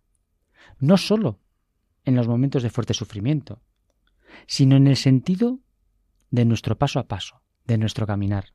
No 0.80 0.98
sólo 0.98 1.40
en 2.06 2.16
los 2.16 2.28
momentos 2.28 2.64
de 2.64 2.70
fuerte 2.70 2.94
sufrimiento, 2.94 3.62
sino 4.48 4.78
en 4.78 4.88
el 4.88 4.96
sentido 4.96 5.60
de 6.32 6.46
nuestro 6.46 6.78
paso 6.78 7.00
a 7.00 7.08
paso, 7.08 7.42
de 7.66 7.78
nuestro 7.78 8.08
caminar. 8.08 8.54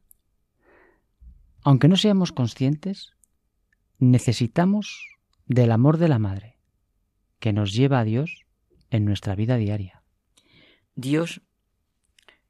Aunque 1.62 1.88
no 1.88 1.96
seamos 1.96 2.32
conscientes, 2.32 3.12
necesitamos 3.98 5.08
del 5.46 5.72
amor 5.72 5.98
de 5.98 6.08
la 6.08 6.18
Madre, 6.18 6.58
que 7.38 7.52
nos 7.52 7.72
lleva 7.72 8.00
a 8.00 8.04
Dios 8.04 8.44
en 8.90 9.04
nuestra 9.04 9.34
vida 9.34 9.56
diaria. 9.56 10.02
Dios 10.94 11.42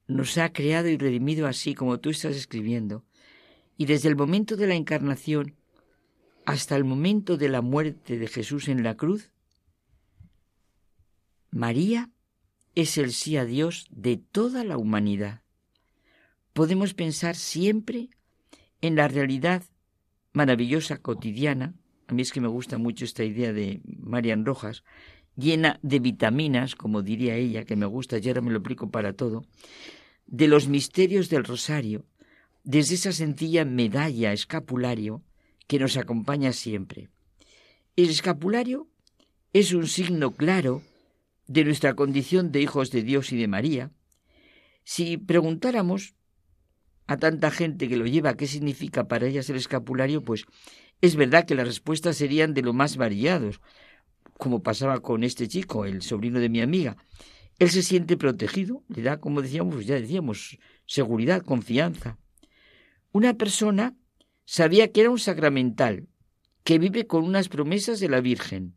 nos 0.07 0.37
ha 0.37 0.53
creado 0.53 0.89
y 0.89 0.99
redimido 0.99 1.47
así 1.47 1.75
como 1.75 1.99
tú 1.99 2.11
estás 2.11 2.37
escribiendo, 2.37 3.05
y 3.77 3.87
desde 3.87 4.09
el 4.09 4.17
momento 4.17 4.57
de 4.57 4.67
la 4.67 4.75
encarnación 4.75 5.57
hasta 6.47 6.77
el 6.77 6.85
momento 6.85 7.37
de 7.37 7.49
la 7.49 7.63
muerte 7.63 8.19
de 8.19 8.27
Jesús 8.27 8.69
en 8.69 8.83
la 8.83 8.97
cruz, 8.97 9.31
María 11.51 12.11
es 12.75 12.99
el 12.99 13.13
sí 13.13 13.37
a 13.37 13.45
Dios 13.45 13.87
de 13.91 14.17
toda 14.17 14.65
la 14.65 14.77
humanidad. 14.77 15.43
Podemos 16.53 16.95
pensar 16.95 17.37
siempre 17.37 18.11
en 18.81 18.97
la 18.97 19.09
realidad 19.09 19.63
maravillosa, 20.33 20.99
cotidiana, 20.99 21.75
a 22.09 22.13
mí 22.13 22.23
es 22.23 22.33
que 22.33 22.41
me 22.41 22.49
gusta 22.49 22.77
mucho 22.77 23.05
esta 23.05 23.25
idea 23.25 23.53
de 23.53 23.81
Marian 23.85 24.45
Rojas, 24.45 24.85
llena 25.37 25.79
de 25.83 26.01
vitaminas, 26.01 26.75
como 26.75 27.03
diría 27.03 27.37
ella, 27.37 27.65
que 27.65 27.77
me 27.77 27.87
gusta, 27.87 28.19
y 28.19 28.29
ahora 28.29 28.41
me 28.41 28.51
lo 28.51 28.59
aplico 28.59 28.91
para 28.91 29.15
todo, 29.15 29.47
de 30.27 30.49
los 30.49 30.69
misterios 30.69 31.29
del 31.31 31.45
rosario, 31.45 32.05
desde 32.65 32.97
esa 32.97 33.13
sencilla 33.13 33.65
medalla 33.65 34.33
escapulario 34.33 35.23
que 35.67 35.79
nos 35.79 35.97
acompaña 35.97 36.53
siempre. 36.53 37.09
El 37.97 38.11
escapulario 38.11 38.89
es 39.53 39.73
un 39.73 39.87
signo 39.87 40.33
claro 40.33 40.83
de 41.47 41.65
nuestra 41.65 41.95
condición 41.95 42.53
de 42.53 42.61
hijos 42.61 42.91
de 42.91 43.03
Dios 43.03 43.33
y 43.33 43.37
de 43.37 43.49
María. 43.49 43.91
Si 44.83 45.17
preguntáramos 45.17 46.15
a 47.07 47.17
tanta 47.19 47.51
gente 47.51 47.89
que 47.89 47.97
lo 47.97 48.07
lleva, 48.07 48.37
¿qué 48.37 48.47
significa 48.47 49.07
para 49.07 49.27
ellas 49.27 49.49
el 49.51 49.57
escapulario? 49.57 50.23
Pues 50.23 50.45
es 51.01 51.17
verdad 51.17 51.47
que 51.47 51.55
las 51.55 51.67
respuestas 51.67 52.17
serían 52.17 52.55
de 52.55 52.63
lo 52.63 52.73
más 52.73 52.97
variados, 52.97 53.61
como 54.39 54.63
pasaba 54.63 55.01
con 55.01 55.23
este 55.23 55.49
chico, 55.49 55.85
el 55.85 56.03
sobrino 56.03 56.41
de 56.41 56.49
mi 56.49 56.61
amiga. 56.61 56.97
Él 57.59 57.71
se 57.71 57.83
siente 57.83 58.17
protegido, 58.17 58.83
le 58.89 59.03
da, 59.03 59.21
como 59.21 59.43
decíamos, 59.43 59.87
ya 59.87 59.95
decíamos, 59.95 60.59
seguridad, 60.87 61.43
confianza. 61.43 62.19
Una 63.13 63.35
persona 63.35 63.95
sabía 64.45 64.93
que 64.93 65.03
era 65.03 65.11
un 65.11 65.19
sacramental, 65.19 66.09
que 66.63 66.79
vive 66.79 67.07
con 67.07 67.25
unas 67.25 67.49
promesas 67.49 68.01
de 68.01 68.09
la 68.09 68.21
Virgen. 68.21 68.77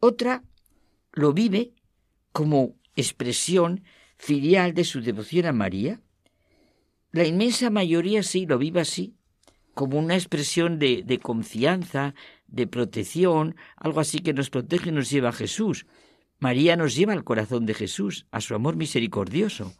Otra 0.00 0.42
lo 1.12 1.32
vive 1.32 1.72
como 2.32 2.76
expresión 2.96 3.84
filial 4.16 4.74
de 4.74 4.84
su 4.84 5.00
devoción 5.00 5.46
a 5.46 5.52
María 5.52 6.00
la 7.14 7.24
inmensa 7.24 7.70
mayoría 7.70 8.24
sí 8.24 8.44
lo 8.44 8.58
vive 8.58 8.80
así, 8.80 9.14
como 9.72 10.00
una 10.00 10.16
expresión 10.16 10.80
de, 10.80 11.04
de 11.04 11.20
confianza, 11.20 12.12
de 12.48 12.66
protección, 12.66 13.54
algo 13.76 14.00
así 14.00 14.18
que 14.18 14.32
nos 14.32 14.50
protege 14.50 14.88
y 14.88 14.92
nos 14.92 15.10
lleva 15.10 15.28
a 15.28 15.32
Jesús. 15.32 15.86
María 16.40 16.74
nos 16.74 16.96
lleva 16.96 17.12
al 17.12 17.22
corazón 17.22 17.66
de 17.66 17.74
Jesús, 17.74 18.26
a 18.32 18.40
su 18.40 18.56
amor 18.56 18.74
misericordioso. 18.74 19.74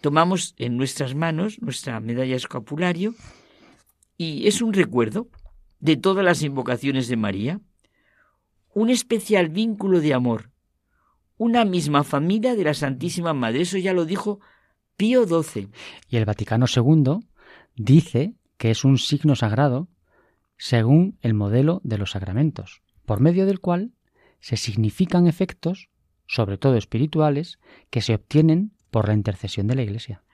Tomamos 0.00 0.56
en 0.58 0.76
nuestras 0.76 1.14
manos 1.14 1.62
nuestra 1.62 2.00
medalla 2.00 2.34
escapulario 2.34 3.14
y 4.18 4.48
es 4.48 4.60
un 4.60 4.74
recuerdo 4.74 5.28
de 5.78 5.96
todas 5.96 6.24
las 6.24 6.42
invocaciones 6.42 7.08
de 7.08 7.16
María, 7.16 7.60
un 8.74 8.90
especial 8.90 9.48
vínculo 9.48 10.00
de 10.00 10.12
amor, 10.12 10.50
una 11.36 11.64
misma 11.64 12.02
familia 12.02 12.56
de 12.56 12.64
la 12.64 12.74
Santísima 12.74 13.32
Madre. 13.32 13.62
Eso 13.62 13.78
ya 13.78 13.92
lo 13.92 14.04
dijo 14.04 14.40
Pío 14.96 15.24
XII. 15.24 15.68
Y 16.08 16.16
el 16.16 16.24
Vaticano 16.24 16.66
II 16.74 17.20
dice 17.76 18.34
que 18.56 18.72
es 18.72 18.84
un 18.84 18.98
signo 18.98 19.36
sagrado 19.36 19.88
según 20.56 21.16
el 21.22 21.34
modelo 21.34 21.80
de 21.84 21.98
los 21.98 22.10
sacramentos, 22.10 22.82
por 23.06 23.20
medio 23.20 23.46
del 23.46 23.60
cual 23.60 23.92
se 24.40 24.56
significan 24.56 25.28
efectos, 25.28 25.90
sobre 26.26 26.58
todo 26.58 26.76
espirituales, 26.76 27.60
que 27.90 28.02
se 28.02 28.14
obtienen 28.14 28.72
por 28.90 29.06
la 29.06 29.14
intercesión 29.14 29.68
de 29.68 29.76
la 29.76 29.82
Iglesia. 29.82 30.24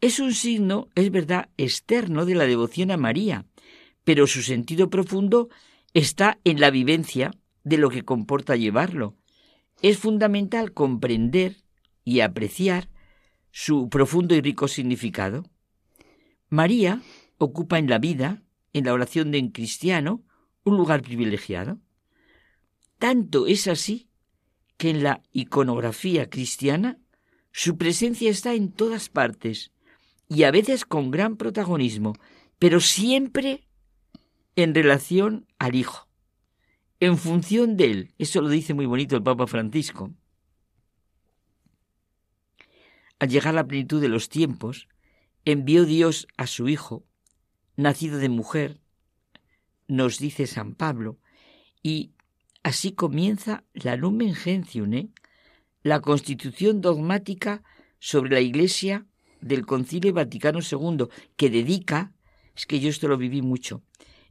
Es 0.00 0.18
un 0.18 0.34
signo, 0.34 0.88
es 0.94 1.10
verdad, 1.10 1.48
externo 1.56 2.26
de 2.26 2.34
la 2.34 2.44
devoción 2.44 2.90
a 2.90 2.96
María, 2.96 3.46
pero 4.04 4.26
su 4.26 4.42
sentido 4.42 4.90
profundo 4.90 5.48
está 5.94 6.38
en 6.44 6.60
la 6.60 6.70
vivencia 6.70 7.32
de 7.62 7.78
lo 7.78 7.90
que 7.90 8.04
comporta 8.04 8.56
llevarlo. 8.56 9.16
Es 9.80 9.98
fundamental 9.98 10.72
comprender 10.72 11.56
y 12.04 12.20
apreciar 12.20 12.90
su 13.50 13.88
profundo 13.88 14.34
y 14.34 14.40
rico 14.40 14.68
significado. 14.68 15.44
María 16.48 17.00
ocupa 17.38 17.78
en 17.78 17.88
la 17.88 17.98
vida, 17.98 18.42
en 18.72 18.84
la 18.84 18.92
oración 18.92 19.30
de 19.30 19.40
un 19.40 19.50
cristiano, 19.50 20.22
un 20.64 20.76
lugar 20.76 21.02
privilegiado. 21.02 21.78
Tanto 22.98 23.46
es 23.46 23.68
así 23.68 24.08
que 24.76 24.90
en 24.90 25.02
la 25.02 25.22
iconografía 25.32 26.28
cristiana 26.28 26.98
su 27.52 27.76
presencia 27.76 28.30
está 28.30 28.54
en 28.54 28.72
todas 28.72 29.08
partes 29.08 29.72
y 30.34 30.42
a 30.42 30.50
veces 30.50 30.84
con 30.84 31.12
gran 31.12 31.36
protagonismo, 31.36 32.14
pero 32.58 32.80
siempre 32.80 33.68
en 34.56 34.74
relación 34.74 35.46
al 35.58 35.76
Hijo, 35.76 36.08
en 36.98 37.18
función 37.18 37.76
de 37.76 37.90
él. 37.90 38.14
Eso 38.18 38.40
lo 38.40 38.48
dice 38.48 38.74
muy 38.74 38.86
bonito 38.86 39.14
el 39.16 39.22
Papa 39.22 39.46
Francisco. 39.46 40.12
Al 43.20 43.28
llegar 43.28 43.54
la 43.54 43.66
plenitud 43.66 44.00
de 44.00 44.08
los 44.08 44.28
tiempos, 44.28 44.88
envió 45.44 45.84
Dios 45.84 46.26
a 46.36 46.48
su 46.48 46.68
Hijo, 46.68 47.04
nacido 47.76 48.18
de 48.18 48.28
mujer, 48.28 48.80
nos 49.86 50.18
dice 50.18 50.46
San 50.48 50.74
Pablo, 50.74 51.20
y 51.80 52.12
así 52.64 52.92
comienza 52.92 53.64
la 53.72 53.94
Lumen 53.96 54.34
Gentium, 54.34 54.94
¿eh? 54.94 55.08
la 55.82 56.00
constitución 56.00 56.80
dogmática 56.80 57.62
sobre 58.00 58.30
la 58.30 58.40
Iglesia 58.40 59.06
del 59.44 59.66
Concilio 59.66 60.12
Vaticano 60.14 60.60
II, 60.60 61.06
que 61.36 61.50
dedica, 61.50 62.12
es 62.56 62.64
que 62.66 62.80
yo 62.80 62.88
esto 62.88 63.08
lo 63.08 63.18
viví 63.18 63.42
mucho, 63.42 63.82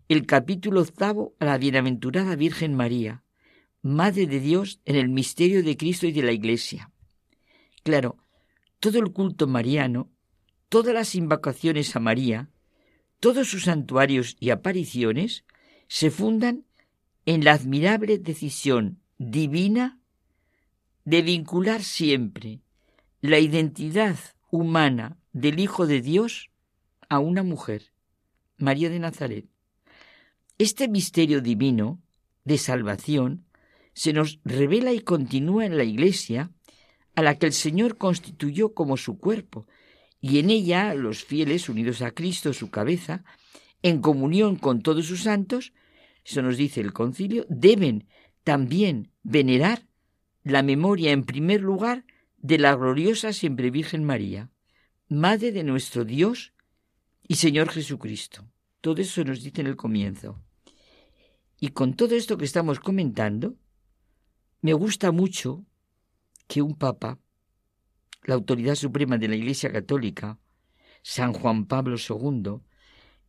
el 0.10 0.26
capítulo 0.26 0.82
octavo 0.82 1.36
a 1.40 1.46
la 1.46 1.58
bienaventurada 1.58 2.36
Virgen 2.36 2.76
María, 2.76 3.24
Madre 3.84 4.28
de 4.28 4.40
Dios 4.40 4.80
en 4.86 4.96
el 4.96 5.10
misterio 5.10 5.62
de 5.62 5.78
Cristo 5.78 6.08
y 6.08 6.14
de 6.14 6.24
la 6.24 6.32
Iglesia. 6.32 6.90
Claro, 7.84 8.18
todo 8.80 8.98
el 8.98 9.12
culto 9.12 9.46
mariano, 9.46 10.10
todas 10.70 10.94
las 10.94 11.16
invocaciones 11.16 11.96
a 11.96 12.00
María, 12.00 12.50
todos 13.20 13.50
sus 13.50 13.66
santuarios 13.66 14.36
y 14.40 14.50
apariciones 14.50 15.44
se 15.88 16.12
fundan 16.12 16.66
en 17.26 17.44
la 17.44 17.54
admirable 17.54 18.18
decisión 18.18 19.00
divina 19.18 20.00
de 21.06 21.22
vincular 21.22 21.84
siempre 21.84 22.62
la 23.22 23.40
identidad 23.40 24.18
humana 24.54 25.18
del 25.32 25.60
Hijo 25.60 25.88
de 25.88 26.00
Dios 26.00 26.52
a 27.10 27.18
una 27.18 27.42
mujer, 27.42 27.92
María 28.58 28.92
de 28.92 29.00
Nazaret. 29.00 29.48
Este 30.60 30.88
misterio 30.88 31.42
divino 31.42 32.04
de 32.44 32.60
salvación 32.60 33.48
se 33.94 34.14
nos 34.14 34.40
revela 34.46 34.94
y 34.94 35.00
continúa 35.00 35.66
en 35.66 35.76
la 35.76 35.84
Iglesia, 35.84 36.52
a 37.16 37.24
la 37.24 37.40
que 37.40 37.48
el 37.48 37.54
Señor 37.54 37.98
constituyó 37.98 38.76
como 38.76 38.96
su 38.96 39.18
cuerpo, 39.18 39.66
y 40.22 40.38
en 40.38 40.52
ella 40.52 40.94
los 40.94 41.24
fieles 41.24 41.68
unidos 41.68 42.04
a 42.04 42.12
Cristo, 42.12 42.54
su 42.54 42.70
cabeza, 42.70 43.24
en 43.82 44.02
comunión 44.02 44.58
con 44.58 44.84
todos 44.84 45.08
sus 45.08 45.24
santos, 45.24 45.74
eso 46.24 46.44
nos 46.44 46.58
dice 46.58 46.80
el 46.80 46.94
concilio, 46.94 47.48
deben 47.50 48.06
también 48.44 49.10
venerar 49.24 49.88
la 50.44 50.62
memoria 50.62 51.12
en 51.12 51.24
primer 51.24 51.62
lugar 51.62 52.06
de 52.44 52.58
la 52.58 52.76
gloriosa 52.76 53.32
siempre 53.32 53.72
Virgen 53.72 54.04
María, 54.04 54.52
Madre 55.08 55.52
de 55.52 55.64
nuestro 55.64 56.04
Dios 56.04 56.54
y 57.26 57.36
Señor 57.36 57.70
Jesucristo. 57.70 58.46
Todo 58.82 59.02
eso 59.02 59.24
nos 59.24 59.42
dice 59.42 59.62
en 59.62 59.68
el 59.68 59.78
comienzo. 59.78 60.42
Y 61.60 61.70
con 61.70 61.94
todo 61.94 62.16
esto 62.16 62.38
que 62.38 62.44
estamos 62.44 62.82
comentando, 62.82 63.56
me 64.62 64.74
gusta 64.74 65.12
mucho 65.12 65.66
que 66.48 66.62
un 66.62 66.76
papa, 66.76 67.18
la 68.24 68.36
autoridad 68.36 68.76
suprema 68.76 69.18
de 69.18 69.30
la 69.30 69.36
Iglesia 69.36 69.72
Católica, 69.72 70.38
San 71.02 71.32
Juan 71.32 71.66
Pablo 71.66 71.96
II, 71.98 72.60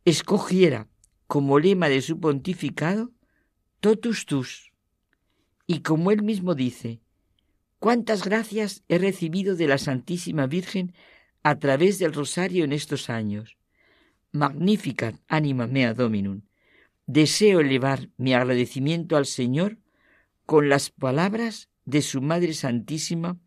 escogiera 0.03 0.89
como 1.27 1.59
lema 1.59 1.87
de 1.87 2.01
su 2.01 2.19
pontificado 2.19 3.13
totus 3.79 4.25
tus. 4.25 4.73
Y 5.67 5.79
como 5.79 6.11
él 6.11 6.21
mismo 6.21 6.53
dice, 6.53 7.01
cuántas 7.85 8.25
gracias 8.25 8.83
he 8.89 8.97
recibido 8.97 9.55
de 9.55 9.67
la 9.67 9.77
Santísima 9.77 10.47
Virgen 10.47 10.95
a 11.43 11.59
través 11.59 11.99
del 11.99 12.13
rosario 12.13 12.63
en 12.63 12.73
estos 12.73 13.11
años. 13.11 13.57
Magnificat 14.31 15.17
anima 15.27 15.67
mea 15.67 15.93
dominum. 15.93 16.41
Deseo 17.05 17.59
elevar 17.59 18.09
mi 18.17 18.33
agradecimiento 18.33 19.17
al 19.17 19.27
Señor 19.27 19.77
con 20.47 20.67
las 20.67 20.89
palabras 20.89 21.69
de 21.85 22.01
su 22.01 22.23
Madre 22.23 22.55
Santísima, 22.55 23.37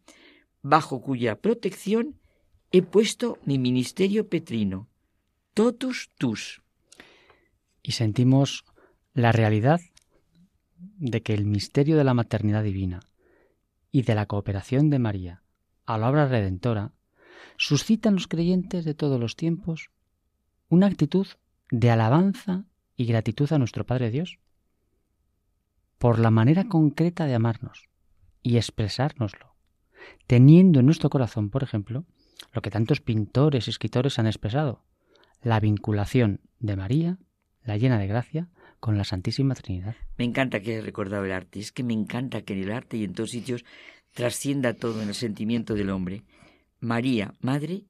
bajo 0.62 1.00
cuya 1.00 1.40
protección 1.40 2.20
he 2.70 2.82
puesto 2.82 3.40
mi 3.44 3.58
ministerio 3.58 4.28
petrino. 4.28 4.88
Totus 5.52 6.10
tus. 6.16 6.62
Y 7.82 7.90
sentimos 7.90 8.64
la 9.14 9.32
realidad 9.32 9.80
de 10.76 11.22
que 11.22 11.34
el 11.34 11.44
misterio 11.44 11.96
de 11.96 12.04
la 12.04 12.14
maternidad 12.14 12.62
divina 12.62 13.00
y 13.90 14.02
de 14.02 14.14
la 14.14 14.26
cooperación 14.26 14.90
de 14.90 14.98
María 14.98 15.42
a 15.86 15.98
la 15.98 16.10
obra 16.10 16.28
redentora 16.28 16.92
suscitan 17.56 18.14
los 18.14 18.28
creyentes 18.28 18.84
de 18.84 18.94
todos 18.94 19.18
los 19.18 19.36
tiempos 19.36 19.90
una 20.68 20.86
actitud 20.86 21.26
de 21.70 21.90
alabanza 21.90 22.64
y 22.96 23.06
gratitud 23.06 23.52
a 23.52 23.58
nuestro 23.58 23.86
Padre 23.86 24.10
Dios 24.10 24.38
por 25.98 26.18
la 26.18 26.30
manera 26.30 26.68
concreta 26.68 27.26
de 27.26 27.34
amarnos 27.34 27.88
y 28.42 28.56
expresárnoslo, 28.56 29.54
teniendo 30.26 30.80
en 30.80 30.86
nuestro 30.86 31.10
corazón, 31.10 31.50
por 31.50 31.62
ejemplo, 31.62 32.04
lo 32.52 32.62
que 32.62 32.70
tantos 32.70 33.00
pintores 33.00 33.66
y 33.66 33.70
escritores 33.70 34.18
han 34.18 34.26
expresado, 34.26 34.84
la 35.42 35.60
vinculación 35.60 36.40
de 36.60 36.76
María, 36.76 37.18
la 37.62 37.76
llena 37.76 37.98
de 37.98 38.06
gracia, 38.06 38.48
con 38.80 38.96
la 38.96 39.04
Santísima 39.04 39.54
Trinidad. 39.54 39.96
Me 40.16 40.24
encanta 40.24 40.60
que 40.60 40.72
hayas 40.72 40.84
recordado 40.84 41.24
el 41.24 41.32
arte, 41.32 41.60
es 41.60 41.72
que 41.72 41.82
me 41.82 41.94
encanta 41.94 42.42
que 42.42 42.54
en 42.54 42.62
el 42.62 42.72
arte 42.72 42.96
y 42.96 43.04
en 43.04 43.12
todos 43.12 43.30
sitios 43.30 43.64
trascienda 44.14 44.74
todo 44.74 45.02
en 45.02 45.08
el 45.08 45.14
sentimiento 45.14 45.74
del 45.74 45.90
hombre. 45.90 46.24
María, 46.80 47.34
Madre, 47.40 47.86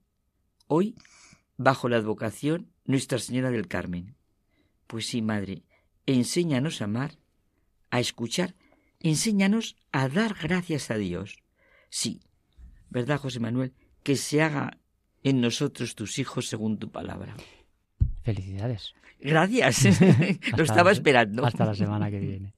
hoy, 0.67 0.97
bajo 1.57 1.89
la 1.89 1.97
advocación 1.97 2.73
Nuestra 2.85 3.19
Señora 3.19 3.51
del 3.51 3.69
Carmen. 3.69 4.17
Pues 4.87 5.07
sí, 5.07 5.23
Madre, 5.23 5.65
enséñanos 6.07 6.81
a 6.81 6.85
amar, 6.85 7.19
a 7.91 8.01
escuchar, 8.01 8.55
enséñanos 9.01 9.77
a 9.93 10.09
dar 10.09 10.35
gracias 10.41 10.91
a 10.91 10.97
Dios. 10.97 11.39
Sí, 11.91 12.21
¿verdad, 12.89 13.19
José 13.19 13.41
Manuel? 13.41 13.75
Que 14.03 14.17
se 14.17 14.43
haga 14.43 14.79
en 15.23 15.41
nosotros 15.41 15.95
tus 15.95 16.19
hijos 16.19 16.49
según 16.49 16.79
tu 16.79 16.91
palabra. 16.91 17.37
Felicidades. 18.23 18.95
Gracias. 19.21 19.85
Lo 20.57 20.65
estaba 20.65 20.93
esperando. 20.93 21.45
Hasta 21.45 21.65
la 21.65 21.75
semana 21.75 22.11
que 22.11 22.19
viene. 22.19 22.53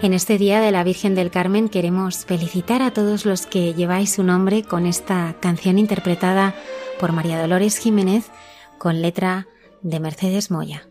En 0.00 0.14
este 0.14 0.38
día 0.38 0.60
de 0.60 0.70
la 0.70 0.84
Virgen 0.84 1.16
del 1.16 1.32
Carmen 1.32 1.68
queremos 1.68 2.24
felicitar 2.24 2.82
a 2.82 2.92
todos 2.92 3.26
los 3.26 3.46
que 3.46 3.74
lleváis 3.74 4.12
su 4.12 4.22
nombre 4.22 4.62
con 4.62 4.86
esta 4.86 5.34
canción 5.40 5.76
interpretada 5.76 6.54
por 7.00 7.10
María 7.10 7.40
Dolores 7.40 7.78
Jiménez 7.78 8.30
con 8.78 9.02
letra 9.02 9.48
de 9.82 9.98
Mercedes 9.98 10.52
Moya. 10.52 10.88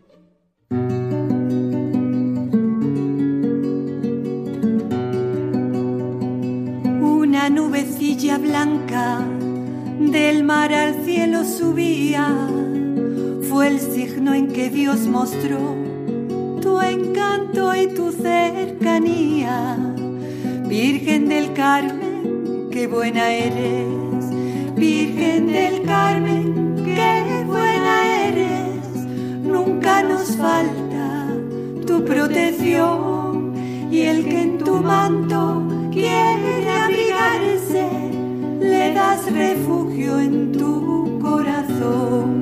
Una 7.00 7.48
nubecilla 7.48 8.36
blanca 8.36 9.26
del 10.00 10.44
mar 10.44 10.74
al 10.74 11.02
cielo 11.06 11.44
subía, 11.44 12.28
fue 13.48 13.68
el 13.68 13.80
signo 13.80 14.34
en 14.34 14.52
que 14.52 14.68
Dios 14.68 14.98
mostró 15.06 15.87
encanto 16.82 17.74
y 17.74 17.86
tu 17.88 18.12
cercanía. 18.12 19.76
Virgen 20.66 21.28
del 21.28 21.52
Carmen, 21.52 22.68
qué 22.70 22.86
buena 22.86 23.30
eres. 23.30 24.24
Virgen 24.76 25.46
del 25.46 25.82
Carmen, 25.82 26.82
qué 26.84 27.44
buena 27.46 28.28
eres. 28.28 29.06
Nunca 29.42 30.02
nos 30.02 30.36
falta 30.36 31.28
tu 31.86 32.04
protección 32.04 33.54
y 33.90 34.02
el 34.02 34.24
que 34.24 34.42
en 34.42 34.58
tu 34.58 34.76
manto 34.76 35.62
quiere 35.90 36.70
abrigarse, 36.70 37.88
le 38.60 38.92
das 38.92 39.32
refugio 39.32 40.18
en 40.18 40.52
tu 40.52 41.18
corazón 41.20 42.37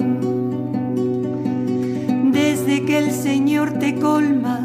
colma 4.01 4.61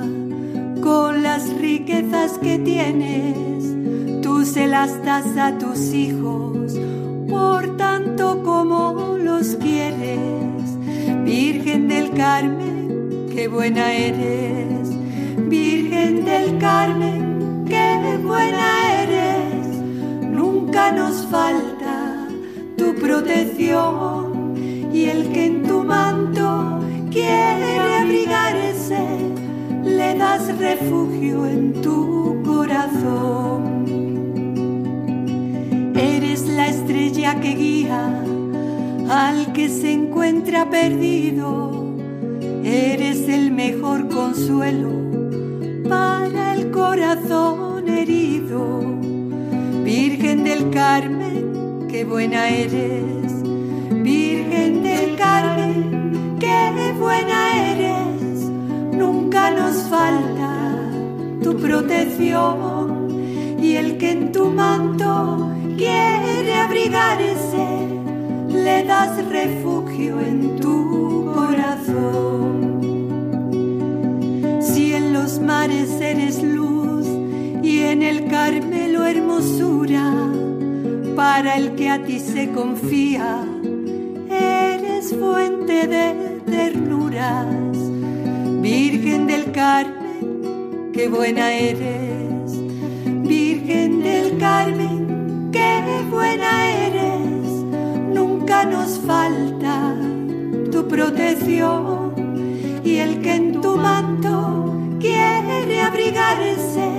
con 0.81 1.23
las 1.23 1.53
riquezas 1.59 2.37
que 2.39 2.57
tienes, 2.59 3.65
tú 4.21 4.45
se 4.45 4.67
las 4.67 5.03
das 5.03 5.37
a 5.37 5.57
tus 5.57 5.93
hijos 5.93 6.73
por 7.29 7.77
tanto 7.77 8.43
como 8.43 9.17
los 9.17 9.55
quieres. 9.55 10.51
Virgen 11.23 11.87
del 11.87 12.11
Carmen, 12.11 13.27
qué 13.33 13.47
buena 13.47 13.93
eres. 13.93 14.89
Virgen 15.37 16.25
del 16.25 16.57
Carmen, 16.57 17.65
qué 17.67 18.17
buena 18.23 19.03
eres. 19.03 19.67
Nunca 20.21 20.91
nos 20.91 21.25
falta 21.27 22.27
tu 22.77 22.93
protección 22.95 24.55
y 24.93 25.05
el 25.05 25.31
que 25.31 25.45
en 25.45 25.63
tu 25.63 25.83
manto 25.83 26.79
quiere 27.11 27.77
abrigarse, 27.77 28.99
le 29.83 30.15
das 30.15 30.57
refugio 30.57 31.45
en 31.45 31.81
tu 31.81 32.41
corazón. 32.43 33.85
Eres 35.95 36.47
la 36.47 36.67
estrella 36.67 37.39
que 37.39 37.53
guía 37.55 38.23
al 39.09 39.53
que 39.53 39.69
se 39.69 39.91
encuentra 39.91 40.69
perdido. 40.69 41.71
Eres 42.63 43.27
el 43.27 43.51
mejor 43.51 44.07
consuelo 44.07 44.89
para 45.89 46.53
el 46.55 46.71
corazón 46.71 47.89
herido. 47.89 48.79
Virgen 49.83 50.43
del 50.43 50.69
Carmen, 50.69 51.88
qué 51.89 52.05
buena 52.05 52.49
eres. 52.49 53.20
Qué 56.76 56.94
buena 56.99 57.72
eres, 57.72 58.49
nunca 58.94 59.52
nos 59.52 59.76
falta 59.84 60.52
tu 61.44 61.57
protección 61.57 63.07
y 63.61 63.76
el 63.76 63.98
que 63.98 64.11
en 64.11 64.32
tu 64.32 64.45
manto 64.45 65.52
quiere 65.78 66.53
abrigarse, 66.53 67.65
le 68.49 68.84
das 68.84 69.26
refugio 69.28 70.19
en 70.19 70.60
tu 70.60 71.32
corazón. 71.34 72.82
Si 74.61 74.94
en 74.94 75.14
los 75.14 75.40
mares 75.40 75.90
eres 76.02 76.41
luz 76.41 77.07
y 77.64 77.80
en 77.80 78.02
el 78.03 78.28
Carmelo 78.28 79.06
hermosura, 79.06 80.14
para 81.15 81.56
el 81.57 81.76
que 81.76 81.90
a 81.90 82.03
ti 82.03 82.19
se 82.19 82.52
confía, 82.52 83.44
eres 84.30 85.15
fuente 85.15 85.88
de 85.88 86.30
Virgen 88.61 89.28
del 89.28 89.52
Carmen, 89.52 90.91
qué 90.94 91.07
buena 91.10 91.52
eres, 91.52 92.52
Virgen 93.06 94.02
del 94.02 94.38
Carmen, 94.38 95.49
qué 95.52 95.82
buena 96.10 96.69
eres, 96.88 97.48
nunca 98.14 98.65
nos 98.65 98.99
falta 98.99 99.95
tu 100.72 100.88
protección 100.88 102.14
y 102.84 102.98
el 102.98 103.22
que 103.22 103.36
en 103.36 103.61
tu 103.61 103.78
manto 103.78 104.73
quiere 104.99 105.82
abrigarse, 105.82 106.90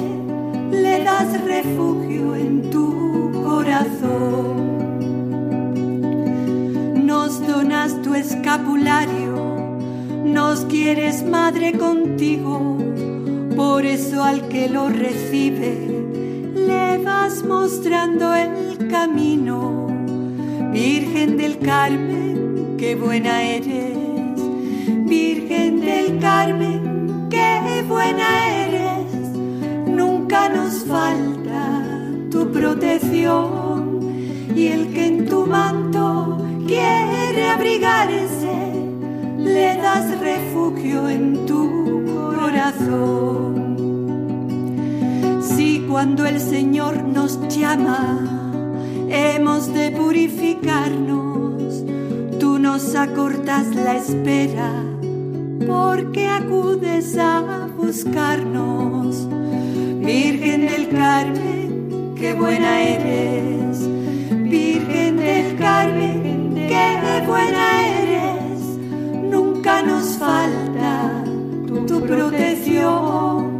le 0.71 1.05
das 1.05 1.43
refugio 1.45 2.35
en 2.35 2.71
tu 2.71 3.31
corazón 3.45 4.92
donas 7.41 8.01
tu 8.03 8.15
escapulario, 8.15 9.79
nos 10.25 10.65
quieres 10.67 11.25
madre 11.25 11.73
contigo, 11.73 12.79
por 13.57 13.85
eso 13.85 14.23
al 14.23 14.49
que 14.49 14.69
lo 14.69 14.89
recibe 14.89 15.93
le 16.55 16.99
vas 16.99 17.45
mostrando 17.45 18.35
el 18.35 18.89
camino. 18.89 19.89
Virgen 20.73 21.37
del 21.37 21.59
Carmen, 21.59 22.77
qué 22.79 22.95
buena 22.95 23.43
eres, 23.43 23.97
Virgen 25.07 25.81
del 25.81 26.19
Carmen, 26.19 27.29
qué 27.31 27.85
buena 27.89 28.29
eres, 28.67 29.37
nunca 29.87 30.49
nos 30.49 30.85
falta 30.85 31.83
tu 32.31 32.51
protección 32.51 34.01
y 34.57 34.69
el 34.69 34.93
que 34.93 35.07
en 35.07 35.27
tu 35.27 35.47
manto 35.47 36.39
quiere 36.73 37.49
abrigarse, 37.51 38.55
le 39.39 39.77
das 39.77 40.19
refugio 40.21 41.09
en 41.09 41.47
tu 41.47 42.05
corazón. 42.07 43.53
Si 45.43 45.85
cuando 45.89 46.25
el 46.25 46.41
Señor 46.41 47.05
nos 47.05 47.39
llama, 47.49 48.21
hemos 49.09 49.73
de 49.75 49.91
purificarnos, 49.91 51.85
tú 52.41 52.59
nos 52.59 52.95
acortas 52.95 53.67
la 53.75 53.97
espera, 53.97 54.73
porque 55.67 56.27
acudes 56.29 57.19
a 57.19 57.69
buscarnos. 57.77 59.29
Virgen 60.01 60.63
del 60.67 60.89
Carmen, 60.89 62.15
qué 62.17 62.33
buena 62.33 62.83
eres, 62.83 63.89
Virgen 64.51 65.17
del 65.19 65.57
Carmen 65.57 66.32
qué 66.69 67.25
buena 67.27 67.89
eres, 67.89 68.61
nunca 69.31 69.83
nos 69.83 70.17
falta 70.19 71.25
tu 71.87 72.01
protección. 72.01 73.59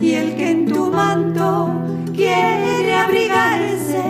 Y 0.00 0.14
el 0.14 0.36
que 0.36 0.50
en 0.50 0.66
tu 0.66 0.90
manto 0.90 1.70
quiere 2.12 2.94
abrigarse, 2.94 4.02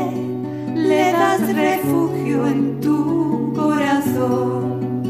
le 0.75 1.13
das 1.13 1.41
refugio 1.55 2.47
en 2.47 2.81
tu 2.81 3.53
corazón, 3.55 5.03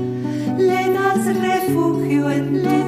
le 0.59 0.91
das 0.93 1.25
refugio 1.37 2.31
en, 2.31 2.63
le 2.63 2.82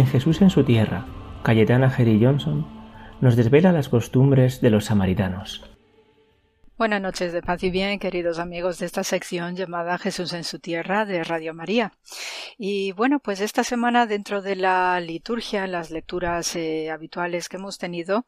En 0.00 0.06
Jesús 0.06 0.40
en 0.40 0.48
su 0.48 0.64
tierra, 0.64 1.04
Cayetana 1.42 1.90
Jerry 1.90 2.24
Johnson 2.24 2.64
nos 3.20 3.36
desvela 3.36 3.70
las 3.70 3.90
costumbres 3.90 4.62
de 4.62 4.70
los 4.70 4.86
samaritanos. 4.86 5.69
Buenas 6.80 7.02
noches 7.02 7.34
de 7.34 7.42
paz 7.42 7.62
y 7.62 7.68
bien, 7.68 7.98
queridos 7.98 8.38
amigos 8.38 8.78
de 8.78 8.86
esta 8.86 9.04
sección 9.04 9.54
llamada 9.54 9.98
Jesús 9.98 10.32
en 10.32 10.44
su 10.44 10.60
tierra 10.60 11.04
de 11.04 11.22
Radio 11.24 11.52
María. 11.52 11.92
Y 12.56 12.92
bueno, 12.92 13.18
pues 13.18 13.42
esta 13.42 13.64
semana 13.64 14.06
dentro 14.06 14.40
de 14.40 14.56
la 14.56 14.98
liturgia, 14.98 15.66
las 15.66 15.90
lecturas 15.90 16.56
eh, 16.56 16.90
habituales 16.90 17.50
que 17.50 17.58
hemos 17.58 17.76
tenido, 17.76 18.24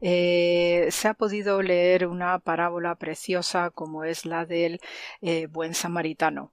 eh, 0.00 0.86
se 0.92 1.08
ha 1.08 1.14
podido 1.14 1.62
leer 1.62 2.06
una 2.06 2.38
parábola 2.38 2.94
preciosa 2.94 3.70
como 3.70 4.04
es 4.04 4.24
la 4.24 4.46
del 4.46 4.80
eh, 5.20 5.48
buen 5.48 5.74
samaritano. 5.74 6.52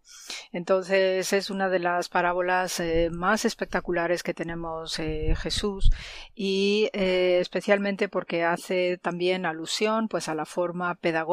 Entonces 0.51 1.31
es 1.33 1.51
una 1.51 1.69
de 1.69 1.77
las 1.77 2.09
parábolas 2.09 2.81
más 3.11 3.45
espectaculares 3.45 4.23
que 4.23 4.33
tenemos 4.33 4.95
Jesús 4.95 5.91
y 6.33 6.89
especialmente 6.93 8.09
porque 8.09 8.43
hace 8.43 8.97
también 8.97 9.45
alusión 9.45 10.07
pues 10.07 10.29
a 10.29 10.33
la 10.33 10.45
forma 10.45 10.95
pedagógica 10.95 11.26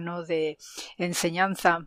¿no? 0.00 0.22
de 0.24 0.56
enseñanza 0.96 1.86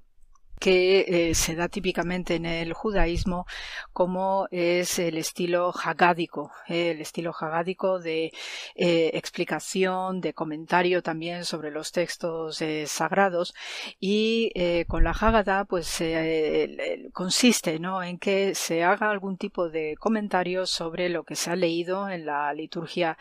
que 0.64 1.30
eh, 1.30 1.35
se 1.35 1.56
da 1.56 1.68
típicamente 1.68 2.35
en 2.35 2.45
el 2.45 2.72
judaísmo 2.72 3.45
como 3.91 4.48
es 4.49 4.98
el 4.98 5.18
estilo 5.18 5.73
hagádico, 5.84 6.52
eh, 6.69 6.91
el 6.91 7.02
estilo 7.02 7.34
hagádico 7.38 7.99
de 7.99 8.31
eh, 8.76 9.11
explicación, 9.14 10.22
de 10.22 10.34
comentario 10.34 11.03
también 11.03 11.44
sobre 11.44 11.69
los 11.69 11.91
textos 11.91 12.64
sagrados 12.85 13.53
y 13.99 14.52
con 14.88 15.03
la 15.03 15.11
Haggadah 15.11 15.65
pues 15.65 16.02
consiste 17.11 17.80
¿no? 17.80 18.02
en 18.02 18.18
que 18.18 18.56
se 18.56 18.85
haga 18.85 19.10
algún 19.10 19.38
tipo 19.38 19.69
de 19.69 19.95
comentario 19.99 20.65
sobre 20.65 21.10
lo 21.10 21.26
que 21.26 21.35
se 21.35 21.52
ha 21.52 21.57
leído 21.57 22.07
en 22.07 22.26
la 22.26 22.53
liturgia 22.53 23.18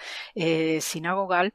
sinagogal 0.80 1.52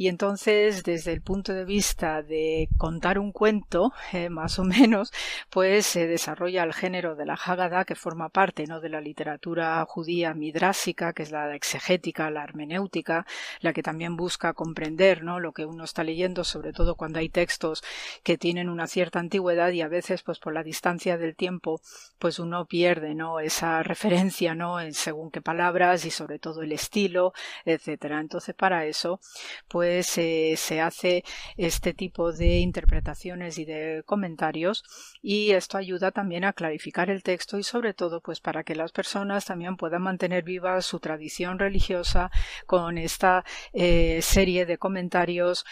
y 0.00 0.08
entonces 0.08 0.82
desde 0.82 1.12
el 1.12 1.20
punto 1.20 1.52
de 1.52 1.66
vista 1.66 2.22
de 2.22 2.70
contar 2.78 3.18
un 3.18 3.32
cuento 3.32 3.92
más 4.30 4.58
o 4.58 4.64
menos 4.64 5.12
pues 5.50 5.84
se 5.84 6.06
desarrolla 6.06 6.62
el 6.62 6.72
género 6.72 7.16
de 7.16 7.26
la 7.26 7.34
Haggadah 7.34 7.84
que 7.84 7.94
forma 7.94 8.30
parte 8.30 8.66
¿no? 8.66 8.80
de 8.80 8.88
la 8.88 9.02
literatura 9.02 9.84
judía 9.86 10.32
midrásica, 10.32 11.12
que 11.12 11.22
es 11.22 11.30
la 11.30 11.54
exegética, 11.54 12.30
la 12.30 12.44
hermenéutica, 12.44 13.26
la 13.60 13.74
que 13.74 13.82
también 13.82 14.16
busca 14.16 14.54
comprender 14.54 15.22
¿no? 15.22 15.38
lo 15.38 15.52
que 15.52 15.66
uno 15.66 15.84
está 15.84 16.02
leyendo, 16.02 16.44
sobre 16.44 16.72
todo 16.72 16.94
cuando 16.94 17.18
hay 17.18 17.28
textos 17.28 17.84
que 18.22 18.38
tienen 18.38 18.70
una 18.70 18.86
cierta 18.86 19.18
antigüedad 19.18 19.70
y 19.70 19.82
a 19.82 19.88
veces 19.88 20.22
pues 20.22 20.38
por 20.38 20.54
la 20.54 20.62
distancia 20.62 21.18
del 21.18 21.36
tiempo 21.36 21.82
pues 22.18 22.38
uno 22.38 22.64
pierde 22.64 23.14
¿no? 23.14 23.38
esa 23.38 23.82
referencia 23.82 24.54
¿no? 24.54 24.80
en 24.80 24.94
según 24.94 25.30
qué 25.30 25.42
palabras 25.42 26.06
y 26.06 26.10
sobre 26.10 26.38
todo 26.38 26.62
el 26.62 26.72
estilo, 26.72 27.34
etcétera. 27.66 28.18
Entonces 28.18 28.54
para 28.54 28.86
eso 28.86 29.20
pues 29.68 29.89
se 30.02 30.80
hace 30.80 31.24
este 31.56 31.94
tipo 31.94 32.32
de 32.32 32.58
interpretaciones 32.58 33.58
y 33.58 33.64
de 33.64 34.02
comentarios 34.06 34.84
y 35.22 35.50
esto 35.50 35.78
ayuda 35.78 36.10
también 36.10 36.44
a 36.44 36.52
clarificar 36.52 37.10
el 37.10 37.22
texto 37.22 37.58
y 37.58 37.62
sobre 37.62 37.94
todo 37.94 38.20
pues 38.20 38.40
para 38.40 38.64
que 38.64 38.74
las 38.74 38.92
personas 38.92 39.44
también 39.44 39.76
puedan 39.76 40.02
mantener 40.02 40.44
viva 40.44 40.80
su 40.82 41.00
tradición 41.00 41.58
religiosa 41.58 42.30
con 42.66 42.98
esta 42.98 43.44
eh, 43.72 44.20
serie 44.22 44.66
de 44.66 44.78
comentarios 44.78 45.64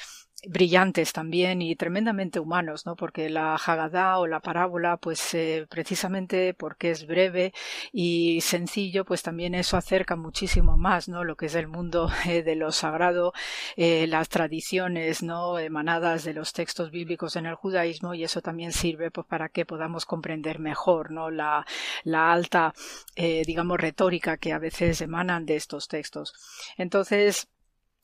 brillantes 0.47 1.13
también 1.13 1.63
y 1.63 1.75
tremendamente 1.75 2.39
humanos, 2.39 2.87
¿no? 2.87 2.95
Porque 2.97 3.29
la 3.29 3.57
Haggadah 3.57 4.19
o 4.19 4.27
la 4.27 4.41
parábola, 4.41 4.97
pues 4.97 5.35
eh, 5.35 5.67
precisamente 5.69 6.55
porque 6.55 6.91
es 6.91 7.07
breve 7.07 7.53
y 7.93 8.41
sencillo, 8.41 9.05
pues 9.05 9.23
también 9.23 9.55
eso 9.55 9.77
acerca 9.77 10.15
muchísimo 10.17 10.77
más, 10.77 11.09
¿no? 11.09 11.25
Lo 11.25 11.37
que 11.37 11.47
es 11.47 11.55
el 11.57 11.67
mundo 11.67 12.11
eh, 12.27 12.43
de 12.43 12.55
lo 12.55 12.71
sagrado, 12.71 13.33
eh, 13.77 14.07
las 14.07 14.29
tradiciones, 14.29 15.23
¿no? 15.23 15.59
Emanadas 15.59 16.25
de 16.25 16.35
los 16.35 16.53
textos 16.53 16.91
bíblicos 16.91 17.37
en 17.37 17.47
el 17.47 17.55
judaísmo 17.57 18.15
y 18.15 18.23
eso 18.23 18.41
también 18.41 18.73
sirve, 18.73 19.11
pues 19.11 19.27
para 19.27 19.49
que 19.49 19.67
podamos 19.67 20.07
comprender 20.07 20.61
mejor, 20.61 21.11
¿no? 21.11 21.31
La, 21.31 21.67
la 22.05 22.33
alta, 22.33 22.75
digamos, 23.17 23.79
retórica 23.79 24.37
que 24.37 24.53
a 24.53 24.59
veces 24.59 25.01
emanan 25.01 25.47
de 25.47 25.57
estos 25.57 25.89
textos. 25.89 26.35
Entonces, 26.77 27.49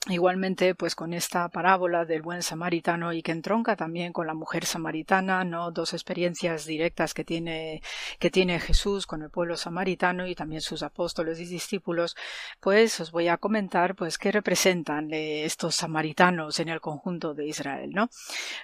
Igualmente, 0.06 0.74
pues 0.74 0.94
con 0.94 1.14
esta 1.14 1.48
parábola 1.48 2.04
del 2.04 2.20
buen 2.20 2.42
samaritano 2.42 3.14
y 3.14 3.22
que 3.22 3.32
entronca 3.32 3.74
también 3.74 4.12
con 4.12 4.26
la 4.26 4.34
mujer 4.34 4.66
samaritana, 4.66 5.44
¿no? 5.44 5.70
Dos 5.70 5.94
experiencias 5.94 6.66
directas 6.66 7.14
que 7.14 7.24
tiene, 7.24 7.80
que 8.18 8.30
tiene 8.30 8.60
Jesús 8.60 9.06
con 9.06 9.22
el 9.22 9.30
pueblo 9.30 9.56
samaritano 9.56 10.26
y 10.26 10.34
también 10.34 10.60
sus 10.60 10.82
apóstoles 10.82 11.40
y 11.40 11.46
discípulos, 11.46 12.16
pues 12.60 13.00
os 13.00 13.12
voy 13.12 13.28
a 13.28 13.38
comentar, 13.38 13.94
pues, 13.94 14.18
qué 14.18 14.30
representan 14.30 15.08
estos 15.10 15.76
samaritanos 15.76 16.60
en 16.60 16.68
el 16.68 16.82
conjunto 16.82 17.32
de 17.32 17.46
Israel, 17.46 17.90
¿no? 17.94 18.10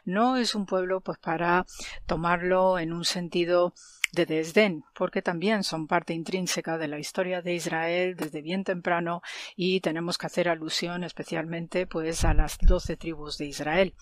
No 0.05 0.37
es 0.37 0.55
un 0.55 0.67
pueblo, 0.67 1.01
pues, 1.01 1.17
para 1.17 1.65
tomarlo 2.05 2.79
en 2.79 2.93
un 2.93 3.07
sentido 3.07 3.73
de 4.13 4.27
desdén, 4.27 4.85
porque 4.95 5.23
también 5.23 5.63
son 5.63 5.87
parte 5.87 6.15
intrínseca 6.15 6.79
de 6.79 6.89
la 6.89 6.99
historia 6.99 7.43
de 7.43 7.55
Israel 7.55 8.17
desde 8.17 8.43
bien 8.43 8.65
temprano 8.65 9.23
y 9.57 9.81
tenemos 9.81 10.19
que 10.19 10.27
hacer 10.27 10.49
alusión 10.49 11.05
especialmente 11.05 11.87
pues 11.87 12.25
a 12.25 12.35
las 12.35 12.59
doce 12.59 12.97
tribus 12.97 13.39
de 13.39 13.47
Israel. 13.47 13.95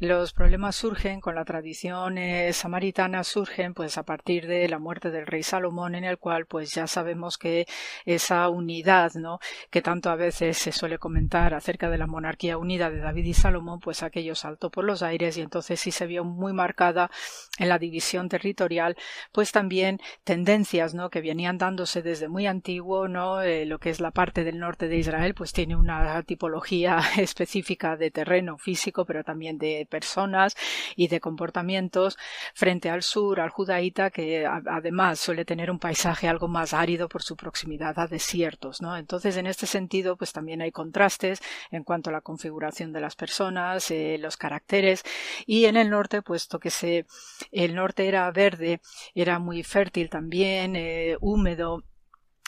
Los 0.00 0.32
problemas 0.32 0.76
surgen 0.76 1.20
con 1.20 1.34
la 1.34 1.44
tradición 1.44 2.18
eh, 2.18 2.52
samaritana 2.52 3.24
surgen 3.24 3.74
pues 3.74 3.98
a 3.98 4.04
partir 4.04 4.46
de 4.46 4.68
la 4.68 4.78
muerte 4.78 5.10
del 5.10 5.26
rey 5.26 5.42
Salomón 5.42 5.94
en 5.94 6.04
el 6.04 6.18
cual 6.18 6.46
pues 6.46 6.74
ya 6.74 6.86
sabemos 6.86 7.38
que 7.38 7.66
esa 8.04 8.48
unidad, 8.48 9.12
¿no? 9.14 9.38
que 9.70 9.82
tanto 9.82 10.10
a 10.10 10.16
veces 10.16 10.58
se 10.58 10.72
suele 10.72 10.98
comentar 10.98 11.54
acerca 11.54 11.90
de 11.90 11.98
la 11.98 12.06
monarquía 12.06 12.58
unida 12.58 12.90
de 12.90 12.98
David 12.98 13.24
y 13.24 13.34
Salomón, 13.34 13.80
pues 13.80 14.02
aquello 14.02 14.34
saltó 14.34 14.70
por 14.70 14.84
los 14.84 15.02
aires 15.02 15.36
y 15.36 15.40
entonces 15.40 15.80
sí 15.80 15.90
se 15.90 16.06
vio 16.06 16.24
muy 16.24 16.52
marcada 16.52 17.10
en 17.58 17.68
la 17.68 17.78
división 17.78 18.28
territorial, 18.28 18.96
pues 19.32 19.45
también 19.52 20.00
tendencias 20.24 20.94
¿no? 20.94 21.10
que 21.10 21.20
venían 21.20 21.58
dándose 21.58 22.02
desde 22.02 22.28
muy 22.28 22.46
antiguo, 22.46 23.08
¿no? 23.08 23.42
Eh, 23.42 23.66
lo 23.66 23.78
que 23.78 23.90
es 23.90 24.00
la 24.00 24.10
parte 24.10 24.44
del 24.44 24.58
norte 24.58 24.88
de 24.88 24.96
Israel, 24.96 25.34
pues 25.34 25.52
tiene 25.52 25.76
una 25.76 26.22
tipología 26.22 26.98
específica 27.18 27.96
de 27.96 28.10
terreno 28.10 28.58
físico, 28.58 29.04
pero 29.04 29.24
también 29.24 29.58
de 29.58 29.86
personas 29.90 30.56
y 30.96 31.08
de 31.08 31.20
comportamientos 31.20 32.18
frente 32.54 32.90
al 32.90 33.02
sur, 33.02 33.40
al 33.40 33.50
judaíta, 33.50 34.10
que 34.10 34.46
además 34.46 35.18
suele 35.20 35.44
tener 35.44 35.70
un 35.70 35.78
paisaje 35.78 36.28
algo 36.28 36.48
más 36.48 36.72
árido 36.74 37.08
por 37.08 37.22
su 37.22 37.36
proximidad 37.36 37.98
a 37.98 38.06
desiertos, 38.06 38.80
¿no? 38.80 38.96
Entonces, 38.96 39.36
en 39.36 39.46
este 39.46 39.66
sentido, 39.66 40.16
pues 40.16 40.32
también 40.32 40.62
hay 40.62 40.72
contrastes 40.72 41.40
en 41.70 41.84
cuanto 41.84 42.10
a 42.10 42.12
la 42.12 42.20
configuración 42.20 42.92
de 42.92 43.00
las 43.00 43.16
personas, 43.16 43.90
eh, 43.90 44.18
los 44.20 44.36
caracteres, 44.36 45.02
y 45.46 45.66
en 45.66 45.76
el 45.76 45.90
norte, 45.90 46.22
puesto 46.22 46.58
que 46.58 46.70
se, 46.70 47.06
el 47.52 47.74
norte 47.74 48.08
era 48.08 48.30
verde, 48.30 48.80
era 49.14 49.35
muy 49.38 49.62
fértil 49.62 50.10
también, 50.10 50.76
eh, 50.76 51.16
húmedo, 51.20 51.82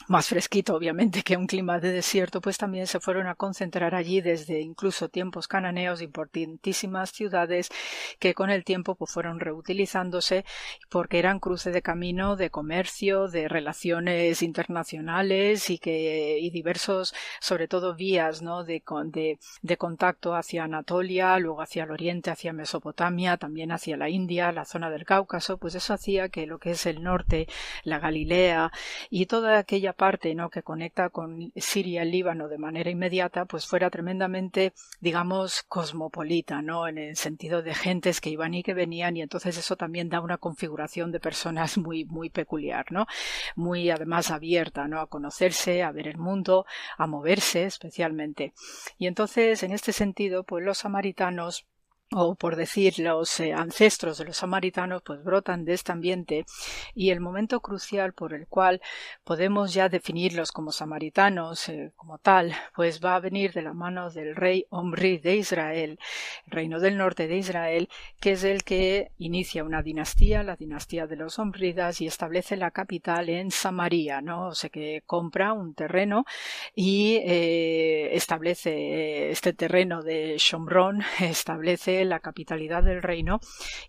más 0.09 0.28
fresquito 0.28 0.74
obviamente 0.74 1.22
que 1.22 1.36
un 1.36 1.47
clima 1.47 1.80
de 1.80 1.93
desierto, 1.93 2.40
pues 2.40 2.59
también 2.59 2.86
se 2.86 3.01
fueron 3.01 3.26
a 3.26 3.35
concentrar 3.35 3.94
allí 3.94 4.20
desde 4.20 4.60
incluso 4.60 5.09
tiempos 5.09 5.48
cananeos 5.48 6.02
importantísimas 6.02 7.10
ciudades 7.12 7.68
que 8.18 8.35
con 8.35 8.51
el 8.51 8.64
tiempo 8.64 8.94
pues 8.94 9.12
fueron 9.12 9.40
reutilizándose 9.40 10.44
porque 10.89 11.18
eran 11.18 11.40
cruce 11.40 11.70
de 11.70 11.82
camino 11.82 12.36
de 12.36 12.51
comercio, 12.51 13.28
de 13.28 13.48
relaciones 13.48 14.43
internacionales 14.43 15.70
y 15.70 15.78
que 15.78 16.39
y 16.40 16.51
diversos 16.51 17.14
sobre 17.40 17.68
todo 17.68 17.94
vías 17.94 18.43
¿no? 18.43 18.64
de, 18.64 18.82
de, 19.06 19.39
de 19.62 19.76
contacto 19.76 20.35
hacia 20.35 20.64
Anatolia, 20.64 21.39
luego 21.39 21.62
hacia 21.62 21.85
el 21.85 21.90
oriente, 21.90 22.30
hacia 22.30 22.52
Mesopotamia, 22.52 23.36
también 23.36 23.72
hacia 23.72 23.97
la 23.97 24.09
India, 24.09 24.52
la 24.52 24.64
zona 24.64 24.90
del 24.90 25.05
Cáucaso, 25.05 25.59
pues 25.59 25.74
eso 25.74 25.94
hacía 25.94 26.28
que 26.28 26.47
lo 26.47 26.59
que 26.59 26.70
es 26.72 26.86
el 26.86 27.02
norte, 27.02 27.47
la 27.85 27.98
Galilea 27.98 28.72
y 29.10 29.26
toda 29.26 29.59
aquella 29.59 29.93
parte 29.98 30.34
¿no? 30.34 30.48
que 30.48 30.62
conecta 30.62 31.10
con 31.10 31.52
Siria 31.56 32.04
y 32.04 32.10
Líbano 32.10 32.48
de 32.48 32.56
manera 32.56 32.88
inmediata, 32.88 33.44
pues 33.44 33.66
fuera 33.66 33.90
tremendamente, 33.90 34.72
digamos, 35.00 35.64
cosmopolita, 35.64 36.62
¿no? 36.62 36.88
En 36.88 36.96
el 36.96 37.16
sentido 37.16 37.62
de 37.62 37.74
gentes 37.74 38.22
que 38.22 38.30
iban 38.30 38.54
y 38.54 38.62
que 38.62 38.72
venían, 38.72 39.16
y 39.16 39.22
entonces 39.22 39.58
eso 39.58 39.76
también 39.76 40.08
da 40.08 40.20
una 40.20 40.38
configuración 40.38 41.12
de 41.12 41.20
personas 41.20 41.76
muy, 41.78 42.04
muy 42.04 42.30
peculiar, 42.30 42.86
¿no? 42.90 43.06
Muy 43.56 43.90
además 43.90 44.30
abierta, 44.30 44.88
¿no? 44.88 45.00
A 45.00 45.08
conocerse, 45.08 45.82
a 45.82 45.92
ver 45.92 46.08
el 46.08 46.18
mundo, 46.18 46.64
a 46.96 47.06
moverse 47.06 47.64
especialmente. 47.64 48.54
Y 48.98 49.08
entonces, 49.08 49.62
en 49.64 49.72
este 49.72 49.92
sentido, 49.92 50.44
pues 50.44 50.64
los 50.64 50.78
samaritanos 50.78 51.66
o 52.10 52.35
por 52.36 52.56
decir 52.56 52.98
los 52.98 53.39
eh, 53.40 53.52
ancestros 53.52 54.18
de 54.18 54.24
los 54.24 54.39
samaritanos 54.39 55.02
pues 55.02 55.22
brotan 55.22 55.64
de 55.64 55.74
este 55.74 55.93
ambiente 55.93 56.47
y 56.94 57.10
el 57.10 57.20
momento 57.20 57.60
crucial 57.60 58.14
por 58.14 58.32
el 58.32 58.47
cual 58.47 58.80
podemos 59.24 59.74
ya 59.74 59.90
definirlos 59.90 60.51
como 60.51 60.72
samaritanos 60.72 61.68
eh, 61.68 61.93
como 61.97 62.18
tal 62.18 62.55
pues 62.74 63.05
va 63.05 63.16
a 63.16 63.20
venir 63.20 63.52
de 63.52 63.62
la 63.62 63.74
mano 63.74 64.10
del 64.10 64.36
rey 64.36 64.64
Omri 64.70 65.18
de 65.18 65.36
Israel 65.36 65.98
el 66.47 66.51
reino 66.51 66.80
del 66.80 66.97
norte 66.97 67.28
de 67.28 67.36
Israel 67.36 67.89
que 68.20 68.32
es 68.32 68.44
el 68.44 68.64
que 68.64 69.12
inicia 69.18 69.62
una 69.64 69.82
dinastía 69.82 70.43
la 70.43 70.56
dinastía 70.56 71.06
de 71.06 71.16
los 71.16 71.39
Omridas 71.39 72.01
y 72.01 72.06
establece 72.06 72.56
la 72.56 72.70
capital 72.70 73.28
en 73.28 73.51
Samaria 73.51 74.22
no 74.22 74.48
o 74.48 74.55
sea 74.55 74.70
que 74.70 75.02
compra 75.05 75.52
un 75.52 75.74
terreno 75.74 76.24
y 76.74 77.16
eh, 77.16 78.16
establece 78.16 79.30
este 79.30 79.52
terreno 79.52 80.02
de 80.02 80.36
Shomron 80.39 81.02
establece 81.20 81.97
la 82.04 82.20
capitalidad 82.20 82.82
del 82.82 83.02
reino 83.02 83.40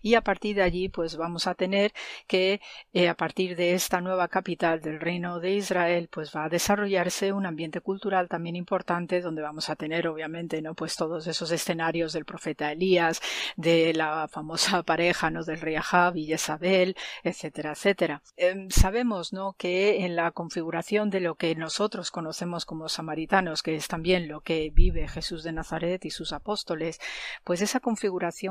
y 0.02 0.14
a 0.14 0.22
partir 0.22 0.56
de 0.56 0.62
allí 0.62 0.88
pues 0.88 1.16
vamos 1.16 1.46
a 1.46 1.54
tener 1.54 1.92
que 2.26 2.60
eh, 2.92 3.08
a 3.08 3.14
partir 3.14 3.56
de 3.56 3.74
esta 3.74 4.00
nueva 4.00 4.28
capital 4.28 4.80
del 4.80 5.00
reino 5.00 5.40
de 5.40 5.52
Israel 5.52 6.08
pues 6.10 6.34
va 6.34 6.44
a 6.44 6.48
desarrollarse 6.48 7.32
un 7.32 7.46
ambiente 7.46 7.80
cultural 7.80 8.28
también 8.28 8.56
importante 8.56 9.20
donde 9.20 9.42
vamos 9.42 9.70
a 9.70 9.76
tener 9.76 10.08
obviamente 10.08 10.62
no 10.62 10.74
pues 10.74 10.96
todos 10.96 11.26
esos 11.26 11.50
escenarios 11.50 12.12
del 12.12 12.24
profeta 12.24 12.72
Elías 12.72 13.20
de 13.56 13.92
la 13.94 14.28
famosa 14.28 14.82
pareja 14.90 15.30
no 15.30 15.44
del 15.44 15.60
rey 15.60 15.76
Ahab 15.76 16.16
y 16.16 16.26
Jezabel 16.26 16.96
etcétera 17.22 17.72
etcétera. 17.72 18.22
Em, 18.36 18.70
sabemos 18.70 19.32
no 19.32 19.54
que 19.58 20.04
en 20.04 20.16
la 20.16 20.30
configuración 20.30 21.10
de 21.10 21.20
lo 21.20 21.34
que 21.34 21.54
nosotros 21.54 22.10
conocemos 22.10 22.64
como 22.64 22.88
samaritanos 22.88 23.62
que 23.62 23.74
es 23.74 23.88
también 23.88 24.28
lo 24.28 24.40
que 24.40 24.70
vive 24.70 25.08
Jesús 25.08 25.42
de 25.42 25.52
Nazaret 25.52 26.04
y 26.04 26.10
sus 26.10 26.32
apóstoles 26.32 27.00
pues 27.44 27.60
esa 27.60 27.80
configuración 27.80 27.99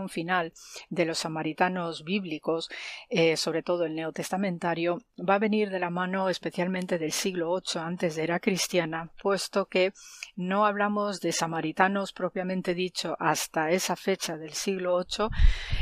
final 0.10 0.54
de 0.90 1.06
los 1.06 1.20
samaritanos 1.20 2.04
bíblicos, 2.04 2.70
eh, 3.10 3.36
sobre 3.36 3.64
todo 3.64 3.86
el 3.86 3.96
neotestamentario, 3.96 5.00
va 5.18 5.36
a 5.36 5.40
venir 5.40 5.70
de 5.70 5.80
la 5.80 5.90
mano 5.90 6.30
especialmente 6.30 6.98
del 6.98 7.12
siglo 7.12 7.56
VIII 7.56 7.82
antes 7.82 8.16
de 8.16 8.24
era 8.30 8.40
cristiana, 8.40 9.12
puesto 9.22 9.66
que 9.66 9.94
no 10.36 10.66
hablamos 10.66 11.20
de 11.20 11.32
samaritanos 11.32 12.14
propiamente 12.14 12.76
dicho 12.76 13.16
hasta 13.20 13.72
esa 13.72 13.96
fecha 13.96 14.38
del 14.38 14.54
siglo 14.54 15.00
VIII, 15.00 15.30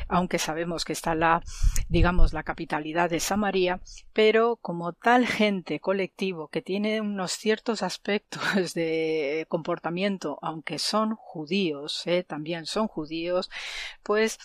aunque 0.07 0.39
sabemos 0.39 0.85
que 0.85 0.93
está 0.93 1.13
la, 1.13 1.41
digamos, 1.89 2.31
la 2.31 2.43
capitalidad 2.43 3.09
de 3.09 3.19
Samaria, 3.19 3.81
pero 4.13 4.55
como 4.55 4.93
tal 4.93 5.27
gente 5.27 5.79
colectivo 5.79 6.47
que 6.47 6.61
tiene 6.61 7.01
unos 7.01 7.33
ciertos 7.33 7.83
aspectos 7.83 8.73
de 8.73 9.45
comportamiento, 9.49 10.39
aunque 10.41 10.79
son 10.79 11.15
judíos, 11.15 12.05
eh, 12.05 12.23
también 12.23 12.65
son 12.65 12.87
judíos, 12.87 13.49
pues 14.03 14.39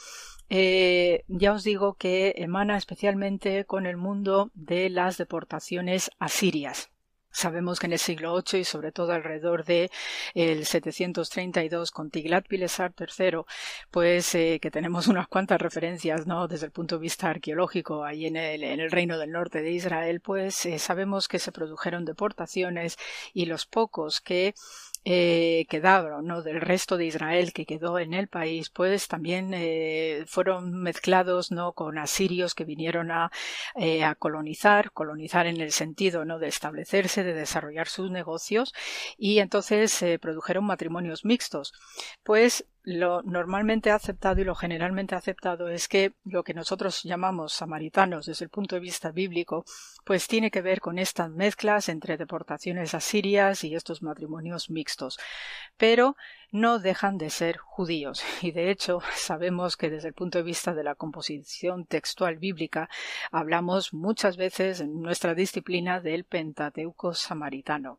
eh, 0.48 1.24
ya 1.28 1.52
os 1.52 1.64
digo 1.64 1.94
que 1.94 2.34
emana 2.36 2.76
especialmente 2.76 3.64
con 3.64 3.86
el 3.86 3.97
mundo 3.97 4.51
de 4.55 4.90
las 4.90 5.16
deportaciones 5.16 6.10
asirias. 6.18 6.90
Sabemos 7.32 7.80
que 7.80 7.86
en 7.86 7.94
el 7.94 7.98
siglo 7.98 8.34
VIII 8.34 8.60
y 8.60 8.64
sobre 8.64 8.93
todo 8.93 9.12
alrededor 9.12 9.64
de 9.64 9.90
el 10.34 10.66
732 10.66 11.90
con 11.90 12.10
Tiglat-Pileser 12.10 12.93
III, 12.98 13.44
pues 13.90 14.34
eh, 14.34 14.59
que 14.60 14.70
tenemos 14.70 15.06
unas 15.09 15.28
cuantas 15.28 15.59
referencias, 15.60 16.26
¿no? 16.26 16.47
Desde 16.47 16.66
el 16.66 16.72
punto 16.72 16.97
de 16.97 17.01
vista 17.02 17.30
arqueológico 17.30 18.05
ahí 18.05 18.26
en 18.26 18.36
el, 18.36 18.62
en 18.62 18.80
el 18.80 18.90
reino 18.90 19.18
del 19.18 19.32
norte 19.32 19.62
de 19.62 19.70
Israel, 19.70 20.20
pues 20.20 20.66
eh, 20.66 20.78
sabemos 20.78 21.26
que 21.26 21.39
se 21.39 21.52
produjeron 21.52 22.05
deportaciones 22.05 22.98
y 23.32 23.47
los 23.47 23.64
pocos 23.64 24.20
que 24.20 24.55
eh, 25.04 25.66
quedaron, 25.68 26.26
¿no? 26.26 26.42
Del 26.42 26.60
resto 26.60 26.96
de 26.96 27.06
Israel 27.06 27.52
que 27.52 27.66
quedó 27.66 27.98
en 27.98 28.14
el 28.14 28.28
país, 28.28 28.70
pues 28.70 29.08
también 29.08 29.52
eh, 29.54 30.24
fueron 30.26 30.74
mezclados, 30.74 31.50
¿no? 31.50 31.72
Con 31.72 31.98
asirios 31.98 32.54
que 32.54 32.64
vinieron 32.64 33.10
a, 33.10 33.30
eh, 33.74 34.04
a 34.04 34.14
colonizar, 34.14 34.92
colonizar 34.92 35.46
en 35.46 35.60
el 35.60 35.72
sentido, 35.72 36.24
¿no? 36.24 36.38
De 36.38 36.48
establecerse, 36.48 37.24
de 37.24 37.34
desarrollar 37.34 37.88
sus 37.88 38.10
negocios 38.10 38.72
y 39.18 39.38
entonces 39.40 39.92
se 39.92 40.18
produjeron 40.18 40.64
matrimonios 40.64 41.24
mixtos. 41.24 41.72
Pues 42.22 42.64
lo 42.84 43.22
normalmente 43.22 43.90
aceptado 43.90 44.40
y 44.40 44.44
lo 44.44 44.54
generalmente 44.54 45.14
aceptado 45.14 45.68
es 45.68 45.86
que 45.88 46.12
lo 46.24 46.42
que 46.42 46.54
nosotros 46.54 47.02
llamamos 47.04 47.52
samaritanos 47.52 48.26
desde 48.26 48.44
el 48.44 48.50
punto 48.50 48.74
de 48.74 48.80
vista 48.80 49.12
bíblico, 49.12 49.64
pues 50.04 50.26
tiene 50.26 50.50
que 50.50 50.62
ver 50.62 50.80
con 50.80 50.98
estas 50.98 51.30
mezclas 51.30 51.88
entre 51.88 52.16
deportaciones 52.16 52.94
asirias 52.94 53.62
y 53.64 53.74
estos 53.74 54.02
matrimonios 54.02 54.68
mixtos. 54.70 55.18
Pero 55.76 56.16
no 56.52 56.78
dejan 56.78 57.18
de 57.18 57.30
ser 57.30 57.56
judíos 57.56 58.22
y 58.42 58.52
de 58.52 58.70
hecho 58.70 59.00
sabemos 59.14 59.76
que 59.76 59.90
desde 59.90 60.08
el 60.08 60.14
punto 60.14 60.38
de 60.38 60.44
vista 60.44 60.74
de 60.74 60.84
la 60.84 60.94
composición 60.94 61.86
textual 61.86 62.36
bíblica 62.36 62.88
hablamos 63.30 63.94
muchas 63.94 64.36
veces 64.36 64.80
en 64.80 65.00
nuestra 65.00 65.34
disciplina 65.34 66.00
del 66.00 66.24
Pentateuco 66.24 67.14
samaritano. 67.14 67.98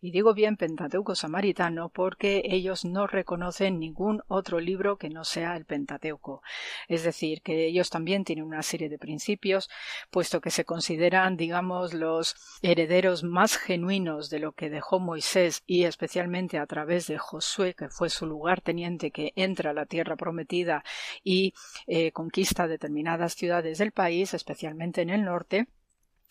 Y 0.00 0.10
digo 0.10 0.34
bien 0.34 0.56
Pentateuco 0.56 1.14
samaritano 1.14 1.88
porque 1.88 2.42
ellos 2.44 2.84
no 2.84 3.06
reconocen 3.06 3.80
ningún 3.80 4.22
otro 4.28 4.60
libro 4.60 4.98
que 4.98 5.08
no 5.08 5.24
sea 5.24 5.56
el 5.56 5.64
Pentateuco. 5.64 6.42
Es 6.88 7.02
decir, 7.02 7.40
que 7.40 7.66
ellos 7.66 7.90
también 7.90 8.24
tienen 8.24 8.44
una 8.44 8.62
serie 8.62 8.88
de 8.88 8.98
principios, 8.98 9.70
puesto 10.10 10.40
que 10.40 10.50
se 10.50 10.64
consideran, 10.64 11.36
digamos, 11.36 11.94
los 11.94 12.36
herederos 12.62 13.22
más 13.22 13.56
genuinos 13.56 14.28
de 14.30 14.38
lo 14.38 14.52
que 14.52 14.70
dejó 14.70 15.00
Moisés 15.00 15.62
y 15.66 15.84
especialmente 15.84 16.58
a 16.58 16.66
través 16.66 17.06
de 17.06 17.18
Josué, 17.18 17.74
que 17.74 17.85
fue 17.90 18.10
su 18.10 18.26
lugarteniente 18.26 19.10
que 19.10 19.32
entra 19.36 19.70
a 19.70 19.74
la 19.74 19.86
tierra 19.86 20.16
prometida 20.16 20.84
y 21.22 21.54
eh, 21.86 22.12
conquista 22.12 22.66
determinadas 22.66 23.34
ciudades 23.34 23.78
del 23.78 23.92
país, 23.92 24.34
especialmente 24.34 25.02
en 25.02 25.10
el 25.10 25.24
norte, 25.24 25.68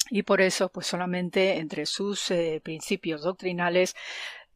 y 0.10 0.24
por 0.24 0.42
eso, 0.42 0.70
pues 0.70 0.86
solamente 0.86 1.58
entre 1.58 1.86
sus 1.86 2.30
eh, 2.30 2.62
principios 2.64 3.24
doctrinales 3.24 3.96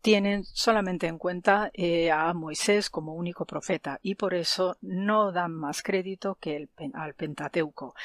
tienen 0.02 0.44
solamente 0.46 1.08
en 1.08 1.18
cuenta 1.18 1.72
eh, 1.74 2.12
a 2.12 2.34
Moisés 2.34 2.90
como 2.90 3.14
único 3.14 3.46
profeta 3.46 4.00
y 4.02 4.16
por 4.16 4.34
eso 4.34 4.78
no 4.82 5.32
dan 5.32 5.54
más 5.54 5.84
crédito 5.84 6.36
que 6.36 6.70
al 6.94 7.14
Pentateuco. 7.14 7.96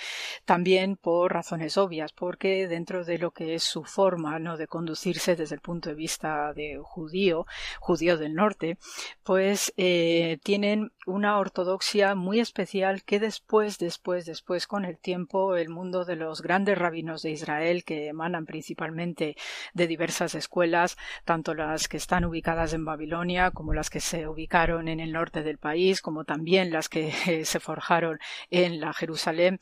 También 0.45 0.97
por 0.97 1.33
razones 1.33 1.77
obvias, 1.77 2.13
porque 2.13 2.69
dentro 2.69 3.05
de 3.05 3.19
lo 3.19 3.31
que 3.31 3.55
es 3.55 3.63
su 3.63 3.85
forma 3.85 4.39
¿no? 4.39 4.57
de 4.57 4.67
conducirse 4.67 5.37
desde 5.37 5.55
el 5.55 5.61
punto 5.61 5.89
de 5.89 5.95
vista 5.95 6.53
de 6.53 6.79
judío, 6.83 7.47
judío 7.81 8.17
del 8.17 8.35
norte, 8.35 8.79
pues 9.23 9.73
eh, 9.77 10.39
tienen 10.43 10.93
una 11.07 11.39
ortodoxia 11.39 12.15
muy 12.15 12.41
especial 12.41 13.05
que 13.05 13.21
después, 13.21 13.79
después, 13.79 14.27
después, 14.27 14.67
con 14.67 14.85
el 14.85 14.99
tiempo, 14.99 15.57
el 15.57 15.69
mundo 15.69 16.05
de 16.05 16.17
los 16.17 16.43
grandes 16.43 16.79
rabinos 16.79 17.23
de 17.23 17.31
Israel, 17.31 17.85
que 17.85 18.09
emanan 18.09 18.47
principalmente 18.47 19.37
de 19.75 19.87
diversas 19.87 20.35
escuelas, 20.35 20.97
tanto 21.25 21.55
que 21.89 21.97
están 21.97 22.25
ubicadas 22.25 22.73
en 22.73 22.85
Babilonia 22.85 23.51
como 23.51 23.75
las 23.75 23.91
que 23.91 24.01
se 24.01 24.29
ubicaron 24.29 24.89
en 24.89 25.01
el 25.01 25.13
norte 25.13 25.43
del 25.43 25.59
país, 25.59 26.01
como 26.01 26.25
también 26.25 26.73
las 26.73 26.89
que 26.89 27.13
eh, 27.27 27.45
se 27.45 27.61
forjaron 27.61 28.19
en 28.51 28.81
la 28.81 28.93
Jerusalén 28.93 29.59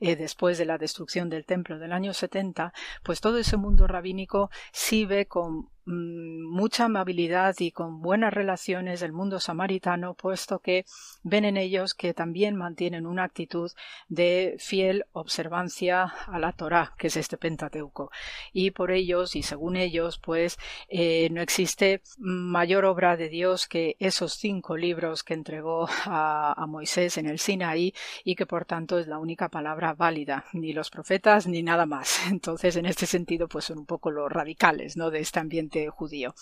eh, 0.00 0.16
después 0.16 0.58
de 0.58 0.66
la 0.66 0.78
destrucción 0.78 1.28
del 1.28 1.44
templo 1.44 1.78
del 1.78 1.92
año 1.92 2.12
70, 2.12 2.72
pues 3.02 3.20
todo 3.20 3.38
ese 3.38 3.56
mundo 3.56 3.86
rabínico 3.86 4.50
sí 4.72 5.04
ve 5.04 5.26
con 5.26 5.70
mucha 5.88 6.84
amabilidad 6.84 7.54
y 7.58 7.70
con 7.70 8.00
buenas 8.02 8.32
relaciones 8.32 9.00
del 9.00 9.12
mundo 9.12 9.40
samaritano, 9.40 10.14
puesto 10.14 10.58
que 10.58 10.84
ven 11.22 11.44
en 11.44 11.56
ellos 11.56 11.94
que 11.94 12.14
también 12.14 12.56
mantienen 12.56 13.06
una 13.06 13.24
actitud 13.24 13.70
de 14.08 14.56
fiel 14.58 15.06
observancia 15.12 16.04
a 16.26 16.38
la 16.38 16.52
Torá, 16.52 16.94
que 16.98 17.06
es 17.06 17.16
este 17.16 17.38
Pentateuco. 17.38 18.10
Y 18.52 18.72
por 18.72 18.90
ellos, 18.90 19.34
y 19.34 19.42
según 19.42 19.76
ellos, 19.76 20.18
pues 20.18 20.58
eh, 20.88 21.28
no 21.30 21.40
existe 21.40 22.02
mayor 22.18 22.84
obra 22.84 23.16
de 23.16 23.28
Dios 23.28 23.66
que 23.66 23.96
esos 23.98 24.34
cinco 24.34 24.76
libros 24.76 25.24
que 25.24 25.34
entregó 25.34 25.88
a, 26.04 26.54
a 26.56 26.66
Moisés 26.66 27.16
en 27.16 27.26
el 27.26 27.38
Sinaí 27.38 27.94
y 28.24 28.34
que 28.34 28.46
por 28.46 28.64
tanto 28.64 28.98
es 28.98 29.06
la 29.06 29.18
única 29.18 29.48
palabra 29.48 29.94
válida, 29.94 30.44
ni 30.52 30.72
los 30.72 30.90
profetas 30.90 31.46
ni 31.46 31.62
nada 31.62 31.86
más. 31.86 32.26
Entonces, 32.30 32.76
en 32.76 32.86
este 32.86 33.06
sentido, 33.06 33.48
pues 33.48 33.66
son 33.66 33.78
un 33.78 33.86
poco 33.86 34.10
los 34.10 34.30
radicales, 34.30 34.96
¿no? 34.96 35.10
De 35.10 35.20
este 35.20 35.40
ambiente 35.40 35.77
judío. 35.88 36.34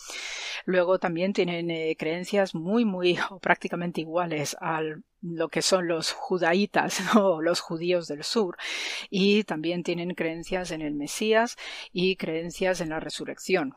Luego 0.65 0.99
también 0.99 1.33
tienen 1.33 1.71
eh, 1.71 1.97
creencias 1.99 2.55
muy, 2.55 2.85
muy 2.85 3.19
o 3.31 3.39
prácticamente 3.39 4.01
iguales 4.01 4.57
al 4.61 5.05
lo 5.23 5.49
que 5.49 5.63
son 5.63 5.89
los 5.89 6.13
judaítas 6.13 7.01
o 7.17 7.41
los 7.41 7.61
judíos 7.61 8.09
del 8.09 8.25
sur 8.25 8.57
y 9.11 9.45
también 9.45 9.83
tienen 9.83 10.15
creencias 10.15 10.71
en 10.71 10.83
el 10.83 10.95
Mesías 10.95 11.57
y 11.93 12.17
creencias 12.17 12.81
en 12.81 12.91
la 12.91 13.01
resurrección. 13.01 13.75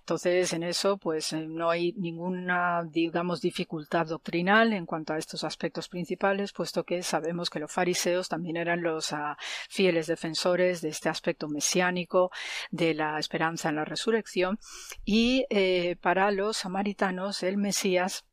Entonces 0.00 0.52
en 0.52 0.62
eso 0.62 0.96
pues 0.96 1.32
eh, 1.32 1.46
no 1.46 1.70
hay 1.70 1.92
ninguna 1.92 2.82
digamos 2.84 3.40
dificultad 3.40 4.06
doctrinal 4.06 4.72
en 4.72 4.86
cuanto 4.86 5.12
a 5.12 5.18
estos 5.18 5.44
aspectos 5.44 5.88
principales 5.88 6.52
puesto 6.52 6.84
que 6.84 7.02
sabemos 7.02 7.50
que 7.50 7.60
los 7.60 7.72
fariseos 7.72 8.28
también 8.28 8.56
eran 8.56 8.82
los 8.82 9.12
ah, 9.12 9.36
fieles 9.68 10.06
defensores 10.06 10.80
de 10.80 10.88
este 10.88 11.08
aspecto 11.08 11.48
mesiánico 11.48 12.30
de 12.70 12.94
la 12.94 13.18
esperanza 13.18 13.68
en 13.68 13.76
la 13.76 13.84
resurrección 13.84 14.58
y 15.04 15.44
eh, 15.50 15.96
para 16.00 16.30
los 16.30 16.58
samaritanos 16.58 17.42
el 17.42 17.56
Mesías 17.56 18.24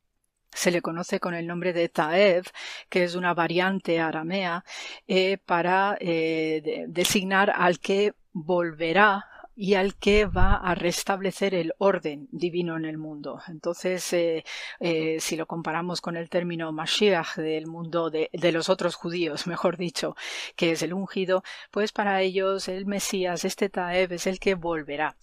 se 0.52 0.70
le 0.70 0.82
conoce 0.82 1.20
con 1.20 1.34
el 1.34 1.46
nombre 1.46 1.72
de 1.72 1.88
Taev, 1.88 2.44
que 2.88 3.04
es 3.04 3.14
una 3.14 3.34
variante 3.34 4.00
aramea, 4.00 4.64
eh, 5.06 5.38
para 5.38 5.96
eh, 6.00 6.84
designar 6.88 7.50
al 7.50 7.78
que 7.78 8.14
volverá 8.32 9.29
y 9.60 9.74
al 9.74 9.94
que 9.94 10.24
va 10.24 10.54
a 10.54 10.74
restablecer 10.74 11.54
el 11.54 11.74
orden 11.76 12.28
divino 12.32 12.78
en 12.78 12.86
el 12.86 12.96
mundo. 12.96 13.42
Entonces, 13.46 14.10
eh, 14.14 14.42
eh, 14.80 15.18
si 15.20 15.36
lo 15.36 15.44
comparamos 15.44 16.00
con 16.00 16.16
el 16.16 16.30
término 16.30 16.72
Mashiach 16.72 17.36
del 17.36 17.66
mundo 17.66 18.08
de, 18.08 18.30
los 18.52 18.70
otros 18.70 18.94
judíos, 18.94 19.46
mejor 19.46 19.76
dicho, 19.76 20.16
que 20.56 20.70
es 20.70 20.82
el 20.82 20.94
ungido, 20.94 21.42
pues 21.70 21.92
para 21.92 22.22
ellos 22.22 22.68
el 22.68 22.86
Mesías, 22.86 23.44
este 23.44 23.68
Taeb, 23.68 24.12
es 24.12 24.26
el 24.26 24.38
que 24.40 24.54
volverá. 24.54 25.18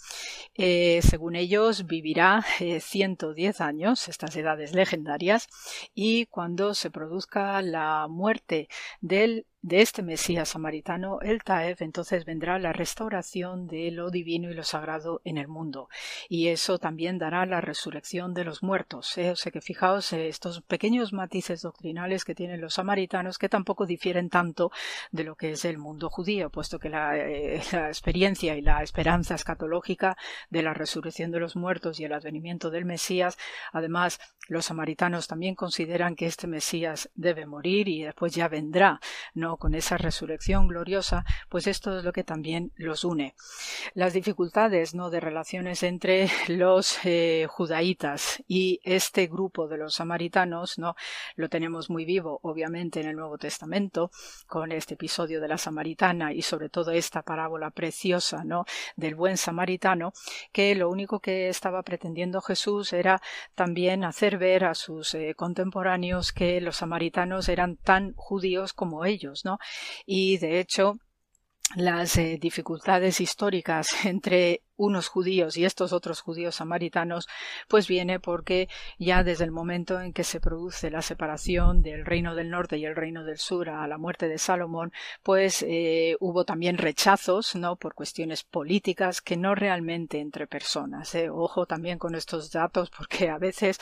Eh, 0.53 0.99
según 1.01 1.35
ellos, 1.35 1.87
vivirá 1.87 2.45
110 2.59 3.59
años, 3.59 4.07
estas 4.07 4.35
edades 4.35 4.75
legendarias, 4.75 5.47
y 5.95 6.27
cuando 6.27 6.75
se 6.75 6.91
produzca 6.91 7.59
la 7.63 8.05
muerte 8.07 8.67
del 9.01 9.47
de 9.67 9.81
este 9.81 10.01
Mesías 10.01 10.47
samaritano, 10.47 11.19
el 11.19 11.43
Taef, 11.43 11.81
entonces 11.81 12.23
vendrá 12.23 12.57
la 12.57 12.71
restauración 12.71 13.67
de 13.67 13.91
lo 13.91 14.09
divino 14.09 14.49
y 14.49 14.53
lo 14.53 14.63
sagrado 14.63 15.19
en 15.25 15.37
el 15.37 15.49
mundo. 15.49 15.89
Y 16.29 16.47
eso 16.47 16.79
también 16.79 17.17
dará 17.17 17.45
la 17.45 17.59
resurrección 17.59 18.33
de 18.33 18.45
los 18.45 18.63
muertos. 18.63 19.17
¿eh? 19.17 19.29
O 19.31 19.35
sea 19.35 19.51
que 19.51 19.59
fijaos 19.59 20.13
eh, 20.13 20.29
estos 20.29 20.61
pequeños 20.61 21.11
matices 21.11 21.63
doctrinales 21.63 22.23
que 22.23 22.33
tienen 22.33 22.61
los 22.61 22.75
samaritanos 22.75 23.37
que 23.37 23.49
tampoco 23.49 23.85
difieren 23.85 24.29
tanto 24.29 24.71
de 25.11 25.25
lo 25.25 25.35
que 25.35 25.51
es 25.51 25.65
el 25.65 25.79
mundo 25.79 26.09
judío, 26.09 26.49
puesto 26.49 26.79
que 26.79 26.87
la, 26.87 27.17
eh, 27.17 27.61
la 27.73 27.89
experiencia 27.89 28.55
y 28.55 28.61
la 28.61 28.81
esperanza 28.83 29.35
escatológica 29.35 30.15
de 30.49 30.63
la 30.63 30.73
resurrección 30.73 31.29
de 31.29 31.41
los 31.41 31.57
muertos 31.57 31.99
y 31.99 32.05
el 32.05 32.13
advenimiento 32.13 32.69
del 32.69 32.85
Mesías, 32.85 33.37
además 33.73 34.21
los 34.47 34.67
samaritanos 34.67 35.27
también 35.27 35.55
consideran 35.55 36.15
que 36.15 36.25
este 36.25 36.47
Mesías 36.47 37.09
debe 37.15 37.45
morir 37.45 37.89
y 37.89 38.03
después 38.03 38.33
ya 38.33 38.47
vendrá, 38.47 39.01
no 39.33 39.56
Con 39.57 39.75
esa 39.75 39.97
resurrección 39.97 40.67
gloriosa, 40.67 41.25
pues 41.49 41.67
esto 41.67 41.97
es 41.97 42.03
lo 42.03 42.13
que 42.13 42.23
también 42.23 42.71
los 42.75 43.03
une. 43.03 43.35
Las 43.93 44.13
dificultades, 44.13 44.93
¿no? 44.93 45.09
De 45.09 45.19
relaciones 45.19 45.83
entre 45.83 46.29
los 46.47 46.99
eh, 47.03 47.47
judaítas 47.49 48.43
y 48.47 48.79
este 48.83 49.27
grupo 49.27 49.67
de 49.67 49.77
los 49.77 49.95
samaritanos, 49.95 50.77
¿no? 50.77 50.95
Lo 51.35 51.49
tenemos 51.49 51.89
muy 51.89 52.05
vivo, 52.05 52.39
obviamente, 52.43 53.01
en 53.01 53.07
el 53.07 53.15
Nuevo 53.15 53.37
Testamento, 53.37 54.11
con 54.47 54.71
este 54.71 54.93
episodio 54.93 55.41
de 55.41 55.47
la 55.47 55.57
samaritana 55.57 56.33
y 56.33 56.41
sobre 56.41 56.69
todo 56.69 56.91
esta 56.91 57.21
parábola 57.21 57.71
preciosa, 57.71 58.43
¿no? 58.43 58.65
Del 58.95 59.15
buen 59.15 59.37
samaritano, 59.37 60.13
que 60.51 60.75
lo 60.75 60.89
único 60.89 61.19
que 61.19 61.49
estaba 61.49 61.83
pretendiendo 61.83 62.41
Jesús 62.41 62.93
era 62.93 63.21
también 63.55 64.03
hacer 64.03 64.37
ver 64.37 64.65
a 64.65 64.75
sus 64.75 65.13
eh, 65.13 65.33
contemporáneos 65.35 66.31
que 66.33 66.61
los 66.61 66.77
samaritanos 66.77 67.49
eran 67.49 67.77
tan 67.77 68.13
judíos 68.15 68.73
como 68.73 69.05
ellos, 69.05 69.36
Y 70.05 70.37
de 70.37 70.59
hecho, 70.59 70.97
las 71.75 72.17
eh, 72.17 72.37
dificultades 72.39 73.19
históricas 73.19 73.87
entre 74.05 74.61
unos 74.77 75.07
judíos 75.07 75.57
y 75.57 75.65
estos 75.65 75.91
otros 75.91 76.21
judíos 76.21 76.55
samaritanos, 76.55 77.27
pues 77.67 77.87
viene 77.87 78.19
porque 78.19 78.69
ya 78.97 79.23
desde 79.23 79.43
el 79.43 79.51
momento 79.51 79.99
en 79.99 80.13
que 80.13 80.23
se 80.23 80.39
produce 80.39 80.89
la 80.89 81.01
separación 81.01 81.81
del 81.81 82.05
reino 82.05 82.35
del 82.35 82.49
norte 82.49 82.77
y 82.77 82.85
el 82.85 82.95
reino 82.95 83.23
del 83.23 83.37
sur 83.37 83.69
a 83.69 83.87
la 83.87 83.97
muerte 83.97 84.27
de 84.27 84.37
Salomón, 84.37 84.93
pues 85.23 85.63
eh, 85.67 86.15
hubo 86.19 86.45
también 86.45 86.77
rechazos, 86.77 87.55
¿no? 87.55 87.75
Por 87.75 87.93
cuestiones 87.93 88.43
políticas 88.43 89.21
que 89.21 89.37
no 89.37 89.55
realmente 89.55 90.19
entre 90.19 90.47
personas. 90.47 91.13
¿eh? 91.15 91.29
Ojo 91.29 91.65
también 91.65 91.97
con 91.97 92.15
estos 92.15 92.51
datos 92.51 92.89
porque 92.89 93.29
a 93.29 93.37
veces 93.37 93.79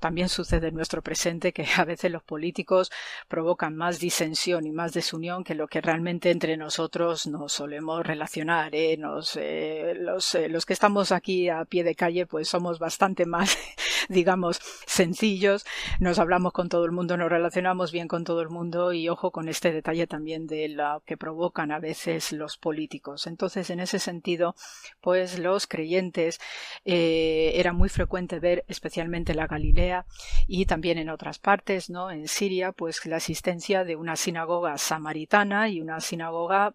también 0.00 0.28
sucede 0.28 0.68
en 0.68 0.74
nuestro 0.74 1.02
presente 1.02 1.52
que 1.52 1.66
a 1.76 1.84
veces 1.84 2.10
los 2.10 2.22
políticos 2.22 2.90
provocan 3.28 3.76
más 3.76 3.98
disensión 3.98 4.66
y 4.66 4.72
más 4.72 4.92
desunión 4.92 5.44
que 5.44 5.54
lo 5.54 5.68
que 5.68 5.80
realmente 5.80 6.30
entre 6.30 6.56
nosotros 6.56 7.26
nos 7.26 7.52
solemos 7.52 8.06
relacionar, 8.06 8.74
¿eh? 8.74 8.96
Nos, 8.96 9.36
eh, 9.36 9.94
los 10.34 10.44
eh, 10.44 10.48
los, 10.48 10.66
que 10.66 10.72
estamos 10.72 11.12
aquí 11.12 11.48
a 11.48 11.64
pie 11.64 11.84
de 11.84 11.94
calle, 11.94 12.26
pues 12.26 12.48
somos 12.48 12.78
bastante 12.78 13.26
más, 13.26 13.56
digamos, 14.08 14.60
sencillos, 14.86 15.64
nos 16.00 16.18
hablamos 16.18 16.52
con 16.52 16.68
todo 16.68 16.84
el 16.84 16.92
mundo, 16.92 17.16
nos 17.16 17.30
relacionamos 17.30 17.92
bien 17.92 18.08
con 18.08 18.24
todo 18.24 18.42
el 18.42 18.48
mundo 18.48 18.92
y 18.92 19.08
ojo 19.08 19.30
con 19.30 19.48
este 19.48 19.72
detalle 19.72 20.06
también 20.06 20.46
de 20.46 20.68
lo 20.68 21.02
que 21.06 21.16
provocan 21.16 21.70
a 21.72 21.78
veces 21.78 22.32
los 22.32 22.56
políticos. 22.56 23.26
Entonces, 23.26 23.70
en 23.70 23.80
ese 23.80 23.98
sentido, 23.98 24.54
pues 25.00 25.38
los 25.38 25.66
creyentes 25.66 26.40
eh, 26.84 27.52
era 27.54 27.72
muy 27.72 27.88
frecuente 27.88 28.40
ver, 28.40 28.64
especialmente 28.68 29.32
en 29.32 29.38
la 29.38 29.46
Galilea 29.46 30.06
y 30.46 30.66
también 30.66 30.98
en 30.98 31.10
otras 31.10 31.38
partes, 31.38 31.90
¿no? 31.90 32.10
En 32.10 32.28
Siria, 32.28 32.72
pues 32.72 33.04
la 33.06 33.16
existencia 33.18 33.84
de 33.84 33.96
una 33.96 34.16
sinagoga 34.16 34.76
samaritana 34.78 35.68
y 35.68 35.80
una 35.80 36.00
sinagoga 36.00 36.74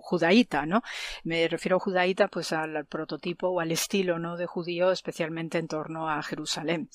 judaíta, 0.00 0.66
¿no? 0.66 0.82
Me 1.24 1.46
refiero 1.48 1.76
a 1.76 1.80
judaíta 1.80 2.28
pues 2.28 2.52
al, 2.52 2.86
prototipo 2.86 3.48
o 3.48 3.60
al 3.60 3.72
estilo, 3.72 4.18
¿no? 4.18 4.36
De 4.36 4.46
judío, 4.46 4.90
especialmente 4.90 5.58
en 5.58 5.68
torno 5.68 6.08
a 6.08 6.22
Jerusalén. 6.22 6.88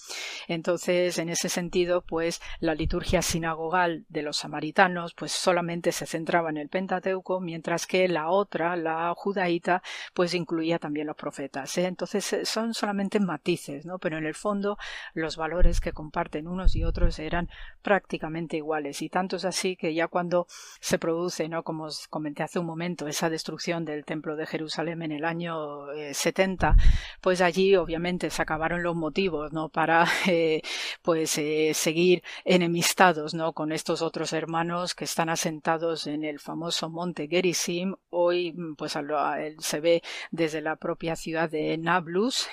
Entonces, 0.47 1.17
en 1.17 1.29
ese 1.29 1.49
sentido, 1.49 2.01
pues 2.01 2.41
la 2.59 2.75
liturgia 2.75 3.21
sinagogal 3.21 4.05
de 4.09 4.23
los 4.23 4.37
samaritanos, 4.37 5.13
pues 5.13 5.31
solamente 5.31 5.91
se 5.91 6.05
centraba 6.05 6.49
en 6.49 6.57
el 6.57 6.69
Pentateuco, 6.69 7.39
mientras 7.39 7.87
que 7.87 8.07
la 8.07 8.29
otra, 8.29 8.75
la 8.75 9.13
judaíta, 9.15 9.81
pues 10.13 10.33
incluía 10.33 10.79
también 10.79 11.07
los 11.07 11.15
profetas. 11.15 11.77
¿eh? 11.77 11.85
Entonces, 11.85 12.33
eh, 12.33 12.45
son 12.45 12.73
solamente 12.73 13.19
matices, 13.19 13.85
¿no? 13.85 13.99
Pero 13.99 14.17
en 14.17 14.25
el 14.25 14.35
fondo, 14.35 14.77
los 15.13 15.37
valores 15.37 15.79
que 15.79 15.93
comparten 15.93 16.47
unos 16.47 16.75
y 16.75 16.83
otros 16.83 17.19
eran 17.19 17.49
prácticamente 17.81 18.57
iguales. 18.57 19.01
Y 19.01 19.09
tanto 19.09 19.37
es 19.37 19.45
así 19.45 19.75
que 19.75 19.93
ya 19.93 20.07
cuando 20.07 20.47
se 20.79 20.99
produce, 20.99 21.47
¿no? 21.49 21.63
Como 21.63 21.85
os 21.85 22.07
comenté 22.07 22.43
hace 22.43 22.59
un 22.59 22.64
momento 22.65 23.07
esa 23.07 23.29
destrucción 23.29 23.85
del 23.85 24.05
templo 24.05 24.35
de 24.35 24.45
Jerusalén 24.45 25.01
en 25.01 25.11
el 25.11 25.25
año 25.25 25.87
70, 26.11 26.75
eh, 26.77 26.83
pues 27.21 27.41
allí 27.41 27.75
obviamente 27.75 28.29
se 28.29 28.41
acabaron 28.41 28.83
los 28.83 28.95
motivos, 28.95 29.53
¿no? 29.53 29.69
Para, 29.69 30.05
eh, 30.27 30.61
pues, 31.01 31.37
eh, 31.37 31.71
seguir 31.73 32.23
enemistados, 32.43 33.33
¿no? 33.33 33.53
Con 33.53 33.71
estos 33.71 34.01
otros 34.01 34.33
hermanos 34.33 34.95
que 34.95 35.05
están 35.05 35.29
asentados 35.29 36.07
en 36.07 36.23
el 36.23 36.39
famoso 36.39 36.89
monte 36.89 37.27
Gerizim. 37.27 37.95
Hoy, 38.09 38.53
mm, 38.53 38.75
pues, 38.75 38.97
se 39.59 39.79
ve 39.79 40.01
desde 40.31 40.61
la 40.61 40.75
propia 40.75 41.15
ciudad 41.15 41.49
de 41.49 41.77
Nablus, 41.77 42.47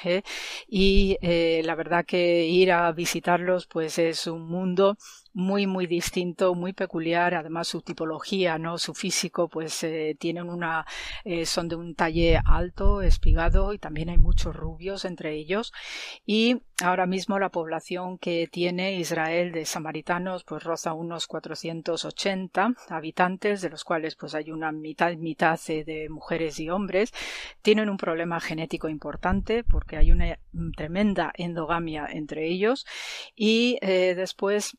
y 0.68 1.16
la 1.62 1.74
verdad 1.74 2.04
que 2.04 2.46
ir 2.46 2.72
a 2.72 2.90
visitarlos, 2.92 3.66
pues, 3.66 3.98
es 3.98 4.26
un 4.26 4.48
mundo 4.48 4.96
muy 5.34 5.66
muy 5.66 5.86
distinto, 5.86 6.54
muy 6.54 6.72
peculiar, 6.72 7.34
además 7.34 7.68
su 7.68 7.82
tipología, 7.82 8.58
no, 8.58 8.78
su 8.78 8.94
físico, 8.94 9.48
pues 9.48 9.82
eh, 9.82 10.16
tienen 10.18 10.48
una, 10.48 10.86
eh, 11.24 11.46
son 11.46 11.68
de 11.68 11.76
un 11.76 11.94
talle 11.94 12.40
alto, 12.44 13.02
espigado 13.02 13.72
y 13.72 13.78
también 13.78 14.10
hay 14.10 14.18
muchos 14.18 14.54
rubios 14.54 15.04
entre 15.04 15.34
ellos. 15.34 15.72
Y 16.26 16.62
ahora 16.82 17.06
mismo 17.06 17.38
la 17.38 17.50
población 17.50 18.18
que 18.18 18.48
tiene 18.50 18.96
Israel 18.96 19.52
de 19.52 19.64
samaritanos 19.64 20.44
pues 20.44 20.62
roza 20.64 20.92
unos 20.92 21.26
480 21.26 22.74
habitantes, 22.88 23.62
de 23.62 23.70
los 23.70 23.84
cuales 23.84 24.16
pues 24.16 24.34
hay 24.34 24.50
una 24.50 24.72
mitad 24.72 25.12
mitad 25.16 25.58
eh, 25.68 25.84
de 25.84 26.08
mujeres 26.08 26.60
y 26.60 26.68
hombres, 26.68 27.12
tienen 27.62 27.88
un 27.88 27.96
problema 27.96 28.40
genético 28.40 28.88
importante 28.88 29.64
porque 29.64 29.96
hay 29.96 30.12
una 30.12 30.38
tremenda 30.76 31.32
endogamia 31.36 32.06
entre 32.10 32.46
ellos. 32.46 32.86
Y 33.34 33.78
después 33.82 34.76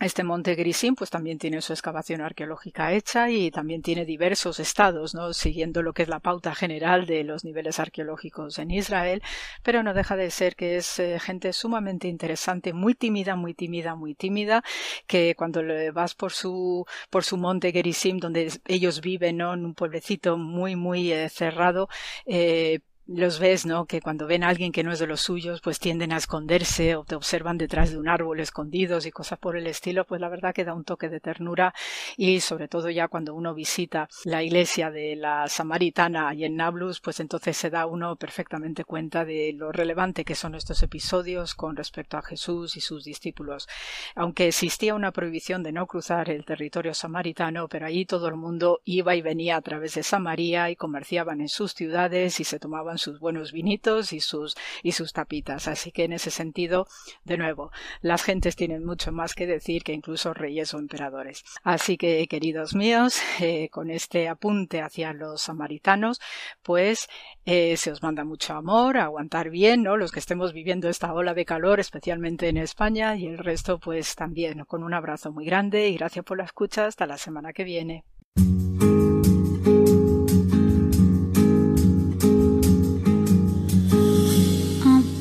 este 0.00 0.24
monte 0.24 0.54
Grisim 0.54 0.94
pues 0.94 1.10
también 1.10 1.38
tiene 1.38 1.60
su 1.60 1.72
excavación 1.72 2.22
arqueológica 2.22 2.92
hecha 2.92 3.30
y 3.30 3.50
también 3.50 3.82
tiene 3.82 4.06
diversos 4.06 4.58
estados, 4.58 5.14
¿no? 5.14 5.34
siguiendo 5.34 5.82
lo 5.82 5.92
que 5.92 6.02
es 6.02 6.08
la 6.08 6.20
pauta 6.20 6.54
general 6.54 7.06
de 7.06 7.22
los 7.22 7.44
niveles 7.44 7.78
arqueológicos 7.78 8.58
en 8.58 8.70
Israel, 8.70 9.22
pero 9.62 9.82
no 9.82 9.92
deja 9.92 10.16
de 10.16 10.30
ser 10.30 10.56
que 10.56 10.76
es 10.76 10.98
eh, 10.98 11.18
gente 11.20 11.52
sumamente 11.52 12.08
interesante, 12.08 12.72
muy 12.72 12.94
tímida, 12.94 13.36
muy 13.36 13.52
tímida, 13.54 13.94
muy 13.94 14.14
tímida, 14.14 14.62
que 15.06 15.34
cuando 15.36 15.62
le 15.62 15.90
vas 15.90 16.14
por 16.14 16.32
su 16.32 16.86
por 17.10 17.22
su 17.24 17.36
monte 17.36 17.72
Gerizim 17.72 18.18
donde 18.18 18.52
ellos 18.66 19.00
viven, 19.02 19.36
¿no? 19.36 19.54
en 19.54 19.64
un 19.66 19.74
pueblecito 19.74 20.38
muy 20.38 20.76
muy 20.76 21.12
eh, 21.12 21.28
cerrado, 21.28 21.88
eh, 22.26 22.80
los 23.12 23.40
ves, 23.40 23.66
¿no? 23.66 23.86
Que 23.86 24.00
cuando 24.00 24.28
ven 24.28 24.44
a 24.44 24.48
alguien 24.48 24.70
que 24.70 24.84
no 24.84 24.92
es 24.92 25.00
de 25.00 25.06
los 25.08 25.20
suyos, 25.20 25.60
pues 25.60 25.80
tienden 25.80 26.12
a 26.12 26.16
esconderse 26.16 26.94
o 26.94 27.02
te 27.02 27.16
observan 27.16 27.58
detrás 27.58 27.90
de 27.90 27.98
un 27.98 28.08
árbol 28.08 28.38
escondidos 28.38 29.04
y 29.04 29.10
cosas 29.10 29.38
por 29.40 29.56
el 29.56 29.66
estilo, 29.66 30.04
pues 30.04 30.20
la 30.20 30.28
verdad 30.28 30.54
que 30.54 30.64
da 30.64 30.74
un 30.74 30.84
toque 30.84 31.08
de 31.08 31.18
ternura 31.18 31.74
y 32.16 32.38
sobre 32.38 32.68
todo 32.68 32.88
ya 32.88 33.08
cuando 33.08 33.34
uno 33.34 33.52
visita 33.52 34.08
la 34.24 34.44
iglesia 34.44 34.92
de 34.92 35.16
la 35.16 35.48
Samaritana 35.48 36.32
y 36.34 36.44
en 36.44 36.54
Nablus, 36.54 37.00
pues 37.00 37.18
entonces 37.18 37.56
se 37.56 37.68
da 37.68 37.86
uno 37.86 38.14
perfectamente 38.14 38.84
cuenta 38.84 39.24
de 39.24 39.54
lo 39.56 39.72
relevante 39.72 40.24
que 40.24 40.36
son 40.36 40.54
estos 40.54 40.80
episodios 40.84 41.56
con 41.56 41.74
respecto 41.74 42.16
a 42.16 42.22
Jesús 42.22 42.76
y 42.76 42.80
sus 42.80 43.02
discípulos. 43.02 43.68
Aunque 44.14 44.46
existía 44.46 44.94
una 44.94 45.10
prohibición 45.10 45.64
de 45.64 45.72
no 45.72 45.88
cruzar 45.88 46.30
el 46.30 46.44
territorio 46.44 46.94
samaritano, 46.94 47.66
pero 47.66 47.86
allí 47.86 48.06
todo 48.06 48.28
el 48.28 48.36
mundo 48.36 48.82
iba 48.84 49.16
y 49.16 49.22
venía 49.22 49.56
a 49.56 49.62
través 49.62 49.94
de 49.94 50.04
Samaria 50.04 50.70
y 50.70 50.76
comerciaban 50.76 51.40
en 51.40 51.48
sus 51.48 51.74
ciudades 51.74 52.38
y 52.38 52.44
se 52.44 52.60
tomaban 52.60 52.99
sus 53.00 53.18
buenos 53.18 53.52
vinitos 53.52 54.12
y 54.12 54.20
sus, 54.20 54.56
y 54.82 54.92
sus 54.92 55.12
tapitas. 55.12 55.68
Así 55.68 55.90
que 55.92 56.04
en 56.04 56.12
ese 56.12 56.30
sentido, 56.30 56.86
de 57.24 57.38
nuevo, 57.38 57.70
las 58.00 58.22
gentes 58.22 58.56
tienen 58.56 58.84
mucho 58.84 59.12
más 59.12 59.34
que 59.34 59.46
decir 59.46 59.82
que 59.82 59.92
incluso 59.92 60.34
reyes 60.34 60.72
o 60.74 60.78
emperadores. 60.78 61.44
Así 61.62 61.96
que, 61.96 62.26
queridos 62.28 62.74
míos, 62.74 63.20
eh, 63.40 63.68
con 63.70 63.90
este 63.90 64.28
apunte 64.28 64.82
hacia 64.82 65.12
los 65.12 65.42
samaritanos, 65.42 66.20
pues 66.62 67.08
eh, 67.44 67.76
se 67.76 67.90
os 67.90 68.02
manda 68.02 68.24
mucho 68.24 68.54
amor, 68.54 68.98
aguantar 68.98 69.50
bien, 69.50 69.82
¿no? 69.82 69.96
Los 69.96 70.12
que 70.12 70.20
estemos 70.20 70.52
viviendo 70.52 70.88
esta 70.88 71.12
ola 71.12 71.34
de 71.34 71.44
calor, 71.44 71.80
especialmente 71.80 72.48
en 72.48 72.56
España, 72.58 73.16
y 73.16 73.26
el 73.26 73.38
resto, 73.38 73.78
pues 73.78 74.14
también, 74.14 74.64
con 74.64 74.82
un 74.82 74.94
abrazo 74.94 75.32
muy 75.32 75.44
grande 75.46 75.88
y 75.88 75.96
gracias 75.96 76.24
por 76.24 76.38
la 76.38 76.44
escucha. 76.44 76.86
Hasta 76.86 77.06
la 77.06 77.18
semana 77.18 77.52
que 77.52 77.64
viene. 77.64 78.04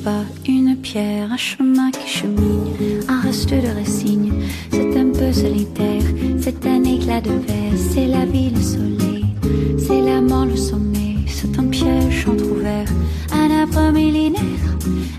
Un 0.08 1.38
chemin 1.38 1.92
qui 1.92 2.08
chemine, 2.08 3.04
un 3.08 3.22
reste 3.22 3.50
de 3.50 3.80
racines. 3.80 4.34
C'est 4.72 4.98
un 4.98 5.10
peu 5.12 5.32
solitaire, 5.32 6.04
c'est 6.40 6.66
un 6.66 6.84
éclat 6.84 7.22
de 7.22 7.32
verre, 7.32 7.78
c'est 7.78 8.08
la 8.08 8.26
vie, 8.26 8.50
le 8.50 8.62
soleil, 8.62 9.26
c'est 9.78 10.02
la 10.02 10.22
mort, 10.22 10.46
le 10.46 10.56
sommet, 10.56 11.16
c'est 11.28 11.58
un 11.60 11.66
piège 11.66 12.28
entrouvert, 12.28 12.88
un 13.32 13.52
arbre 13.62 13.92
millénaire, 13.92 14.42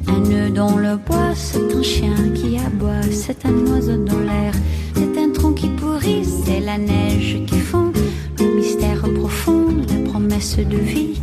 un 0.08 0.20
nœud 0.28 0.50
dans 0.50 0.76
le 0.76 0.96
bois, 0.96 1.34
c'est 1.34 1.74
un 1.74 1.82
chien 1.82 2.16
qui 2.34 2.56
aboie, 2.58 3.02
c'est 3.10 3.44
un 3.46 3.66
oiseau 3.66 3.96
dans 3.96 4.20
l'air, 4.20 4.52
c'est 4.94 5.18
un 5.18 5.30
tronc 5.30 5.52
qui 5.52 5.68
pourrit, 5.68 6.24
c'est 6.24 6.60
la 6.60 6.78
neige 6.78 7.38
qui 7.46 7.58
fond, 7.58 7.92
le 8.38 8.56
mystère 8.56 9.02
profond, 9.14 9.66
la 9.88 10.10
promesse 10.10 10.56
de 10.56 10.76
vie. 10.76 11.20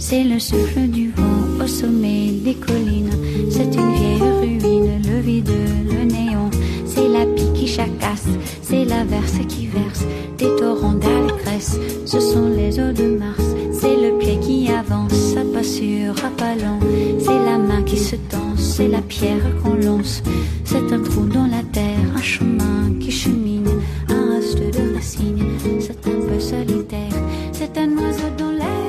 C'est 0.00 0.22
le 0.22 0.38
souffle 0.38 0.86
du 0.88 1.10
vent 1.10 1.62
au 1.62 1.66
sommet 1.66 2.30
des 2.44 2.54
collines. 2.54 3.10
C'est 3.50 3.74
une 3.74 3.92
vieille 3.94 4.22
ruine, 4.40 5.02
le 5.04 5.20
vide, 5.20 5.50
le 5.90 6.04
néon. 6.04 6.48
C'est 6.86 7.08
la 7.08 7.26
pie 7.26 7.52
qui 7.52 7.66
chacasse, 7.66 8.28
c'est 8.62 8.84
la 8.84 9.04
verse 9.04 9.38
qui 9.48 9.66
verse 9.66 10.04
des 10.38 10.54
torrents 10.56 10.94
d'allégresse. 10.94 11.76
Ce 12.06 12.20
sont 12.20 12.48
les 12.48 12.78
eaux 12.78 12.92
de 12.92 13.18
Mars, 13.18 13.42
c'est 13.72 13.96
le 13.96 14.16
pied 14.18 14.38
qui 14.40 14.68
avance, 14.70 15.36
à 15.36 15.44
pas 15.52 15.64
sûr, 15.64 16.14
à 16.24 16.30
pas 16.30 16.54
lent. 16.54 16.78
C'est 17.18 17.44
la 17.44 17.58
main 17.58 17.82
qui 17.82 17.98
se 17.98 18.16
tend, 18.16 18.56
c'est 18.56 18.88
la 18.88 19.02
pierre 19.02 19.42
qu'on 19.62 19.74
lance. 19.74 20.22
C'est 20.64 20.92
un 20.92 21.02
trou 21.02 21.26
dans 21.26 21.46
la 21.46 21.62
terre, 21.72 21.98
un 22.16 22.22
chemin 22.22 22.94
qui 23.00 23.10
chemine, 23.10 23.68
un 24.08 24.36
reste 24.36 24.58
de 24.58 24.94
racines. 24.94 25.44
C'est 25.80 26.06
un 26.06 26.20
peu 26.26 26.38
solitaire, 26.38 27.18
c'est 27.52 27.76
un 27.76 27.90
oiseau 27.98 28.30
dans 28.38 28.52
l'air, 28.52 28.87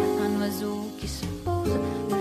un 0.49 0.51
oiseau 0.51 0.89
qui 0.99 1.07
se 1.07 1.25
pose, 1.45 2.18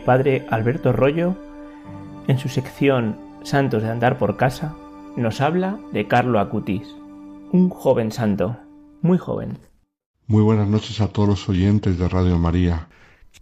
el 0.00 0.06
padre 0.06 0.46
Alberto 0.48 0.92
Rollo, 0.94 1.36
en 2.26 2.38
su 2.38 2.48
sección 2.48 3.18
Santos 3.42 3.82
de 3.82 3.90
Andar 3.90 4.16
por 4.16 4.38
Casa, 4.38 4.74
nos 5.14 5.42
habla 5.42 5.78
de 5.92 6.08
Carlo 6.08 6.40
Acutis, 6.40 6.88
un 7.52 7.68
joven 7.68 8.10
santo, 8.10 8.56
muy 9.02 9.18
joven. 9.18 9.58
Muy 10.26 10.42
buenas 10.42 10.68
noches 10.68 11.02
a 11.02 11.08
todos 11.08 11.28
los 11.28 11.48
oyentes 11.50 11.98
de 11.98 12.08
Radio 12.08 12.38
María. 12.38 12.88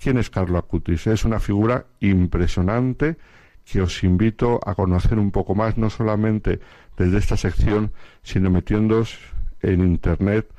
¿Quién 0.02 0.18
es 0.18 0.30
Carlo 0.30 0.58
Acutis? 0.58 1.06
Es 1.06 1.24
una 1.24 1.38
figura 1.38 1.86
impresionante 2.00 3.18
que 3.64 3.80
os 3.80 4.02
invito 4.02 4.58
a 4.66 4.74
conocer 4.74 5.20
un 5.20 5.30
poco 5.30 5.54
más, 5.54 5.78
no 5.78 5.90
solamente 5.90 6.58
desde 6.96 7.18
esta 7.18 7.36
sección, 7.36 7.92
sino 8.24 8.50
metiéndoos 8.50 9.16
en 9.62 9.80
Internet, 9.82 10.50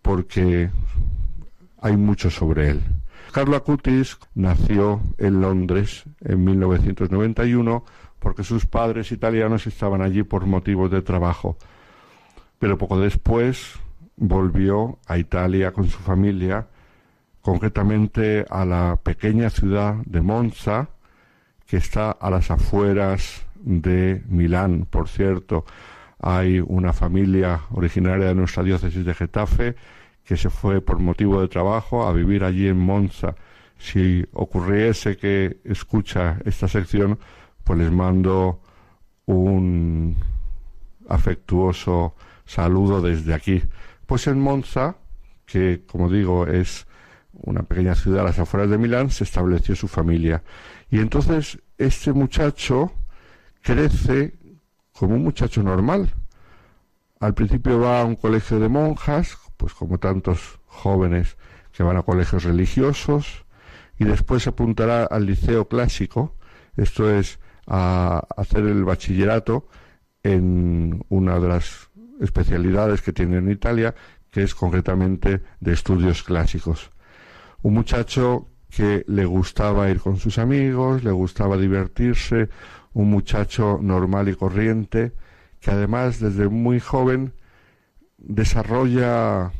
porque 0.00 0.70
hay 1.82 1.96
mucho 1.98 2.30
sobre 2.30 2.70
él. 2.70 2.82
Carlo 3.32 3.56
Acutis 3.56 4.18
nació 4.34 5.00
en 5.16 5.40
Londres 5.40 6.04
en 6.20 6.44
1991 6.44 7.84
porque 8.18 8.44
sus 8.44 8.66
padres 8.66 9.10
italianos 9.10 9.66
estaban 9.66 10.02
allí 10.02 10.22
por 10.22 10.44
motivos 10.44 10.90
de 10.90 11.00
trabajo. 11.00 11.56
Pero 12.58 12.76
poco 12.76 13.00
después 13.00 13.80
volvió 14.16 14.98
a 15.06 15.16
Italia 15.16 15.72
con 15.72 15.88
su 15.88 15.98
familia, 15.98 16.68
concretamente 17.40 18.44
a 18.50 18.66
la 18.66 19.00
pequeña 19.02 19.48
ciudad 19.48 19.94
de 20.04 20.20
Monza, 20.20 20.90
que 21.66 21.78
está 21.78 22.10
a 22.10 22.30
las 22.30 22.50
afueras 22.50 23.46
de 23.56 24.22
Milán. 24.28 24.86
Por 24.88 25.08
cierto, 25.08 25.64
hay 26.20 26.60
una 26.60 26.92
familia 26.92 27.62
originaria 27.70 28.26
de 28.26 28.34
nuestra 28.34 28.62
diócesis 28.62 29.04
de 29.06 29.14
Getafe 29.14 29.74
que 30.24 30.36
se 30.36 30.50
fue 30.50 30.80
por 30.80 30.98
motivo 30.98 31.40
de 31.40 31.48
trabajo 31.48 32.06
a 32.06 32.12
vivir 32.12 32.44
allí 32.44 32.68
en 32.68 32.78
Monza. 32.78 33.34
Si 33.78 34.24
ocurriese 34.32 35.16
que 35.16 35.60
escucha 35.64 36.38
esta 36.44 36.68
sección, 36.68 37.18
pues 37.64 37.78
les 37.78 37.90
mando 37.90 38.60
un 39.26 40.16
afectuoso 41.08 42.14
saludo 42.44 43.00
desde 43.00 43.34
aquí. 43.34 43.62
Pues 44.06 44.26
en 44.26 44.40
Monza, 44.40 44.96
que 45.46 45.84
como 45.86 46.08
digo 46.08 46.46
es 46.46 46.86
una 47.32 47.62
pequeña 47.62 47.94
ciudad 47.94 48.20
a 48.20 48.24
las 48.24 48.38
afueras 48.38 48.70
de 48.70 48.78
Milán, 48.78 49.10
se 49.10 49.24
estableció 49.24 49.74
su 49.74 49.88
familia. 49.88 50.42
Y 50.90 51.00
entonces 51.00 51.58
este 51.78 52.12
muchacho 52.12 52.92
crece 53.62 54.34
como 54.92 55.14
un 55.14 55.24
muchacho 55.24 55.62
normal. 55.62 56.12
Al 57.20 57.34
principio 57.34 57.80
va 57.80 58.00
a 58.00 58.04
un 58.04 58.16
colegio 58.16 58.58
de 58.58 58.68
monjas, 58.68 59.36
pues 59.62 59.74
como 59.74 59.98
tantos 59.98 60.58
jóvenes 60.66 61.36
que 61.70 61.84
van 61.84 61.96
a 61.96 62.02
colegios 62.02 62.42
religiosos, 62.42 63.44
y 63.96 64.02
después 64.04 64.42
se 64.42 64.48
apuntará 64.48 65.04
al 65.04 65.24
liceo 65.24 65.68
clásico, 65.68 66.34
esto 66.76 67.08
es 67.08 67.38
a 67.68 68.26
hacer 68.36 68.64
el 68.66 68.82
bachillerato 68.82 69.68
en 70.24 71.04
una 71.10 71.38
de 71.38 71.46
las 71.46 71.90
especialidades 72.20 73.02
que 73.02 73.12
tiene 73.12 73.36
en 73.36 73.52
Italia, 73.52 73.94
que 74.32 74.42
es 74.42 74.56
concretamente 74.56 75.42
de 75.60 75.72
estudios 75.72 76.24
clásicos. 76.24 76.90
Un 77.62 77.74
muchacho 77.74 78.48
que 78.68 79.04
le 79.06 79.26
gustaba 79.26 79.90
ir 79.90 80.00
con 80.00 80.16
sus 80.16 80.38
amigos, 80.38 81.04
le 81.04 81.12
gustaba 81.12 81.56
divertirse, 81.56 82.48
un 82.94 83.10
muchacho 83.10 83.78
normal 83.80 84.28
y 84.28 84.34
corriente, 84.34 85.12
que 85.60 85.70
además 85.70 86.18
desde 86.18 86.48
muy 86.48 86.80
joven 86.80 87.34
desarrolla 88.22 89.52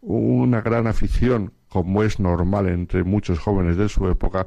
una 0.00 0.60
gran 0.60 0.86
afición 0.86 1.52
como 1.74 2.04
es 2.04 2.20
normal 2.20 2.68
entre 2.68 3.02
muchos 3.02 3.40
jóvenes 3.40 3.76
de 3.76 3.88
su 3.88 4.08
época, 4.08 4.46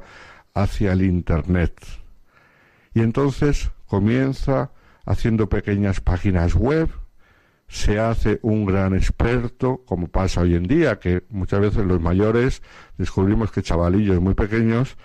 hacia 0.54 0.92
el 0.92 1.02
Internet. 1.02 1.74
Y 2.94 3.00
entonces 3.00 3.70
comienza 3.84 4.70
haciendo 5.04 5.48
pequeñas 5.48 6.00
páginas 6.00 6.54
web, 6.54 6.88
se 7.68 8.00
hace 8.00 8.38
un 8.40 8.64
gran 8.64 8.94
experto, 8.94 9.82
como 9.84 10.08
pasa 10.08 10.40
hoy 10.40 10.54
en 10.54 10.62
día, 10.62 10.98
que 10.98 11.22
muchas 11.28 11.60
veces 11.60 11.84
los 11.84 12.00
mayores 12.00 12.62
descubrimos 12.96 13.52
que 13.52 13.62
chavalillos 13.62 14.22
muy 14.22 14.32
pequeños 14.32 14.96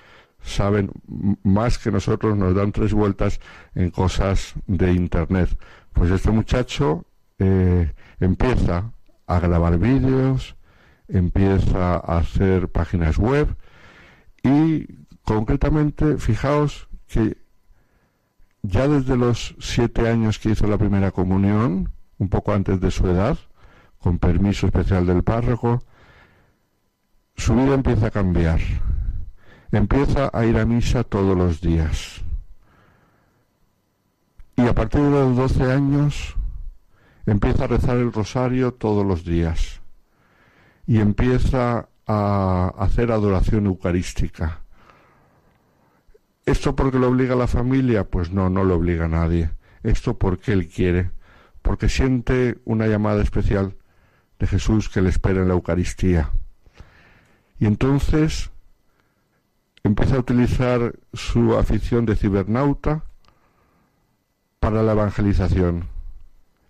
saben 0.42 0.92
más 1.44 1.78
que 1.78 1.92
nosotros, 1.92 2.38
nos 2.38 2.56
dan 2.56 2.72
tres 2.72 2.94
vueltas 2.94 3.42
en 3.76 3.92
cosas 3.92 4.54
de 4.66 4.94
Internet. 4.94 5.50
Pues 5.92 6.10
este 6.10 6.32
muchacho 6.32 7.06
eh, 7.40 7.92
empieza 8.26 8.92
a 9.28 9.40
grabar 9.40 9.78
vídeos, 9.78 10.56
empieza 11.08 11.96
a 11.96 12.18
hacer 12.18 12.70
páginas 12.70 13.18
web 13.18 13.56
y 14.44 14.88
concretamente, 15.24 16.18
fijaos 16.18 16.88
que 17.08 17.38
ya 18.62 18.88
desde 18.88 19.18
los 19.18 19.56
siete 19.60 20.08
años 20.08 20.40
que 20.40 20.52
hizo 20.52 20.68
la 20.68 20.78
primera 20.78 21.12
comunión, 21.12 21.92
un 22.18 22.30
poco 22.30 22.54
antes 22.54 22.80
de 22.80 22.92
su 22.92 23.08
edad, 23.08 23.38
con 24.00 24.20
permiso 24.20 24.68
especial 24.68 25.06
del 25.06 25.24
párroco, 25.24 25.84
su 27.36 27.56
vida 27.56 27.74
empieza 27.74 28.08
a 28.08 28.12
cambiar. 28.12 28.60
Empieza 29.72 30.30
a 30.32 30.46
ir 30.46 30.58
a 30.58 30.66
misa 30.66 31.04
todos 31.04 31.36
los 31.38 31.62
días. 31.62 32.22
Y 34.56 34.62
a 34.62 34.74
partir 34.74 35.02
de 35.02 35.10
los 35.10 35.36
12 35.36 35.72
años 35.72 36.36
empieza 37.26 37.66
a 37.66 37.68
rezar 37.68 37.98
el 37.98 38.12
rosario 38.12 38.74
todos 38.74 39.06
los 39.06 39.24
días. 39.24 39.82
Y 40.86 41.00
empieza 41.00 41.88
a 42.06 42.74
hacer 42.78 43.12
adoración 43.12 43.66
eucarística. 43.66 44.62
¿Esto 46.46 46.76
porque 46.76 47.00
lo 47.00 47.08
obliga 47.08 47.36
a 47.36 47.38
la 47.38 47.48
familia? 47.48 48.04
Pues 48.04 48.32
no, 48.32 48.50
no 48.50 48.66
lo 48.66 48.76
obliga 48.76 49.06
a 49.06 49.10
nadie. 49.10 49.52
Esto 49.82 50.18
porque 50.18 50.52
él 50.52 50.68
quiere, 50.68 51.12
porque 51.62 51.88
siente 51.88 52.60
una 52.66 52.88
llamada 52.88 53.24
especial 53.24 53.78
de 54.40 54.48
Jesús 54.48 54.90
que 54.90 55.02
le 55.02 55.10
espera 55.10 55.42
en 55.42 55.48
la 55.48 55.54
Eucaristía. 55.54 56.32
Y 57.60 57.66
entonces 57.66 58.52
empieza 59.84 60.16
a 60.16 60.20
utilizar 60.20 61.00
su 61.14 61.56
afición 61.56 62.06
de 62.06 62.18
cibernauta 62.18 63.06
para 64.60 64.84
la 64.84 64.94
evangelización 64.94 65.93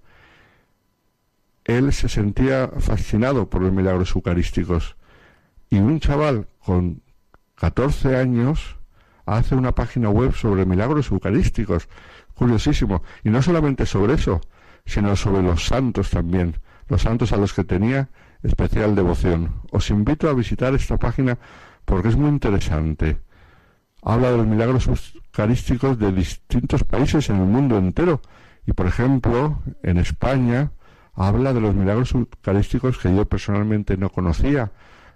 Él 1.67 1.91
se 1.91 2.07
sentía 2.07 2.71
fascinado 2.79 3.49
por 3.49 3.61
los 3.61 3.73
milagros 3.73 4.15
eucarísticos 4.15 4.95
y 5.69 5.77
un 5.79 5.99
chaval 5.99 6.47
con 6.59 7.01
14 7.55 8.15
años 8.15 8.77
hace 9.25 9.53
una 9.53 9.73
página 9.73 10.09
web 10.09 10.33
sobre 10.33 10.65
milagros 10.65 11.11
eucarísticos. 11.11 11.89
Curiosísimo. 12.33 13.03
Y 13.25 13.29
no 13.29 13.41
solamente 13.41 13.85
sobre 13.85 14.13
eso, 14.13 14.39
sino 14.85 15.13
sobre 15.17 15.43
los 15.43 15.65
santos 15.65 16.09
también, 16.09 16.55
los 16.87 17.01
santos 17.01 17.33
a 17.33 17.37
los 17.37 17.51
que 17.51 17.65
tenía 17.65 18.07
especial 18.43 18.95
devoción. 18.95 19.61
Os 19.71 19.89
invito 19.89 20.29
a 20.29 20.33
visitar 20.33 20.73
esta 20.73 20.97
página 20.97 21.37
porque 21.83 22.07
es 22.07 22.15
muy 22.15 22.29
interesante. 22.29 23.17
Habla 24.01 24.31
de 24.31 24.37
los 24.37 24.47
milagros 24.47 24.87
eucarísticos 24.87 25.99
de 25.99 26.13
distintos 26.13 26.85
países 26.85 27.29
en 27.29 27.41
el 27.41 27.47
mundo 27.47 27.77
entero. 27.77 28.21
Y 28.65 28.71
por 28.71 28.87
ejemplo, 28.87 29.61
en 29.83 29.97
España 29.97 30.71
habla 31.17 31.51
de 31.51 31.59
los 31.59 31.75
milagros 31.75 32.13
eucarísticos 32.13 32.99
que 32.99 33.13
yo 33.13 33.25
personalmente 33.25 33.97
no 33.97 34.09
conocía 34.09 34.71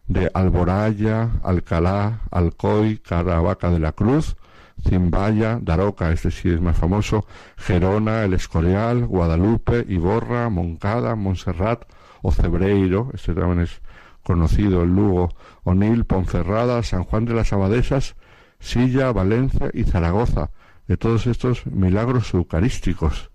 de 0.07 0.30
Alboraya, 0.34 1.30
Alcalá, 1.44 2.22
Alcoy, 2.32 2.98
Caravaca 2.98 3.69
de 3.69 3.80
la 3.80 3.91
Cruz, 3.91 4.36
Zimbaya, 4.84 5.60
Daroca, 5.61 6.11
este 6.11 6.32
sí 6.32 6.49
es 6.49 6.60
más 6.60 6.76
famoso, 6.76 7.26
Gerona, 7.56 8.23
El 8.23 8.34
Escorial, 8.34 9.06
Guadalupe, 9.06 9.86
Iborra, 9.88 10.49
Moncada, 10.49 11.15
Montserrat, 11.15 11.84
Ocebreiro, 12.23 13.11
este 13.14 13.36
también 13.36 13.61
es 13.61 13.82
conocido, 14.23 14.82
el 14.82 14.90
Lugo, 14.90 15.30
Onil, 15.64 16.06
Ponferrada, 16.06 16.82
San 16.82 17.03
Juan 17.03 17.26
de 17.26 17.36
las 17.36 17.53
Abadesas, 17.53 18.15
Silla, 18.60 19.11
Valencia 19.11 19.69
y 19.72 19.84
Zaragoza, 19.84 20.49
de 20.88 20.98
todos 20.98 21.28
estos 21.28 21.65
milagros 21.68 22.34
eucarísticos. 22.34 23.31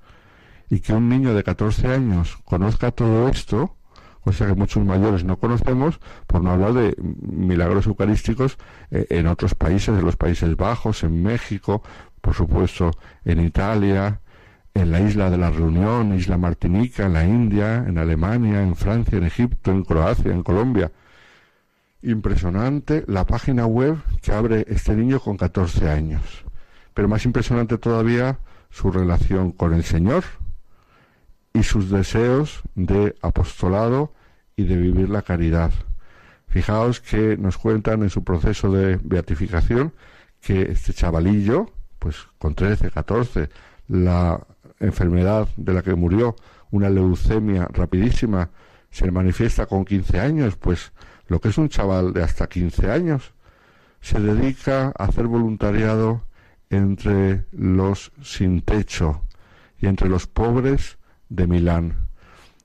Y 0.69 0.81
que 0.81 0.93
un 0.93 1.09
niño 1.09 1.35
de 1.35 1.45
14 1.45 1.89
años 1.89 2.39
conozca 2.45 2.91
todo 2.91 3.29
esto, 3.29 3.77
cosa 4.21 4.47
que 4.47 4.55
muchos 4.55 4.85
mayores 4.85 5.25
no 5.25 5.39
conocemos, 5.39 6.01
por 6.27 6.43
no 6.43 6.51
hablar 6.51 6.73
de 6.73 6.97
milagros 6.99 7.87
eucarísticos 7.87 8.59
eh, 8.91 9.07
en 9.11 9.29
otros 9.29 9.55
países, 9.55 9.91
en 9.97 10.05
los 10.05 10.17
Países 10.17 10.57
Bajos, 10.57 11.05
en 11.05 11.23
México, 11.23 11.83
por 12.21 12.35
supuesto 12.35 12.91
en 13.25 13.41
Italia, 13.41 14.21
en 14.75 14.91
la 14.91 15.01
isla 15.01 15.31
de 15.31 15.39
la 15.39 15.51
Reunión, 15.51 16.13
isla 16.15 16.37
Martinica, 16.37 17.07
en 17.07 17.15
la 17.15 17.25
India, 17.25 17.85
en 17.87 17.99
Alemania, 17.99 18.63
en 18.63 18.75
Francia, 18.77 19.17
en 19.17 19.25
Egipto, 19.25 19.71
en 19.71 19.85
Croacia, 19.85 20.33
en 20.33 20.43
Colombia. 20.43 20.91
Impresionante 22.03 23.05
la 23.07 23.25
página 23.25 23.67
web 23.67 23.97
que 24.21 24.33
abre 24.33 24.67
este 24.69 24.95
niño 24.95 25.21
con 25.21 25.37
14 25.37 25.89
años. 25.89 26.45
Pero 26.93 27.09
más 27.09 27.25
impresionante 27.25 27.79
todavía 27.79 28.39
su 28.71 28.91
relación 28.91 29.53
con 29.53 29.73
el 29.73 29.85
Señor 29.85 30.25
y 31.57 31.63
sus 31.63 31.91
deseos 31.91 32.61
de 32.75 33.17
apostolado 33.23 34.13
y 34.57 34.65
de 34.65 34.77
vivir 34.77 35.09
la 35.09 35.23
caridad. 35.23 35.73
Fijaos 36.49 37.01
que 37.01 37.37
nos 37.39 37.57
cuentan 37.57 38.03
en 38.03 38.11
su 38.11 38.25
proceso 38.25 38.71
de 38.71 38.99
beatificación 39.03 39.95
que 40.41 40.63
este 40.73 40.93
chavalillo, 40.93 41.73
pues 41.99 42.17
con 42.39 42.55
13, 42.55 42.91
14, 42.91 43.49
la 43.89 44.47
enfermedad 44.81 45.49
de 45.57 45.73
la 45.73 45.83
que 45.83 45.95
murió, 45.95 46.37
una 46.71 46.91
leucemia 46.91 47.69
rapidísima, 47.73 48.51
se 48.91 49.11
manifiesta 49.11 49.67
con 49.67 49.85
15 49.85 50.21
años, 50.21 50.57
pues 50.57 50.93
lo 51.29 51.41
que 51.41 51.49
es 51.49 51.59
un 51.59 51.71
chaval 51.71 52.13
de 52.13 52.23
hasta 52.23 52.49
15 52.49 52.91
años, 52.91 53.33
se 54.01 54.21
dedica 54.21 54.93
a 54.97 55.05
hacer 55.05 55.27
voluntariado 55.27 56.23
entre 56.69 57.47
los 57.53 58.13
sin 58.23 58.61
techo 58.61 59.23
y 59.79 59.87
entre 59.87 60.09
los 60.09 60.27
pobres 60.27 60.99
de 61.29 61.47
Milán. 61.47 62.09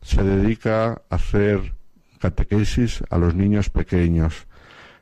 Se 0.02 0.24
dedica 0.24 1.02
a 1.10 1.16
hacer 1.16 1.74
catequesis 2.20 3.04
a 3.10 3.18
los 3.18 3.36
niños 3.36 3.70
pequeños. 3.70 4.48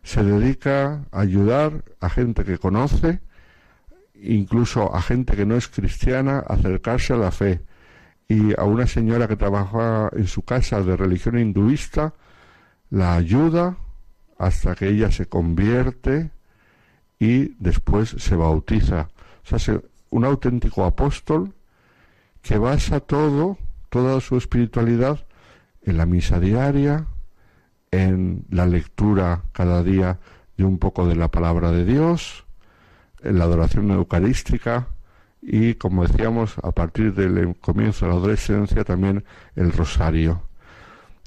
Se 0.03 0.23
dedica 0.23 1.05
a 1.11 1.19
ayudar 1.21 1.83
a 1.99 2.09
gente 2.09 2.43
que 2.43 2.57
conoce, 2.57 3.19
incluso 4.15 4.95
a 4.95 5.01
gente 5.01 5.35
que 5.35 5.45
no 5.45 5.55
es 5.55 5.67
cristiana, 5.67 6.39
a 6.39 6.53
acercarse 6.53 7.13
a 7.13 7.17
la 7.17 7.31
fe. 7.31 7.61
Y 8.27 8.53
a 8.59 8.63
una 8.63 8.87
señora 8.87 9.27
que 9.27 9.35
trabaja 9.35 10.09
en 10.13 10.27
su 10.27 10.43
casa 10.43 10.81
de 10.81 10.95
religión 10.95 11.37
hinduista, 11.39 12.13
la 12.89 13.15
ayuda 13.15 13.77
hasta 14.37 14.75
que 14.75 14.87
ella 14.87 15.11
se 15.11 15.25
convierte 15.27 16.31
y 17.19 17.55
después 17.59 18.15
se 18.17 18.35
bautiza. 18.35 19.09
O 19.51 19.59
sea, 19.59 19.81
un 20.11 20.25
auténtico 20.25 20.85
apóstol 20.85 21.53
que 22.41 22.57
basa 22.57 22.99
todo, 22.99 23.57
toda 23.89 24.21
su 24.21 24.37
espiritualidad 24.37 25.25
en 25.83 25.97
la 25.97 26.05
misa 26.05 26.39
diaria, 26.39 27.07
en 27.91 28.45
la 28.49 28.65
lectura 28.65 29.43
cada 29.51 29.83
día 29.83 30.19
de 30.57 30.65
un 30.65 30.77
poco 30.77 31.07
de 31.07 31.15
la 31.15 31.29
palabra 31.29 31.71
de 31.71 31.85
Dios, 31.85 32.45
en 33.21 33.39
la 33.39 33.45
adoración 33.45 33.91
eucarística 33.91 34.87
y, 35.41 35.75
como 35.75 36.05
decíamos, 36.05 36.55
a 36.63 36.71
partir 36.71 37.13
del 37.13 37.55
comienzo 37.57 38.05
de 38.05 38.11
la 38.11 38.17
adolescencia 38.17 38.83
también 38.83 39.23
el 39.55 39.71
rosario. 39.71 40.43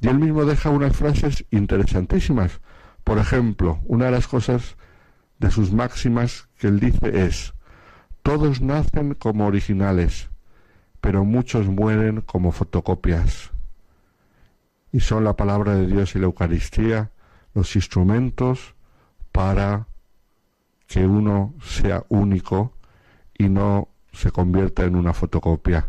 Y 0.01 0.09
él 0.09 0.19
mismo 0.19 0.45
deja 0.45 0.71
unas 0.71 0.97
frases 0.97 1.45
interesantísimas. 1.51 2.61
Por 3.05 3.19
ejemplo, 3.19 3.81
una 3.85 4.07
de 4.07 4.11
las 4.11 4.29
cosas 4.29 4.77
de 5.39 5.51
sus 5.51 5.73
máximas 5.73 6.49
que 6.59 6.69
él 6.69 6.81
dice 6.81 7.25
es, 7.27 7.55
todos 8.23 8.61
nacen 8.61 9.15
como 9.15 9.47
originales, 9.47 10.31
pero 11.03 11.27
muchos 11.27 11.67
mueren 11.67 12.23
como 12.23 12.53
fotocopias 12.53 13.51
y 14.93 15.01
son 15.01 15.25
la 15.25 15.35
palabra 15.35 15.75
de 15.75 15.87
Dios 15.87 16.15
y 16.15 16.21
la 16.21 16.27
Eucaristía 16.27 17.11
los 17.55 17.75
instrumentos 17.75 18.75
para 19.33 19.89
que 20.87 21.05
uno 21.05 21.55
sea 21.61 22.05
único 22.09 22.73
y 23.37 23.49
no 23.49 23.89
se 24.13 24.31
convierta 24.31 24.85
en 24.85 24.95
una 24.95 25.13
fotocopia. 25.13 25.89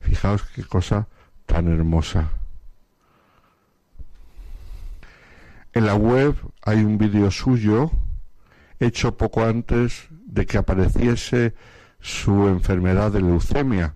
Fijaos 0.00 0.42
qué 0.54 0.62
cosa 0.62 1.08
tan 1.46 1.66
hermosa. 1.66 2.30
En 5.72 5.86
la 5.86 5.96
web 5.96 6.36
hay 6.62 6.84
un 6.84 6.98
vídeo 6.98 7.32
suyo 7.32 7.90
hecho 8.78 9.16
poco 9.16 9.44
antes 9.44 10.06
de 10.10 10.46
que 10.46 10.56
apareciese 10.56 11.54
su 12.00 12.46
enfermedad 12.46 13.10
de 13.10 13.22
leucemia. 13.22 13.95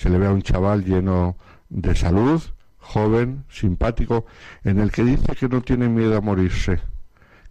Se 0.00 0.08
le 0.08 0.16
ve 0.16 0.28
a 0.28 0.32
un 0.32 0.40
chaval 0.40 0.82
lleno 0.82 1.36
de 1.68 1.94
salud, 1.94 2.40
joven, 2.78 3.44
simpático, 3.50 4.24
en 4.64 4.80
el 4.80 4.90
que 4.90 5.04
dice 5.04 5.36
que 5.38 5.46
no 5.46 5.60
tiene 5.60 5.90
miedo 5.90 6.16
a 6.16 6.22
morirse, 6.22 6.80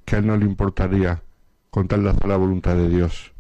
que 0.04 0.16
a 0.16 0.18
él 0.18 0.26
no 0.26 0.36
le 0.36 0.46
importaría 0.46 1.22
con 1.70 1.88
tal 1.88 2.02
de 2.02 2.10
hacer 2.10 2.26
la 2.26 2.38
voluntad 2.38 2.74
de 2.74 2.90
Dios. 2.90 3.34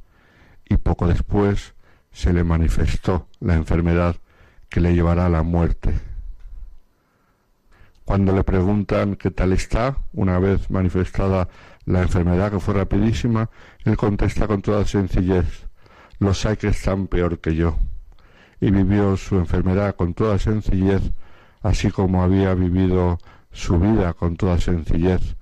Y 0.63 0.77
poco 0.77 1.07
después 1.07 1.73
se 2.11 2.33
le 2.33 2.43
manifestó 2.43 3.27
la 3.39 3.55
enfermedad 3.55 4.15
que 4.69 4.79
le 4.79 4.93
llevará 4.93 5.25
a 5.25 5.29
la 5.29 5.41
muerte. 5.41 5.91
Cuando 8.05 8.31
le 8.31 8.43
preguntan 8.43 9.15
qué 9.15 9.31
tal 9.31 9.53
está, 9.53 9.97
una 10.13 10.37
vez 10.37 10.69
manifestada 10.69 11.49
la 11.85 12.03
enfermedad 12.03 12.51
que 12.51 12.59
fue 12.59 12.75
rapidísima, 12.75 13.49
él 13.85 13.97
contesta 13.97 14.45
con 14.45 14.61
toda 14.61 14.85
sencillez, 14.85 15.65
los 16.19 16.45
hay 16.45 16.57
que 16.57 16.67
están 16.67 17.07
peor 17.07 17.39
que 17.39 17.55
yo. 17.55 17.75
Y 18.61 18.71
vivió 18.71 19.15
su 19.17 19.37
enfermedad 19.37 19.95
con 19.95 20.13
toda 20.13 20.37
sencillez, 20.37 21.01
así 21.61 21.91
como 21.91 22.23
había 22.23 22.53
vivido 22.53 23.19
su 23.51 23.79
vida 23.79 24.13
con 24.13 24.35
toda 24.35 24.59
sencillez 24.59 25.35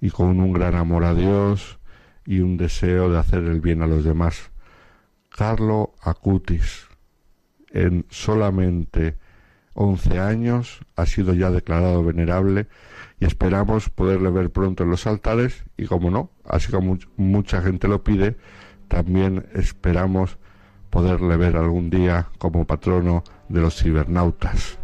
y 0.00 0.10
con 0.10 0.40
un 0.40 0.52
gran 0.52 0.74
amor 0.74 1.04
a 1.04 1.14
Dios 1.14 1.78
y 2.26 2.40
un 2.40 2.56
deseo 2.56 3.10
de 3.10 3.18
hacer 3.18 3.44
el 3.44 3.60
bien 3.60 3.82
a 3.82 3.86
los 3.86 4.04
demás. 4.04 4.50
Carlo 5.28 5.94
Acutis, 6.02 6.86
en 7.70 8.04
solamente 8.10 9.16
once 9.74 10.18
años, 10.18 10.80
ha 10.96 11.06
sido 11.06 11.34
ya 11.34 11.50
declarado 11.50 12.04
venerable 12.04 12.68
y 13.18 13.24
esperamos 13.24 13.88
poderle 13.88 14.30
ver 14.30 14.50
pronto 14.50 14.82
en 14.82 14.90
los 14.90 15.06
altares 15.06 15.64
y 15.76 15.86
como 15.86 16.10
no, 16.10 16.30
así 16.44 16.70
como 16.70 16.98
mucha 17.16 17.62
gente 17.62 17.88
lo 17.88 18.04
pide, 18.04 18.36
también 18.88 19.46
esperamos 19.54 20.36
poderle 20.92 21.38
ver 21.38 21.56
algún 21.56 21.88
día 21.88 22.28
como 22.36 22.66
patrono 22.66 23.24
de 23.48 23.62
los 23.62 23.82
cibernautas. 23.82 24.78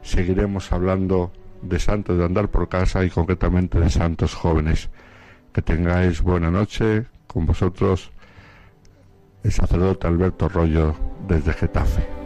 Seguiremos 0.00 0.72
hablando 0.72 1.32
de 1.60 1.78
santos 1.78 2.16
de 2.16 2.24
andar 2.24 2.48
por 2.48 2.70
casa 2.70 3.04
y 3.04 3.10
concretamente 3.10 3.78
de 3.78 3.90
santos 3.90 4.34
jóvenes. 4.34 4.88
Que 5.52 5.60
tengáis 5.60 6.22
buena 6.22 6.50
noche 6.50 7.04
con 7.26 7.44
vosotros 7.44 8.10
el 9.44 9.52
sacerdote 9.52 10.06
Alberto 10.06 10.48
Rollo 10.48 10.94
desde 11.28 11.52
Getafe. 11.52 12.17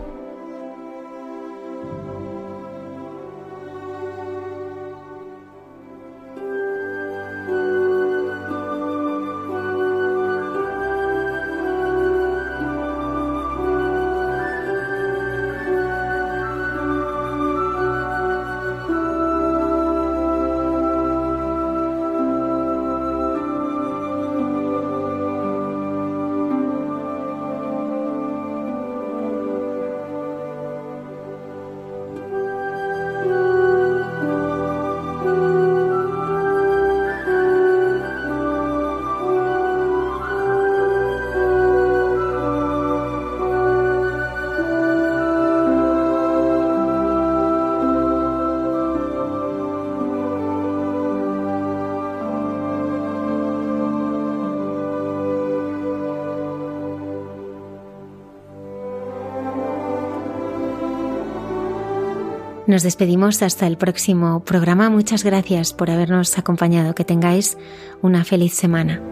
Nos 62.73 62.83
despedimos 62.83 63.43
hasta 63.43 63.67
el 63.67 63.77
próximo 63.77 64.47
programa. 64.47 64.89
Muchas 64.89 65.25
gracias 65.25 65.75
por 65.75 65.91
habernos 65.91 66.39
acompañado. 66.39 66.95
Que 66.95 67.05
tengáis 67.05 67.59
una 68.01 68.25
feliz 68.25 68.55
semana. 68.55 69.12